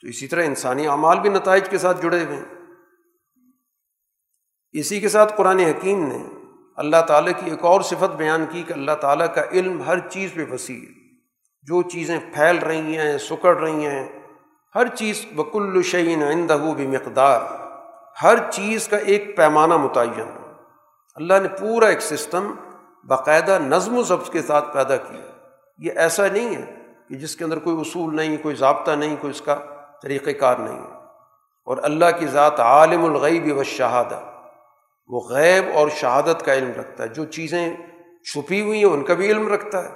تو 0.00 0.08
اسی 0.08 0.26
طرح 0.26 0.44
انسانی 0.44 0.86
اعمال 0.86 1.20
بھی 1.20 1.30
نتائج 1.30 1.68
کے 1.68 1.78
ساتھ 1.78 2.02
جڑے 2.02 2.24
ہوئے 2.24 2.36
ہیں۔ 2.36 2.44
اسی 4.72 5.00
کے 5.00 5.08
ساتھ 5.08 5.32
قرآن 5.36 5.58
حکیم 5.58 6.06
نے 6.06 6.18
اللہ 6.76 7.02
تعالیٰ 7.08 7.32
کی 7.44 7.50
ایک 7.50 7.64
اور 7.64 7.80
صفت 7.80 8.14
بیان 8.16 8.44
کی 8.50 8.62
کہ 8.66 8.72
اللہ 8.72 8.92
تعالیٰ 9.00 9.34
کا 9.34 9.42
علم 9.52 9.82
ہر 9.82 9.98
چیز 10.08 10.34
پہ 10.34 10.52
وسیع 10.52 10.80
ہے۔ 10.80 11.04
جو 11.62 11.82
چیزیں 11.82 12.18
پھیل 12.34 12.58
رہی 12.58 12.98
ہیں، 12.98 13.18
سکڑ 13.18 13.56
رہی 13.56 13.86
ہیں 13.86 14.23
ہر 14.74 14.86
چیز 14.86 15.26
بک 15.34 15.56
الشعین 15.56 16.22
عندہ 16.22 16.58
بھی 16.76 16.86
مقدار 16.86 17.40
ہر 18.22 18.50
چیز 18.50 18.88
کا 18.88 18.96
ایک 18.96 19.36
پیمانہ 19.36 19.76
متعین۔ 19.76 20.28
اللہ 21.14 21.34
نے 21.42 21.48
پورا 21.48 21.86
ایک 21.86 22.00
سسٹم 22.00 22.54
باقاعدہ 23.08 23.58
نظم 23.62 23.98
و 23.98 24.02
ضبط 24.02 24.30
کے 24.30 24.42
ساتھ 24.42 24.74
پیدا 24.74 24.96
کیا 24.96 25.20
یہ 25.78 25.92
ایسا 25.96 26.26
نہیں 26.32 26.56
ہے 26.56 26.74
کہ 27.08 27.14
جس 27.14 27.36
کے 27.36 27.44
اندر 27.44 27.58
کوئی 27.58 27.80
اصول 27.80 28.16
نہیں، 28.16 28.36
کوئی 28.42 28.54
ضابطہ 28.54 28.90
نہیں، 28.90 29.16
کوئی 29.20 29.30
اس 29.30 29.40
کا 29.40 29.56
طریقۂ 30.02 30.30
کار 30.40 30.56
نہیں۔ 30.56 30.82
اور 31.64 31.76
اللہ 31.82 32.04
کی 32.18 32.26
ذات 32.26 32.60
عالم 32.60 33.04
الغیب 33.04 33.58
و 33.58 33.62
شہادہ 33.62 34.20
وہ 35.06 35.20
غیب 35.28 35.64
اور 35.74 35.88
شہادت 35.88 36.44
کا 36.44 36.54
علم 36.54 36.70
رکھتا 36.78 37.02
ہے۔ 37.04 37.08
جو 37.08 37.24
چیزیں 37.24 37.76
چھپی 38.32 38.60
ہوئی 38.60 38.84
ہیں، 38.84 38.90
ان 38.90 39.04
کا 39.04 39.14
بھی 39.14 39.30
علم 39.30 39.52
رکھتا 39.52 39.84
ہے۔ 39.84 39.90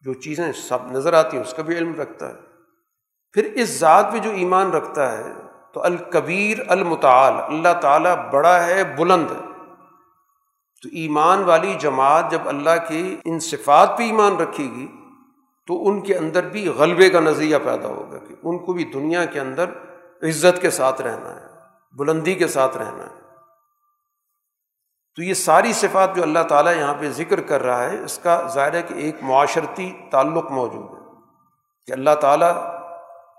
جو 0.00 0.14
چیزیں 0.14 0.52
سب 0.52 0.92
نظر 0.92 1.12
آتی 1.12 1.36
ہیں، 1.36 1.44
اس 1.44 1.54
کا 1.54 1.62
بھی 1.62 1.76
علم 1.76 2.00
رکھتا 2.00 2.28
ہے۔ 2.28 2.53
پھر 3.34 3.44
اس 3.54 3.78
ذات 3.78 4.12
پہ 4.12 4.18
جو 4.18 4.30
ایمان 4.30 4.70
رکھتا 4.70 5.18
ہے، 5.18 5.32
تو 5.72 5.82
الکبیر 5.82 6.58
المتعال، 6.68 7.34
اللہ 7.34 7.80
تعالیٰ 7.80 8.30
بڑا 8.30 8.66
ہے، 8.66 8.84
بلند 8.84 9.30
ہے۔ 9.30 9.36
تو 10.82 10.88
ایمان 10.92 11.44
والی 11.44 11.74
جماعت 11.74 12.30
جب 12.30 12.48
اللہ 12.48 12.88
کی 12.88 13.16
ان 13.24 13.40
صفات 13.40 13.98
پہ 13.98 14.02
ایمان 14.02 14.36
رکھے 14.36 14.64
گی، 14.64 14.86
تو 15.66 15.88
ان 15.88 16.00
کے 16.00 16.16
اندر 16.16 16.48
بھی 16.48 16.68
غلبے 16.68 17.10
کا 17.10 17.20
نظریہ 17.20 17.56
پیدا 17.64 17.88
ہوگا 17.88 18.18
کہ 18.18 18.34
ان 18.42 18.58
کو 18.58 18.72
بھی 18.72 18.84
دنیا 18.84 19.24
کے 19.24 19.40
اندر 19.40 19.68
عزت 20.22 20.62
کے 20.62 20.70
ساتھ 20.70 21.02
رہنا 21.02 21.40
ہے، 21.40 21.46
بلندی 21.92 22.34
کے 22.34 22.48
ساتھ 22.48 22.76
رہنا 22.76 23.02
ہے۔ 23.02 23.20
تو 25.16 25.22
یہ 25.22 25.34
ساری 25.34 25.72
صفات 25.72 26.16
جو 26.16 26.22
اللہ 26.22 26.42
تعالیٰ 26.48 26.76
یہاں 26.76 26.94
پہ 27.00 27.10
ذکر 27.10 27.40
کر 27.40 27.62
رہا 27.62 27.84
ہے، 27.84 28.04
اس 28.04 28.18
کا 28.18 28.48
ظاہر 28.54 28.74
ہے 28.74 28.82
کہ 28.82 28.94
ایک 28.94 29.16
معاشرتی 29.22 29.92
تعلق 30.10 30.50
موجود 30.50 30.98
ہے۔ 30.98 31.04
کہ 31.86 31.92
اللہ 31.92 32.14
تعالیٰ 32.20 32.73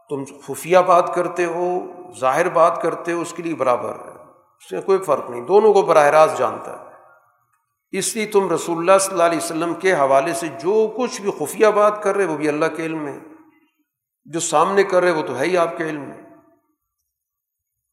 تم 0.10 0.24
خفیہ 0.48 0.78
بات 0.78 1.16
کرتے 1.16 1.46
ہو، 1.46 1.80
ظاہر 2.20 2.50
بات 2.50 2.82
کرتے 2.82 3.12
ہو، 3.12 3.22
اس 3.22 3.34
کے 3.34 3.44
لیے 3.44 3.56
برابر 3.56 3.90
ہے۔ 3.90 4.12
اس 4.58 4.72
میں 4.72 4.82
کوئی 4.82 4.98
فرق 4.98 5.30
نہیں، 5.30 5.42
دونوں 5.42 5.74
کو 5.74 5.82
براہ 5.82 6.06
راست 6.06 6.38
جانتا 6.38 6.72
ہے۔ 6.72 6.86
اس 7.92 8.16
لیے 8.16 8.26
تم 8.26 8.52
رسول 8.52 8.78
اللہ 8.78 8.98
صلی 9.00 9.12
اللہ 9.12 9.24
علیہ 9.24 9.38
وسلم 9.38 9.74
کے 9.74 9.94
حوالے 9.94 10.34
سے 10.34 10.48
جو 10.48 10.94
کچھ 10.98 11.22
بھی 11.22 11.32
خفیہ 11.40 11.68
بات 11.68 12.04
کر 12.04 12.16
رہے 12.16 12.26
وہ 12.26 12.38
بھی 12.38 12.50
اللہ 12.50 12.66
کے 12.78 12.86
علم 12.86 12.98
میں 12.98 13.20
جو 14.26 14.40
سامنے 14.40 14.84
کر 14.84 15.04
رہے 15.04 15.12
وہ 15.12 15.22
تو 15.22 15.40
ہے 15.40 15.46
ہی 15.46 15.58
آپ 15.58 15.78
کے 15.78 15.84
علم 15.84 16.02
میں۔ 16.02 16.18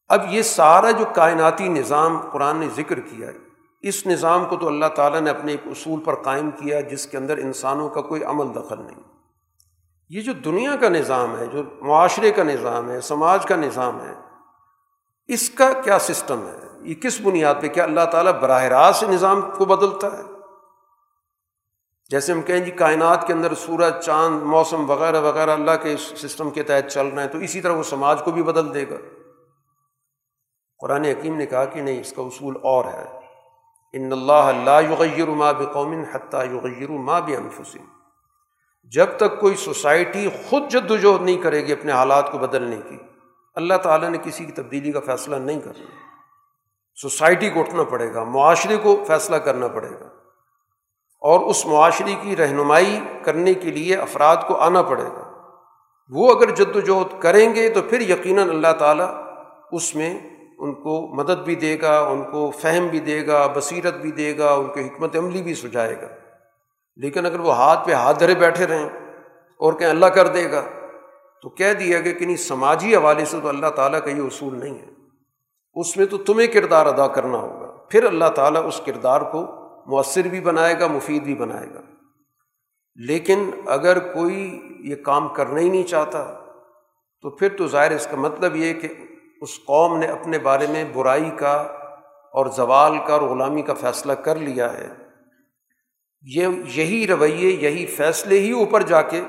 اب 0.08 0.20
یہ 0.28 0.42
سارا 0.42 0.90
جو 0.90 1.04
کائناتی 1.14 1.68
نظام 1.68 2.20
قرآن 2.32 2.56
نے 2.56 2.68
ذکر 2.76 3.00
کیا 3.00 3.28
ہے، 3.28 3.32
اس 3.80 4.06
نظام 4.06 4.44
کو 4.44 4.56
تو 4.56 4.66
اللہ 4.66 4.86
تعالیٰ 4.86 5.20
نے 5.20 5.30
اپنے 5.30 5.52
ایک 5.52 5.66
اصول 5.66 6.00
پر 6.00 6.14
قائم 6.14 6.50
کیا، 6.50 6.80
جس 6.80 7.06
کے 7.06 7.16
اندر 7.16 7.38
انسانوں 7.38 7.88
کا 7.88 8.00
کوئی 8.00 8.24
عمل 8.24 8.54
دخل 8.54 8.82
نہیں۔ 8.82 9.11
یہ 10.12 10.20
جو 10.20 10.32
دنیا 10.32 10.76
کا 10.76 10.88
نظام 10.88 11.38
ہے، 11.38 11.46
جو 11.46 11.62
معاشرے 11.80 12.30
کا 12.30 12.42
نظام 12.42 12.90
ہے، 12.90 13.00
سماج 13.00 13.46
کا 13.46 13.56
نظام 13.56 14.00
ہے، 14.00 14.14
اس 15.28 15.50
کا 15.50 15.72
کیا 15.84 15.98
سسٹم 15.98 16.46
ہے؟ 16.46 16.68
یہ 16.80 16.94
کس 16.94 17.20
بنیاد 17.20 17.54
پہ؟ 17.60 17.68
کیا 17.68 17.84
اللہ 17.84 18.00
تعالیٰ 18.12 18.32
براہ 18.32 18.62
راست 18.64 19.04
نظام 19.04 19.40
کو 19.40 19.64
بدلتا 19.64 20.18
ہے؟ 20.18 20.22
جیسے 22.10 22.32
ہم 22.32 22.42
کہیں 22.42 22.60
جی 22.60 22.70
کائنات 22.70 23.26
کے 23.26 23.32
اندر 23.32 23.54
سورج، 23.54 24.04
چاند، 24.04 24.42
موسم 24.42 24.90
وغیرہ 24.90 25.20
وغیرہ 25.20 25.50
اللہ 25.50 25.70
کے 25.82 25.96
سسٹم 25.96 26.50
کے 26.50 26.62
تحت 26.62 26.90
چل 26.90 27.06
رہے 27.06 27.22
ہیں، 27.22 27.28
تو 27.28 27.38
اسی 27.38 27.60
طرح 27.60 27.72
وہ 27.72 27.82
سماج 27.82 28.22
کو 28.22 28.30
بھی 28.30 28.42
بدل 28.42 28.74
دے 28.74 28.84
گا۔ 28.90 28.96
قرآن 30.78 31.04
حکیم 31.04 31.36
نے 31.36 31.46
کہا 31.46 31.64
کہ 31.64 31.80
نہیں، 31.80 32.00
اس 32.00 32.12
کا 32.12 32.22
اصول 32.22 32.54
اور 32.62 32.84
ہے۔ 32.84 33.20
ان 33.92 34.12
اللہ 34.12 34.32
اللہ 34.32 34.80
یغیر 34.90 35.28
ما 35.28 35.52
بقوم 35.52 36.02
حتیٰ 36.12 36.46
یغیر 36.46 36.90
ما 36.90 37.18
بانفسهم 37.18 38.01
جب 38.94 39.06
تک 39.16 39.40
کوئی 39.40 39.56
سوسائٹی 39.56 40.28
خود 40.48 40.62
جد 40.70 40.90
وجہد 40.90 41.22
نہیں 41.22 41.36
کرے 41.36 41.66
گی 41.66 41.72
اپنے 41.72 41.92
حالات 41.92 42.32
کو 42.32 42.38
بدلنے 42.38 42.76
کی، 42.88 42.96
اللہ 43.54 43.74
تعالیٰ 43.74 44.10
نے 44.10 44.18
کسی 44.22 44.44
کی 44.44 44.52
تبدیلی 44.52 44.92
کا 44.92 45.00
فیصلہ 45.00 45.36
نہیں 45.36 45.60
کرنا۔ 45.60 45.84
سوسائٹی 46.94 47.50
کو 47.50 47.60
اٹھنا 47.60 47.82
پڑے 47.82 48.14
گا، 48.14 48.24
معاشرے 48.24 48.76
کو 48.76 49.04
فیصلہ 49.06 49.36
کرنا 49.36 49.68
پڑے 49.68 49.90
گا۔ 50.00 50.06
اور 51.20 51.40
اس 51.40 51.66
معاشرے 51.66 52.14
کی 52.22 52.36
رہنمائی 52.36 53.00
کرنے 53.22 53.54
کے 53.54 53.70
لیے 53.70 53.96
افراد 53.96 54.36
کو 54.46 54.56
آنا 54.56 54.82
پڑے 54.82 55.04
گا۔ 55.04 55.32
وہ 56.10 56.34
اگر 56.34 56.50
جد 56.50 56.76
وجہد 56.76 57.22
کریں 57.22 57.54
گے 57.54 57.70
تو 57.70 57.82
پھر 57.82 58.00
یقیناً 58.00 58.48
اللہ 58.48 58.72
تعالیٰ 58.78 59.22
اس 59.72 59.94
میں 59.94 60.20
ان 60.58 60.74
کو 60.74 61.14
مدد 61.14 61.44
بھی 61.44 61.54
دے 61.54 61.80
گا، 61.80 62.00
ان 62.00 62.22
کو 62.22 62.50
فہم 62.50 62.86
بھی 62.86 63.00
دے 63.00 63.26
گا، 63.26 63.46
بصیرت 63.46 63.94
بھی 63.94 64.10
دے 64.10 64.38
گا، 64.38 64.52
ان 64.52 64.66
کی 64.74 64.80
حکمت 64.80 65.16
عملی 65.16 65.42
بھی 65.42 65.54
سجائے 65.54 66.02
گا۔ 66.02 66.21
لیکن 66.96 67.26
اگر 67.26 67.40
وہ 67.40 67.54
ہاتھ 67.54 67.86
پہ 67.86 67.92
ہاتھ 67.92 68.20
دھرے 68.20 68.34
بیٹھے 68.34 68.66
رہیں 68.66 68.88
اور 69.58 69.72
کہیں 69.72 69.90
اللہ 69.90 70.06
کر 70.06 70.26
دے 70.26 70.50
گا، 70.50 70.62
تو 71.42 71.48
کہہ 71.48 71.72
دیا 71.72 72.00
کہ 72.00 72.12
کنی 72.12 72.36
سماجی 72.36 72.96
حوالے 72.96 73.24
سے 73.24 73.40
تو 73.42 73.48
اللہ 73.48 73.66
تعالیٰ 73.66 74.00
کا 74.04 74.10
یہ 74.10 74.22
اصول 74.22 74.58
نہیں 74.58 74.78
ہے۔ 74.78 74.86
اس 75.74 75.96
میں 75.96 76.06
تو 76.06 76.18
تمہیں 76.18 76.46
کردار 76.46 76.86
ادا 76.86 77.06
کرنا 77.06 77.38
ہوگا۔ 77.38 77.66
پھر 77.90 78.04
اللہ 78.04 78.28
تعالیٰ 78.34 78.66
اس 78.66 78.80
کردار 78.86 79.20
کو 79.20 79.46
مؤثر 79.86 80.22
بھی 80.22 80.40
بنائے 80.40 80.80
گا، 80.80 80.86
مفید 80.86 81.22
بھی 81.22 81.34
بنائے 81.34 81.66
گا۔ 81.74 81.80
لیکن 82.94 83.50
اگر 83.66 83.98
کوئی 83.98 84.62
یہ 84.80 84.94
کام 84.96 85.28
کرنا 85.28 85.60
ہی 85.60 85.68
نہیں 85.68 85.82
چاہتا، 85.82 86.38
تو 87.22 87.30
پھر 87.30 87.48
تو 87.58 87.66
ظاہر 87.66 87.90
اس 87.90 88.08
کا 88.10 88.16
مطلب 88.16 88.56
یہ 88.56 88.74
کہ 88.74 88.88
اس 89.40 89.64
قوم 89.66 89.98
نے 89.98 90.06
اپنے 90.06 90.38
بارے 90.38 90.66
میں 90.66 90.84
برائی 90.92 91.30
کا 91.30 91.52
اور 92.32 92.46
زوال 92.46 92.98
کا 93.06 93.14
اور 93.14 93.22
غلامی 93.22 93.62
کا 93.62 93.74
فیصلہ 93.74 94.12
کر 94.12 94.36
لیا 94.36 94.72
ہے۔ 94.72 95.01
یہ 96.22 96.46
یہی 96.74 97.06
رویے، 97.06 97.50
یہی 97.50 97.86
فیصلے 97.86 98.40
ہی 98.40 98.52
اوپر 98.52 98.82
جا 98.82 99.02
کے 99.02 99.20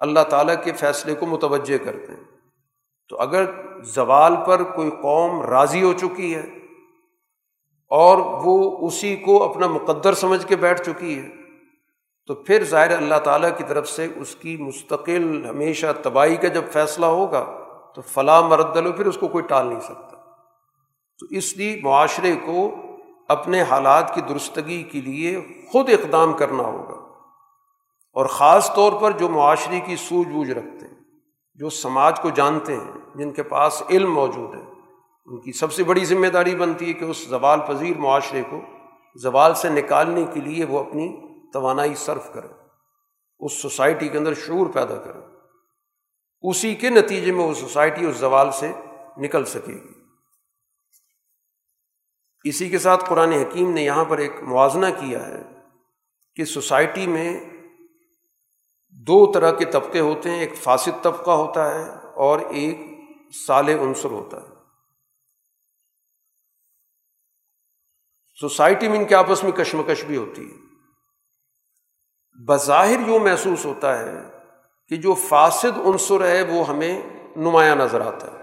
اللہ 0.00 0.20
تعالیٰ 0.20 0.54
کے 0.64 0.72
فیصلے 0.72 1.14
کو 1.14 1.26
متوجہ 1.26 1.84
کرتے 1.84 2.12
ہیں۔ 2.12 2.24
تو 3.08 3.16
اگر 3.16 3.44
زوال 3.82 4.34
پر 4.46 4.62
کوئی 4.62 4.90
قوم 5.02 5.42
راضی 5.42 5.82
ہو 5.82 5.92
چکی 5.92 6.34
ہے 6.34 6.42
اور 7.90 8.18
وہ 8.44 8.86
اسی 8.86 9.16
کو 9.16 9.50
اپنا 9.50 9.66
مقدر 9.66 10.14
سمجھ 10.14 10.46
کے 10.46 10.56
بیٹھ 10.56 10.82
چکی 10.82 11.18
ہے، 11.18 11.28
تو 12.26 12.34
پھر 12.34 12.64
ظاہر 12.64 12.96
اللہ 12.96 13.18
تعالیٰ 13.24 13.50
کی 13.56 13.64
طرف 13.68 13.88
سے 13.88 14.06
اس 14.16 14.36
کی 14.36 14.56
مستقل 14.56 15.46
ہمیشہ 15.50 15.86
تباہی 16.02 16.36
کا 16.36 16.48
جب 16.48 16.64
فیصلہ 16.72 17.06
ہوگا، 17.06 17.44
تو 17.94 18.02
فلاں 18.02 18.42
مردل 18.42 18.86
ہو 18.86 18.92
پھر 18.92 19.06
اس 19.06 19.18
کو 19.18 19.28
کوئی 19.28 19.44
ٹال 19.44 19.66
نہیں 19.66 19.80
سکتا۔ 19.80 20.16
تو 21.18 21.26
اس 21.30 21.56
لیے 21.56 21.80
معاشرے 21.82 22.32
کو 22.46 22.74
اپنے 23.28 23.62
حالات 23.62 24.14
کی 24.14 24.20
درستگی 24.20 24.82
کے 24.82 25.00
لیے 25.00 25.46
خود 25.72 25.90
اقدام 25.90 26.32
کرنا 26.32 26.62
ہوگا۔ 26.62 27.06
اور 28.12 28.26
خاص 28.26 28.74
طور 28.74 28.92
پر 29.00 29.10
جو 29.10 29.28
معاشرے 29.28 29.80
کی 29.80 29.96
سوجھ 29.96 30.28
بوجھ 30.28 30.50
رکھتے 30.50 30.86
ہیں، 30.86 30.94
جو 31.54 31.70
سماج 31.70 32.20
کو 32.20 32.30
جانتے 32.30 32.76
ہیں، 32.76 32.92
جن 33.14 33.30
کے 33.30 33.42
پاس 33.42 33.82
علم 33.90 34.14
موجود 34.14 34.54
ہے، 34.54 34.62
ان 35.26 35.40
کی 35.40 35.52
سب 35.52 35.72
سے 35.72 35.84
بڑی 35.84 36.04
ذمہ 36.04 36.26
داری 36.26 36.56
بنتی 36.56 36.88
ہے 36.88 36.92
کہ 36.92 37.04
اس 37.04 37.28
زوال 37.28 37.60
پذیر 37.60 37.98
معاشرے 37.98 38.42
کو 38.50 38.60
زوال 39.16 39.54
سے 39.54 39.68
نکالنے 39.68 40.24
کے 40.34 40.40
لیے 40.40 40.64
وہ 40.64 40.80
اپنی 40.80 41.16
توانائی 41.52 41.94
صرف 41.94 42.32
کرے، 42.32 42.48
اس 43.38 43.52
سوسائٹی 43.52 44.08
کے 44.08 44.18
اندر 44.18 44.34
شعور 44.34 44.66
پیدا 44.66 44.96
کرے۔ 44.96 45.18
اسی 46.42 46.74
کے 46.74 46.90
نتیجے 46.90 47.32
میں 47.32 47.44
وہ 47.44 47.54
سوسائٹی 47.54 48.06
اس 48.06 48.16
زوال 48.16 48.50
سے 48.50 48.72
نکل 49.18 49.44
سکے 49.44 49.72
گی۔ 49.72 49.95
اسی 52.48 52.68
کے 52.68 52.78
ساتھ 52.78 53.04
قرآن 53.08 53.32
حکیم 53.32 53.72
نے 53.72 53.82
یہاں 53.82 54.04
پر 54.04 54.18
ایک 54.18 54.32
موازنہ 54.42 54.86
کیا 55.00 55.26
ہے 55.26 55.42
کہ 56.34 56.44
سوسائٹی 56.44 57.06
میں 57.06 57.40
دو 58.88 59.32
طرح 59.32 59.52
کے 59.52 59.64
طبقے 59.64 60.00
ہوتے 60.00 60.30
ہیں، 60.30 60.40
ایک 60.40 60.54
فاسد 60.54 61.02
طبقہ 61.02 61.30
ہوتا 61.30 61.74
ہے 61.74 61.90
اور 62.14 62.40
ایک 62.40 62.78
سال 63.46 63.68
عنصر 63.68 64.10
ہوتا 64.10 64.36
ہے۔ 64.36 64.48
سوسائٹی 68.40 68.88
میں 68.88 68.98
ان 68.98 69.04
کے 69.04 69.14
آپس 69.14 69.44
میں 69.44 69.52
کشمکش 69.52 70.04
بھی 70.04 70.16
ہوتی 70.16 70.50
ہے۔ 70.50 70.56
بظاہر 72.44 73.08
یوں 73.08 73.18
محسوس 73.18 73.64
ہوتا 73.64 73.98
ہے 73.98 74.12
کہ 74.88 74.96
جو 74.96 75.14
فاسد 75.14 75.78
عنصر 75.78 76.24
ہے 76.24 76.42
وہ 76.42 76.68
ہمیں 76.68 77.02
نمایاں 77.36 77.76
نظر 77.76 78.00
آتا 78.00 78.26
ہے۔ 78.26 78.35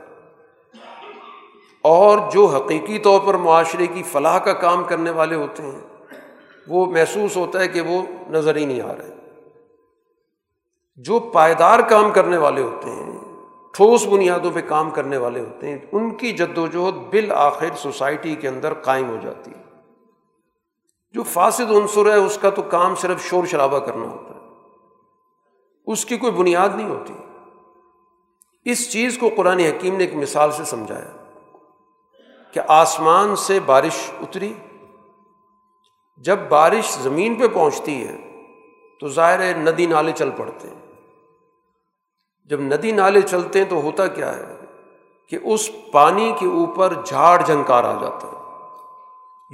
اور 1.84 2.32
جو 2.32 2.46
حقیقی 2.46 3.00
طور 3.00 3.20
پر 3.26 3.34
معاشرے 3.34 3.88
کی 3.88 4.04
فلاح 4.04 4.40
کا 4.40 4.54
کام 4.54 4.84
کرنے 4.84 5.10
والے 5.10 5.36
ہوتے 5.36 5.64
ہیں، 5.64 5.82
وہ 6.68 6.86
محسوس 6.86 7.38
ہوتا 7.38 7.60
ہے 7.60 7.68
کہ 7.68 7.82
وہ 7.82 8.02
نظر 8.30 8.56
ہی 8.56 8.66
نہیں 8.66 8.82
آ 8.82 8.94
رہے۔ 8.94 9.14
جو 10.96 11.20
پائیدار 11.20 11.80
کام 11.80 12.12
کرنے 12.12 12.38
والے 12.38 12.62
ہوتے 12.62 12.90
ہیں، 12.90 13.20
ٹھوس 13.74 14.08
بنیادوں 14.08 14.52
پہ 14.54 14.60
کام 14.68 14.90
کرنے 14.90 15.18
والے 15.18 15.40
ہوتے 15.40 15.70
ہیں، 15.70 15.78
ان 15.92 16.16
کی 16.16 16.32
جد 16.32 16.58
وجہد 16.58 16.94
بالآخر 16.94 17.76
سوسائٹی 17.76 18.36
کے 18.36 18.48
اندر 18.48 18.74
قائم 18.74 19.10
ہو 19.10 19.18
جاتی 19.22 19.52
ہے۔ 19.52 19.64
جو 21.12 21.24
فاسد 21.24 21.72
عنصر 21.72 22.06
ہے، 22.06 22.18
اس 22.18 22.38
کا 22.42 22.50
تو 22.50 22.62
کام 22.62 22.96
صرف 22.96 23.24
شور 23.24 23.46
شرابہ 23.46 23.80
کرنا 23.80 24.06
ہوتا 24.06 24.36
ہے۔ 24.36 24.40
اس 25.86 26.06
کی 26.06 26.18
کوئی 26.18 26.32
بنیاد 26.32 26.70
نہیں 26.76 26.90
ہوتی۔ 26.90 27.14
اس 28.66 28.92
چیز 28.92 29.18
کو 29.18 29.30
قرآن 29.38 29.60
حکیم 29.60 29.96
نے 29.96 30.04
ایک 30.04 30.16
مثال 30.16 30.52
سے 30.52 30.64
سمجھایا۔ 30.66 31.23
کہ 32.54 32.62
آسمان 32.68 33.36
سے 33.36 33.60
بارش 33.60 34.12
اتری۔ 34.22 34.54
جب 36.18 36.40
بارش 36.40 36.94
زمین 36.94 37.36
پہ 37.36 37.48
پہنچتی 37.48 38.08
ہے 38.08 38.18
تو 39.00 39.08
ظاہر 39.08 39.40
ہے 39.40 39.54
ندی 39.58 39.86
نالے 39.86 40.12
چل 40.12 40.30
پڑتے 40.38 40.68
ہیں۔ 40.68 40.92
جب 42.46 42.62
ندی 42.62 42.92
نالے 42.92 43.22
چلتے 43.22 43.60
ہیں 43.60 43.70
تو 43.70 43.82
ہوتا 43.82 44.08
کیا 44.08 44.38
ہے 44.38 44.56
کہ 45.30 45.40
اس 45.44 45.70
پانی 45.92 46.34
کے 46.40 46.46
اوپر 46.46 46.94
جھاڑ 47.06 47.46
جھنکار 47.46 47.84
آ 47.84 47.94
جاتا 48.02 48.28
ہے۔ 48.28 48.34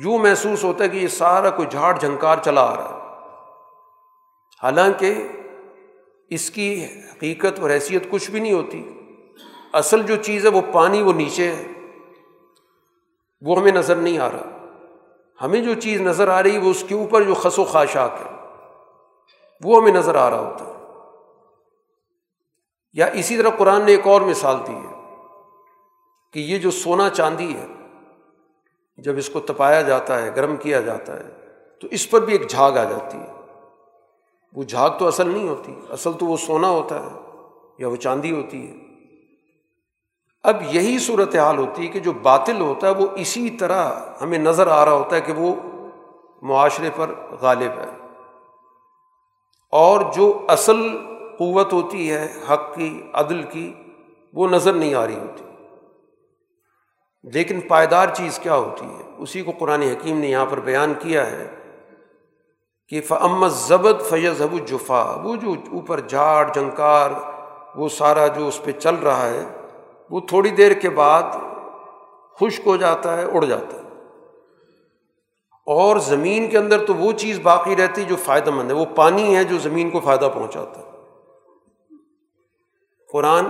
یوں 0.04 0.18
محسوس 0.18 0.64
ہوتا 0.64 0.84
ہے 0.84 0.90
کہ 0.90 0.98
یہ 0.98 1.08
سارا 1.08 1.50
کوئی 1.50 1.68
جھاڑ 1.72 2.00
جھنکار 2.00 2.38
چلا 2.46 2.62
آ 2.62 2.76
رہا 2.76 2.94
ہے۔ 2.94 3.00
حالانکہ 4.64 5.28
اس 6.30 6.52
کی 6.52 6.86
حقیقت 6.86 7.60
اور 7.60 7.70
حیثیت 7.70 8.12
کچھ 8.12 8.32
بھی 8.32 8.40
نہیں 8.40 8.54
ہوتی۔ 8.54 8.90
اصل 9.74 10.04
جو 10.04 10.16
چیز 10.16 10.46
ہے 10.46 10.52
وہ 10.52 10.62
پانی 10.74 11.02
وہ 11.02 11.14
نیچے 11.14 11.56
ہے۔ 11.56 11.79
وہ 13.42 13.60
ہمیں 13.60 13.72
نظر 13.72 13.96
نہیں 13.96 14.20
آ 14.20 14.30
رہا۔ 14.30 14.66
ہمیں 15.42 15.62
جو 15.62 15.74
چیز 15.74 16.02
نظر 16.02 16.28
آ 16.28 16.44
رہی 16.44 16.58
وہ 16.58 16.70
اس 16.70 16.84
کے 16.88 16.96
اوپر 16.96 17.24
جو 17.24 17.34
خس 17.34 17.60
و 17.60 17.64
خاشاک 17.64 18.12
ہے، 18.20 18.36
وہ 19.64 19.82
ہمیں 19.82 19.92
نظر 19.92 20.16
آ 20.16 20.30
رہا 20.30 20.40
ہوتا 20.40 20.66
ہے۔ 20.66 20.72
یا 22.94 23.06
اسی 23.06 23.38
طرح 23.38 23.50
قرآن 23.50 23.86
نے 23.86 23.92
ایک 23.92 24.08
اور 24.08 24.22
مثال 24.22 24.56
دی 24.68 24.74
ہے 24.74 24.96
کہ 26.34 26.40
یہ 26.40 26.58
جو 26.58 26.72
سونا 26.72 27.10
چاندی 27.10 27.56
ہے، 27.56 27.68
جب 28.98 29.18
اس 29.18 29.30
کو 29.30 29.40
تپایا 29.40 29.82
جاتا 29.82 30.22
ہے، 30.22 30.36
گرم 30.36 30.58
کیا 30.58 30.82
جاتا 30.82 31.20
ہے، 31.20 31.30
تو 31.82 31.88
اس 31.92 32.12
پر 32.12 32.22
بھی 32.22 32.34
ایک 32.34 32.50
جھاگ 32.50 32.72
آ 32.72 32.84
جاتی 32.84 33.18
ہے۔ 33.18 33.34
وہ 34.54 34.64
جھاگ 34.64 34.90
تو 35.00 35.08
اصل 35.08 35.30
نہیں 35.30 35.50
ہوتی، 35.50 35.76
اصل 35.90 36.14
تو 36.20 36.26
وہ 36.26 36.38
سونا 36.38 36.70
ہوتا 36.70 37.04
ہے 37.04 37.20
یا 37.78 37.88
وہ 37.88 37.96
چاندی 37.96 38.32
ہوتی 38.32 38.70
ہے۔ 38.70 38.89
اب 40.44 40.58
یہی 40.62 41.00
صورت 41.00 41.36
حال 41.36 41.58
ہوتی 41.58 41.84
ہے 41.84 41.88
کہ 41.88 42.00
جو 42.00 42.12
باطل 42.12 42.62
ہوتا 42.62 42.88
ہے 42.88 42.94
وہ 42.94 43.08
اسی 43.16 43.50
طرح 43.50 43.92
ہمیں 44.22 44.38
نظر 44.38 44.68
آ 44.68 44.86
رہا 44.86 44.92
ہوتا 44.92 45.16
ہے 45.16 45.22
کہ 45.22 45.34
وہ 45.34 45.56
معاشرے 46.42 46.90
پر 46.96 47.12
غالب 47.42 47.72
ہے۔ 47.72 48.08
اور 49.72 50.14
جو 50.14 50.46
اصل 50.48 50.98
قوت 51.40 51.74
ہوتی 51.74 52.12
ہے، 52.12 52.34
حق 52.50 52.76
کی، 52.76 53.02
عدل 53.14 53.44
کی، 53.44 53.74
وہ 54.34 54.48
نظر 54.48 54.74
نہیں 54.74 54.94
آ 54.94 55.08
رہی 55.08 55.16
ہوتی۔ 55.16 55.44
لیکن 57.24 57.62
پائیدار 57.62 58.08
چیز 58.14 58.40
کیا 58.40 58.56
ہوتی 58.56 58.86
ہے؟ 58.86 59.10
اسی 59.18 59.42
کو 59.42 59.52
قرآن 59.60 59.82
حکیم 59.82 60.20
نے 60.20 60.28
یہاں 60.28 60.46
پر 60.46 60.60
بیان 60.60 60.94
کیا 61.00 61.32
ہے 61.32 61.56
کہ 62.88 63.02
فعمت 63.02 63.52
ضبط 63.52 64.02
فیض 64.02 64.42
حب 64.42 64.68
جفا 64.68 65.22
وہ 65.24 65.36
جو 65.36 65.54
اوپر 65.72 66.00
جھاڑ، 66.00 66.54
جھنکار، 66.54 67.10
وہ 67.76 67.90
سارا 67.90 68.28
جو 68.28 68.48
اس 68.48 68.64
پہ 68.64 68.72
چل 68.72 68.96
رہا 68.96 69.30
ہے 69.30 69.44
وہ 70.10 70.20
تھوڑی 70.20 70.50
دیر 70.50 70.74
کے 70.74 70.90
بعد 70.90 71.24
خشک 72.40 72.68
ہو 72.68 72.78
جاتا 72.78 73.18
ہے، 73.18 73.26
اڑ 73.26 73.46
جاتا 73.46 73.78
ہے۔ 73.78 73.80
اور 75.66 75.98
زمین 75.98 76.50
کے 76.50 76.58
اندر 76.58 76.86
تو 76.86 76.96
وہ 76.96 77.12
چیز 77.12 77.40
باقی 77.40 77.76
رہتی 77.76 78.04
جو 78.04 78.16
فائدہ 78.16 78.52
مند 78.52 78.72
ہے، 78.72 78.76
وہ 78.76 78.86
پانی 78.96 79.36
ہے 79.36 79.44
جو 79.44 79.58
زمین 79.58 79.90
کو 79.90 80.00
فائدہ 80.00 80.30
پہنچاتا 80.34 80.82
ہے۔ 80.82 80.90
قرآن 83.12 83.46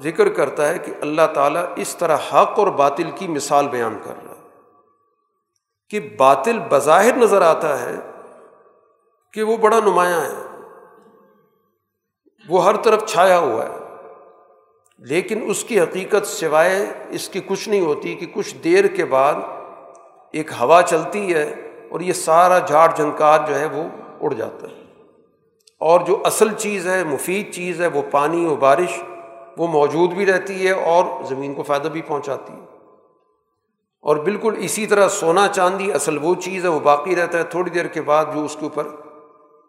ذکر 0.00 0.32
کرتا 0.32 0.68
ہے 0.68 0.78
کہ 0.78 0.92
اللہ 1.00 1.22
تعالیٰ 1.34 1.64
اس 1.76 1.96
طرح 1.96 2.16
حق 2.16 2.58
اور 2.58 2.66
باطل 2.66 3.10
کی 3.14 3.28
مثال 3.28 3.68
بیان 3.68 3.98
کر 4.04 4.14
رہا 4.24 4.34
ہے 4.34 4.48
کہ 5.90 6.16
باطل 6.18 6.58
بظاہر 6.68 7.16
نظر 7.16 7.42
آتا 7.42 7.80
ہے 7.80 7.96
کہ 9.32 9.42
وہ 9.42 9.56
بڑا 9.56 9.80
نمایاں 9.80 10.20
ہے۔ 10.20 10.58
وہ 12.48 12.64
ہر 12.64 12.76
طرف 12.76 13.04
چھایا 13.04 13.38
ہوا 13.38 13.64
ہے۔ 13.66 13.81
لیکن 15.04 15.44
اس 15.46 15.64
کی 15.64 15.80
حقیقت 15.80 16.26
سوائے 16.26 16.86
اس 17.08 17.28
کی 17.28 17.40
کچھ 17.46 17.68
نہیں 17.68 17.80
ہوتی 17.80 18.14
کہ 18.14 18.26
کچھ 18.32 18.56
دیر 18.56 18.86
کے 18.86 19.04
بعد 19.04 19.34
ایک 20.32 20.50
ہوا 20.60 20.82
چلتی 20.82 21.34
ہے 21.34 21.54
اور 21.90 22.00
یہ 22.00 22.12
سارا 22.12 22.58
جھاڑ 22.58 22.96
جھنکار 22.96 23.38
جو 23.48 23.58
ہے 23.58 23.66
وہ 23.66 23.82
اڑ 24.20 24.32
جاتا 24.32 24.66
ہے۔ 24.66 24.82
اور 25.80 26.00
جو 26.00 26.20
اصل 26.24 26.52
چیز 26.52 26.86
ہے، 26.86 27.04
مفید 27.04 27.54
چیز 27.54 27.80
ہے، 27.80 27.86
وہ 27.86 28.02
پانی 28.10 28.46
و 28.46 28.56
بارش، 28.56 29.02
وہ 29.58 29.66
موجود 29.66 30.10
بھی 30.10 30.26
رہتی 30.26 30.66
ہے 30.66 30.72
اور 30.72 31.24
زمین 31.24 31.54
کو 31.54 31.62
فائدہ 31.62 31.88
بھی 31.88 32.02
پہنچاتی 32.02 32.52
ہے۔ 32.52 32.66
اور 34.02 34.16
بالکل 34.16 34.54
اسی 34.58 34.86
طرح 34.86 35.08
سونا 35.08 35.48
چاندی 35.48 35.92
اصل 35.92 36.18
وہ 36.22 36.34
چیز 36.34 36.64
ہے، 36.64 36.68
وہ 36.68 36.80
باقی 36.80 37.16
رہتا 37.16 37.38
ہے۔ 37.38 37.42
تھوڑی 37.42 37.70
دیر 37.70 37.86
کے 37.86 38.02
بعد 38.02 38.24
جو 38.34 38.44
اس 38.44 38.56
کے 38.60 38.66
اوپر 38.66 38.88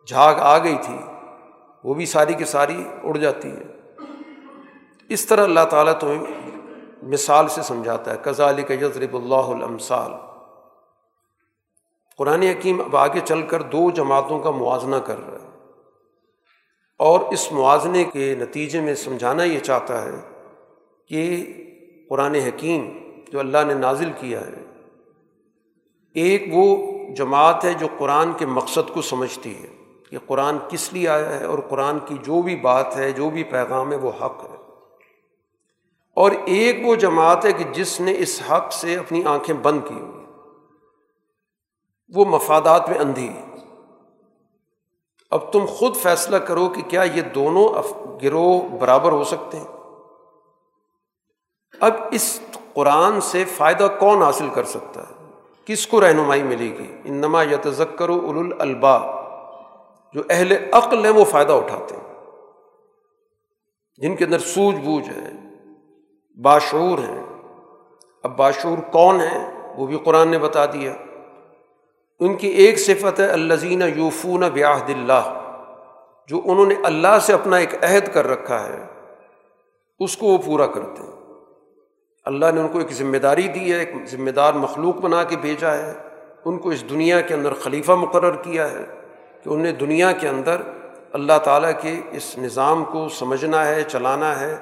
جھاگ 0.08 0.36
آ 0.36 0.58
گئی 0.58 0.78
تھی، 0.82 0.98
وہ 1.84 1.94
بھی 1.94 2.06
ساری 2.06 2.34
کی 2.34 2.46
ساری 2.46 2.84
اڑ 3.04 3.18
جاتی 3.18 3.50
ہے۔ 3.50 3.73
اس 5.10 5.26
طرح 5.26 5.44
اللہ 5.44 5.66
تعالیٰ 5.70 6.00
تمہیں 6.00 6.24
مثال 7.04 7.48
سے 7.48 7.62
سمجھاتا 7.62 8.12
ہے 8.12 8.18
کزالی 8.22 8.62
کا 8.62 8.74
یزرب 8.74 9.16
اللہ 9.16 9.66
المثال 9.66 10.12
قرآن 12.18 12.42
حکیم 12.42 12.82
اب 12.82 12.98
آگے 12.98 13.20
چل 13.26 13.42
کر 13.42 13.62
دو 13.62 13.92
جماعتوں 13.92 14.40
کا 14.40 14.52
موازنہ 14.52 14.96
کر 14.96 15.18
رہا 15.18 15.38
ہے۔ 15.44 15.50
اور 16.98 17.20
اس 17.20 17.52
موازنے 17.52 18.04
کے 18.04 18.36
نتیجے 18.40 18.82
میں 18.82 18.96
سمجھانا 18.96 19.44
یہ 19.44 19.60
چاہتا 19.60 20.02
ہے 20.02 20.16
کہ 21.08 21.54
قرآن 22.10 22.36
حکیم 22.36 22.92
جو 23.28 23.40
اللہ 23.40 23.58
نے 23.68 23.74
نازل 23.74 24.12
کیا 24.18 24.42
ہے، 24.42 24.82
ایک 26.14 26.44
وہ 26.52 26.88
جماعت 27.16 27.66
ہے 27.66 27.74
جو 27.74 27.88
قرآن 27.98 28.34
کے 28.34 28.46
مقصد 28.46 28.94
کو 28.94 29.02
سمجھتی 29.02 29.64
ہے۔ 29.64 29.68
کہ 30.10 30.18
قرآن 30.26 30.58
کس 30.70 30.94
لیے 30.94 31.10
آیا 31.10 31.40
ہے 31.40 31.46
اور 31.46 31.60
قرآن 31.70 32.00
کی 32.06 32.16
جو 32.24 32.42
بھی 32.42 32.56
بات 32.56 32.98
ہے، 32.98 33.12
جو 33.12 33.30
بھی 33.30 33.44
پیغام 33.44 33.92
ہے، 33.92 33.98
وہ 33.98 34.12
حق 34.22 34.46
ہے۔ 34.52 34.53
اور 36.16 36.32
ایک 36.46 36.88
وہ 36.88 36.96
جماعت 36.96 37.46
ہے 37.46 37.54
کہ 37.54 37.64
جس 37.64 38.00
نے 38.02 38.14
اس 38.18 38.42
حق 38.52 38.74
سے 38.74 38.96
اپنی 38.96 39.24
آنکھیں 39.24 39.56
بند 39.56 39.82
کی 39.88 39.94
ہوئی 39.94 40.26
وہ 42.16 42.26
مفادات 42.26 42.90
میں 42.90 43.00
اندھی 43.00 43.30
اب 45.32 45.52
تم 45.52 45.66
خود 45.66 45.96
فیصلہ 45.96 46.38
کرو 46.38 46.70
کہ 46.70 46.82
کیا 46.82 47.04
یہ 47.04 47.22
دونوں 47.22 47.84
گروہ 48.24 48.62
برابر 48.80 49.12
ہو 49.12 49.24
سکتے 49.24 49.58
ہیں۔ 49.58 49.68
اب 51.82 51.94
اس 52.12 52.42
قرآن 52.74 53.22
سے 53.22 53.46
فائدہ 53.46 53.88
کون 54.00 54.22
حاصل 54.22 54.50
کر 54.54 54.64
سکتا 54.64 55.02
ہے؟ 55.02 55.14
کس 55.66 55.88
کو 55.88 56.02
رہنمائی 56.02 56.44
ملے 56.44 56.78
گی؟ 56.78 56.98
انما 57.06 57.44
یتذکر 57.44 58.10
اول 58.10 58.54
البا 58.60 58.98
جو 60.14 60.22
اہل 60.30 60.70
عقل 60.72 61.06
ہیں 61.06 61.14
وہ 61.14 61.24
فائدہ 61.24 61.52
اٹھاتے 61.52 61.96
ہیں۔ 61.96 62.14
جن 63.98 64.16
کے 64.16 64.26
اندر 64.26 64.40
سوجھ 64.40 64.76
بوجھ 64.76 65.10
ہے۔ 65.10 65.43
باشعور 66.42 66.98
ہیں۔ 66.98 67.24
اب 68.24 68.38
باشعور 68.38 68.78
کون 68.78 69.20
ہیں؟ 69.20 69.52
وہ 69.76 69.88
بھی 69.88 70.00
قرآن 70.04 70.28
نے 70.28 70.40
بتا 70.40 70.66
دیا۔ 70.66 70.94
ان 72.20 72.36
کی 72.36 72.48
ایک 72.48 72.80
صفت 72.80 73.20
ہے 73.20 73.26
الزین 73.26 73.82
یوفون 73.96 74.44
بیاہد 74.54 74.90
اللہ۔ 74.90 75.40
جو 76.28 76.42
انہوں 76.46 76.66
نے 76.66 76.76
اللہ 76.84 77.20
سے 77.22 77.34
اپنا 77.34 77.58
ایک 77.58 77.84
عہد 77.84 78.14
کر 78.14 78.28
رکھا 78.28 78.68
ہے، 78.68 78.86
اس 80.00 80.18
کو 80.18 80.28
وہ 80.28 80.38
پورا 80.38 80.68
کرتے 80.68 81.04
ہیں۔ 81.04 81.12
اللہ 82.26 82.46
نے 82.56 82.62
ان 82.62 82.68
کو 82.68 82.80
ایک 82.80 82.94
ذمہ 82.94 83.18
داری 83.18 83.48
دی 83.48 83.74
ہے، 83.74 83.80
ایک 83.80 83.92
ذمہ 84.06 84.30
دار 84.30 84.54
مخلوق 84.54 84.96
بنا 84.96 85.24
کے 85.24 85.38
بھیجا 85.38 85.78
ہے۔ 85.78 85.94
ان 86.46 86.58
کو 86.58 86.70
اس 86.70 86.90
دنیا 86.90 87.22
کے 87.22 87.34
اندر 87.34 87.54
خلیفہ 87.54 87.92
مقرر 87.92 88.36
کیا 88.36 88.72
ہے 88.72 88.86
کہ 89.44 89.50
انہیں 89.50 89.74
دنیا 89.74 90.12
کے 90.12 90.28
اندر 90.28 90.62
اللہ 91.14 91.38
تعالیٰ 91.44 91.72
کے 91.82 92.02
اس 92.12 92.38
نظام 92.38 92.86
کو 92.86 93.10
سمجھنا 93.10 93.68
ہے، 93.68 93.84
چلانا 93.84 94.40
ہے۔ 94.40 94.56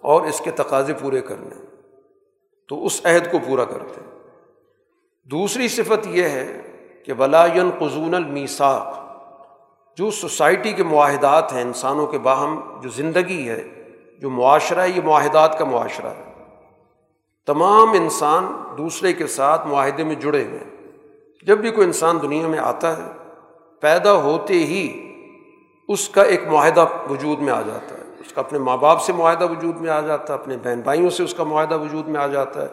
اور 0.00 0.22
اس 0.22 0.40
کے 0.40 0.50
تقاضے 0.50 0.92
پورے 0.94 1.20
کرنے 1.20 1.64
تو 2.68 2.86
اس 2.86 3.06
عہد 3.06 3.32
کو 3.32 3.38
پورا 3.38 3.64
کرتے 3.64 4.00
دوسری 5.30 5.68
صفت 5.68 6.06
یہ 6.06 6.22
ہے 6.22 6.62
کہ 7.06 7.12
ولاً 7.18 7.70
قزون 7.78 8.14
المیساق 8.14 9.08
جو 9.96 10.10
سوسائٹی 10.10 10.72
کے 10.72 10.82
معاہدات 10.82 11.52
ہیں، 11.52 11.62
انسانوں 11.62 12.06
کے 12.06 12.18
باہم 12.18 12.80
جو 12.80 12.88
زندگی 12.88 13.48
ہے، 13.48 13.68
جو 14.20 14.30
معاشرہ 14.30 14.80
ہے، 14.80 14.88
یہ 14.88 15.00
معاہدات 15.04 15.58
کا 15.58 15.64
معاشرہ 15.64 16.06
ہے۔ 16.06 16.32
تمام 17.46 17.92
انسان 17.92 18.46
دوسرے 18.78 19.12
کے 19.12 19.26
ساتھ 19.26 19.66
معاہدے 19.66 20.04
میں 20.04 20.14
جڑے 20.14 20.44
ہوئے 20.44 20.64
جب 21.42 21.58
بھی 21.58 21.70
کوئی 21.70 21.86
انسان 21.86 22.18
دنیا 22.22 22.46
میں 22.46 22.58
آتا 22.58 22.96
ہے، 22.96 23.12
پیدا 23.80 24.12
ہوتے 24.12 24.54
ہی 24.54 25.12
اس 25.88 26.08
کا 26.08 26.22
ایک 26.22 26.48
معاہدہ 26.48 26.86
وجود 27.10 27.38
میں 27.38 27.52
آ 27.52 27.62
جاتا 27.62 27.94
ہے۔ 27.94 27.97
اس 28.28 28.34
کا 28.34 28.40
اپنے 28.40 28.58
ماں 28.58 28.76
باپ 28.76 29.02
سے 29.02 29.12
معاہدہ 29.12 29.44
وجود 29.50 29.80
میں 29.80 29.90
آ 29.90 30.00
جاتا 30.00 30.34
ہے، 30.34 30.38
اپنے 30.38 30.56
بہن 30.56 30.80
بھائیوں 30.80 31.10
سے 31.10 31.22
اس 31.22 31.34
کا 31.34 31.44
معاہدہ 31.44 31.78
وجود 31.78 32.08
میں 32.08 32.20
آ 32.20 32.26
جاتا 32.26 32.62
ہے۔ 32.62 32.66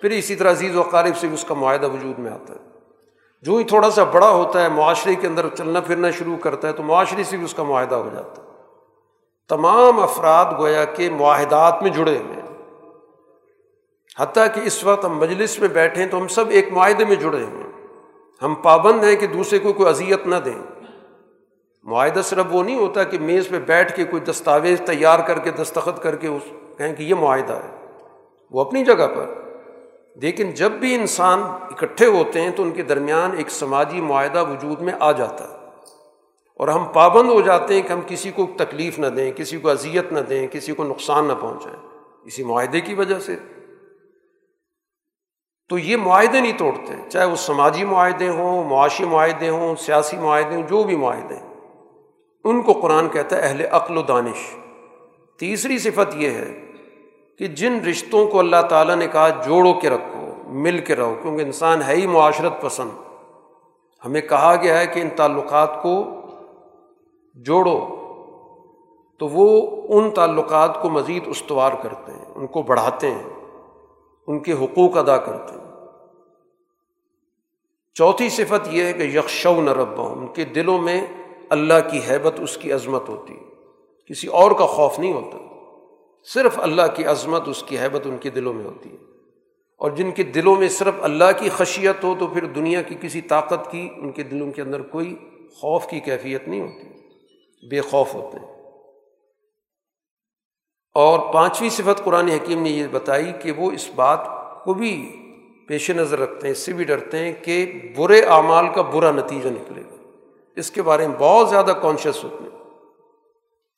پھر 0.00 0.10
اسی 0.10 0.36
طرح 0.36 0.50
عزیز 0.50 0.76
و 0.76 0.82
قارب 0.82 1.16
سے 1.16 1.26
بھی 1.26 1.34
اس 1.34 1.44
کا 1.44 1.54
معاہدہ 1.54 1.88
وجود 1.88 2.18
میں 2.18 2.32
آتا 2.32 2.54
ہے۔ 2.54 2.58
جو 3.42 3.56
ہی 3.56 3.64
تھوڑا 3.64 3.90
سا 3.90 4.04
بڑا 4.04 4.28
ہوتا 4.28 4.62
ہے، 4.62 4.68
معاشرے 4.68 5.14
کے 5.14 5.26
اندر 5.26 5.46
چلنا 5.58 5.80
پھرنا 5.80 6.10
شروع 6.10 6.36
کرتا 6.36 6.68
ہے، 6.68 6.72
تو 6.72 6.82
معاشرے 6.82 7.24
سے 7.24 7.36
بھی 7.36 7.44
اس 7.44 7.54
کا 7.54 7.62
معاہدہ 7.62 7.94
ہو 7.94 8.08
جاتا 8.14 8.42
ہے۔ 8.42 8.48
تمام 9.48 10.00
افراد 10.00 10.44
گویا 10.58 10.84
کے 10.84 11.10
معاہدات 11.10 11.82
میں 11.82 11.90
جڑے 11.90 12.18
ہوئے 12.18 12.40
ہیں۔ 12.40 12.58
حتیٰ 14.20 14.46
کہ 14.54 14.60
اس 14.64 14.84
وقت 14.84 15.04
ہم 15.04 15.18
مجلس 15.18 15.58
میں 15.58 15.68
بیٹھیں 15.68 16.06
تو 16.06 16.18
ہم 16.18 16.28
سب 16.28 16.44
ایک 16.48 16.72
معاہدے 16.72 17.04
میں 17.04 17.16
جڑے 17.16 17.42
ہوئے 17.42 17.62
ہیں۔ 17.62 17.86
ہم 18.42 18.54
پابند 18.54 19.04
ہیں 19.04 19.16
کہ 19.16 19.26
دوسرے 19.26 19.58
کو 19.58 19.72
کوئی 19.72 19.88
اذیت 19.88 20.26
نہ 20.26 20.36
دیں۔ 20.36 20.71
معاہدہ 21.82 22.20
صرف 22.24 22.46
وہ 22.50 22.62
نہیں 22.62 22.76
ہوتا 22.76 23.04
کہ 23.04 23.18
میز 23.18 23.48
پہ 23.48 23.58
بیٹھ 23.58 23.96
کے 23.96 24.04
کوئی 24.04 24.22
دستاویز 24.22 24.82
تیار 24.86 25.18
کر 25.18 25.38
کے 25.38 25.50
دستخط 25.50 26.02
کر 26.02 26.16
کے 26.16 26.28
اس 26.28 26.42
کہیں 26.78 26.94
کہ 26.94 27.02
یہ 27.02 27.14
معاہدہ 27.14 27.52
ہے۔ 27.52 27.86
وہ 28.50 28.60
اپنی 28.60 28.84
جگہ 28.84 29.08
پر۔ 29.14 29.26
لیکن 30.22 30.50
جب 30.50 30.72
بھی 30.72 30.94
انسان 30.94 31.42
اکٹھے 31.42 32.06
ہوتے 32.06 32.40
ہیں 32.40 32.50
تو 32.50 32.62
ان 32.62 32.70
کے 32.70 32.82
درمیان 32.82 33.30
ایک 33.36 33.50
سماجی 33.50 34.00
معاہدہ 34.00 34.50
وجود 34.50 34.80
میں 34.80 34.92
آ 35.00 35.12
جاتا 35.12 35.48
ہے۔ 35.48 35.54
اور 36.58 36.68
ہم 36.68 36.84
پابند 36.92 37.30
ہو 37.30 37.40
جاتے 37.40 37.74
ہیں 37.74 37.82
کہ 37.82 37.92
ہم 37.92 38.00
کسی 38.06 38.30
کو 38.30 38.46
تکلیف 38.58 38.98
نہ 38.98 39.06
دیں، 39.06 39.32
کسی 39.32 39.58
کو 39.58 39.70
اذیت 39.70 40.12
نہ 40.12 40.20
دیں، 40.20 40.46
کسی 40.46 40.72
کو 40.72 40.84
نقصان 40.84 41.24
نہ 41.24 41.32
پہنچائیں۔ 41.40 41.88
اسی 42.24 42.44
معاہدے 42.44 42.80
کی 42.80 42.94
وجہ 42.94 43.18
سے۔ 43.18 43.36
تو 45.68 45.78
یہ 45.78 45.96
معاہدے 45.96 46.40
نہیں 46.40 46.58
توڑتے، 46.58 47.10
چاہے 47.10 47.26
وہ 47.26 47.36
سماجی 47.36 47.84
معاہدے 47.84 48.28
ہوں، 48.28 48.64
معاشی 48.64 49.04
معاہدے 49.04 49.48
ہوں، 49.48 49.74
سیاسی 49.76 50.16
معاہدے 50.16 50.54
ہوں، 50.54 50.62
جو 50.62 50.82
بھی 50.82 50.96
معاہدے۔ 50.96 51.34
ہیں 51.34 51.51
ان 52.44 52.62
کو 52.62 52.72
قرآن 52.72 53.08
کہتا 53.08 53.36
ہے 53.36 53.42
اہل 53.42 53.60
عقل 53.70 53.98
و 53.98 54.02
دانش۔ 54.02 54.56
تیسری 55.38 55.78
صفت 55.78 56.14
یہ 56.14 56.30
ہے 56.30 56.72
کہ 57.38 57.46
جن 57.46 57.80
رشتوں 57.90 58.26
کو 58.26 58.38
اللہ 58.38 58.62
تعالیٰ 58.70 58.96
نے 58.96 59.06
کہا 59.06 59.28
جوڑو 59.28 59.74
کے 59.74 59.90
رکھو، 59.90 60.50
مل 60.50 60.78
کے 60.78 60.96
رہو، 60.96 61.14
کیونکہ 61.22 61.42
انسان 61.42 61.82
ہے 61.82 61.94
ہی 61.94 62.06
معاشرت 62.06 62.60
پسند۔ 62.60 62.90
ہمیں 64.04 64.20
کہا 64.20 64.56
گیا 64.62 64.78
ہے 64.78 64.86
کہ 64.86 65.00
ان 65.00 65.08
تعلقات 65.10 65.82
کو 65.82 66.04
جوڑو۔ 67.34 67.98
تو 69.18 69.28
وہ 69.28 69.82
ان 69.88 70.10
تعلقات 70.10 70.82
کو 70.82 70.90
مزید 70.90 71.28
استوار 71.28 71.72
کرتے 71.82 72.12
ہیں، 72.12 72.24
ان 72.34 72.46
کو 72.46 72.62
بڑھاتے 72.62 73.10
ہیں، 73.10 73.22
ان 74.26 74.40
کے 74.40 74.52
حقوق 74.52 74.96
ادا 74.96 75.16
کرتے 75.16 75.54
ہیں۔ 75.54 75.62
چوتھی 77.94 78.28
صفت 78.28 78.68
یہ 78.70 78.84
ہے 78.84 78.92
کہ 78.92 79.02
یکشو 79.02 79.62
نربا 79.62 80.04
ان 80.04 80.26
کے 80.26 80.44
دلوں 80.44 80.78
میں 80.78 81.06
اللہ 81.52 81.90
کی 81.90 82.00
حیبت 82.10 82.40
اس 82.40 82.56
کی 82.56 82.72
عظمت 82.72 83.08
ہوتی 83.08 83.34
کسی 84.08 84.26
اور 84.26 84.50
کا 84.50 84.66
خوف 84.66 84.98
نہیں 84.98 85.12
ہوتا۔ 85.12 85.38
صرف 86.24 86.58
اللہ 86.58 86.82
کی 86.96 87.04
عظمت 87.04 87.48
اس 87.48 87.62
کی 87.62 87.78
حیبت 87.78 88.06
ان 88.06 88.16
کے 88.18 88.30
دلوں 88.30 88.54
میں 88.54 88.64
ہوتی 88.64 88.90
ہے۔ 88.90 88.96
اور 89.78 89.90
جن 89.90 90.10
کے 90.10 90.22
دلوں 90.22 90.56
میں 90.56 90.68
صرف 90.68 90.94
اللہ 91.02 91.24
کی 91.38 91.48
خشیت 91.48 92.04
ہو 92.04 92.14
تو 92.18 92.26
پھر 92.26 92.44
دنیا 92.44 92.82
کی 92.82 92.94
کسی 93.00 93.20
طاقت 93.20 93.70
کی 93.70 93.88
ان 93.96 94.12
کے 94.12 94.22
دلوں 94.22 94.50
کے 94.50 94.62
اندر 94.62 94.82
کوئی 94.82 95.16
خوف 95.56 95.86
کی 95.86 96.00
کیفیت 96.00 96.48
نہیں 96.48 96.60
ہوتی۔ 96.60 96.88
بے 97.68 97.80
خوف 97.80 98.14
ہوتے 98.14 98.38
ہیں۔ 98.38 98.52
اور 100.94 101.34
پانچویں 101.34 101.70
صفت 101.70 102.04
قرآن 102.04 102.28
حکیم 102.28 102.62
نے 102.62 102.70
یہ 102.70 102.86
بتائی 102.90 103.32
کہ 103.42 103.52
وہ 103.52 103.70
اس 103.70 103.90
بات 103.94 104.20
کو 104.64 104.74
بھی 104.74 105.16
پیش 105.68 105.90
نظر 105.90 106.18
رکھتے 106.18 106.46
ہیں، 106.46 106.52
اس 106.52 106.58
سے 106.58 106.72
بھی 106.72 106.84
ڈرتے 106.84 107.18
ہیں 107.18 107.32
کہ 107.42 107.72
برے 107.96 108.20
اعمال 108.20 108.66
کا 108.74 108.82
برا 108.82 109.12
نتیجہ 109.12 109.48
نکلے 109.48 109.82
گا۔ 109.82 110.01
اس 110.56 110.70
کے 110.70 110.82
بارے 110.82 111.08
میں 111.08 111.16
بہت 111.18 111.48
زیادہ 111.48 111.72
کانشیس 111.82 112.24
ہوتے 112.24 112.44
ہیں 112.44 112.58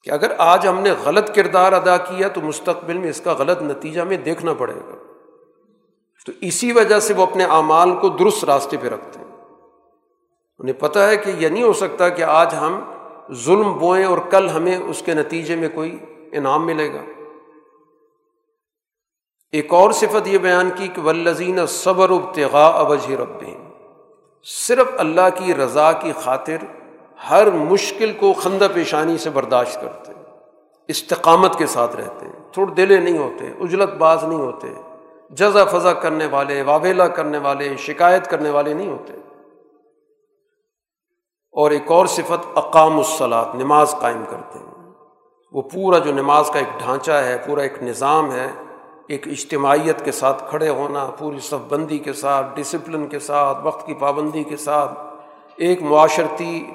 کہ 0.03 0.11
اگر 0.11 0.33
آج 0.39 0.69
ہم 0.69 0.81
نے 0.81 0.91
غلط 1.05 1.35
کردار 1.35 1.73
ادا 1.73 1.97
کیا 1.97 2.29
تو 2.29 2.41
مستقبل 2.41 2.99
میں 2.99 3.11
اس 3.11 3.21
کا 3.21 3.33
غلط 3.33 3.63
نتیجہ 3.63 4.01
ہمیں 4.01 4.17
دیکھنا 4.17 4.55
پڑے 4.55 4.75
گا۔ 4.75 4.97
تو 6.27 6.33
اسی 6.41 6.73
وجہ 6.73 6.99
سے 6.99 7.15
وہ 7.15 7.23
اپنے 7.23 7.45
اعمال 7.45 7.97
کو 8.01 8.09
درست 8.09 8.45
راستے 8.45 8.77
پہ 8.81 8.89
رکھتے 8.89 9.21
ہیں۔ 9.21 9.27
انہیں 10.59 10.81
پتہ 10.81 10.99
ہے 10.99 11.17
کہ 11.17 11.33
یہ 11.39 11.49
نہیں 11.49 11.63
ہو 11.63 11.73
سکتا 11.73 12.09
کہ 12.09 12.23
آج 12.23 12.55
ہم 12.55 12.85
ظلم 13.33 13.79
بوئیں 13.79 14.05
اور 14.05 14.19
کل 14.31 14.49
ہمیں 14.49 14.79
اس 14.79 15.03
کے 15.07 15.15
نتیجے 15.15 15.57
میں 15.57 15.69
کوئی 15.75 15.99
انعام 16.33 16.67
ملے 16.67 16.95
گا۔ 16.95 17.03
ایک 19.53 19.75
اور 19.75 19.91
صفت 19.91 20.27
یہ 20.27 20.39
بیان 20.39 20.71
کی 20.77 20.89
کہ 20.89 21.01
ولزین 21.01 21.67
صبر 21.67 22.11
ابتغاء 22.11 22.71
اوجہ 22.71 23.13
ربین 23.13 23.64
صرف 24.47 24.87
اللہ 24.99 25.21
کی 25.35 25.55
رضا 25.55 25.93
کی 25.93 26.13
خاطر 26.13 26.57
ہر 27.31 27.51
مشکل 27.51 28.13
کو 28.13 28.33
خندہ 28.33 28.69
پیشانی 28.75 29.19
سے 29.19 29.31
برداشت 29.31 29.81
کرتے 29.81 30.13
ہیں، 30.17 30.23
استقامت 30.89 31.59
کے 31.59 31.67
ساتھ 31.67 31.97
رہتے 31.97 32.27
ہیں، 32.27 32.53
تھوڑ 32.53 32.67
دلے 32.67 32.97
نہیں 32.97 33.19
ہوتے، 33.19 33.51
اجلت 33.61 33.95
باز 33.95 34.25
نہیں 34.25 34.39
ہوتے، 34.39 34.69
جزا 35.31 35.65
فضا 35.65 35.93
کرنے 35.93 36.27
والے، 36.27 36.63
واویلا 36.63 37.09
کرنے 37.09 37.39
والے، 37.39 37.77
شکایت 37.77 38.31
کرنے 38.31 38.51
والے 38.51 38.75
نہیں 38.75 38.91
ہوتے۔ 38.91 39.13
اور 41.53 41.71
ایک 41.71 41.91
اور 41.91 42.07
صفت 42.07 42.47
اقام 42.55 42.99
الصلاط 42.99 43.55
نماز 43.55 43.95
قائم 44.01 44.25
کرتے 44.31 44.59
ہیں۔ 44.59 44.91
وہ 45.53 45.63
پورا 45.63 45.99
جو 45.99 46.13
نماز 46.13 46.51
کا 46.51 46.59
ایک 46.59 46.79
ڈھانچہ 46.79 47.13
ہے، 47.13 47.39
پورا 47.47 47.63
ایک 47.63 47.83
نظام 47.83 48.33
ہے 48.33 48.47
ایک 49.09 49.29
اجتماعیت 49.29 50.05
کے 50.05 50.13
ساتھ 50.13 50.45
کھڑے 50.51 50.69
ہونا، 50.69 51.11
پوری 51.19 51.39
صف 51.39 51.69
بندی 51.69 51.99
کے 51.99 52.13
ساتھ 52.13 52.47
ڈسپلن 52.55 53.07
کے 53.07 53.19
ساتھ، 53.19 53.59
وقت 53.63 53.87
کی 53.87 53.95
پابندی 53.95 54.43
کے 54.43 54.57
ساتھ، 54.57 54.93
ایک 55.57 55.83
معاشرتی 55.83 56.71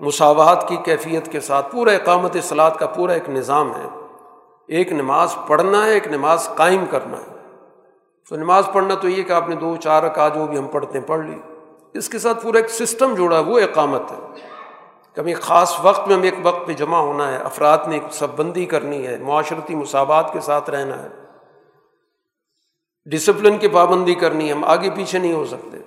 مساوات 0.00 0.68
کی 0.68 0.76
کیفیت 0.76 1.32
کے 1.32 1.40
ساتھ، 1.40 1.72
پورا 1.72 1.90
اقامت 1.90 2.36
سلاد 2.42 2.70
کا 2.70 2.86
پورا 2.86 3.12
ایک 3.12 3.30
نظام 3.30 3.74
ہے۔ 3.74 3.88
ایک 4.68 4.92
نماز 4.92 5.34
پڑھنا 5.46 5.86
ہے، 5.86 5.90
ایک 5.90 6.06
نماز 6.06 6.48
قائم 6.56 6.84
کرنا 6.90 7.16
ہے۔ 7.16 7.36
تو 8.28 8.36
نماز 8.36 8.64
پڑھنا 8.72 8.94
تو 8.94 9.08
یہ 9.08 9.22
کہ 9.22 9.32
آپ 9.32 9.48
نے 9.48 9.56
دو، 9.56 9.76
چار 9.76 10.08
کا 10.08 10.28
جو 10.28 10.46
بھی 10.46 10.58
ہم 10.58 10.66
پڑھتے 10.66 10.98
ہیں، 10.98 11.06
پڑھ 11.06 11.20
لی۔ 11.20 11.38
اس 11.94 12.08
کے 12.08 12.18
ساتھ 12.18 12.42
پورا 12.42 12.58
ایک 12.58 12.70
سسٹم 12.70 13.14
جوڑا 13.14 13.38
ہے 13.38 13.42
وہ 13.42 13.58
اقامت 13.58 14.02
ہے۔ 14.12 14.16
کبھی 15.14 15.34
خاص 15.34 15.76
وقت 15.82 16.08
میں 16.08 16.16
ہم 16.16 16.22
ایک 16.22 16.34
وقت 16.42 16.66
پہ 16.66 16.72
جمع 16.72 16.98
ہونا 16.98 17.32
ہے، 17.32 17.36
افراد 17.36 17.78
نے 17.86 17.94
ایک 17.94 18.14
سب 18.14 18.28
بندی 18.36 18.64
کرنی 18.64 19.06
ہے، 19.06 19.18
معاشرتی 19.20 19.74
مساوات 19.74 20.32
کے 20.32 20.40
ساتھ 20.40 20.70
رہنا 20.70 21.02
ہے۔ 21.02 21.21
ڈسپلن 23.06 23.58
کی 23.58 23.68
پابندی 23.68 24.14
کرنی 24.14 24.52
ہم 24.52 24.64
آگے 24.64 24.90
پیچھے 24.90 25.18
نہیں 25.18 25.32
ہو 25.32 25.44
سکتے۔ 25.44 25.78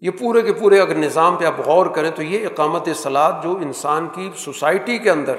یہ 0.00 0.10
پورے 0.10 0.42
کے 0.42 0.52
پورے 0.52 0.80
اگر 0.80 0.94
نظام 0.94 1.36
پہ 1.36 1.44
آپ 1.44 1.60
غور 1.66 1.86
کریں 1.86 2.10
تو 2.10 2.22
یہ 2.22 2.46
اقامت 2.46 2.88
سلاد 2.96 3.32
جو 3.42 3.56
انسان 3.56 4.08
کی 4.12 4.30
سوسائٹی 4.36 4.98
کے 4.98 5.10
اندر 5.10 5.36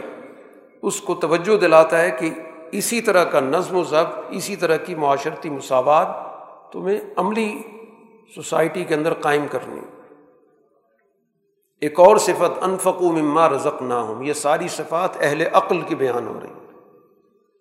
اس 0.82 1.02
کو 1.02 1.16
توجہ 1.16 1.58
دلاتا 1.58 2.02
ہے 2.02 2.12
کہ 2.12 2.30
اسی 2.72 3.02
طرح 3.02 3.24
کا 3.24 3.40
نظم 3.40 3.76
و 3.76 3.84
ضبط، 3.84 4.20
اسی 4.30 4.56
طرح 4.56 4.78
کی 4.78 4.96
معاشرتی 4.96 5.50
مساوات 5.50 6.08
تمہیں 6.74 6.98
عملی 7.18 7.62
سوسائٹی 8.36 8.84
کے 8.84 8.96
اندر 8.96 9.14
قائم 9.14 9.46
کرنی۔ 9.52 9.80
ایک 11.82 12.00
اور 12.00 12.18
صفت 12.18 12.64
انفق 12.64 13.02
و 13.02 13.12
مما 13.12 13.50
رزق 13.50 13.82
نہ 13.82 13.94
ہوں 13.94 14.24
یہ 14.24 14.34
ساری 14.34 14.68
صفات 14.68 15.10
اہل 15.20 15.44
عقل 15.54 15.82
کی 15.82 15.96
بیان 15.96 16.28
ہو 16.28 16.40
رہی 16.44 16.59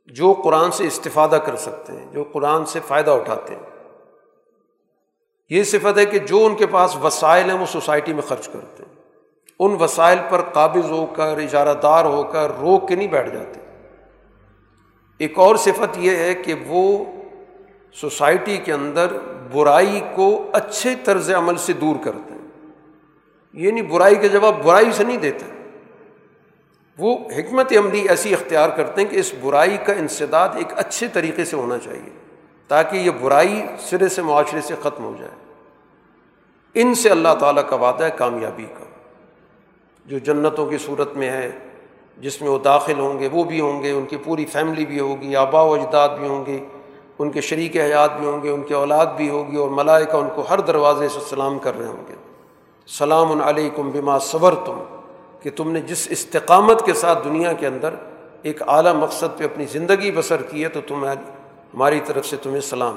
جو 0.08 0.32
قرآن 0.32 0.70
سے 0.70 0.86
استفادہ 0.86 1.38
کر 1.46 1.56
سکتے 1.56 1.92
ہیں، 1.92 2.06
جو 2.12 2.24
قرآن 2.32 2.66
سے 2.66 2.80
فائدہ 2.88 3.10
اٹھاتے 3.10 3.54
ہیں۔ 3.54 3.62
یہ 5.50 5.62
صفت 5.62 5.98
ہے 5.98 6.06
کہ 6.06 6.18
جو 6.18 6.46
ان 6.46 6.54
کے 6.54 6.66
پاس 6.66 6.96
وسائل 6.96 7.50
ہیں، 7.50 7.58
وہ 7.58 7.66
سوسائٹی 7.66 8.12
میں 8.12 8.22
خرچ 8.22 8.48
کرتے 8.48 8.82
ہیں۔ 8.82 8.94
ان 9.60 9.76
وسائل 9.80 10.18
پر 10.30 10.40
قابض 10.52 10.90
ہو 10.90 11.06
کر، 11.06 11.38
اجارہ 11.38 11.74
دار 11.82 12.04
ہو 12.04 12.22
کر 12.22 12.50
روک 12.60 12.88
کے 12.88 12.94
نہیں 12.94 13.08
بیٹھ 13.08 13.30
جاتے۔ 13.30 13.60
ایک 15.18 15.38
اور 15.38 15.56
صفت 15.56 15.98
یہ 15.98 16.16
ہے 16.16 16.34
کہ 16.34 16.54
وہ 16.66 17.04
سوسائٹی 17.92 18.56
کے 18.56 18.72
اندر 18.72 19.06
برائی 19.52 20.00
کو 20.14 20.44
اچھے 20.52 20.94
طرز 21.04 21.30
عمل 21.30 21.56
سے 21.56 21.72
دور 21.72 21.96
کرتے 22.04 22.34
ہیں۔ 22.34 22.38
یہ 23.52 23.70
نہیں 23.70 23.90
برائی 23.90 24.14
کا 24.14 24.26
جواب 24.26 24.64
برائی 24.64 24.92
سے 24.92 25.04
نہیں 25.04 25.16
دیتے۔ 25.16 25.57
وہ 26.98 27.18
حکمت 27.18 27.72
عملی 27.72 28.08
ایسی 28.08 28.32
اختیار 28.32 28.68
کرتے 28.68 29.02
ہیں 29.02 29.08
کہ 29.08 29.16
اس 29.16 29.34
برائی 29.40 29.76
کا 29.84 29.92
انسداد 29.92 30.48
ایک 30.54 30.66
اچھے 30.76 31.08
طریقے 31.08 31.44
سے 31.44 31.56
ہونا 31.56 31.78
چاہیے، 31.78 32.10
تاکہ 32.68 32.96
یہ 32.96 33.10
برائی 33.10 33.62
سرے 33.80 34.08
سے 34.08 34.22
معاشرے 34.22 34.60
سے 34.60 34.74
ختم 34.82 35.04
ہو 35.04 35.14
جائے۔ 35.18 35.32
ان 36.74 36.94
سے 36.94 37.08
اللہ 37.08 37.28
تعالیٰ 37.40 37.62
کا 37.68 37.76
وعدہ 37.76 38.04
ہے 38.04 38.10
کامیابی 38.16 38.64
کا۔ 38.64 38.84
جو 40.06 40.18
جنتوں 40.18 40.66
کی 40.66 40.78
صورت 40.78 41.14
میں 41.14 41.30
ہے، 41.30 41.50
جس 42.18 42.42
میں 42.42 42.50
وہ 42.50 42.58
داخل 42.58 42.98
ہوں 42.98 43.18
گے، 43.18 43.28
وہ 43.32 43.44
بھی 43.44 43.60
ہوں 43.60 43.82
گے، 43.82 43.90
ان 43.90 44.04
کی 44.04 44.16
پوری 44.16 44.46
فیملی 44.46 44.86
بھی 44.86 45.00
ہوگی، 45.00 45.36
آبا 45.36 45.62
و 45.62 45.74
اجداد 45.74 46.08
بھی 46.08 46.28
ہوں 46.28 46.46
گے، 46.46 46.64
ان 47.18 47.30
کے 47.30 47.40
شریک 47.40 47.76
حیات 47.76 48.18
بھی 48.18 48.26
ہوں 48.26 48.42
گے، 48.42 48.50
ان 48.50 48.62
کی 48.62 48.74
اولاد 48.74 49.06
بھی 49.06 49.28
ہوگی 49.28 49.56
اور 49.56 49.68
ملائکہ 49.68 50.16
ان 50.16 50.28
کو 50.34 50.44
ہر 50.50 50.60
دروازے 50.60 51.08
سے 51.08 51.20
سلام 51.28 51.58
کر 51.58 51.78
رہے 51.78 51.86
ہوں 51.86 52.08
گے۔ 52.08 52.14
سلام 52.86 53.42
علیکم 53.42 53.90
بما 53.90 54.18
صبر 54.18 54.54
تم 54.54 54.97
کہ 55.42 55.50
تم 55.50 55.70
نے 55.70 55.80
جس 55.80 56.06
استقامت 56.10 56.86
کے 56.86 56.92
ساتھ 56.92 57.24
دنیا 57.24 57.52
کے 57.52 57.66
اندر 57.66 57.94
ایک 58.42 58.62
اعلیٰ 58.68 58.94
مقصد 58.94 59.38
پہ 59.38 59.44
اپنی 59.44 59.64
زندگی 59.64 60.10
بسر 60.12 60.42
کی 60.42 60.64
ہے 60.64 60.68
تو 60.68 60.80
تمہیں 60.86 61.14
ہماری 61.74 62.00
طرف 62.06 62.26
سے 62.26 62.36
تمہیں 62.42 62.60
سلام 62.60 62.96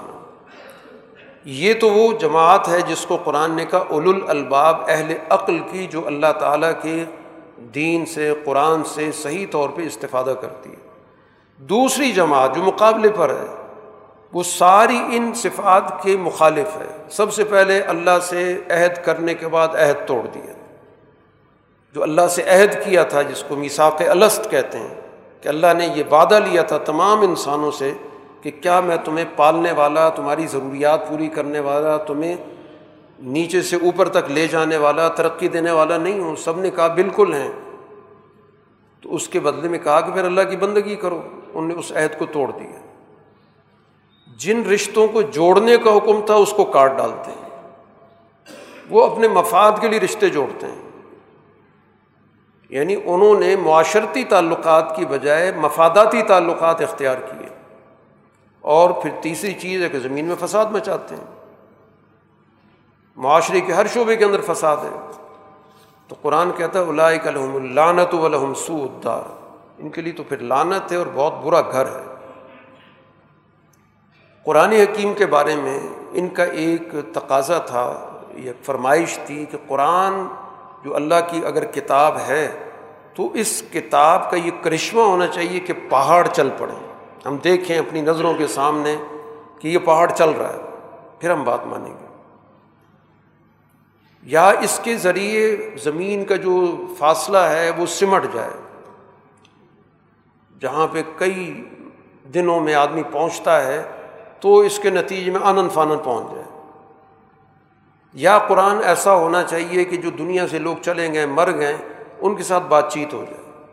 یہ 1.46 1.74
تو 1.74 1.90
وہ 1.90 2.18
جماعت 2.18 2.68
ہے 2.68 2.82
جس 2.82 3.06
کو 3.06 3.18
قرآن 3.18 3.52
نے 3.52 3.66
کہا 3.66 3.84
اول 3.90 4.20
الباب 4.28 4.78
اہل 4.88 5.14
عقل 5.30 5.60
کی، 5.72 5.88
جو 5.88 6.08
اللہ 6.08 6.32
تعالیٰ 6.40 6.72
کے 6.82 7.04
دین 7.76 8.06
سے، 8.06 8.34
قرآن 8.46 8.84
سے 8.84 9.12
صحیح 9.12 9.46
طور 9.52 9.70
پہ 9.70 9.82
استفادہ 9.82 10.34
کرتی 10.42 10.70
ہے۔ 10.70 10.76
دوسری 11.58 12.12
جماعت 12.12 12.56
جو 12.56 12.64
مقابلے 12.64 13.10
پر 13.10 13.30
ہے، 13.30 13.56
وہ 14.34 14.44
ساری 14.44 15.00
ان 15.12 15.34
صفات 15.34 16.04
کے 16.04 16.18
مخالف 16.18 16.78
ہے۔ 16.78 17.04
سب 17.10 17.34
سے 17.34 17.44
پہلے 17.44 17.80
اللہ 17.80 18.20
سے 18.22 18.58
عہد 18.70 19.06
کرنے 19.06 19.34
کے 19.34 19.48
بعد 19.48 19.68
عہد 19.68 20.08
توڑ 20.08 20.28
دیا۔ 20.28 20.61
جو 21.94 22.04
اللہ 22.04 22.28
سے 22.30 22.44
عہد 22.44 22.74
کیا 22.86 23.04
تھا، 23.04 23.22
جس 23.22 23.44
کو 23.48 23.56
میساق 23.56 24.02
الست 24.08 24.52
کہتے 24.52 24.80
ہیں، 24.80 24.94
کہ 25.42 25.48
اللہ 25.48 25.68
نے 25.78 25.88
یہ 25.96 26.04
وعدہ 26.12 26.40
لیا 26.52 26.62
تھا 26.62 26.78
تمام 26.78 27.22
انسانوں 27.22 27.72
سے 27.72 27.94
کہ 28.42 28.52
کیا 28.62 28.80
میں 28.80 28.98
تمہیں 29.06 29.26
پالنے 29.36 29.72
والا، 29.72 30.10
تمہاری 30.10 30.48
ضروریات 30.48 31.10
پوری 31.10 31.28
کرنے 31.28 31.60
والا، 31.60 31.98
تمہیں 31.98 32.36
نیچے 33.20 33.62
سے 33.62 33.76
اوپر 33.76 34.10
تک 34.10 34.32
لے 34.32 34.48
جانے 34.48 34.78
والا، 34.78 35.08
ترقی 35.08 35.48
دینے 35.48 35.72
والا 35.72 35.98
نہیں 35.98 36.20
ہوں، 36.20 36.36
سب 36.36 36.60
نے 36.60 36.70
کہا 36.70 36.88
بالکل 36.88 37.34
ہیں۔ 37.34 37.52
تو 39.02 39.16
اس 39.16 39.28
کے 39.28 39.40
بدلے 39.40 39.70
میں 39.70 39.80
کہا 39.80 40.02
کہ 40.02 40.12
پھر 40.12 40.24
اللہ 40.24 40.42
کی 40.42 40.58
بندگی 40.58 40.96
کرو 40.96 41.22
ان 41.54 41.68
نے 41.68 41.74
اس 41.74 41.92
عہد 41.92 42.20
کو 42.20 42.26
توڑ 42.26 42.52
دیا۔ 42.52 42.80
جن 44.38 44.64
رشتوں 44.66 45.08
کو 45.08 45.22
جوڑنے 45.22 45.78
کا 45.78 45.98
حکم 45.98 46.22
تھا، 46.26 46.34
اس 46.34 46.54
کو 46.54 46.66
کاٹ 46.66 46.98
ڈالتے 46.98 47.32
ہیں۔ 47.32 47.50
وہ 48.90 49.12
اپنے 49.12 49.28
مفاد 49.28 49.72
کے 49.82 49.88
لیے 49.88 50.00
رشتے 50.00 50.30
جوڑتے 50.30 50.68
ہیں۔ 50.68 50.91
یعنی 52.72 52.96
انہوں 53.06 53.40
نے 53.40 53.56
معاشرتی 53.56 54.24
تعلقات 54.24 54.96
کی 54.96 55.06
بجائے 55.06 55.52
مفاداتی 55.52 56.22
تعلقات 56.22 56.82
اختیار 56.82 57.16
کیے۔ 57.16 57.50
اور 58.62 58.90
پھر 58.90 59.12
تیسری 59.22 59.54
چیز 59.54 59.84
ہے 59.84 59.90
کہ 59.90 60.00
زمین 60.00 60.26
میں 60.26 60.36
فساد 60.46 60.66
مچاتے 60.66 61.16
ہیں۔ 61.16 61.24
معاشرے 63.16 63.62
کے 63.62 63.74
ہر 63.74 63.88
شعبے 63.88 64.16
کے 64.16 64.26
اندر 64.26 64.54
فساد 64.54 64.78
ہے۔ 64.78 65.12
تو 66.08 66.16
قرآن 66.22 66.52
کہتا 66.52 66.80
ہے 66.80 66.90
الائک 66.90 67.28
الحم 67.28 67.56
اللانت 67.56 68.14
ولحم 68.14 68.54
سودار 68.54 69.22
ان 69.78 69.90
کے 69.90 70.02
لیے 70.02 70.14
تو 70.14 70.24
پھر 70.24 70.38
لانت 70.38 70.92
ہے 70.92 70.98
اور 70.98 71.08
بہت 71.14 71.34
برا 71.44 71.62
گھر 71.62 71.86
ہے۔ 71.86 72.06
قرآن 74.44 74.72
حکیم 74.72 75.14
کے 75.14 75.26
بارے 75.26 75.56
میں 75.56 75.80
ان 76.12 76.30
کا 76.30 76.44
ایک 76.44 76.82
تقاضا 77.14 77.58
تھا 77.58 78.10
ایک 78.30 78.66
فرمائش 78.66 79.20
تھی 79.26 79.46
کہ 79.52 79.58
قرآن 79.68 80.14
جو 80.84 80.96
اللہ 80.96 81.16
کی 81.30 81.42
اگر 81.46 81.66
کتاب 81.66 82.18
ہے، 82.28 82.52
تو 83.16 83.32
اس 83.34 83.64
کتاب 83.74 84.32
کا 84.32 84.38
یہ 84.38 84.52
کرشمہ 84.62 85.02
ہونا 85.02 85.28
چاہیے 85.28 85.60
کہ 85.60 85.74
پہاڑ 85.90 86.28
چل 86.28 86.50
پڑیں 86.58 86.94
ہم 87.26 87.38
دیکھیں 87.38 87.78
اپنی 87.78 88.02
نظروں 88.02 88.34
کے 88.34 88.48
سامنے 88.48 88.96
کہ 89.60 89.68
یہ 89.68 89.78
پہاڑ 89.78 90.12
چل 90.12 90.30
رہا 90.30 90.54
ہے، 90.54 90.60
پھر 91.20 91.32
ہم 91.32 91.44
بات 91.44 91.66
مانیں 91.66 91.92
گے۔ 91.92 92.06
یا 94.24 94.50
اس 94.50 94.80
کے 94.84 94.98
ذریعے 94.98 95.58
زمین 95.84 96.26
کا 96.26 96.36
جو 96.36 96.82
فاصلہ 96.98 97.38
ہے، 97.38 97.70
وہ 97.70 97.86
سمٹ 97.86 98.24
جائے۔ 98.34 98.52
جہاں 100.62 100.88
پہ 100.88 101.02
کئی 101.16 101.70
دنوں 102.34 102.60
میں 102.60 102.74
آدمی 102.74 103.04
پہنچتا 103.12 103.66
ہے، 103.66 103.84
تو 104.40 104.60
اس 104.60 104.80
کے 104.80 104.90
نتیجے 104.90 105.32
میں 105.32 105.40
آنند 105.44 105.70
فانند 105.74 106.06
پہنچ 106.06 106.32
جائے۔ 106.32 106.41
یا 108.14 108.40
قرآن 108.40 108.84
ایسا 108.84 109.14
ہونا 109.14 109.44
چاہیے 109.44 109.84
کہ 109.84 109.98
جو 109.98 110.10
دنیا 110.10 110.48
سے 110.48 110.60
لوگ 110.60 110.76
چلیں 110.82 111.14
گئے، 111.14 111.26
مر 111.26 111.58
گئے، 111.58 111.78
ان 112.20 112.36
کے 112.36 112.44
ساتھ 112.44 112.64
بات 112.64 112.94
چیت 112.94 113.14
ہو 113.14 113.26
جائے۔ 113.30 113.66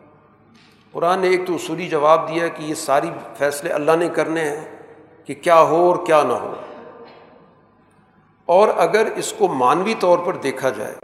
قرآن 0.91 1.19
نے 1.19 1.27
ایک 1.27 1.47
تو 1.47 1.55
اصولی 1.55 1.87
جواب 1.87 2.29
دیا 2.29 2.47
کہ 2.47 2.63
یہ 2.63 2.73
ساری 2.73 3.09
فیصلے 3.37 3.69
اللہ 3.69 3.91
نے 3.99 4.09
کرنے 4.09 4.41
ہیں 4.41 4.65
کہ 5.25 5.33
کیا 5.33 5.61
ہو 5.61 5.75
اور 5.75 6.05
کیا 6.05 6.23
نہ 6.23 6.33
ہو۔ 6.33 6.53
اور 8.45 8.67
اگر 8.77 9.07
اس 9.15 9.33
کو 9.37 9.47
مانوی 9.47 9.93
طور 9.99 10.19
پر 10.19 10.35
دیکھا 10.35 10.69
جائے، 10.69 10.95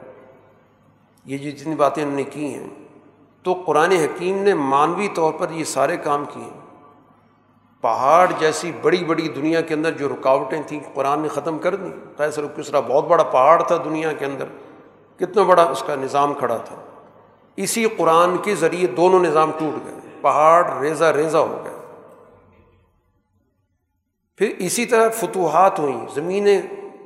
یہ 1.26 1.38
جتنی 1.38 1.76
باتیں 1.76 2.04
انہوں 2.04 2.16
نے 2.16 2.24
کی 2.24 2.54
ہیں، 2.54 2.68
تو 3.44 3.54
قرآن 3.54 3.92
حکیم 3.92 4.44
نے 4.44 4.54
مانوی 4.54 5.08
طور 5.14 5.34
پر 5.34 5.48
یہ 5.52 5.64
سارے 5.64 5.98
کام 5.98 6.26
کیے۔ 6.26 6.44
ہیں 6.44 6.65
پہاڑ 7.86 8.32
جیسی 8.40 8.72
بڑی 8.82 9.04
بڑی 9.04 9.28
دنیا 9.28 9.62
کے 9.62 9.74
اندر 9.74 9.92
جو 9.92 10.10
رکاوٹیں 10.10 10.62
تھیں، 10.68 10.80
قرآن 10.94 11.20
نے 11.20 11.28
ختم 11.28 11.60
کر 11.60 11.76
دیں 11.76 12.18
قیصر 12.18 12.46
کسرا 12.48 12.80
بہت 12.80 13.06
بڑا 13.06 13.24
پہاڑ 13.24 13.64
تھا 13.64 13.78
دنیا 13.78 14.14
کے 14.14 14.26
اندر۔ 14.26 14.46
کتنا 15.20 15.44
بڑا 15.44 15.64
اس 15.64 15.84
کا 15.88 15.96
نظام 15.96 16.34
کھڑا 16.34 16.58
تھا۔ 16.58 16.76
اسی 17.56 17.86
قرآن 17.98 18.38
کے 18.38 18.56
ذریعے 18.56 18.88
دونوں 18.88 19.20
نظام 19.20 19.52
ٹوٹ 19.60 19.86
گئے۔ 19.86 19.94
پہاڑ 20.22 20.80
ریزا 20.80 21.14
ریزا 21.14 21.40
ہو 21.40 21.62
گئے۔ 21.66 21.74
پھر 24.38 24.50
اسی 24.60 24.86
طرح 24.86 25.10
فتوحات 25.10 25.80
ہوئیں۔ 25.80 26.06
زمینیں 26.14 26.62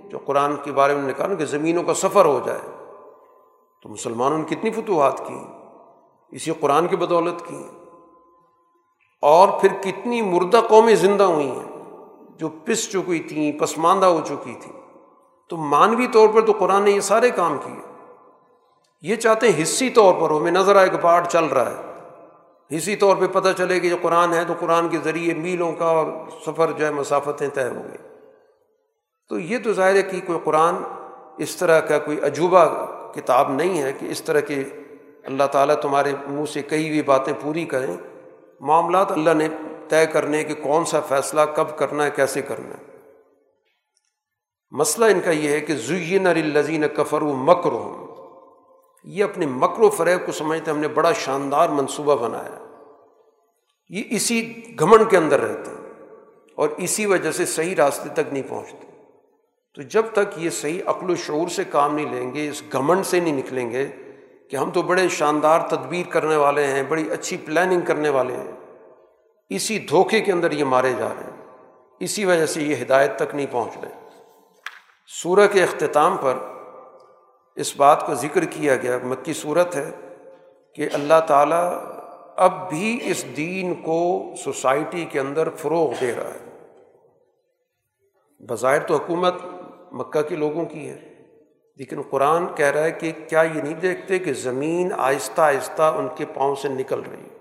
جو 0.09 0.17
قرآن 0.17 0.55
کے 0.63 0.71
بارے 0.71 0.95
میں 0.95 1.03
نے 1.03 1.13
کہا 1.13 1.27
نا 1.27 1.35
کہ 1.35 1.45
زمینوں 1.45 1.83
کا 1.83 1.93
سفر 1.93 2.25
ہو 2.25 2.39
جائے۔ 2.45 2.59
تو 3.83 3.89
مسلمانوں 3.89 4.37
نے 4.37 4.55
کتنی 4.55 4.71
فتوحات 4.71 5.27
کی۔ 5.27 5.39
اسی 6.31 6.51
قرآن 6.59 6.87
کی 6.87 6.95
بدولت 6.95 7.47
کی۔ 7.47 7.63
اور 9.21 9.61
پھر 9.61 9.69
کتنی 9.81 10.21
مردہ 10.21 10.61
قومیں 10.69 10.95
زندہ 10.95 11.23
ہوئی 11.23 11.51
ہیں، 11.51 11.83
جو 12.37 12.49
پس 12.49 12.89
چکی 12.89 13.19
تھیں، 13.19 13.59
پسماندہ 13.59 14.05
ہو 14.05 14.21
چکی 14.25 14.55
تھیں۔ 14.61 14.73
تو 15.49 15.57
مانوی 15.57 16.07
طور 16.07 16.29
پر 16.29 16.41
تو 16.41 16.51
قرآن 16.51 16.83
نے 16.83 16.91
یہ 16.91 16.99
سارے 16.99 17.29
کام 17.29 17.57
کیے۔ 17.57 17.93
یہ 19.01 19.15
چاہتے 19.15 19.51
ہیں 19.51 19.63
حصی 19.63 19.89
طور 19.89 20.13
پر 20.13 20.29
ہو 20.29 20.39
میں 20.39 20.51
نظر 20.51 20.75
آئے 20.75 20.89
کہ 20.89 20.97
پہاڑ 20.97 21.25
چل 21.25 21.43
رہا 21.43 21.69
ہے۔ 21.69 21.89
حصی 22.77 22.95
طور 22.95 23.15
پہ 23.15 23.27
پتہ 23.27 23.47
چلے 23.57 23.79
کہ 23.79 23.89
جو 23.89 23.97
قرآن 24.01 24.33
ہے 24.33 24.45
تو 24.45 24.53
قرآن 24.59 24.89
کے 24.89 24.97
ذریعے 25.03 25.33
میلوں 25.33 25.73
کا 25.73 25.85
اور 25.85 26.05
سفر 26.45 26.71
جو 26.71 26.85
ہے، 26.85 26.91
مسافتیں 26.91 27.47
طے 27.53 27.63
ہو 27.63 27.81
گئی 27.89 27.97
تو 29.29 29.39
یہ 29.39 29.57
تو 29.63 29.73
ظاہر 29.73 29.95
ہے 29.95 30.01
کہ 30.01 30.19
کوئی 30.25 30.39
قرآن 30.43 30.75
اس 31.37 31.55
طرح 31.55 31.79
کا 31.79 31.99
کوئی 31.99 32.19
عجوبہ 32.21 32.65
کتاب 33.13 33.51
نہیں 33.51 33.81
ہے 33.81 33.93
کہ 33.93 34.05
اس 34.05 34.21
طرح 34.21 34.39
کے 34.39 34.63
اللہ 35.23 35.43
تعالیٰ 35.43 35.75
تمہارے 35.75 36.13
منہ 36.27 36.45
سے 36.45 36.61
کئی 36.61 36.89
ہوئی 36.89 37.01
باتیں 37.01 37.33
پوری 37.41 37.65
کریں۔ 37.65 37.97
معاملات 38.59 39.11
اللہ 39.11 39.33
نے 39.33 39.47
طے 39.89 40.05
کرنے 40.05 40.43
کہ 40.43 40.53
کون 40.53 40.85
سا 40.85 40.99
فیصلہ 40.99 41.41
کب 41.55 41.77
کرنا 41.77 42.05
ہے، 42.05 42.11
کیسے 42.15 42.41
کرنا 42.41 42.69
ہے۔ 42.69 42.89
مسئلہ 44.71 45.05
ان 45.05 45.21
کا 45.21 45.31
یہ 45.31 45.49
ہے 45.49 45.59
کہ 45.59 45.75
زین 45.75 46.27
الزین 46.27 46.83
کفر 46.95 47.21
و 47.21 47.33
مکر 47.33 47.71
ہوں 47.71 48.07
یہ 49.03 49.23
اپنے 49.23 49.45
مکر 49.45 49.79
و 49.79 49.89
فریب 49.89 50.25
کو 50.25 50.31
سمجھتے 50.31 50.71
ہم 50.71 50.77
نے 50.77 50.87
بڑا 50.87 51.11
شاندار 51.11 51.69
منصوبہ 51.69 52.15
بنایا۔ 52.15 52.65
یہ 53.89 54.03
اسی 54.09 54.63
گھمنڈ 54.79 55.09
کے 55.09 55.17
اندر 55.17 55.39
رہتے 55.39 55.71
ہیں 55.71 55.89
اور 56.55 56.69
اسی 56.77 57.05
وجہ 57.05 57.31
سے 57.31 57.45
صحیح 57.45 57.75
راستے 57.75 58.09
تک 58.09 58.33
نہیں 58.33 58.49
پہنچتے۔ 58.49 58.87
تو 59.75 59.81
جب 59.81 60.05
تک 60.13 60.37
یہ 60.37 60.49
صحیح 60.49 60.81
عقل 60.85 61.09
و 61.09 61.15
شعور 61.15 61.47
سے 61.47 61.63
کام 61.63 61.95
نہیں 61.95 62.13
لیں 62.13 62.33
گے، 62.33 62.49
اس 62.49 62.63
گھمنڈ 62.73 63.05
سے 63.05 63.19
نہیں 63.19 63.37
نکلیں 63.37 63.71
گے 63.71 63.87
کہ 64.49 64.55
ہم 64.55 64.71
تو 64.71 64.81
بڑے 64.81 65.09
شاندار 65.09 65.59
تدبیر 65.67 66.05
کرنے 66.09 66.35
والے 66.35 66.67
ہیں، 66.67 66.83
بڑی 66.83 67.11
اچھی 67.11 67.37
پلاننگ 67.37 67.81
کرنے 67.81 68.09
والے 68.09 68.33
ہیں۔ 68.35 68.51
اسی 69.49 69.79
دھوکے 69.79 70.21
کے 70.21 70.31
اندر 70.31 70.51
یہ 70.51 70.63
مارے 70.63 70.93
جا 70.93 71.07
رہے 71.07 71.23
ہیں۔ 71.23 71.45
اسی 71.99 72.25
وجہ 72.25 72.45
سے 72.45 72.61
یہ 72.61 72.75
ہدایت 72.81 73.15
تک 73.15 73.35
نہیں 73.35 73.45
پہنچ 73.51 73.77
رہے۔ 73.77 74.09
سورہ 75.07 75.47
کے 75.51 75.63
اختتام 75.63 76.17
پر 76.17 76.37
اس 77.55 77.75
بات 77.77 78.05
کو 78.05 78.15
ذکر 78.15 78.45
کیا 78.45 78.75
گیا، 78.75 78.97
مکی 79.03 79.33
صورت 79.33 79.75
ہے 79.75 79.91
کہ 80.75 80.89
اللہ 80.93 81.19
تعالیٰ 81.27 81.77
اب 82.37 82.69
بھی 82.69 82.99
اس 83.03 83.25
دین 83.37 83.73
کو 83.73 84.29
سوسائٹی 84.43 85.05
کے 85.05 85.19
اندر 85.19 85.49
فروغ 85.49 85.93
دے 86.01 86.15
رہا 86.15 86.29
ہے۔ 86.29 86.67
بظاہر 88.39 88.79
تو 88.79 88.95
حکومت 88.95 89.33
مکہ 89.91 90.21
کے 90.21 90.35
لوگوں 90.35 90.65
کی 90.65 90.89
ہے۔ 90.89 91.08
لیکن 91.79 92.01
قرآن 92.01 92.47
کہہ 92.55 92.65
رہا 92.65 92.83
ہے 92.83 92.91
کہ 92.91 93.11
کیا 93.29 93.41
یہ 93.41 93.61
نہیں 93.61 93.73
دیکھتے 93.73 94.19
کہ 94.19 94.33
زمین 94.33 94.93
آہستہ 94.97 95.41
آہستہ 95.41 95.93
ان 95.97 96.07
کے 96.15 96.25
پاؤں 96.25 96.55
سے 96.55 96.69
نکل 96.69 97.01
رہی 97.01 97.23
ہے؟ 97.23 97.37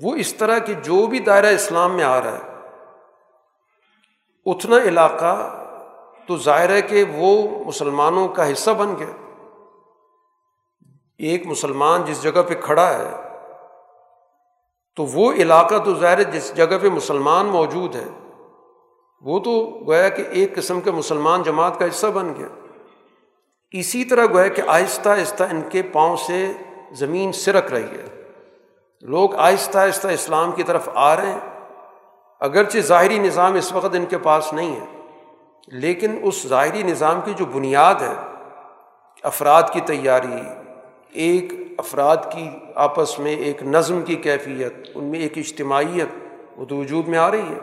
وہ 0.00 0.14
اس 0.14 0.34
طرح 0.34 0.58
کہ 0.58 0.74
جو 0.74 1.06
بھی 1.06 1.18
دائرہ 1.18 1.46
اسلام 1.46 1.96
میں 1.96 2.04
آ 2.04 2.20
رہا 2.20 2.32
ہے، 2.32 2.48
اتنا 4.46 4.76
علاقہ 4.76 5.34
تو 6.26 6.36
ظاہر 6.36 6.70
ہے 6.70 6.82
کہ 6.82 7.04
وہ 7.14 7.64
مسلمانوں 7.64 8.28
کا 8.28 8.52
حصہ 8.52 8.70
بن 8.70 8.94
گیا۔ 8.98 9.12
ایک 11.18 11.46
مسلمان 11.46 12.04
جس 12.04 12.22
جگہ 12.22 12.42
پہ 12.48 12.54
کھڑا 12.60 12.88
ہے، 12.98 13.10
تو 14.96 15.04
وہ 15.04 15.32
علاقہ 15.32 15.78
تو 15.78 15.94
ظاہر 15.94 16.18
ہے 16.18 16.24
جس 16.24 16.56
جگہ 16.56 16.78
پہ 16.82 16.88
مسلمان 16.88 17.46
موجود 17.46 17.96
ہے، 17.96 18.08
وہ 19.20 19.38
تو 19.38 19.80
گویا 19.86 20.08
کہ 20.08 20.22
ایک 20.30 20.54
قسم 20.54 20.80
کے 20.80 20.90
مسلمان 20.90 21.42
جماعت 21.42 21.78
کا 21.78 21.86
حصہ 21.86 22.06
بن 22.06 22.34
گیا۔ 22.38 22.48
اسی 23.72 24.04
طرح 24.04 24.26
گویا 24.26 24.48
کہ 24.48 24.62
آہستہ 24.66 25.08
آہستہ 25.08 25.44
ان 25.44 25.62
کے 25.70 25.82
پاؤں 25.82 26.16
سے 26.16 26.52
زمین 26.92 27.32
سرک 27.32 27.72
رہی 27.72 27.82
ہے۔ 27.82 28.22
لوگ 29.00 29.34
آہستہ 29.34 29.78
آہستہ 29.78 30.08
اسلام 30.08 30.52
کی 30.52 30.62
طرف 30.62 30.88
آ 30.94 31.16
رہے 31.16 31.32
ہیں۔ 31.32 31.38
اگرچہ 32.40 32.78
ظاہری 32.78 33.18
نظام 33.18 33.54
اس 33.54 33.72
وقت 33.72 33.94
ان 33.94 34.06
کے 34.06 34.18
پاس 34.18 34.52
نہیں 34.52 34.80
ہے، 34.80 34.86
لیکن 35.66 36.18
اس 36.22 36.46
ظاہری 36.46 36.82
نظام 36.82 37.20
کی 37.24 37.34
جو 37.36 37.44
بنیاد 37.44 37.94
ہے، 37.94 38.14
افراد 39.22 39.62
کی 39.72 39.80
تیاری، 39.80 40.40
ایک 41.12 41.52
افراد 41.78 42.16
کی 42.32 42.50
آپس 42.74 43.18
میں 43.18 43.36
ایک 43.36 43.62
نظم 43.62 44.02
کی 44.02 44.14
کیفیت، 44.14 44.72
ان 44.94 45.04
میں 45.04 45.20
ایک 45.20 45.38
اجتماعیت، 45.38 46.08
وہ 46.56 46.64
تو 46.64 46.76
وجود 46.76 47.08
میں 47.08 47.18
آ 47.18 47.30
رہی 47.30 47.48
ہے۔ 47.48 47.58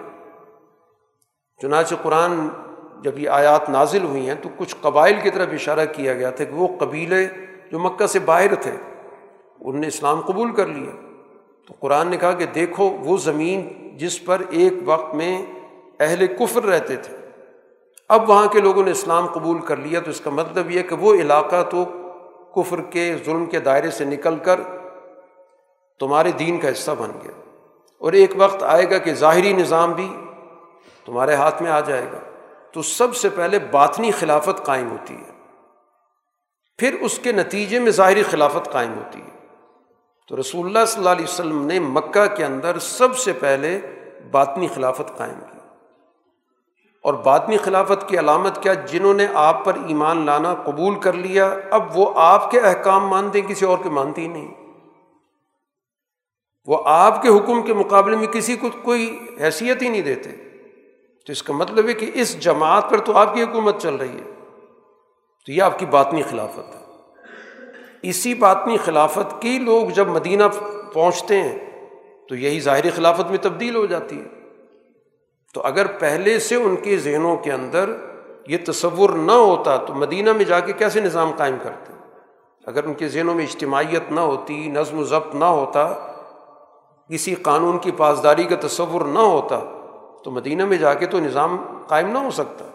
چنانچہ 1.61 1.95
قرآن 2.01 2.47
جب 3.01 3.19
یہ 3.19 3.29
آیات 3.29 3.69
نازل 3.69 4.03
ہوئی 4.03 4.27
ہیں 4.27 4.35
تو 4.43 4.49
کچھ 4.57 4.75
قبائل 4.81 5.15
کی 5.23 5.29
طرف 5.29 5.47
اشارہ 5.53 5.85
کیا 5.85 6.13
گیا 6.13 6.29
تھا 6.29 6.43
کہ 6.43 6.53
وہ 6.53 6.67
قبیلے 6.79 7.27
جو 7.71 7.79
مکہ 7.79 8.07
سے 8.07 8.19
باہر 8.19 8.55
تھے 8.55 8.71
ان 9.59 9.81
نے 9.81 9.87
اسلام 9.87 10.21
قبول 10.21 10.51
کر 10.51 10.67
لیا۔ 10.67 10.91
تو 11.67 11.73
قرآن 11.79 12.07
نے 12.07 12.17
کہا 12.17 12.31
کہ 12.31 12.45
دیکھو، 12.45 12.83
وہ 12.83 13.17
زمین 13.17 13.73
جس 13.97 14.25
پر 14.25 14.41
ایک 14.49 14.73
وقت 14.85 15.15
میں 15.15 15.45
اہل 15.99 16.27
کفر 16.27 16.63
رہتے 16.63 16.95
تھے، 16.95 17.17
اب 18.09 18.29
وہاں 18.29 18.47
کے 18.47 18.59
لوگوں 18.59 18.83
نے 18.83 18.91
اسلام 18.91 19.27
قبول 19.27 19.59
کر 19.59 19.77
لیا۔ 19.77 19.99
تو 19.99 20.09
اس 20.09 20.21
کا 20.21 20.29
مطلب 20.29 20.71
یہ 20.71 20.81
کہ 20.81 20.95
وہ 20.95 21.15
علاقہ 21.15 21.63
تو 21.63 21.85
کفر 22.55 22.81
کے، 22.81 23.15
ظلم 23.25 23.45
کے 23.45 23.59
دائرے 23.59 23.91
سے 23.91 24.05
نکل 24.05 24.35
کر 24.35 24.59
تمہارے 25.99 26.31
دین 26.31 26.59
کا 26.59 26.71
حصہ 26.71 26.91
بن 26.99 27.09
گیا۔ 27.23 27.41
اور 27.97 28.13
ایک 28.13 28.31
وقت 28.37 28.63
آئے 28.63 28.89
گا 28.89 28.97
کہ 28.97 29.13
ظاہری 29.13 29.53
نظام 29.53 29.93
بھی 29.93 30.15
تمہارے 31.05 31.33
ہاتھ 31.33 31.61
میں 31.61 31.71
آ 31.71 31.79
جائے 31.79 32.05
گا۔ 32.13 32.26
تو 32.73 32.81
سب 32.81 33.15
سے 33.15 33.29
پہلے 33.29 33.59
باطنی 33.59 34.11
خلافت 34.11 34.65
قائم 34.65 34.91
ہوتی 34.91 35.15
ہے۔ 35.15 35.31
پھر 36.77 36.93
اس 37.01 37.19
کے 37.19 37.31
نتیجے 37.31 37.79
میں 37.79 37.91
ظاہری 37.91 38.23
خلافت 38.23 38.71
قائم 38.71 38.93
ہوتی 38.93 39.21
ہے۔ 39.21 39.37
تو 40.27 40.39
رسول 40.39 40.65
اللہ 40.65 40.85
صلی 40.87 40.99
اللہ 40.99 41.09
علیہ 41.09 41.23
وسلم 41.23 41.65
نے 41.65 41.79
مکہ 41.79 42.35
کے 42.35 42.45
اندر 42.45 42.79
سب 42.79 43.17
سے 43.17 43.33
پہلے 43.33 43.81
باطنی 44.31 44.67
خلافت 44.67 45.17
قائم 45.17 45.39
کی۔ 45.39 45.57
اور 47.03 47.13
باطنی 47.13 47.57
خلافت 47.57 48.09
کی 48.09 48.19
علامت 48.19 48.63
کیا؟ 48.63 48.73
جنہوں 48.73 49.13
نے 49.13 49.27
آپ 49.33 49.65
پر 49.65 49.73
ایمان 49.87 50.25
لانا 50.25 50.55
قبول 50.55 50.99
کر 50.99 51.13
لیا، 51.13 51.55
اب 51.71 51.97
وہ 51.97 52.13
آپ 52.15 52.51
کے 52.51 52.59
احکام 52.59 53.07
مانتے، 53.07 53.41
کسی 53.41 53.65
اور 53.65 53.77
کے 53.83 53.89
مانتی 53.89 54.21
ہی 54.21 54.27
نہیں۔ 54.27 54.53
وہ 56.65 56.83
آپ 56.85 57.21
کے 57.21 57.29
حکم 57.29 57.61
کے 57.61 57.73
مقابلے 57.73 58.17
میں 58.17 58.27
کسی 58.27 58.55
کو 58.55 58.67
کوئی 58.83 59.19
حیثیت 59.39 59.81
ہی 59.81 59.89
نہیں 59.89 60.01
دیتے۔ 60.01 60.46
تو 61.27 61.31
اس 61.31 61.43
کا 61.43 61.53
مطلب 61.53 61.87
ہے 61.87 61.93
کہ 61.93 62.11
اس 62.13 62.39
جماعت 62.39 62.89
پر 62.89 62.97
تو 62.97 63.17
آپ 63.17 63.33
کی 63.33 63.43
حکومت 63.43 63.81
چل 63.81 63.95
رہی 63.95 64.19
ہے، 64.19 64.31
تو 65.45 65.51
یہ 65.51 65.61
آپ 65.61 65.79
کی 65.79 65.85
باطنی 65.85 66.21
خلافت 66.21 66.75
ہے۔ 66.75 66.81
اسی 68.01 68.33
باطنی 68.33 68.77
خلافت 68.77 69.41
کی 69.41 69.59
لوگ 69.59 69.89
جب 69.89 70.07
مدینہ 70.07 70.43
پہنچتے 70.93 71.41
ہیں، 71.41 71.59
تو 72.29 72.35
یہی 72.35 72.59
ظاہری 72.59 72.89
خلافت 72.89 73.29
میں 73.29 73.37
تبدیل 73.41 73.75
ہو 73.75 73.85
جاتی 73.85 74.21
ہے۔ 74.21 74.27
تو 75.53 75.61
اگر 75.61 75.85
پہلے 75.85 76.39
سے 76.39 76.55
ان 76.55 76.75
کے 76.75 76.97
ذہنوں 76.97 77.37
کے 77.37 77.51
اندر 77.51 77.89
یہ 78.47 78.57
تصور 78.67 79.09
نہ 79.09 79.31
ہوتا، 79.31 79.77
تو 79.77 79.93
مدینہ 79.93 80.33
میں 80.33 80.45
جا 80.45 80.59
کے 80.59 80.73
کیسے 80.73 81.01
نظام 81.01 81.31
قائم 81.37 81.55
کرتے؟ 81.63 81.93
اگر 82.65 82.83
ان 82.83 82.93
کے 82.93 83.07
ذہنوں 83.07 83.35
میں 83.35 83.45
اجتماعیت 83.45 84.11
نہ 84.11 84.19
ہوتی، 84.19 84.67
نظم 84.67 84.99
و 84.99 85.03
ضبط 85.03 85.35
نہ 85.35 85.45
ہوتا، 85.45 85.93
کسی 87.09 87.35
قانون 87.35 87.77
کی 87.77 87.91
پاسداری 87.91 88.43
کا 88.43 88.55
تصور 88.67 89.01
نہ 89.01 89.19
ہوتا 89.19 89.76
تو 90.27 90.31
مدینہ 90.31 90.65
میں 90.65 90.77
جا 90.77 90.93
کے 90.93 91.05
تو 91.05 91.19
نظام 91.19 91.83
قائم 91.87 92.09
نہ 92.09 92.17
ہو 92.17 92.31
سکتا۔ 92.31 92.65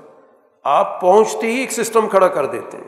آپ 0.64 1.00
پہنچتے 1.00 1.46
ہی 1.46 1.60
ایک 1.60 1.72
سسٹم 1.72 2.08
کھڑا 2.08 2.28
کر 2.28 2.46
دیتے 2.46 2.76
ہیں۔ 2.76 2.84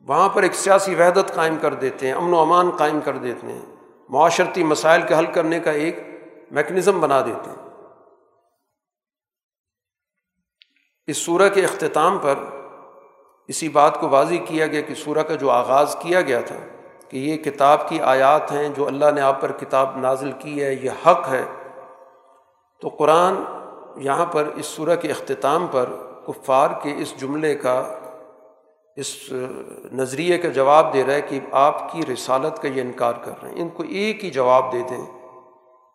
وہاں 0.00 0.28
پر 0.28 0.42
ایک 0.42 0.54
سیاسی 0.54 0.94
وحدت 0.94 1.34
قائم 1.34 1.56
کر 1.56 1.74
دیتے 1.74 2.06
ہیں، 2.06 2.14
امن 2.14 2.34
و 2.34 2.38
امان 2.38 2.70
قائم 2.70 3.00
کر 3.00 3.16
دیتے 3.16 3.46
ہیں۔ 3.46 3.62
معاشرتی 4.08 4.64
مسائل 4.64 5.02
کے 5.02 5.14
حل 5.14 5.26
کرنے 5.26 5.60
کا 5.60 5.70
ایک 5.70 5.98
میکنزم 6.50 7.00
بنا 7.00 7.20
دیتے 7.20 7.50
ہیں۔ 7.50 7.68
اس 11.06 11.16
سورہ 11.16 11.48
کے 11.48 11.64
اختتام 11.64 12.18
پر 12.18 12.34
اسی 13.48 13.68
بات 13.68 14.00
کو 14.00 14.08
واضح 14.08 14.34
کیا 14.46 14.66
گیا 14.66 14.80
کہ 14.80 14.94
سورہ 14.94 15.22
کا 15.22 15.34
جو 15.34 15.50
آغاز 15.50 15.96
کیا 16.02 16.20
گیا 16.20 16.40
تھا 16.40 16.56
کہ 17.08 17.16
یہ 17.16 17.36
کتاب 17.36 17.88
کی 17.88 18.00
آیات 18.00 18.52
ہیں 18.52 18.68
جو 18.68 18.86
اللہ 18.86 19.10
نے 19.14 19.20
آپ 19.20 19.40
پر 19.40 19.52
کتاب 19.52 19.96
نازل 19.96 20.32
کی 20.32 20.64
ہے، 20.64 20.74
یہ 20.74 20.90
حق 21.06 21.28
ہے۔ 21.28 21.44
تو 22.80 22.88
قرآن 22.88 23.34
یہاں 23.96 24.26
پر 24.26 24.48
اس 24.54 24.66
سورہ 24.66 24.96
کے 24.96 25.10
اختتام 25.10 25.66
پر 25.66 25.86
کفار 26.26 26.68
کے 26.82 26.94
اس 26.98 27.20
جملے 27.20 27.54
کا 27.54 27.98
اس 28.96 29.32
نظریے 29.92 30.38
کا 30.38 30.48
جواب 30.48 30.94
دے 30.94 31.04
رہا 31.06 31.14
ہے 31.14 31.20
کہ 31.20 31.40
آپ 31.52 31.92
کی 31.92 32.00
رسالت 32.12 32.62
کا 32.62 32.68
یہ 32.68 32.82
انکار 32.82 33.12
کر 33.24 33.32
رہے 33.42 33.50
ہیں۔ 33.50 33.62
ان 33.62 33.68
کو 33.68 33.82
ایک 33.82 34.24
ہی 34.24 34.30
جواب 34.30 34.72
دے 34.72 34.82
دیں 34.90 35.18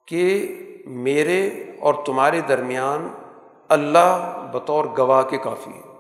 کہ 0.08 0.56
میرے 0.86 1.48
اور 1.82 1.94
تمہارے 2.06 2.42
درمیان 2.42 3.08
اللہ 3.70 4.46
بطور 4.54 4.86
گواہ 4.98 5.22
کے 5.22 5.38
کافی 5.38 5.72
ہے 5.72 5.94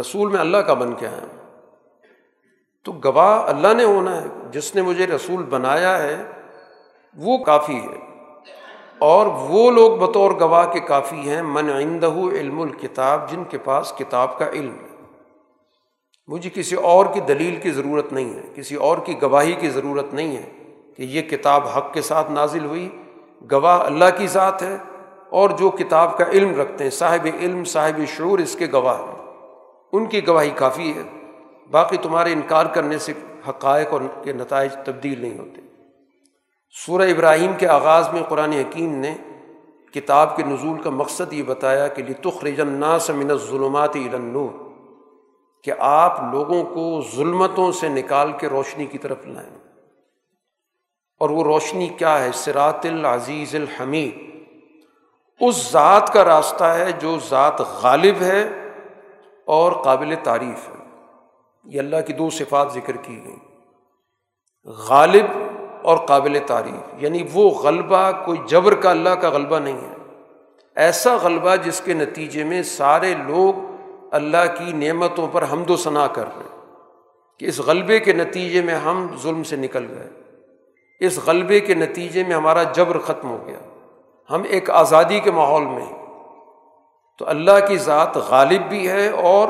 رسول 0.00 0.28
میں 0.28 0.40
اللہ 0.40 0.56
کا 0.56 0.74
بن 0.74 0.94
کے 0.94 1.06
آیا 1.06 1.26
تو 2.84 2.92
گواہ 2.92 3.42
اللہ 3.46 3.74
نے 3.74 3.84
ہونا 3.84 4.22
ہے۔ 4.22 4.26
جس 4.50 4.74
نے 4.74 4.82
مجھے 4.82 5.06
رسول 5.06 5.42
بنایا 5.42 6.02
ہے 6.02 6.30
وہ 7.16 7.38
کافی 7.38 7.76
ہے۔ 7.76 8.01
اور 9.02 9.26
وہ 9.26 9.70
لوگ 9.70 9.96
بطور 9.96 10.32
گواہ 10.40 10.72
کے 10.72 10.80
کافی 10.80 11.16
ہیں، 11.16 11.42
من 11.42 11.70
عندہ 11.70 12.10
علم 12.32 12.60
الکتاب، 12.60 13.30
جن 13.30 13.44
کے 13.44 13.58
پاس 13.58 13.92
کتاب 13.98 14.38
کا 14.38 14.50
علم 14.50 14.74
ہے۔ 14.74 15.04
مجھے 16.26 16.50
کسی 16.54 16.76
اور 16.76 17.06
کی 17.06 17.20
دلیل 17.20 17.56
کی 17.56 17.70
ضرورت 17.70 18.12
نہیں 18.12 18.34
ہے، 18.34 18.40
کسی 18.54 18.74
اور 18.74 18.98
کی 18.98 19.22
گواہی 19.22 19.52
کی 19.52 19.70
ضرورت 19.70 20.14
نہیں 20.14 20.36
ہے 20.36 20.50
کہ 20.96 21.02
یہ 21.02 21.22
کتاب 21.22 21.68
حق 21.68 21.94
کے 21.94 22.02
ساتھ 22.02 22.32
نازل 22.32 22.64
ہوئی۔ 22.64 22.88
گواہ 23.52 23.80
اللہ 23.80 24.04
کی 24.18 24.26
ذات 24.26 24.62
ہے 24.62 24.76
اور 25.30 25.50
جو 25.50 25.70
کتاب 25.70 26.18
کا 26.18 26.24
علم 26.32 26.60
رکھتے 26.60 26.84
ہیں، 26.84 26.90
صاحب 26.90 27.26
علم، 27.40 27.64
صاحب 27.64 28.00
شعور، 28.16 28.38
اس 28.38 28.56
کے 28.56 28.66
گواہ 28.72 28.98
ہیں۔ 28.98 29.32
ان 29.92 30.06
کی 30.06 30.26
گواہی 30.26 30.50
کافی 30.50 30.92
ہے۔ 30.92 31.02
باقی 31.70 31.96
تمہارے 31.96 32.32
انکار 32.32 32.66
کرنے 32.66 32.98
سے 32.98 33.12
حقائق 33.48 33.92
اور 33.92 34.00
کے 34.24 34.32
نتائج 34.32 34.72
تبدیل 34.84 35.20
نہیں 35.20 35.38
ہوتے۔ 35.38 35.71
سورہ 36.74 37.02
ابراہیم 37.02 37.52
کے 37.58 37.68
آغاز 37.68 38.08
میں 38.08 38.22
قرآن 38.28 38.52
حکیم 38.52 38.94
نے 38.94 39.14
کتاب 39.94 40.36
کے 40.36 40.42
نزول 40.42 40.82
کا 40.82 40.90
مقصد 40.90 41.32
یہ 41.32 41.42
بتایا 41.42 41.88
کہ 41.88 42.02
لطخ 42.02 42.44
الناس 42.58 43.10
من 43.10 43.30
الظلمات 43.30 43.96
الى 43.96 44.08
النور، 44.08 44.50
کہ 45.62 45.72
آپ 45.78 46.20
لوگوں 46.32 46.64
کو 46.64 47.02
ظلمتوں 47.16 47.72
سے 47.72 47.88
نکال 47.88 48.32
کے 48.32 48.48
روشنی 48.48 48.86
کی 48.86 48.98
طرف 48.98 49.26
لائیں۔ 49.26 49.58
اور 51.20 51.30
وہ 51.30 51.42
روشنی 51.42 51.86
کیا 51.86 52.24
ہے؟ 52.24 52.28
سرات 52.34 52.86
العزیز 52.86 53.54
الحمید۔ 53.54 54.44
اس 55.40 55.72
ذات 55.72 56.12
کا 56.12 56.24
راستہ 56.24 56.64
ہے 56.64 56.92
جو 56.92 57.16
ذات 57.28 57.60
غالب 57.60 58.16
ہے 58.20 58.48
اور 59.44 59.72
قابل 59.72 60.14
تعریف 60.22 60.68
ہے۔ 60.68 60.84
یہ 61.64 61.78
اللہ 61.78 61.96
کی 62.06 62.12
دو 62.12 62.30
صفات 62.30 62.72
ذکر 62.72 62.96
کی 62.96 63.24
گئی 63.24 63.36
غالب 64.64 65.26
اور 65.82 65.96
قابل 65.96 66.38
تعریف 66.46 67.02
یعنی 67.02 67.22
وہ 67.32 67.50
غلبہ 67.50 68.10
کوئی 68.24 68.38
جبر 68.46 68.74
کا 68.74 68.90
اللہ 68.90 69.08
کا 69.08 69.30
غلبہ 69.30 69.58
نہیں 69.58 69.76
ہے۔ 69.76 69.96
ایسا 70.76 71.16
غلبہ 71.16 71.56
جس 71.56 71.80
کے 71.80 71.94
نتیجے 71.94 72.44
میں 72.44 72.62
سارے 72.62 73.14
لوگ 73.14 73.54
اللہ 74.10 74.54
کی 74.58 74.72
نعمتوں 74.72 75.28
پر 75.32 75.44
حمد 75.52 75.70
و 75.70 75.76
ثناء 75.76 76.06
کر 76.06 76.24
رہے 76.24 76.42
ہیں۔ 76.42 76.52
کہ 77.38 77.46
اس 77.46 77.60
غلبے 77.60 77.98
کے 77.98 78.12
نتیجے 78.12 78.62
میں 78.62 78.74
ہم 78.74 79.06
ظلم 79.22 79.42
سے 79.42 79.56
نکل 79.56 79.86
گئے۔ 79.90 80.08
اس 81.00 81.18
غلبے 81.26 81.60
کے 81.60 81.74
نتیجے 81.74 82.24
میں 82.24 82.36
ہمارا 82.36 82.62
جبر 82.62 82.98
ختم 82.98 83.30
ہو 83.30 83.38
گیا۔ 83.46 83.58
ہم 84.30 84.42
ایک 84.48 84.70
آزادی 84.70 85.20
کے 85.20 85.30
ماحول 85.30 85.64
میں 85.64 86.02
تو 87.18 87.28
اللہ 87.28 87.66
کی 87.68 87.76
ذات 87.76 88.16
غالب 88.16 88.68
بھی 88.68 88.88
ہے 88.88 89.08
اور 89.08 89.48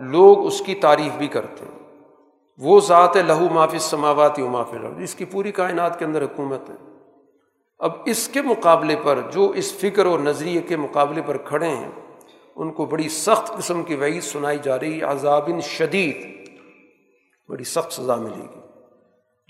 لوگ 0.00 0.46
اس 0.46 0.60
کی 0.60 0.74
تعریف 0.74 1.18
بھی 1.18 1.26
کرتے 1.26 1.64
ہیں۔ 1.64 1.85
وہ 2.58 2.80
ذات 2.80 3.16
ہے 3.16 3.22
لہو 3.22 3.48
معافی 3.48 3.78
سماواتی 3.78 4.42
و 4.42 4.48
معافی 4.48 4.78
لہو 4.78 4.98
اس 4.98 5.14
کی 5.14 5.24
پوری 5.24 5.52
کائنات 5.52 5.98
کے 5.98 6.04
اندر 6.04 6.22
حکومت 6.22 6.70
ہے۔ 6.70 6.74
اب 7.78 7.90
اس 8.06 8.28
کے 8.28 8.42
مقابلے 8.42 8.96
پر 9.02 9.18
جو 9.32 9.50
اس 9.50 9.72
فکر 9.72 10.06
اور 10.06 10.18
نظریے 10.18 10.60
کے 10.60 10.76
مقابلے 10.76 11.22
پر 11.26 11.36
کھڑے 11.36 11.68
ہیں، 11.68 11.90
ان 12.56 12.72
کو 12.72 12.84
بڑی 12.84 13.08
سخت 13.08 13.56
قسم 13.56 13.82
کی 13.82 13.94
وعید 13.94 14.22
سنائی 14.22 14.58
جا 14.62 14.78
رہی، 14.78 15.02
عذاب 15.02 15.48
شدید، 15.62 16.48
بڑی 17.48 17.64
سخت 17.64 17.92
سزا 17.92 18.14
ملے 18.14 18.42
گی۔ 18.42 18.60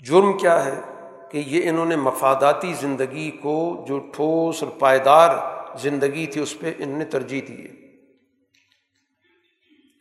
جرم 0.05 0.37
کیا 0.37 0.65
ہے 0.65 0.81
کہ 1.31 1.43
یہ 1.47 1.69
انہوں 1.69 1.85
نے 1.85 1.95
مفاداتی 1.95 2.73
زندگی 2.73 3.31
کو 3.31 3.85
جو 3.87 3.99
ٹھوس 3.99 4.63
اور 4.63 4.71
پائیدار 4.79 5.29
زندگی 5.77 6.25
تھی، 6.25 6.41
اس 6.41 6.59
پہ 6.59 6.73
انہوں 6.77 6.97
نے 6.97 7.05
ترجیح 7.05 7.41
دی 7.47 7.65
ہے۔ 7.65 7.86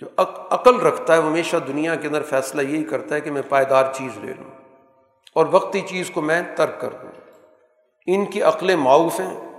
جو 0.01 0.07
عقل 0.51 0.81
رکھتا 0.81 1.15
ہے، 1.15 1.19
وہ 1.19 1.27
ہمیشہ 1.27 1.57
دنیا 1.57 1.95
کے 1.95 2.09
اندر 2.09 2.23
فیصلہ 2.23 2.63
یہی 2.63 2.85
کرتا 2.85 3.15
ہے 3.15 3.21
کہ 3.21 3.31
میں 3.31 3.43
پائیدار 3.49 3.93
چیز 3.93 4.19
لے 4.25 4.33
لوں 4.33 4.51
اور 5.35 5.47
وقتی 5.51 5.81
چیز 5.81 6.11
کو 6.11 6.21
میں 6.21 6.43
ترک 6.57 6.81
کر 6.81 6.91
دوں۔ 7.03 7.13
ان 8.07 8.27
کی 8.27 8.43
عقلیں 8.43 8.77
معاوف 8.77 9.21
ہیں۔ 9.21 9.53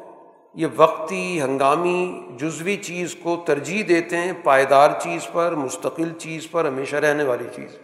یہ 0.53 0.68
وقتی، 0.76 1.41
ہنگامی، 1.41 2.27
جزوی 2.35 2.77
چیز 2.77 3.15
کو 3.23 3.43
ترجیح 3.45 3.84
دیتے 3.89 4.18
ہیں۔ 4.18 4.31
پائیدار 4.43 4.89
چیز 5.01 5.27
پر، 5.31 5.55
مستقل 5.55 6.14
چیز 6.19 6.51
پر، 6.51 6.65
ہمیشہ 6.65 6.95
رہنے 6.95 7.23
والی 7.23 7.45
چیز۔ 7.55 7.80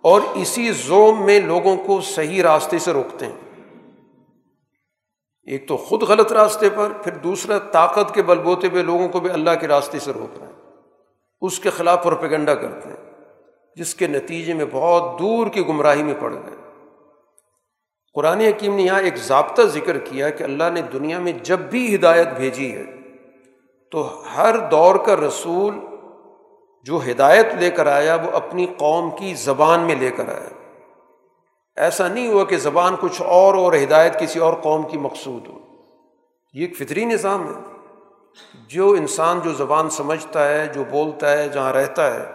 اور 0.00 0.20
اسی 0.34 0.72
زوم 0.72 1.26
میں 1.26 1.40
لوگوں 1.40 1.76
کو 1.76 2.00
صحیح 2.00 2.42
راستے 2.42 2.78
سے 2.78 2.92
روکتے 2.92 3.26
ہیں۔ 3.26 3.60
ایک 5.44 5.68
تو 5.68 5.76
خود 5.76 6.02
غلط 6.02 6.32
راستے 6.32 6.70
پر، 6.70 6.88
پھر 7.02 7.14
دوسرا 7.14 7.58
طاقت 7.58 8.14
کے 8.14 8.22
بلبوتے 8.22 8.68
پہ 8.68 8.78
لوگوں 8.78 9.08
کو 9.08 9.20
بھی 9.20 9.30
اللہ 9.30 9.50
کے 9.60 9.68
راستے 9.68 9.98
سے 9.98 10.12
روک 10.12 10.38
رہے 10.38 10.46
ہیں 10.46 10.51
اس 11.42 11.58
کے 11.58 11.70
خلاف 11.70 12.02
پروپیگنڈا 12.02 12.54
کرتے 12.54 12.88
ہیں، 12.88 13.10
جس 13.76 13.94
کے 13.94 14.06
نتیجے 14.06 14.54
میں 14.54 14.64
بہت 14.72 15.18
دور 15.18 15.46
کی 15.46 15.66
گمراہی 15.66 16.02
میں 16.02 16.14
پڑ 16.20 16.32
گئے۔ 16.32 16.56
قرآن 18.14 18.40
حکیم 18.40 18.76
نے 18.76 18.82
یہاں 18.82 19.00
ایک 19.00 19.16
ضابطہ 19.16 19.62
ذکر 19.62 19.98
کیا 19.98 20.30
کہ 20.30 20.44
اللہ 20.44 20.64
نے 20.72 20.82
دنیا 20.82 21.18
میں 21.18 21.32
جب 21.32 21.58
بھی 21.58 21.94
ہدایت 21.94 22.28
بھیجی 22.28 22.76
ہے، 22.76 22.84
تو 23.90 24.22
ہر 24.36 24.56
دور 24.56 24.94
کا 24.94 25.16
رسول 25.16 25.78
جو 26.84 27.00
ہدایت 27.10 27.46
لے 27.54 27.70
کر 27.70 27.86
آیا، 27.86 28.14
وہ 28.14 28.30
اپنی 28.30 28.66
قوم 28.76 29.10
کی 29.10 29.34
زبان 29.34 29.80
میں 29.80 29.94
لے 29.94 30.10
کر 30.10 30.28
آیا۔ 30.28 30.48
ایسا 31.76 32.08
نہیں 32.08 32.28
ہوا 32.28 32.44
کہ 32.44 32.56
زبان 32.56 32.94
کچھ 33.00 33.22
اور 33.22 33.54
اور 33.54 33.72
ہدایت 33.72 34.20
کسی 34.20 34.38
اور 34.38 34.54
قوم 34.54 34.88
کی 34.88 34.98
مقصود 34.98 35.46
ہو۔ 35.46 35.58
یہ 36.54 36.66
ایک 36.66 36.76
فطری 36.76 37.04
نظام 37.04 37.46
ہے۔ 37.46 37.71
جو 38.68 38.90
انسان 38.90 39.40
جو 39.44 39.52
زبان 39.52 39.90
سمجھتا 39.90 40.48
ہے، 40.48 40.66
جو 40.66 40.84
بولتا 40.84 41.32
ہے، 41.32 41.48
جہاں 41.48 41.72
رہتا 41.72 42.14
ہے، 42.14 42.30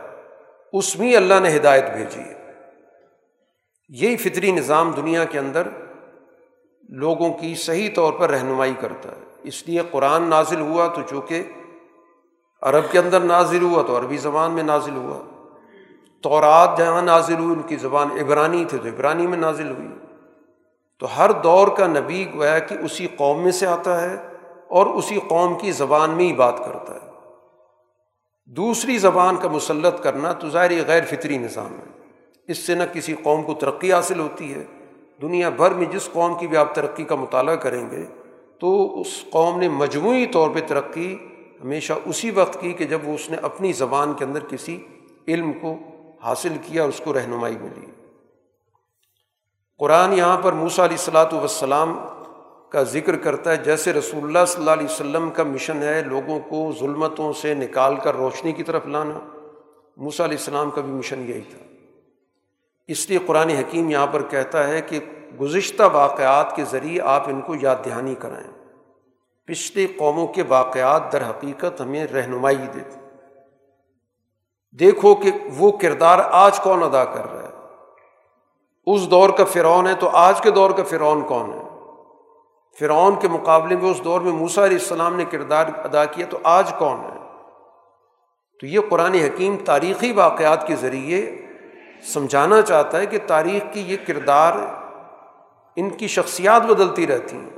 اس 0.73 0.99
میں 0.99 1.15
اللہ 1.15 1.33
نے 1.39 1.55
ہدایت 1.55 1.85
بھیجی 1.95 2.19
ہے۔ 2.19 2.51
یہی 3.89 4.17
فطری 4.17 4.51
نظام 4.51 4.91
دنیا 4.91 5.23
کے 5.23 5.39
اندر 5.39 5.67
لوگوں 6.89 7.33
کی 7.33 7.55
صحیح 7.55 7.89
طور 7.95 8.13
پر 8.13 8.29
رہنمائی 8.29 8.73
کرتا 8.79 9.09
ہے۔ 9.09 9.23
اس 9.43 9.67
لیے 9.67 9.81
قرآن 9.91 10.23
نازل 10.23 10.61
ہوا 10.61 10.87
تو 10.87 11.01
چونکہ 11.09 11.43
عرب 12.61 12.83
کے 12.91 12.99
اندر 12.99 13.19
نازل 13.19 13.61
ہوا 13.61 13.83
تو 13.87 13.97
عربی 13.97 14.17
زبان 14.17 14.51
میں 14.51 14.63
نازل 14.63 14.95
ہوا۔ 14.95 15.47
تورات 16.21 16.77
جہاں 16.77 17.01
نازل 17.01 17.33
ہوئی، 17.33 17.55
ان 17.55 17.61
کی 17.61 17.75
زبان 17.75 18.07
عبرانی 18.11 18.65
تھے 18.65 18.77
تو 18.77 18.89
عبرانی 18.89 19.27
میں 19.27 19.37
نازل 19.37 19.69
ہوئی۔ 19.69 19.87
تو 20.99 21.17
ہر 21.17 21.31
دور 21.31 21.67
کا 21.67 21.87
نبی 21.87 22.31
گویا 22.33 22.59
کہ 22.59 22.75
اسی 22.81 23.07
قوم 23.07 23.43
میں 23.43 23.51
سے 23.51 23.67
آتا 23.67 24.01
ہے۔ 24.01 24.26
اور 24.69 24.85
اسی 24.85 25.19
قوم 25.27 25.57
کی 25.60 25.72
زبان 25.72 26.10
میں 26.10 26.26
ہی 26.26 26.34
بات 26.34 26.57
کرتا 26.57 26.94
ہے۔ 26.94 27.07
دوسری 28.45 28.98
زبان 28.98 29.35
کا 29.35 29.49
مسلط 29.49 30.03
کرنا 30.03 30.34
تو 30.34 30.49
ظاہر 30.49 30.72
غیر 30.88 31.03
فطری 31.03 31.38
نظام 31.38 31.73
ہے۔ 31.73 32.03
اس 32.48 32.57
سے 32.57 32.76
نہ 32.76 32.84
کسی 32.94 33.15
قوم 33.23 33.44
کو 33.44 33.53
ترقی 33.53 33.94
حاصل 33.94 34.19
ہوتی 34.19 34.53
ہے۔ 34.53 34.64
دنیا 35.22 35.49
بھر 35.49 35.72
میں 35.72 35.85
جس 35.85 36.10
قوم 36.14 36.39
کی 36.39 36.48
بھی 36.48 36.57
آپ 36.57 36.76
ترقی 36.76 37.03
کا 37.03 37.15
مطالعہ 37.15 37.56
کریں 37.56 37.91
گے 37.91 38.06
تو 38.60 39.02
اس 39.02 39.26
قوم 39.30 39.60
نے 39.60 39.69
مجموعی 39.69 40.26
طور 40.26 40.49
پہ 40.49 40.60
ترقی 40.68 41.18
ہمیشہ 41.64 41.94
اسی 42.06 42.31
وقت 42.31 42.61
کی 42.61 42.73
کہ 42.73 42.85
جب 42.85 42.99
وہ 43.03 43.14
اس 43.14 43.30
نے 43.30 43.38
اپنی 43.38 43.73
زبان 43.73 44.14
کے 44.14 44.26
اندر 44.26 44.39
کسی 44.39 44.88
علم 45.27 45.53
کو 45.53 45.76
حاصل 46.23 46.57
کیا 46.61 46.84
اس 46.84 47.02
کو 47.03 47.14
رہنمائی 47.14 47.57
ملی۔ 47.57 47.91
قرآن 49.80 50.14
یہاں 50.14 50.38
پر 50.41 50.53
موسا 50.53 50.85
علیہ 50.85 50.98
السلاۃ 50.98 51.44
وسلام 51.44 51.99
کا 52.69 52.84
ذکر 52.84 53.15
کرتا 53.15 53.52
ہے۔ 53.52 53.57
جیسے 53.57 53.94
رسول 53.94 54.23
اللہ 54.23 54.45
صلی 54.48 54.60
اللہ 54.60 54.72
علیہ 54.72 54.85
وسلم 54.85 55.30
کا 55.30 55.44
مشن 55.44 55.84
ہے، 55.84 56.02
لوگوں 56.02 56.39
کو 56.39 56.72
ظلمتوں 56.80 57.34
سے 57.34 57.53
نکال 57.53 57.95
کر 57.95 58.15
روشنی 58.15 58.52
کی 58.52 58.64
طرف 58.64 58.85
لانا۔ 58.85 59.19
موسا 59.98 60.26
علیہ 60.26 60.38
السلام 60.38 60.72
کا 60.72 60.81
بھی 60.81 60.91
مشن 60.91 61.30
یہی 61.30 61.41
تھا۔ 61.41 61.65
اس 62.88 63.10
لیے 63.10 63.19
قرآن 63.26 63.49
حکیم 63.49 63.89
یہاں 63.89 64.07
پر 64.07 64.22
کہتا 64.22 64.68
ہے 64.68 64.81
کہ 64.81 64.99
گزشتہ 65.41 65.84
واقعات 65.94 66.56
کے 66.56 66.64
ذریعے 66.64 67.02
آپ 67.02 67.30
ان 67.30 67.41
کو 67.41 67.56
یاد 67.61 67.76
دہانی 67.85 68.15
کرائیں۔ 68.15 68.65
پچھلی 69.45 69.88
قوموں 69.88 70.27
کے 70.27 70.44
واقعات 70.48 71.11
در 71.11 71.30
حقیقت 71.30 71.81
ہمیں 71.81 72.07
رہنمائی 72.07 72.56
دیتے 72.56 72.99
دیکھو 74.72 75.15
کہ 75.15 75.31
وہ 75.57 75.72
کردار 75.72 76.19
آج 76.31 76.60
کون 76.60 76.84
ادا 76.84 77.06
کر 77.06 77.31
رہا 77.31 77.44
ہے۔ 77.44 77.48
اس 78.85 79.11
دور 79.11 79.30
کا 79.30 79.44
فرعون 79.44 79.88
ہے 79.88 79.94
تو 79.94 80.10
آج 80.10 80.41
کے 80.41 80.52
دور 80.52 80.72
کا 80.72 80.84
فرعون 80.84 81.22
کون 81.22 81.53
ہے؟ 81.53 81.66
فرعون 82.79 83.19
کے 83.19 83.27
مقابلے 83.27 83.75
میں، 83.75 83.91
اس 83.91 84.03
دور 84.03 84.21
میں 84.21 84.31
موسا 84.31 84.65
علیہ 84.65 84.77
السلام 84.77 85.15
نے 85.15 85.25
کردار 85.25 85.65
ادا 85.83 86.05
کیا 86.05 86.25
تو 86.29 86.37
آج 86.43 86.73
کون 86.79 86.99
ہے؟ 86.99 87.17
تو 88.61 88.65
یہ 88.65 88.79
قرآن 88.89 89.13
حکیم 89.13 89.57
تاریخی 89.65 90.11
واقعات 90.11 90.67
کے 90.67 90.75
ذریعے 90.75 91.45
سمجھانا 92.03 92.61
چاہتا 92.61 92.97
ہے 92.97 93.05
کہ 93.05 93.17
تاریخ 93.27 93.73
کی 93.73 93.79
یہ 93.79 93.97
کردار 94.07 94.53
ان 95.75 95.89
کی 95.89 96.07
شخصیات 96.07 96.61
بدلتی 96.65 97.07
رہتی 97.07 97.37
ہیں۔ 97.37 97.49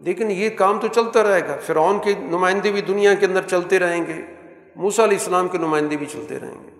لیکن 0.00 0.30
یہ 0.30 0.48
کام 0.48 0.78
تو 0.80 0.86
چلتا 0.86 1.22
رہے 1.22 1.48
گا۔ 1.48 1.56
فرعون 1.66 1.98
کے 1.98 2.14
نمائندے 2.18 2.72
بھی 2.72 2.80
دنیا 2.80 3.14
کے 3.14 3.26
اندر 3.26 3.42
چلتے 3.42 3.78
رہیں 3.78 4.06
گے۔ 4.06 4.22
موسا 4.76 5.04
علیہ 5.04 5.18
السلام 5.18 5.48
کے 5.48 5.58
نمائندے 5.58 5.96
بھی 5.96 6.06
چلتے 6.06 6.40
رہیں 6.40 6.62
گے۔ 6.62 6.70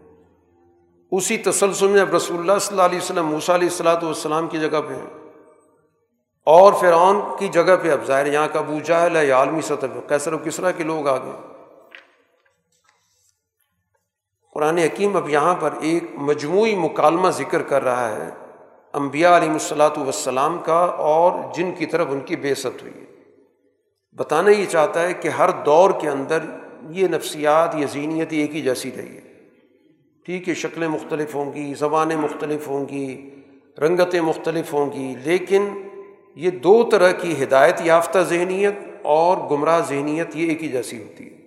اسی 1.13 1.39
تسلسل 1.39 1.87
میں 1.87 2.01
اب 2.01 2.15
رسول 2.15 2.39
اللہ 2.39 2.59
صلی 2.61 2.75
اللہ 2.75 2.83
علیہ 2.83 2.99
وسلم 2.99 3.27
موسا 3.27 3.55
علیہ 3.55 3.69
السلاۃ 3.69 4.03
والسلام 4.03 4.49
کی 4.49 4.61
جگہ 4.61 4.81
پہ 4.89 4.95
ہیں۔ 4.95 5.22
اور 6.47 6.73
فرعون 6.73 7.21
کی 7.39 7.49
جگہ 7.49 7.77
پہ 7.83 7.91
اب 7.91 8.05
ظاہر 8.07 8.27
یہاں 8.27 8.49
کا 8.53 8.59
ابو 8.59 8.79
جہل 8.85 9.17
ہے 9.17 9.27
یا 9.27 9.37
عالمی 9.37 9.61
سطح 9.61 9.87
پہ۔ 9.87 10.09
کیسر 10.09 10.33
و 10.33 10.39
کسرا 10.39 10.71
کے 10.71 10.85
لوگ 10.85 11.09
آ 11.09 11.17
گئے 11.17 11.33
قرآن 14.53 14.79
حکیم 14.79 15.17
اب 15.17 15.29
یہاں 15.29 15.55
پر 15.55 15.73
ایک 15.81 16.05
مجموعی 16.15 16.75
مکالمہ 16.77 17.29
ذکر 17.29 17.63
کر 17.63 17.85
رہا 17.85 18.17
ہے 18.17 18.31
امبیا 18.93 19.37
علیہ 19.37 19.51
الصلاۃ 19.51 19.97
والسلام 19.97 20.59
کا 20.59 20.81
اور 21.11 21.55
جن 21.55 21.73
کی 21.73 21.87
طرف 21.87 22.07
ان 22.11 22.21
کی 22.21 22.37
بے 22.37 22.55
ست 22.55 22.83
ہوئی 22.83 23.05
بتانا 24.19 24.51
یہ 24.51 24.65
چاہتا 24.65 25.03
ہے 25.03 25.13
کہ 25.13 25.29
ہر 25.29 25.51
دور 25.67 25.91
کے 26.01 26.09
اندر 26.09 26.39
یہ 26.91 27.09
نفسیات، 27.09 27.75
یہ 27.75 27.87
ذہنیت 27.87 28.29
ایک 28.31 28.55
ہی 28.55 28.63
جیسی 28.63 28.91
رہی 28.97 29.17
ہے۔ 29.17 29.21
ٹھیک 30.25 30.49
ہے، 30.49 30.55
شکلیں 30.55 30.89
مختلف 30.89 31.35
ہوں 31.35 31.53
گی، 31.53 31.75
زبانیں 31.75 32.17
مختلف 32.17 32.69
ہوں 32.69 32.89
گی، 32.89 33.31
رنگتیں 33.79 34.21
مختلف 34.21 34.73
ہوں 34.73 34.93
گی، 34.93 35.15
لیکن 35.25 35.69
یہ 36.35 36.51
دو 36.51 36.89
طرح 36.91 37.13
کی 37.13 37.45
ہدایت 37.45 37.81
یافتہ 37.81 38.19
ذہنیت 38.19 38.75
اور 39.03 39.37
گمراہ 39.37 39.81
ذہنیت 39.81 40.37
یہ 40.37 40.49
ایک 40.49 40.63
ہی 40.63 40.69
جیسی 40.69 41.03
ہوتی 41.03 41.33
ہے۔ 41.33 41.39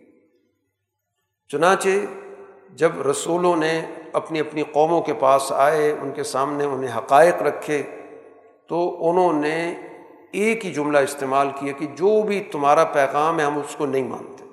چنانچہ 1.48 1.90
جب 2.70 3.08
رسولوں 3.08 3.56
نے 3.56 3.82
اپنی 4.14 4.40
اپنی 4.40 4.64
قوموں 4.64 5.02
کے 5.02 5.14
پاس 5.14 5.52
آئے، 5.52 5.92
ان 5.92 6.12
کے 6.12 6.24
سامنے 6.24 6.66
انہیں 6.66 6.98
حقائق 6.98 7.42
رکھے، 7.42 7.84
تو 8.68 9.10
انہوں 9.10 9.34
نے 9.34 9.76
ایک 10.32 10.66
ہی 10.66 10.74
جملہ 10.74 10.98
استعمال 10.98 11.50
کیا 11.60 11.74
کہ 11.74 11.86
جو 11.86 12.24
بھی 12.24 12.44
تمہارا 12.44 12.84
پیغام 12.84 13.40
ہے، 13.40 13.46
ہم 13.46 13.58
اس 13.58 13.76
کو 13.76 13.86
نہیں 13.86 14.04
مانتے۔ 14.04 14.46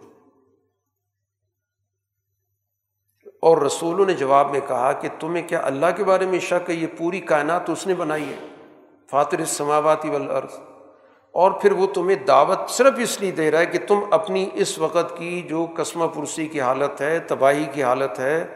اور 3.42 3.58
رسولوں 3.58 4.06
نے 4.06 4.14
جواب 4.14 4.50
میں 4.50 4.60
کہا 4.68 4.92
کہ 4.92 5.08
تمہیں 5.20 5.48
کیا 5.48 5.60
اللہ 5.64 5.86
کے 5.96 6.04
بارے 6.04 6.26
میں 6.26 6.38
شک 6.38 6.70
ہے؟ 6.70 6.74
یہ 6.74 6.86
پوری 6.98 7.20
کائنات 7.20 7.70
اس 7.70 7.86
نے 7.86 7.94
بنائی 7.94 8.24
ہے۔ 8.24 8.51
فاتر 9.12 9.38
السماواتی 9.38 10.10
والارض۔ 10.10 10.58
اور 11.32 11.50
پھر 11.50 11.72
وہ 11.72 11.86
تمہیں 11.86 12.16
دعوت 12.16 12.58
صرف 12.68 12.94
اس 12.98 13.20
لیے 13.20 13.30
دے 13.30 13.50
رہا 13.50 13.58
ہے 13.58 13.66
کہ 13.66 13.78
تم 13.88 14.00
اپنی 14.10 14.48
اس 14.54 14.78
وقت 14.78 15.16
کی 15.16 15.42
جو 15.42 15.66
قسمہ 15.76 16.06
پرسی 16.06 16.48
کی 16.48 16.60
حالت 16.60 17.00
ہے، 17.00 17.18
تباہی 17.18 17.64
کی 17.72 17.82
حالت 17.82 18.18
ہے، 18.18 18.46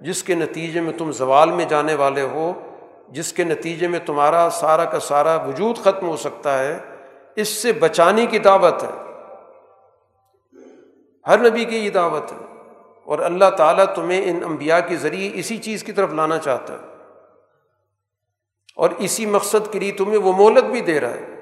جس 0.00 0.22
کے 0.22 0.34
نتیجے 0.34 0.80
میں 0.80 0.92
تم 0.92 1.12
زوال 1.12 1.50
میں 1.50 1.64
جانے 1.64 1.94
والے 1.94 2.20
ہو، 2.20 2.52
جس 3.08 3.32
کے 3.32 3.44
نتیجے 3.44 3.88
میں 3.88 3.98
تمہارا 4.06 4.48
سارا 4.52 4.84
کا 4.84 5.00
سارا 5.00 5.36
وجود 5.36 5.76
ختم 5.76 6.08
ہو 6.08 6.16
سکتا 6.16 6.58
ہے، 6.58 6.78
اس 7.36 7.48
سے 7.48 7.72
بچانے 7.72 8.26
کی 8.26 8.38
دعوت 8.38 8.82
ہے۔ 8.82 9.22
ہر 11.26 11.50
نبی 11.50 11.64
کی 11.64 11.76
یہ 11.76 11.90
دعوت 11.90 12.32
ہے۔ 12.32 12.46
اور 13.04 13.18
اللہ 13.18 13.50
تعالیٰ 13.56 13.84
تمہیں 13.94 14.30
ان 14.30 14.40
انبیاء 14.44 14.78
کے 14.88 14.96
ذریعے 14.96 15.30
اسی 15.34 15.56
چیز 15.56 15.84
کی 15.84 15.92
طرف 15.92 16.12
لانا 16.12 16.38
چاہتا 16.38 16.74
ہے۔ 16.74 16.93
اور 18.76 18.90
اسی 18.98 19.26
مقصد 19.26 19.72
کے 19.72 19.78
لیے 19.78 19.92
تمہیں 19.92 20.18
وہ 20.18 20.32
مہلت 20.32 20.64
بھی 20.64 20.80
دے 20.80 21.00
رہا 21.00 21.10
ہے۔ 21.10 21.34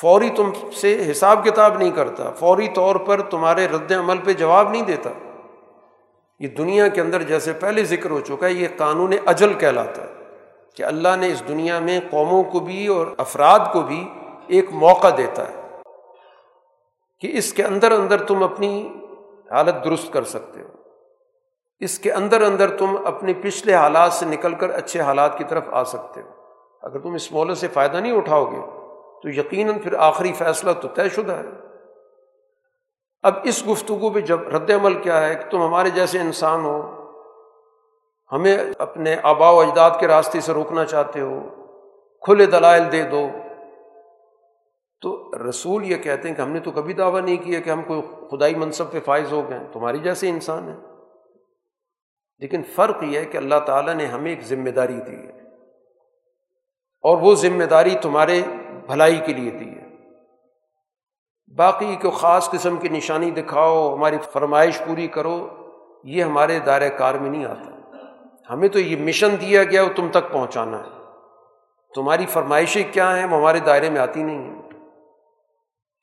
فوری 0.00 0.30
تم 0.30 0.52
سے 0.72 1.10
حساب 1.10 1.44
کتاب 1.44 1.78
نہیں 1.78 1.90
کرتا، 1.90 2.30
فوری 2.30 2.68
طور 2.68 2.96
پر 2.96 3.20
تمہارے 3.20 3.66
رد 3.66 3.92
عمل 3.92 4.18
پہ 4.18 4.32
جواب 4.32 4.70
نہیں 4.70 4.82
دیتا۔ 4.82 5.10
یہ 6.40 6.48
دنیا 6.48 6.88
کے 6.88 7.00
اندر 7.00 7.22
جیسے 7.22 7.52
پہلے 7.52 7.84
ذکر 7.84 8.10
ہو 8.10 8.20
چکا 8.20 8.46
ہے، 8.46 8.52
یہ 8.52 8.68
قانون 8.76 9.12
اجل 9.26 9.54
کہلاتا 9.54 10.02
ہے 10.02 10.12
کہ 10.74 10.82
اللہ 10.82 11.16
نے 11.18 11.28
اس 11.28 11.42
دنیا 11.48 11.78
میں 11.78 12.00
قوموں 12.10 12.42
کو 12.42 12.60
بھی 12.60 12.86
اور 12.86 13.06
افراد 13.16 13.58
کو 13.72 13.80
بھی 13.80 14.08
ایک 14.46 14.72
موقع 14.72 15.06
دیتا 15.16 15.44
ہے 15.48 15.62
کہ 17.20 17.30
اس 17.32 17.52
کے 17.52 17.62
اندر 17.62 17.92
اندر 17.92 18.22
تم 18.22 18.42
اپنی 18.42 18.92
حالت 19.50 19.84
درست 19.84 20.12
کر 20.12 20.24
سکتے 20.24 20.60
ہو۔ 20.60 20.69
اس 21.80 21.98
کے 21.98 22.12
اندر 22.12 22.42
اندر 22.42 22.76
تم 22.76 22.96
اپنے 23.04 23.34
پچھلے 23.34 23.74
حالات 23.74 24.12
سے 24.12 24.26
نکل 24.26 24.54
کر 24.54 24.70
اچھے 24.70 25.00
حالات 25.00 25.38
کی 25.38 25.44
طرف 25.44 25.64
آ 25.70 25.84
سکتے 25.84 26.22
ہو۔ 26.22 26.28
اگر 26.82 26.98
تم 26.98 27.14
اس 27.14 27.32
مولت 27.32 27.58
سے 27.58 27.68
فائدہ 27.68 27.96
نہیں 27.96 28.12
اٹھاؤ 28.12 28.44
گے، 28.44 28.60
تو 29.22 29.28
یقیناً 29.28 29.78
پھر 29.78 29.94
آخری 29.94 30.32
فیصلہ 30.32 30.70
تو 30.72 30.88
طے 30.88 31.08
شدہ 31.08 31.32
ہے۔ 31.32 31.48
اب 33.22 33.34
اس 33.44 33.68
گفتگو 33.68 34.10
پہ 34.10 34.20
جب 34.20 34.48
رد 34.48 34.70
عمل 34.70 34.94
کیا 34.94 35.26
ہے 35.26 35.34
کہ 35.34 35.50
تم 35.50 35.62
ہمارے 35.62 35.90
جیسے 35.90 36.18
انسان 36.18 36.64
ہو، 36.64 36.80
ہمیں 38.32 38.56
اپنے 38.78 39.16
آبا 39.22 39.50
و 39.50 39.60
اجداد 39.60 39.90
کے 40.00 40.06
راستے 40.06 40.40
سے 40.40 40.52
روکنا 40.52 40.84
چاہتے 40.84 41.20
ہو، 41.20 41.40
کھلے 42.20 42.46
دلائل 42.46 42.92
دے 42.92 43.02
دو، 43.02 43.28
تو 45.00 45.30
رسول 45.48 45.84
یہ 45.84 45.96
کہتے 45.96 46.28
ہیں 46.28 46.36
کہ 46.36 46.42
ہم 46.42 46.50
نے 46.50 46.60
تو 46.60 46.70
کبھی 46.70 46.94
دعویٰ 46.94 47.20
نہیں 47.20 47.36
کیا 47.36 47.60
کہ 47.60 47.70
ہم 47.70 47.82
کوئی 47.82 48.02
خدائی 48.30 48.54
منصب 48.54 48.90
پہ 48.90 49.00
فائز 49.04 49.32
ہو 49.32 49.50
گئے، 49.50 49.58
تمہاری 49.72 49.98
جیسے 49.98 50.28
انسان 50.28 50.68
ہیں 50.68 50.89
لیکن 52.40 52.62
فرق 52.74 53.02
یہ 53.02 53.18
ہے 53.18 53.24
کہ 53.24 53.36
اللہ 53.36 53.54
تعالیٰ 53.66 53.94
نے 53.94 54.06
ہمیں 54.06 54.30
ایک 54.30 54.42
ذمہ 54.42 54.70
داری 54.70 55.00
دی 55.06 55.16
ہے 55.16 55.40
اور 57.02 57.18
وہ 57.18 57.34
ذمہ 57.34 57.64
داری 57.64 57.94
تمہارے 58.02 58.42
بھلائی 58.86 59.20
کے 59.26 59.32
لیے 59.32 59.50
دی 59.50 59.70
ہے۔ 59.70 59.80
باقی 61.56 61.96
کو 62.02 62.10
خاص 62.10 62.50
قسم 62.50 62.76
کی 62.76 62.88
نشانی 62.88 63.30
دکھاؤ، 63.30 63.94
ہماری 63.94 64.16
فرمائش 64.32 64.78
پوری 64.86 65.06
کرو، 65.06 65.48
یہ 66.04 66.24
ہمارے 66.24 66.58
دائرۂ 66.58 66.98
کار 66.98 67.14
میں 67.14 67.30
نہیں 67.30 67.44
آتا۔ 67.44 67.70
ہمیں 68.52 68.68
تو 68.68 68.78
یہ 68.78 68.96
مشن 68.96 69.34
دیا 69.40 69.64
گیا، 69.64 69.82
وہ 69.82 69.96
تم 69.96 70.08
تک 70.10 70.32
پہنچانا 70.32 70.78
ہے۔ 70.78 70.90
تمہاری 71.94 72.26
فرمائشیں 72.26 72.92
کیا 72.92 73.16
ہیں؟ 73.16 73.24
وہ 73.24 73.36
ہمارے 73.36 73.58
دائرے 73.58 73.90
میں 73.90 74.00
آتی 74.00 74.22
نہیں 74.22 74.38
ہیں۔ 74.38 74.62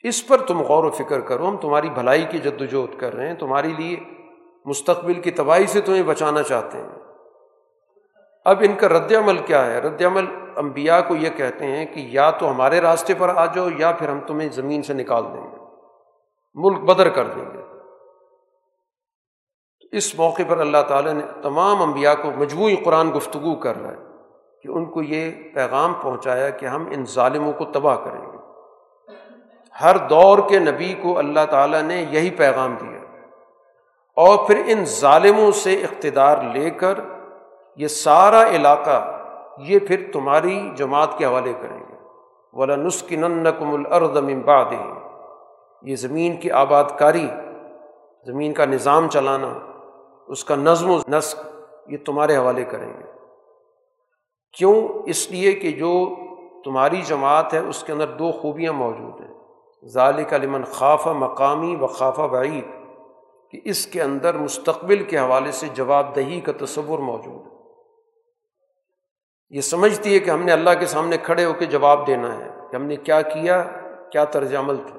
اس 0.04 0.28
پر 0.28 0.42
تم 0.42 0.62
غور 0.62 0.84
و 0.84 0.92
فکر 0.92 1.20
کرو، 1.20 1.50
ہم 1.50 1.58
تمہاری 1.58 1.90
بھلائی 1.90 2.26
کی 2.30 2.38
جد 2.40 2.62
وجہد 2.62 3.00
کر 3.00 3.14
رہے 3.14 3.28
ہیں، 3.28 3.36
تمہارے 3.36 3.68
لیے 3.68 3.98
مستقبل 4.68 5.14
کی 5.14 5.32
تباہی 5.32 5.68
سے 5.68 5.82
تمہیں 5.82 6.04
بچانا 6.04 6.44
چاہتے 6.44 6.78
ہیں۔ 6.78 6.88
اب 8.46 8.58
ان 8.62 8.76
کا 8.76 8.90
رد 8.90 9.12
عمل 9.12 9.38
کیا 9.38 9.66
ہے؟ 9.66 9.80
رد 9.80 10.02
عمل 10.02 10.26
امبیا 10.56 11.02
کو 11.02 11.16
یہ 11.16 11.30
کہتے 11.30 11.66
ہیں 11.66 11.86
کہ 11.86 12.00
یا 12.00 12.32
تو 12.32 12.52
ہمارے 12.52 12.82
راستے 12.82 13.14
پر 13.18 13.30
آ 13.30 13.46
جاؤ 13.46 13.68
یا 13.78 13.92
پھر 13.92 14.10
ہم 14.10 14.20
تمہیں 14.20 14.50
زمین 14.50 14.82
سے 14.82 14.94
نکال 14.94 15.24
دیں 15.24 15.52
گے۔ 15.52 15.58
ملک 16.56 16.80
بدر 16.80 17.10
کر 17.10 17.28
دیں 17.28 17.46
گے۔ 17.46 17.62
تو 19.82 19.88
اس 19.92 20.16
موقع 20.16 20.42
پر 20.48 20.58
اللہ 20.58 20.78
تعالیٰ 20.88 21.14
نے 21.14 21.22
تمام 21.44 21.82
انبیاء 21.82 22.14
کو 22.22 22.32
مجموعی 22.32 22.76
قرآن 22.76 23.12
گفتگو 23.18 23.56
کر 23.56 23.82
رہا 23.82 23.92
ہے 23.92 23.98
کہ 24.64 24.68
ان 24.68 24.86
کو 24.86 25.02
یہ 25.04 25.32
پیغام 25.54 25.94
پہنچایا 25.94 26.50
کہ 26.50 26.66
ہم 26.66 26.86
ان 26.92 27.06
ظالموں 27.06 27.54
کو 27.54 27.66
تباہ 27.66 27.96
کریں 27.96 28.22
گے۔ 28.22 28.38
ہر 29.82 29.98
دور 29.98 30.38
کے 30.50 30.60
نبی 30.60 30.94
کو 30.94 31.18
اللہ 31.18 31.40
تعالیٰ 31.50 31.82
نے 31.82 32.06
یہی 32.10 32.30
پیغام 32.30 32.76
دیا۔ 32.82 32.97
اور 34.18 34.48
پھر 34.48 34.62
ان 34.68 34.86
ظالموں 34.86 35.52
سے 35.52 35.74
اقتدار 35.74 36.38
لے 36.54 36.70
کر 36.70 36.94
یہ 37.76 37.88
سارا 37.88 38.48
علاقہ 38.48 39.22
یہ 39.58 39.80
پھر 39.80 40.10
تمہاری 40.14 40.70
جماعت 40.76 41.18
کے 41.18 41.26
حوالے 41.26 41.54
کریں 41.62 41.80
گے۔ 41.80 41.96
ولا 42.54 42.76
نسخن 42.76 43.32
نقم 43.32 43.86
الردم 43.92 44.28
امباد 44.28 44.66
یہ 45.82 45.96
زمین 45.96 46.38
کی 46.38 46.52
آباد 46.52 46.84
کاری 46.98 47.28
زمین 48.26 48.54
کا 48.54 48.66
نظام 48.66 49.10
چلانا، 49.10 49.60
اس 50.28 50.44
کا 50.44 50.56
نظم 50.56 50.90
و 50.90 50.98
نسق 51.08 51.46
یہ 51.88 51.98
تمہارے 52.06 52.38
حوالے 52.38 52.64
کریں 52.64 52.94
گے۔ 52.94 53.04
کیوں؟ 54.58 54.88
اس 55.06 55.32
لیے 55.32 55.54
کہ 55.54 55.72
جو 55.72 56.16
تمہاری 56.66 57.02
جماعت 57.02 57.54
ہے، 57.54 57.60
اس 57.60 57.84
کے 57.84 57.94
اندر 57.94 58.08
دو 58.08 58.32
خوبیاں 58.32 58.74
موجود 58.74 59.22
ہیں۔ 59.22 59.34
ظالق 59.86 60.34
علمن 60.34 60.64
خافہ 60.64 61.10
مقامی 61.10 61.76
و 61.76 61.88
خافہ 61.88 62.22
بعید 62.22 62.77
کہ 63.52 63.62
اس 63.66 63.88
کے 63.88 64.02
اندر 64.02 64.34
مستقبل 64.34 65.04
کے 65.04 65.18
حوالے 65.18 65.52
سے 65.52 65.68
جواب 65.68 66.16
دہی 66.16 66.40
کا 66.40 66.52
تصور 66.66 67.00
موجود 67.00 67.46
ہے۔ 67.46 67.58
یہ 69.50 69.62
سمجھتی 69.62 70.14
ہے 70.14 70.20
کہ 70.20 70.30
ہم 70.30 70.44
نے 70.44 70.52
اللہ 70.52 70.70
کے 70.80 70.86
سامنے 70.86 71.18
کھڑے 71.18 71.46
ہو 71.46 71.54
کے 71.54 71.66
جواب 71.66 72.08
دینا 72.08 72.38
ہے 72.38 72.50
کہ 72.72 72.76
ہم 72.76 72.84
نے 72.84 72.96
کیا 72.96 73.22
کیا 73.22 73.64
کیا 74.12 74.26
طرز 74.26 74.56
عمل 74.56 74.78
تھا۔ 74.78 74.98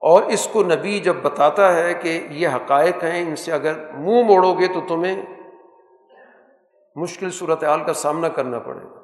اور 0.00 0.22
اس 0.22 0.48
کو 0.52 0.62
نبی 0.62 1.00
جب 1.00 1.16
بتاتا 1.22 1.76
ہے 1.76 1.94
کہ 1.94 2.26
یہ 2.30 2.48
حقائق 2.48 3.04
ہیں، 3.04 3.22
ان 3.22 3.36
سے 3.36 3.52
اگر 3.52 3.92
منہ 3.92 4.22
موڑو 4.22 4.54
گے 4.54 4.66
تو 4.66 4.80
تمہیں 4.88 5.22
مشکل 6.96 7.30
صورت 7.30 7.64
حال 7.64 7.84
کا 7.84 7.92
سامنا 7.92 8.28
کرنا 8.28 8.58
پڑے 8.58 8.80
گا۔ 8.82 9.02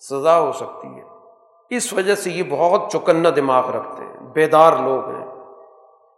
سزا 0.00 0.40
ہو 0.40 0.52
سکتی 0.52 0.88
ہے۔ 0.88 1.02
اس 1.70 1.92
وجہ 1.92 2.14
سے 2.14 2.30
یہ 2.30 2.42
بہت 2.50 2.82
چکنا 2.92 3.28
دماغ 3.36 3.70
رکھتے 3.70 4.02
ہیں۔ 4.04 4.20
بیدار 4.20 4.72
لوگ 4.72 5.08
ہیں۔ 5.08 5.19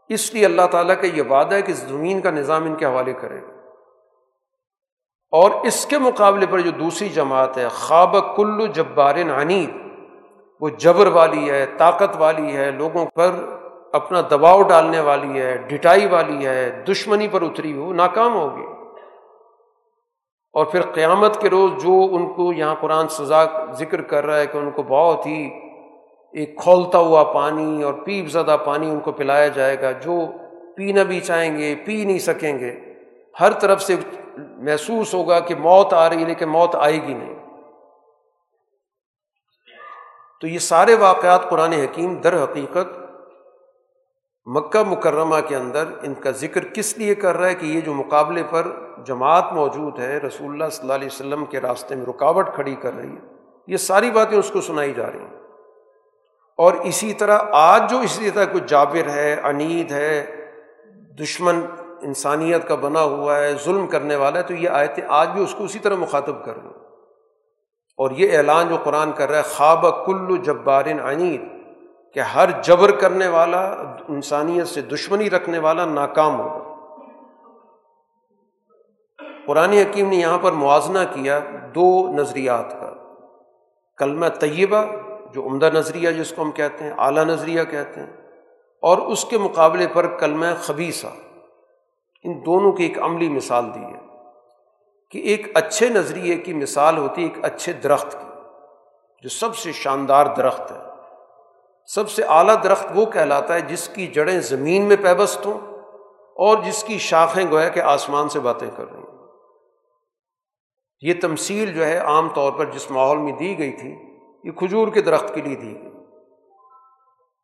اس 0.08 0.34
لیے 0.34 0.44
اللہ 0.44 0.66
تعالیٰ 0.70 0.94
کا 1.00 1.06
یہ 1.06 1.22
وعدہ 1.22 1.54
ہے 1.54 1.62
کہ 1.62 1.72
زمین 1.72 2.20
کا 2.20 2.30
نظام 2.30 2.64
ان 2.64 2.74
کے 2.74 2.86
حوالے 2.86 3.12
کرے۔ 3.12 3.40
گا 3.40 3.52
اور 5.30 5.50
اس 5.50 5.86
کے 5.86 5.98
مقابلے 5.98 6.46
پر 6.46 6.60
جو 6.60 6.70
دوسری 6.70 7.08
جماعت 7.08 7.58
ہے 7.58 7.68
خواب 7.68 8.36
کلو 8.36 8.66
جبار 8.66 9.14
عنید، 9.14 9.70
وہ 10.60 10.68
جبر 10.68 11.06
والی 11.06 11.50
ہے، 11.50 11.66
طاقت 11.76 12.16
والی 12.18 12.56
ہے، 12.56 12.70
لوگوں 12.70 13.06
پر 13.06 13.30
اپنا 13.92 14.20
دباؤ 14.30 14.62
ڈالنے 14.62 15.00
والی 15.00 15.40
ہے، 15.40 15.56
ڈٹائی 15.56 16.06
والی 16.06 16.46
ہے، 16.46 16.84
دشمنی 16.88 17.28
پر 17.28 17.42
اتری 17.42 17.76
ہو، 17.76 17.92
ناکام 17.92 18.34
ہوگی 18.34 18.66
اور 20.52 20.64
پھر 20.64 20.82
قیامت 20.82 21.40
کے 21.40 21.50
روز 21.50 21.70
جو 21.82 22.08
ان 22.12 22.32
کو 22.32 22.52
یہاں 22.52 22.74
قرآن 22.80 23.08
سزا 23.08 23.44
ذکر 23.72 24.02
کر 24.02 24.26
رہا 24.26 24.36
ہے 24.36 24.46
کہ 24.46 24.58
ان 24.58 24.70
کو 24.70 24.82
بہت 24.82 25.26
ہی 25.26 25.61
ایک 26.32 26.58
کھولتا 26.58 26.98
ہوا 26.98 27.24
پانی 27.24 27.82
اور 27.82 27.94
پیپ 27.94 28.28
زدہ 28.28 28.56
پانی 28.64 28.90
ان 28.90 29.00
کو 29.00 29.12
پلایا 29.12 29.48
جائے 29.48 29.80
گا، 29.82 29.90
جو 29.90 30.20
پینا 30.76 31.02
بھی 31.02 31.20
چاہیں 31.20 31.58
گے، 31.58 31.74
پی 31.84 32.04
نہیں 32.04 32.18
سکیں 32.18 32.58
گے۔ 32.58 32.80
ہر 33.40 33.52
طرف 33.52 33.82
سے 33.82 33.96
محسوس 34.36 35.14
ہوگا 35.14 35.40
کہ 35.40 35.54
موت 35.54 35.92
آ 35.92 36.08
رہی 36.10 36.20
ہے، 36.20 36.24
لیکن 36.24 36.48
موت 36.48 36.74
آئے 36.74 37.02
گی 37.02 37.14
نہیں۔ 37.14 37.34
تو 40.40 40.46
یہ 40.46 40.58
سارے 40.58 40.94
واقعات 40.94 41.48
قرآن 41.48 41.72
حکیم 41.72 42.14
در 42.14 42.42
حقیقت 42.42 42.98
مکہ 44.46 44.82
مکرمہ 44.82 45.36
کے 45.48 45.56
اندر 45.56 45.84
ان 46.02 46.14
کا 46.14 46.30
ذکر 46.30 46.64
کس 46.64 46.98
لیے 46.98 47.14
کر 47.14 47.36
رہا 47.36 47.48
ہے 47.48 47.54
کہ 47.54 47.66
یہ 47.66 47.80
جو 47.80 47.94
مقابلے 47.94 48.42
پر 48.50 48.66
جماعت 49.06 49.52
موجود 49.52 49.98
ہے، 49.98 50.18
رسول 50.18 50.52
اللہ 50.52 50.70
صلی 50.72 50.82
اللہ 50.82 50.92
علیہ 50.92 51.06
وسلم 51.06 51.44
کے 51.44 51.60
راستے 51.60 51.94
میں 51.94 52.06
رکاوٹ 52.06 52.54
کھڑی 52.54 52.74
کر 52.74 52.94
رہی 52.96 53.08
ہے، 53.08 53.36
یہ 53.66 53.76
ساری 53.76 54.10
باتیں 54.10 54.38
اس 54.38 54.50
کو 54.50 54.60
سنائی 54.60 54.94
جا 54.94 55.06
رہی 55.12 55.18
ہیں۔ 55.18 55.41
اور 56.62 56.74
اسی 56.84 57.12
طرح 57.14 57.38
آج 57.52 57.90
جو 57.90 57.98
اسی 57.98 58.30
طرح 58.30 58.44
کچھ 58.52 58.64
جابر 58.66 59.08
ہے، 59.08 59.32
انید 59.44 59.92
ہے، 59.92 60.24
دشمن 61.20 61.60
انسانیت 62.02 62.68
کا 62.68 62.74
بنا 62.74 63.02
ہوا 63.02 63.38
ہے، 63.38 63.52
ظلم 63.64 63.86
کرنے 63.86 64.16
والا 64.16 64.38
ہے، 64.38 64.44
تو 64.44 64.54
یہ 64.54 64.68
آیتیں 64.70 65.02
آج 65.08 65.28
بھی 65.28 65.42
اس 65.42 65.54
کو 65.54 65.64
اسی 65.64 65.78
طرح 65.78 65.96
مخاطب 65.96 66.44
کر 66.44 66.56
رہی 66.56 66.68
اور 67.98 68.10
یہ 68.10 68.36
اعلان 68.36 68.68
جو 68.68 68.76
قرآن 68.84 69.12
کر 69.12 69.30
رہا 69.30 69.38
ہے 69.38 69.42
خواب 69.42 69.86
کل 70.06 70.36
جبارن 70.42 71.00
انید، 71.00 71.42
کہ 72.14 72.20
ہر 72.20 72.48
جبر 72.62 72.90
کرنے 72.90 73.28
والا، 73.28 73.60
انسانیت 74.08 74.68
سے 74.68 74.80
دشمنی 74.82 75.30
رکھنے 75.30 75.58
والا 75.58 75.84
ناکام 75.84 76.40
ہوگا۔ 76.40 76.70
قرآن 79.46 79.72
حکیم 79.72 80.08
نے 80.08 80.16
یہاں 80.16 80.38
پر 80.38 80.52
موازنہ 80.52 80.98
کیا 81.12 81.38
دو 81.74 81.88
نظریات 82.12 82.72
کا، 82.80 82.92
کلمہ 83.98 84.26
طیبہ 84.40 84.84
جو 85.34 85.46
عمدہ 85.46 85.70
نظریہ 85.72 86.10
جس 86.10 86.32
کو 86.36 86.42
ہم 86.42 86.50
کہتے 86.50 86.84
ہیں، 86.84 86.92
اعلیٰ 86.98 87.24
نظریہ 87.24 87.62
کہتے 87.64 88.00
ہیں، 88.00 88.12
اور 88.82 88.98
اس 88.98 89.24
کے 89.24 89.38
مقابلے 89.38 89.86
پر 89.92 90.06
کلمہ 90.18 90.46
خبیصہ 90.60 91.06
ان 92.24 92.40
دونوں 92.46 92.72
کی 92.72 92.84
ایک 92.84 92.98
عملی 92.98 93.28
مثال 93.28 93.74
دی 93.74 93.84
ہے 93.84 94.00
کہ 95.10 95.18
ایک 95.18 95.46
اچھے 95.54 95.88
نظریے 95.88 96.36
کی 96.36 96.52
مثال 96.52 96.98
ہوتی 96.98 97.22
ہے 97.22 97.26
ایک 97.26 97.44
اچھے 97.44 97.72
درخت 97.72 98.12
کی، 98.12 98.28
جو 99.24 99.28
سب 99.28 99.56
سے 99.56 99.72
شاندار 99.72 100.26
درخت 100.26 100.72
ہے۔ 100.72 100.78
سب 101.88 102.10
سے 102.10 102.22
اعلیٰ 102.28 102.62
درخت 102.64 102.86
وہ 102.94 103.06
کہلاتا 103.06 103.54
ہے 103.54 103.60
جس 103.60 103.88
کی 103.88 104.06
جڑیں 104.06 104.40
زمین 104.40 104.82
میں 104.82 104.96
پیبست 104.96 105.46
ہوں 105.46 105.58
اور 106.36 106.62
جس 106.64 106.84
کی 106.84 106.98
شاخیں 106.98 107.44
گویا 107.50 107.68
کہ 107.68 107.80
آسمان 107.80 108.28
سے 108.28 108.40
باتیں 108.40 108.68
کر 108.76 108.84
رہی 108.92 108.98
ہیں۔ 108.98 109.10
یہ 111.00 111.14
تمثیل 111.22 111.72
جو 111.74 111.86
ہے 111.86 111.96
عام 111.96 112.28
طور 112.28 112.52
پر 112.52 112.64
جس 112.64 112.90
ماحول 112.90 113.18
میں 113.18 113.32
دی 113.32 113.58
گئی 113.58 113.72
تھی 113.72 113.94
یہ 114.44 114.52
کھجور 114.52 114.88
کے 114.88 115.02
درخت 115.02 115.34
کے 115.34 115.40
لیے 115.40 115.56
دی 115.56 115.74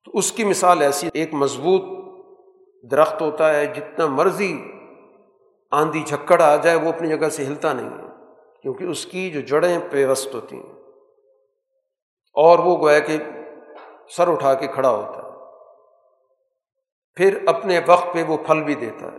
تو 0.04 0.10
اس 0.14 0.32
کی 0.32 0.44
مثال 0.44 0.82
ایسی 0.82 1.08
ایک 1.14 1.34
مضبوط 1.34 1.82
درخت 2.90 3.22
ہوتا 3.22 3.54
ہے، 3.54 3.66
جتنا 3.66 4.06
مرضی 4.06 4.72
آندھی 5.70 6.02
جھکڑ 6.06 6.42
آ 6.42 6.56
جائے، 6.56 6.76
وہ 6.76 6.88
اپنی 6.88 7.18
جگہ 7.18 7.28
سے 7.28 7.46
ہلتا 7.46 7.72
نہیں 7.72 7.90
ہے، 7.90 8.04
کیونکہ 8.62 8.84
اس 8.84 9.06
کی 9.06 9.30
جو 9.30 9.40
جڑیں 9.40 9.78
پیوست 9.90 10.34
ہوتی 10.34 10.56
ہیں۔ 10.56 10.72
اور 12.34 12.58
وہ 12.58 12.78
گویا 12.78 12.98
کہ 12.98 13.16
سر 14.16 14.28
اٹھا 14.28 14.54
کے 14.54 14.66
کھڑا 14.66 14.90
ہوتا 14.90 15.22
ہے۔ 15.22 15.28
پھر 17.14 17.38
اپنے 17.46 17.80
وقت 17.86 18.14
پہ 18.14 18.22
وہ 18.22 18.36
پھل 18.36 18.62
بھی 18.62 18.74
دیتا 18.74 19.06
ہے۔ 19.06 19.18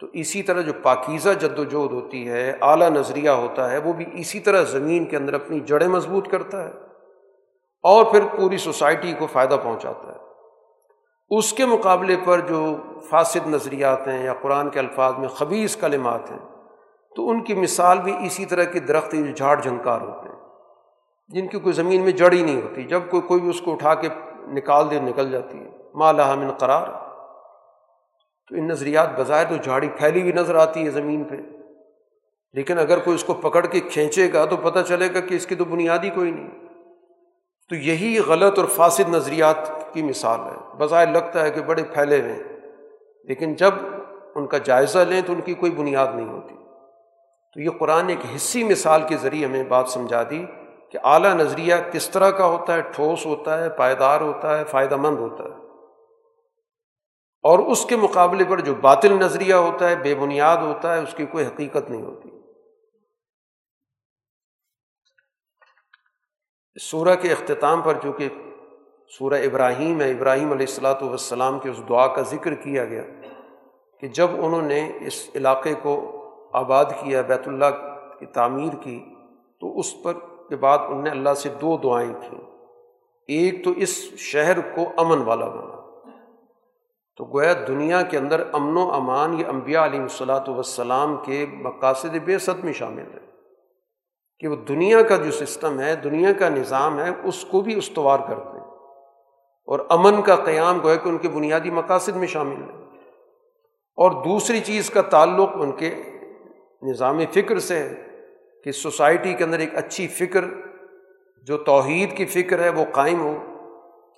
تو 0.00 0.06
اسی 0.12 0.42
طرح 0.42 0.60
جو 0.60 0.72
پاکیزہ 0.82 1.30
جد 1.30 1.58
وجہد 1.58 1.92
ہوتی 1.92 2.28
ہے، 2.28 2.52
اعلیٰ 2.60 2.88
نظریہ 2.88 3.30
ہوتا 3.30 3.70
ہے، 3.70 3.78
وہ 3.78 3.92
بھی 3.92 4.04
اسی 4.12 4.40
طرح 4.40 4.62
زمین 4.62 5.04
کے 5.04 5.16
اندر 5.16 5.34
اپنی 5.34 5.60
جڑیں 5.60 5.88
مضبوط 5.88 6.28
کرتا 6.28 6.68
ہے۔ 6.68 6.85
اور 7.86 8.04
پھر 8.04 8.20
پوری 8.36 8.56
سوسائٹی 8.56 9.12
کو 9.12 9.26
فائدہ 9.26 9.56
پہنچاتا 9.62 10.12
ہے۔ 10.12 10.16
اس 11.28 11.52
کے 11.52 11.66
مقابلے 11.66 12.16
پر 12.24 12.40
جو 12.40 12.76
فاسد 13.10 13.46
نظریات 13.46 14.08
ہیں 14.08 14.24
یا 14.24 14.34
قرآن 14.42 14.70
کے 14.70 14.78
الفاظ 14.78 15.14
میں 15.18 15.28
خبیص 15.28 15.76
کلمات 15.76 16.30
ہیں، 16.30 16.38
تو 17.16 17.28
ان 17.28 17.44
کی 17.44 17.54
مثال 17.54 17.98
بھی 17.98 18.26
اسی 18.26 18.44
طرح 18.44 18.64
کے 18.64 18.80
درخت 18.80 19.12
جو 19.12 19.34
جھاڑ 19.36 19.60
جھنکار 19.60 20.00
ہوتے 20.00 20.28
ہیں۔ 20.28 20.36
جن 21.28 21.48
کی 21.48 21.58
کوئی 21.58 21.72
زمین 21.72 22.02
میں 22.02 22.12
جڑ 22.12 22.32
ہی 22.32 22.42
نہیں 22.42 22.62
ہوتی، 22.62 22.82
جب 22.82 23.00
کوئی 23.10 23.22
کوئی 23.22 23.40
بھی 23.40 23.50
اس 23.50 23.60
کو 23.60 23.72
اٹھا 23.72 23.94
کے 23.94 24.08
نکال 24.40 24.90
دے، 24.90 25.00
نکل 25.00 25.30
جاتی 25.30 25.58
ہے۔ 25.58 25.70
مالا 25.94 26.34
من 26.34 26.52
قرار۔ 26.52 26.86
تو 28.48 28.56
ان 28.56 28.68
نظریات 28.68 29.20
بظاہر 29.20 29.44
تو 29.48 29.56
جھاڑی 29.56 29.88
پھیلی 29.88 30.20
ہوئی 30.20 30.32
نظر 30.32 30.54
آتی 30.54 30.84
ہے 30.84 30.90
زمین 30.90 31.24
پہ۔ 31.24 31.36
لیکن 32.52 32.78
اگر 32.78 32.98
کوئی 32.98 33.14
اس 33.14 33.24
کو 33.24 33.34
پکڑ 33.34 33.66
کے 33.66 33.80
کھینچے 33.80 34.32
گا 34.32 34.44
تو 34.44 34.56
پتہ 34.56 34.78
چلے 34.88 35.14
گا 35.14 35.20
کہ 35.20 35.34
اس 35.34 35.46
کی 35.46 35.54
تو 35.54 35.64
بنیادی 35.64 36.10
کوئی 36.10 36.30
نہیں۔ 36.30 36.65
تو 37.68 37.74
یہی 37.74 38.18
غلط 38.18 38.58
اور 38.58 38.66
فاسد 38.66 39.08
نظریات 39.08 39.94
کی 39.94 40.02
مثال 40.02 40.40
ہے۔ 40.40 40.76
بظاہر 40.78 41.12
لگتا 41.12 41.42
ہے 41.42 41.50
کہ 41.50 41.60
بڑے 41.60 41.82
پھیلے 41.84 42.20
ہوئے 42.20 42.42
لیکن 43.24 43.54
جب 43.54 43.70
ان 44.34 44.46
کا 44.46 44.58
جائزہ 44.58 44.98
لیں 44.98 45.20
تو 45.26 45.32
ان 45.32 45.40
کی 45.40 45.54
کوئی 45.54 45.72
بنیاد 45.72 46.06
نہیں 46.14 46.28
ہوتی۔ 46.28 46.54
تو 47.54 47.60
یہ 47.60 47.70
قرآن 47.78 48.08
ایک 48.08 48.18
حصی 48.36 48.64
مثال 48.64 49.02
کے 49.08 49.16
ذریعے 49.16 49.46
ہمیں 49.46 49.64
بات 49.64 49.88
سمجھا 49.88 50.22
دی 50.30 50.44
کہ 50.88 50.98
اعلیٰ 51.04 51.34
نظریہ 51.34 51.74
کس 51.92 52.10
طرح 52.10 52.30
کا 52.30 52.46
ہوتا 52.46 52.74
ہے، 52.74 52.80
ٹھوس 52.80 53.26
ہوتا 53.26 53.64
ہے، 53.64 53.70
پائیدار 53.70 54.20
ہوتا 54.20 54.58
ہے، 54.58 54.64
فائدہ 54.64 54.96
مند 54.96 55.18
ہوتا 55.18 55.44
ہے۔ 55.44 55.66
اور 57.42 57.58
اس 57.58 57.86
کے 57.86 57.96
مقابلے 57.96 58.44
پر 58.48 58.60
جو 58.60 58.74
باطل 58.74 59.12
نظریہ 59.12 59.54
ہوتا 59.54 59.90
ہے، 59.90 59.96
بے 59.96 60.14
بنیاد 60.14 60.56
ہوتا 60.56 60.96
ہے، 60.96 61.02
اس 61.02 61.14
کی 61.14 61.26
کوئی 61.26 61.46
حقیقت 61.46 61.90
نہیں 61.90 62.02
ہوتی۔ 62.02 62.35
سورہ 66.80 67.14
کے 67.14 67.32
اختتام 67.32 67.82
پر 67.82 67.94
چونکہ 68.02 68.28
سورہ 69.18 69.34
ابراہیم 69.34 70.00
ہے، 70.00 70.10
ابراہیم 70.10 70.52
علیہ 70.52 70.66
السلاۃ 70.68 71.02
والسلام 71.02 71.58
کے 71.58 71.68
اس 71.68 71.80
دعا 71.88 72.06
کا 72.06 72.22
ذکر 72.22 72.54
کیا 72.54 72.84
گیا 72.84 73.02
کہ 74.00 74.08
جب 74.08 74.28
انہوں 74.32 74.62
نے 74.62 74.92
اس 75.00 75.30
علاقے 75.34 75.74
کو 75.82 76.12
آباد 76.52 76.84
کیا، 76.84 77.22
بیت 77.22 77.48
اللہ 77.48 77.64
کی 78.18 78.26
تعمیر 78.26 78.74
کی، 78.82 79.04
تو 79.60 79.78
اس 79.78 80.02
پر 80.02 80.12
کے 80.48 80.56
بعد 80.56 80.78
انہوں 80.78 81.02
نے 81.02 81.10
اللہ 81.10 81.34
سے 81.34 81.48
دو 81.48 81.76
دعائیں 81.76 82.14
کیں۔ 82.20 82.40
ایک 83.26 83.64
تو 83.64 83.70
اس 83.76 84.14
شہر 84.18 84.60
کو 84.60 84.88
امن 84.96 85.22
والا 85.22 85.48
بنا۔ 85.48 85.76
تو 87.16 87.24
گویا 87.24 87.52
دنیا 87.68 88.02
کے 88.02 88.18
اندر 88.18 88.42
امن 88.52 88.76
و 88.76 88.92
امان 88.92 89.40
یہ 89.40 89.46
انبیاء 89.46 89.84
علیہ 89.84 90.00
الصلاۃ 90.00 90.48
والسلام 90.48 91.16
کے 91.16 91.46
مقاصد 91.52 92.16
بے 92.24 92.38
صد 92.38 92.64
میں 92.64 92.72
شامل 92.72 93.04
ہے 93.14 93.35
کہ 94.38 94.48
وہ 94.48 94.56
دنیا 94.56 95.02
کا 95.02 95.16
جو 95.16 95.30
سسٹم 95.30 95.80
ہے، 95.80 95.96
دنیا 95.96 96.32
کا 96.32 96.48
نظام 96.48 96.98
ہے، 96.98 97.10
اس 97.24 97.44
کو 97.44 97.60
بھی 97.60 97.78
استوار 97.78 98.18
کرتے 98.18 98.58
ہیں۔ 98.58 98.66
اور 99.66 99.80
امن 99.88 100.22
کا 100.22 100.36
قیام 100.36 100.78
گویا 100.82 100.94
کہ 100.94 101.08
ان 101.08 101.18
کے 101.18 101.28
بنیادی 101.28 101.70
مقاصد 101.70 102.16
میں 102.16 102.26
شامل 102.26 102.56
ہے۔ 102.56 102.84
اور 103.96 104.10
دوسری 104.10 104.60
چیز 104.60 104.90
کا 104.90 105.02
تعلق 105.02 105.48
ان 105.54 105.72
کے 105.72 105.94
نظام 106.82 107.18
فکر 107.32 107.58
سے 107.58 107.78
ہے 107.78 108.04
کہ 108.64 108.72
سوسائٹی 108.72 109.34
کے 109.34 109.44
اندر 109.44 109.58
ایک 109.58 109.76
اچھی 109.76 110.08
فکر، 110.08 110.44
جو 111.42 111.58
توحید 111.58 112.16
کی 112.16 112.26
فکر 112.26 112.60
ہے، 112.60 112.68
وہ 112.68 112.84
قائم 112.92 113.20
ہو۔ 113.20 113.36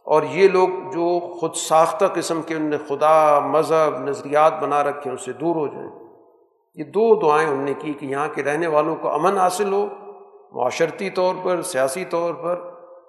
اور 0.04 0.22
یہ 0.22 0.48
لوگ 0.48 0.68
جو 0.68 1.34
خود 1.40 1.54
ساختہ 1.54 2.04
قسم 2.14 2.42
کے 2.42 2.54
ان 2.54 2.62
نے 2.62 2.76
خدا، 2.88 3.38
مذہب، 3.38 3.98
نظریات 3.98 4.62
بنا 4.62 4.84
رکھے 4.84 5.10
ہیں 5.10 5.14
اس 5.14 5.24
سے 5.24 5.32
دور 5.32 5.56
ہو 5.56 5.66
جائیں۔ 5.66 5.90
یہ 6.74 6.84
دو 6.84 7.14
دعائیں 7.14 7.48
انہوں 7.48 7.64
نے 7.64 7.74
کی 7.78 7.92
کہ 7.92 8.06
یہاں 8.06 8.28
کے 8.34 8.42
رہنے 8.42 8.66
والوں 8.66 8.96
کو 8.96 9.10
امن 9.10 9.36
حاصل 9.36 9.72
ہو 9.72 9.86
معاشرتی 10.52 11.10
طور 11.10 11.34
پر، 11.42 11.62
سیاسی 11.62 12.04
طور 12.04 12.34
پر، 12.34 12.60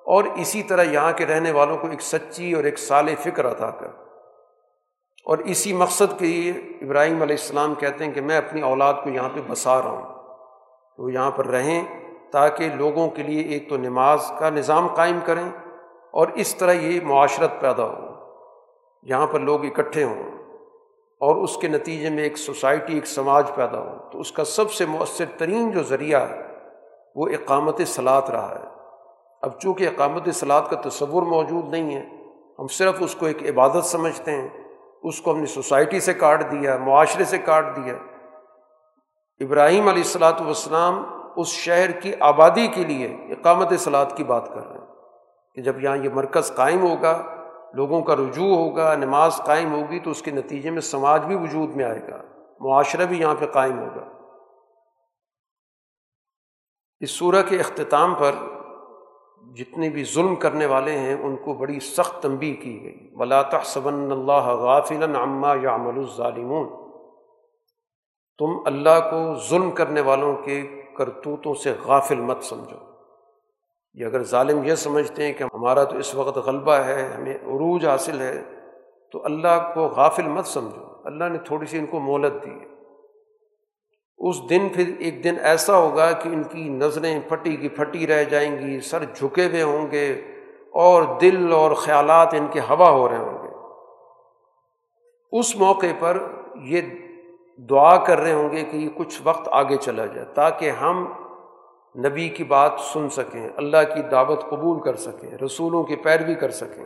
اور 0.06 0.24
اسی 0.24 0.64
طرح 0.64 0.84
یہاں 0.84 1.12
کے 1.12 1.26
رہنے 1.26 1.52
والوں 1.52 1.78
کو 1.78 1.88
ایک 1.88 2.02
سچی 2.02 2.54
اور 2.54 2.64
ایک 2.64 2.80
سال 2.80 3.16
فکر 3.16 3.52
عطا 3.52 3.70
کر۔ 3.70 3.88
اور 5.26 5.38
اسی 5.38 5.74
مقصد 5.74 6.20
کے 6.20 6.26
لیے 6.26 6.52
ابراہیم 6.52 7.22
علیہ 7.22 7.36
السلام 7.36 7.76
کہتے 7.76 8.06
ہیں 8.06 8.14
کہ 8.14 8.22
میں 8.22 8.38
اپنی 8.38 8.62
اولاد 8.62 8.94
کو 9.04 9.10
یہاں 9.10 9.30
پہ 9.34 9.40
بسا 9.48 9.82
رہا 9.82 9.90
ہوں۔ 9.90 10.36
وہ 10.98 11.14
یہاں 11.14 11.32
پر 11.32 11.46
رہیں 11.46 11.86
تاکہ 12.32 12.70
لوگوں 12.70 13.10
کے 13.10 13.24
لیے 13.24 13.42
ایک 13.42 13.70
تو 13.70 13.78
نماز 13.78 14.32
کا 14.40 14.50
نظام 14.50 14.88
قائم 14.88 15.20
کریں 15.26 15.50
اور 16.12 16.28
اس 16.28 16.56
طرح 16.56 16.72
یہ 16.72 17.00
معاشرت 17.04 17.52
پیدا 17.60 17.86
ہو۔ 17.86 18.06
یہاں 19.04 19.28
پر 19.28 19.40
لوگ 19.40 19.66
اکٹھے 19.66 20.04
ہوں 20.04 20.24
اور 21.20 21.36
اس 21.36 21.58
کے 21.58 21.68
نتیجے 21.68 22.10
میں 22.10 22.24
ایک 22.24 22.38
سوسائٹی، 22.38 22.94
ایک 22.94 23.08
سماج 23.08 23.52
پیدا 23.56 23.80
ہو۔ 23.80 24.10
تو 24.12 24.20
اس 24.20 24.32
کا 24.32 24.44
سب 24.44 24.72
سے 24.72 24.86
مؤثر 24.86 25.26
ترین 25.38 25.72
جو 25.72 25.84
ذریعہ 25.84 26.30
ہے 26.30 26.49
وہ 27.20 27.28
اقامت 27.28 27.82
صلاحت 27.88 28.30
رہا 28.30 28.56
ہے۔ 28.60 28.68
اب 29.42 29.60
چونکہ 29.60 29.88
اقامت 29.88 30.30
صلاحت 30.36 30.70
کا 30.70 30.90
تصور 30.90 31.24
موجود 31.24 31.70
نہیں 31.70 31.96
ہے، 31.96 32.06
ہم 32.60 32.68
صرف 32.68 32.96
اس 33.00 33.16
کو 33.16 33.26
ایک 33.26 33.44
عبادت 33.50 33.86
سمجھتے 33.86 34.32
ہیں، 34.32 34.48
اس 35.04 35.22
کو 35.22 35.32
ہم 35.32 35.40
نے 35.40 35.46
سوسائٹی 35.46 36.00
سے 36.00 36.14
کاٹ 36.14 36.52
دیا، 36.52 36.78
معاشرے 36.78 37.24
سے 37.24 37.38
کاٹ 37.38 37.76
دیا۔ 37.76 37.94
ابراہیم 39.42 39.88
علیہ 39.88 40.04
السلاۃ 40.04 40.42
والسلام 40.42 41.04
اس 41.38 41.48
شہر 41.48 41.92
کی 41.92 42.12
آبادی 42.20 42.68
کے 42.68 42.84
لیے 42.84 43.08
اقامت 43.08 43.74
صلاحت 43.80 44.18
کی 44.18 44.24
بات 44.24 44.48
کر 44.48 44.68
رہے 44.68 44.80
ہیں 44.80 44.86
کہ 45.56 45.62
جب 45.62 45.84
یہاں 45.84 45.98
یہ 45.98 46.10
مرکز 46.14 46.56
قائم 46.56 46.82
ہوگا، 46.82 47.22
لوگوں 47.74 48.02
کا 48.02 48.16
رجوع 48.16 48.56
ہوگا، 48.56 48.96
نماز 48.96 49.36
قائم 49.36 49.74
ہوگی، 49.74 50.00
تو 50.00 50.12
اس 50.12 50.22
کے 50.22 50.32
نتیجے 50.32 50.70
میں 50.70 50.82
سماج 50.82 51.26
بھی 51.26 51.36
وجود 51.36 51.76
میں 51.76 51.86
آئے 51.86 52.02
گا، 52.08 52.22
معاشرہ 52.60 53.06
بھی 53.06 53.20
یہاں 53.20 53.36
پہ 53.40 53.46
قائم 53.46 53.80
ہوگا۔ 53.80 54.19
اس 57.00 57.12
صورح 57.12 57.42
کے 57.42 57.60
اختتام 57.60 58.16
پر 58.16 58.32
جتنے 59.56 59.90
بھی 59.90 60.04
ظلم 60.04 60.36
کرنے 60.36 60.66
والے 60.66 60.92
ہیں، 60.92 61.14
ان 61.14 61.36
کو 61.36 61.54
بڑی 61.54 61.80
سخت 61.80 62.24
تنبی 62.24 62.54
کی 62.54 62.84
گئی۔ 62.84 63.10
ولاۃ 63.16 63.64
صبن 63.64 63.94
اللہ 63.94 64.48
غافل 64.48 65.16
عما 65.16 65.56
یا 65.62 65.74
الظالمون۔ 65.74 66.90
تم 68.38 68.60
اللہ 68.66 69.00
کو 69.12 69.36
ظلم 69.50 69.72
کرنے 69.72 70.02
والوں 70.02 70.36
کے 70.36 70.82
کرتوتوں 70.98 71.54
سے 71.54 71.74
غافل 71.86 72.16
مت 72.16 72.44
سمجھو۔ 72.44 72.78
یہ 73.94 74.06
اگر 74.06 74.24
ظالم 74.24 74.64
یہ 74.64 74.76
سمجھتے 74.76 75.26
ہیں 75.26 75.34
کہ 75.34 75.44
ہمارا 75.44 75.84
تو 75.84 75.98
اس 75.98 76.16
وقت 76.16 76.38
غلبہ 76.38 76.74
ہے، 76.74 77.14
ہمیں 77.18 77.36
عروج 77.36 77.86
حاصل 77.86 78.20
ہے، 78.20 78.44
تو 79.12 79.26
اللہ 79.26 79.72
کو 79.74 79.82
غافل 79.82 80.28
مت 80.28 80.46
سمجھو۔ 80.46 80.84
اللہ 81.04 81.24
نے 81.24 81.38
تھوڑی 81.38 81.66
سی 81.66 81.78
ان 81.78 81.86
کو 81.86 82.00
مہلت 82.00 82.46
دی 82.46 82.52
ہے۔ 82.52 82.69
اس 84.20 84.50
دن 84.50 84.70
پھر 84.70 84.94
ایک 85.00 85.24
دن 85.24 85.36
ایسا 85.42 85.78
ہوگا 85.78 86.12
کہ 86.12 86.30
ان 86.30 86.44
کی 86.44 86.70
نظریں 86.70 87.20
پھٹی 87.30 87.56
کی 87.56 87.70
پھٹی 87.70 88.08
رہ 88.08 88.24
جائیں 88.24 88.60
گی، 88.60 88.80
سر 88.80 89.04
جھکے 89.04 89.46
ہوئے 89.46 89.62
ہوں 89.62 89.92
گے 89.92 90.14
اور 90.74 91.04
دل 91.22 91.54
اور 91.54 91.72
خیالات 91.72 92.34
ان 92.34 92.48
کے 92.52 92.60
ہوا 92.60 92.90
ہو 92.90 93.10
رہے 93.10 93.18
ہوں 93.18 93.44
گے۔ 93.44 93.50
اس 95.32 95.56
موقع 95.56 95.86
پر 96.00 96.18
یہ 96.56 96.82
دعا 97.58 97.98
کر 97.98 98.20
رہے 98.20 98.34
ہوں 98.34 98.52
گے 98.52 98.64
کہ 98.64 98.78
یہ 98.78 98.90
کچھ 98.96 99.22
وقت 99.24 99.50
آگے 99.52 99.78
چلا 99.78 100.06
جائے 100.06 100.28
تاکہ 100.34 100.70
ہم 100.70 101.14
نبی 101.96 102.30
کی 102.30 102.44
بات 102.44 102.72
سن 102.80 103.10
سکیں، 103.10 103.50
اللہ 103.58 103.96
کی 103.96 104.02
دعوت 104.02 104.50
قبول 104.50 104.84
کر 104.84 104.96
سکیں، 104.96 105.38
رسولوں 105.46 105.84
کی 105.84 105.96
پیروی 105.96 106.36
کر 106.36 106.50
سکیں۔ 106.50 106.86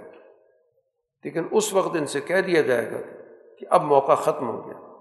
لیکن 1.24 1.44
اس 1.52 1.74
وقت 1.74 1.96
ان 1.96 2.06
سے 2.06 2.22
کہہ 2.22 2.42
دیا 2.42 2.62
جائے 2.62 2.92
گا 2.92 2.98
کہ 3.60 3.66
اب 3.70 3.84
موقع 3.84 4.14
ختم 4.14 4.50
ہو 4.50 4.66
گیا۔ 4.66 4.93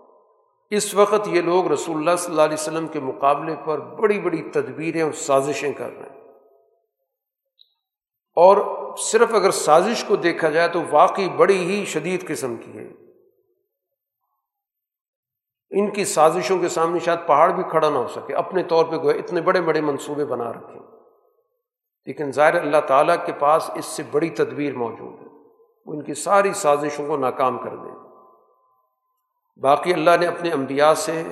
اس 0.76 0.94
وقت 0.94 1.28
یہ 1.28 1.42
لوگ 1.42 1.66
رسول 1.66 1.96
اللہ 1.96 2.16
صلی 2.18 2.30
اللہ 2.30 2.42
علیہ 2.42 2.54
وسلم 2.54 2.86
کے 2.86 3.00
مقابلے 3.00 3.54
پر 3.64 3.78
بڑی 3.78 4.20
بڑی 4.20 4.42
تدبیریں 4.42 5.02
اور 5.02 5.12
سازشیں 5.12 5.72
کر 5.72 5.90
رہے 5.90 6.02
ہیں۔ 6.02 6.18
اور 8.36 8.56
صرف 8.96 9.34
اگر 9.34 9.50
سازش 9.50 10.04
کو 10.04 10.16
دیکھا 10.16 10.50
جائے 10.50 10.68
تو 10.68 10.80
واقعی 10.90 11.28
بڑی 11.28 11.58
ہی 11.58 11.84
شدید 11.84 12.28
قسم 12.28 12.56
کی 12.56 12.78
ہے۔ 12.78 12.92
ان 15.70 15.90
کی 15.90 16.04
سازشوں 16.04 16.58
کے 16.58 16.68
سامنے 16.68 16.98
شاید 16.98 17.18
پہاڑ 17.26 17.50
بھی 17.50 17.62
کھڑا 17.62 17.90
نہ 17.90 17.98
ہو 17.98 18.08
سکے، 18.08 18.34
اپنے 18.34 18.62
طور 18.62 18.84
پہ 18.84 18.96
گوئے 18.96 19.18
اتنے 19.18 19.40
بڑے 19.40 19.60
بڑے 19.60 19.80
منصوبے 19.80 20.24
بنا 20.24 20.50
رکھے۔ 20.52 20.80
لیکن 22.06 22.32
ظاہر 22.32 22.54
اللہ 22.54 22.80
تعالیٰ 22.86 23.26
کے 23.26 23.32
پاس 23.32 23.70
اس 23.74 23.84
سے 23.84 24.02
بڑی 24.10 24.30
تدبیر 24.30 24.74
موجود 24.74 25.20
ہے۔ 25.20 25.26
وہ 25.86 25.92
ان 25.92 26.02
کی 26.02 26.14
ساری 26.14 26.52
سازشوں 26.52 27.06
کو 27.06 27.16
ناکام 27.16 27.58
کر 27.58 27.76
دیں 27.76 28.11
باقی 29.56 29.92
اللہ 29.92 30.10
نے 30.20 30.26
اپنے 30.26 30.50
انبیاء 30.50 30.94
سے 30.94 31.22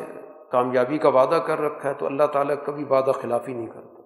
کامیابی 0.51 0.99
کا 0.99 1.09
وعدہ 1.09 1.35
کر 1.35 1.61
رکھا 1.61 1.89
ہے 1.89 1.95
تو 1.95 2.07
اللہ 2.07 2.25
تعالیٰ 2.25 2.57
کبھی 2.65 2.85
وعدہ 2.85 3.11
خلافی 3.11 3.53
نہیں 3.53 3.67
کرتا۔ 3.67 4.03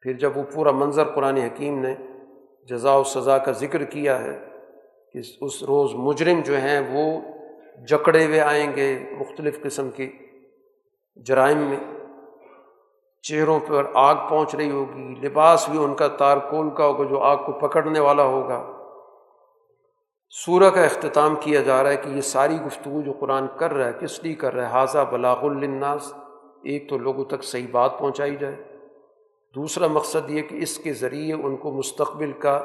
پھر 0.00 0.12
جب 0.12 0.36
وہ 0.36 0.42
پورا 0.54 0.70
منظر 0.70 1.04
قرآن 1.04 1.36
حکیم 1.36 1.78
نے 1.78 1.94
جزا 2.68 2.96
و 2.96 3.04
سزا 3.04 3.38
کا 3.38 3.52
ذکر 3.52 3.84
کیا 3.84 4.22
ہے 4.22 4.38
کہ 5.12 5.20
اس 5.40 5.62
روز 5.62 5.90
مجرم 5.94 6.40
جو 6.40 6.56
ہیں 6.56 6.80
وہ 6.90 7.20
جکڑے 7.86 8.24
ہوئے 8.24 8.40
آئیں 8.40 8.76
گے 8.76 8.98
مختلف 9.18 9.62
قسم 9.62 9.90
کی 9.90 10.12
جرائم 11.16 11.58
میں۔ 11.58 11.78
چہروں 13.22 13.60
پر 13.66 13.84
آگ 13.94 14.28
پہنچ 14.28 14.54
رہی 14.54 14.70
ہوگی، 14.70 15.14
لباس 15.22 15.68
بھی 15.68 15.84
ان 15.84 15.94
کا 15.94 16.08
تارکول 16.08 16.70
کا 16.70 16.86
ہوگا 16.86 17.04
جو 17.04 17.20
آگ 17.20 17.36
کو 17.36 17.52
پکڑنے 17.52 18.00
والا 18.00 18.22
ہوگا۔ 18.22 18.75
سورہ 20.30 20.70
کا 20.70 20.84
اختتام 20.84 21.36
کیا 21.36 21.60
جا 21.60 21.82
رہا 21.82 21.90
ہے 21.90 21.96
کہ 21.96 22.08
یہ 22.08 22.20
ساری 22.20 22.56
گفتگو 22.66 23.02
جو 23.02 23.12
قرآن 23.12 23.46
کر 23.56 23.74
رہا 23.74 23.86
ہے، 23.86 23.92
کس 24.00 24.24
لیے 24.24 24.34
کر 24.34 24.54
رہا 24.54 24.66
ہے؟ 24.66 24.72
حاضہ 24.72 24.98
بلاغ 25.10 25.44
الناس 25.44 26.12
ایک 26.64 26.88
تو 26.88 26.98
لوگوں 26.98 27.24
تک 27.24 27.44
صحیح 27.44 27.66
بات 27.70 27.98
پہنچائی 27.98 28.36
جائے۔ 28.36 28.56
دوسرا 29.54 29.86
مقصد 29.86 30.30
یہ 30.30 30.42
کہ 30.42 30.56
اس 30.56 30.78
کے 30.78 30.92
ذریعے 30.92 31.34
ان 31.34 31.56
کو 31.56 31.72
مستقبل 31.72 32.32
کا 32.32 32.64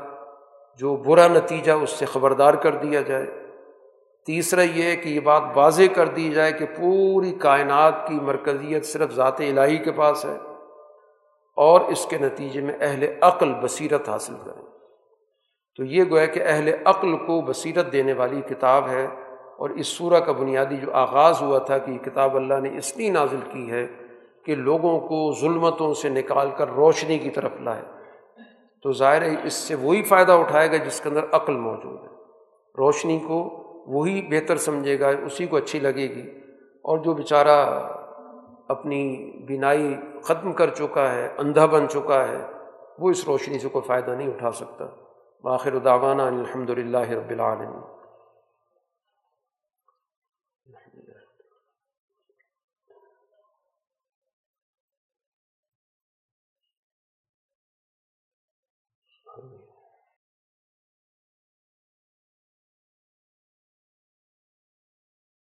جو 0.77 0.95
برا 0.95 1.27
نتیجہ 1.27 1.71
اس 1.71 1.89
سے 1.89 2.05
خبردار 2.05 2.53
کر 2.53 2.75
دیا 2.75 3.01
جائے۔ 3.01 3.25
تیسرا 4.25 4.61
یہ 4.61 4.95
کہ 4.95 5.09
یہ 5.09 5.19
بات 5.19 5.43
واضح 5.55 5.83
کر 5.95 6.07
دی 6.07 6.29
جائے 6.29 6.51
کہ 6.51 6.65
پوری 6.65 7.31
کائنات 7.31 8.07
کی 8.07 8.13
مرکزیت 8.13 8.85
صرف 8.85 9.11
ذات 9.11 9.39
الہی 9.39 9.77
کے 9.77 9.91
پاس 9.91 10.25
ہے 10.25 10.37
اور 11.55 11.81
اس 11.81 12.05
کے 12.05 12.17
نتیجے 12.17 12.61
میں 12.61 12.73
اہل 12.81 13.05
عقل 13.21 13.53
بصیرت 13.53 14.09
حاصل 14.09 14.33
کریں۔ 14.45 14.70
تو 15.77 15.83
یہ 15.83 16.03
گویا 16.09 16.25
کہ 16.25 16.41
اہل 16.45 16.71
عقل 16.85 17.17
کو 17.17 17.41
بصیرت 17.41 17.91
دینے 17.91 18.13
والی 18.13 18.41
کتاب 18.41 18.89
ہے 18.89 19.07
اور 19.57 19.69
اس 19.69 19.87
صورہ 19.87 20.19
کا 20.19 20.31
بنیادی 20.31 20.77
جو 20.77 20.93
آغاز 20.93 21.41
ہوا 21.41 21.57
تھا 21.57 21.77
کہ 21.77 21.91
یہ 21.91 21.97
کتاب 21.97 22.35
اللہ 22.35 22.53
نے 22.53 22.77
اس 22.77 22.97
لیے 22.97 23.09
نازل 23.09 23.39
کی 23.51 23.71
ہے 23.71 23.87
کہ 24.45 24.55
لوگوں 24.55 24.99
کو 24.99 25.31
ظلمتوں 25.41 25.93
سے 25.93 26.09
نکال 26.09 26.49
کر 26.57 26.69
روشنی 26.69 27.17
کی 27.17 27.29
طرف 27.29 27.51
لائے۔ 27.61 27.81
تو 28.83 28.91
ظاہر 28.91 29.21
ہے 29.21 29.35
اس 29.43 29.53
سے 29.53 29.75
وہی 29.75 30.03
فائدہ 30.03 30.31
اٹھائے 30.31 30.71
گا 30.71 30.77
جس 30.77 31.01
کے 31.01 31.09
اندر 31.09 31.23
عقل 31.31 31.55
موجود 31.55 32.03
ہے۔ 32.03 32.15
روشنی 32.77 33.19
کو 33.19 33.61
وہی 33.87 34.21
بہتر 34.21 34.57
سمجھے 34.57 34.99
گا، 34.99 35.07
اسی 35.25 35.45
کو 35.45 35.57
اچھی 35.57 35.79
لگے 35.79 36.15
گی۔ 36.15 36.29
اور 36.83 36.97
جو 36.97 37.13
بیچارہ 37.13 37.79
اپنی 38.67 39.31
بینائی 39.47 39.95
ختم 40.23 40.51
کر 40.51 40.69
چکا 40.69 41.11
ہے، 41.11 41.29
اندھا 41.37 41.65
بن 41.65 41.89
چکا 41.89 42.27
ہے، 42.27 42.45
وہ 42.99 43.09
اس 43.09 43.25
روشنی 43.27 43.59
سے 43.59 43.69
کوئی 43.69 43.87
فائدہ 43.87 44.11
نہیں 44.11 44.27
اٹھا 44.27 44.51
سکتا۔ 44.51 44.85
باخر 45.43 45.77
دعوانا 45.77 46.27
الحمد 46.27 46.69
للہ 46.69 47.09
رب 47.09 47.29
العالمین 47.29 48.00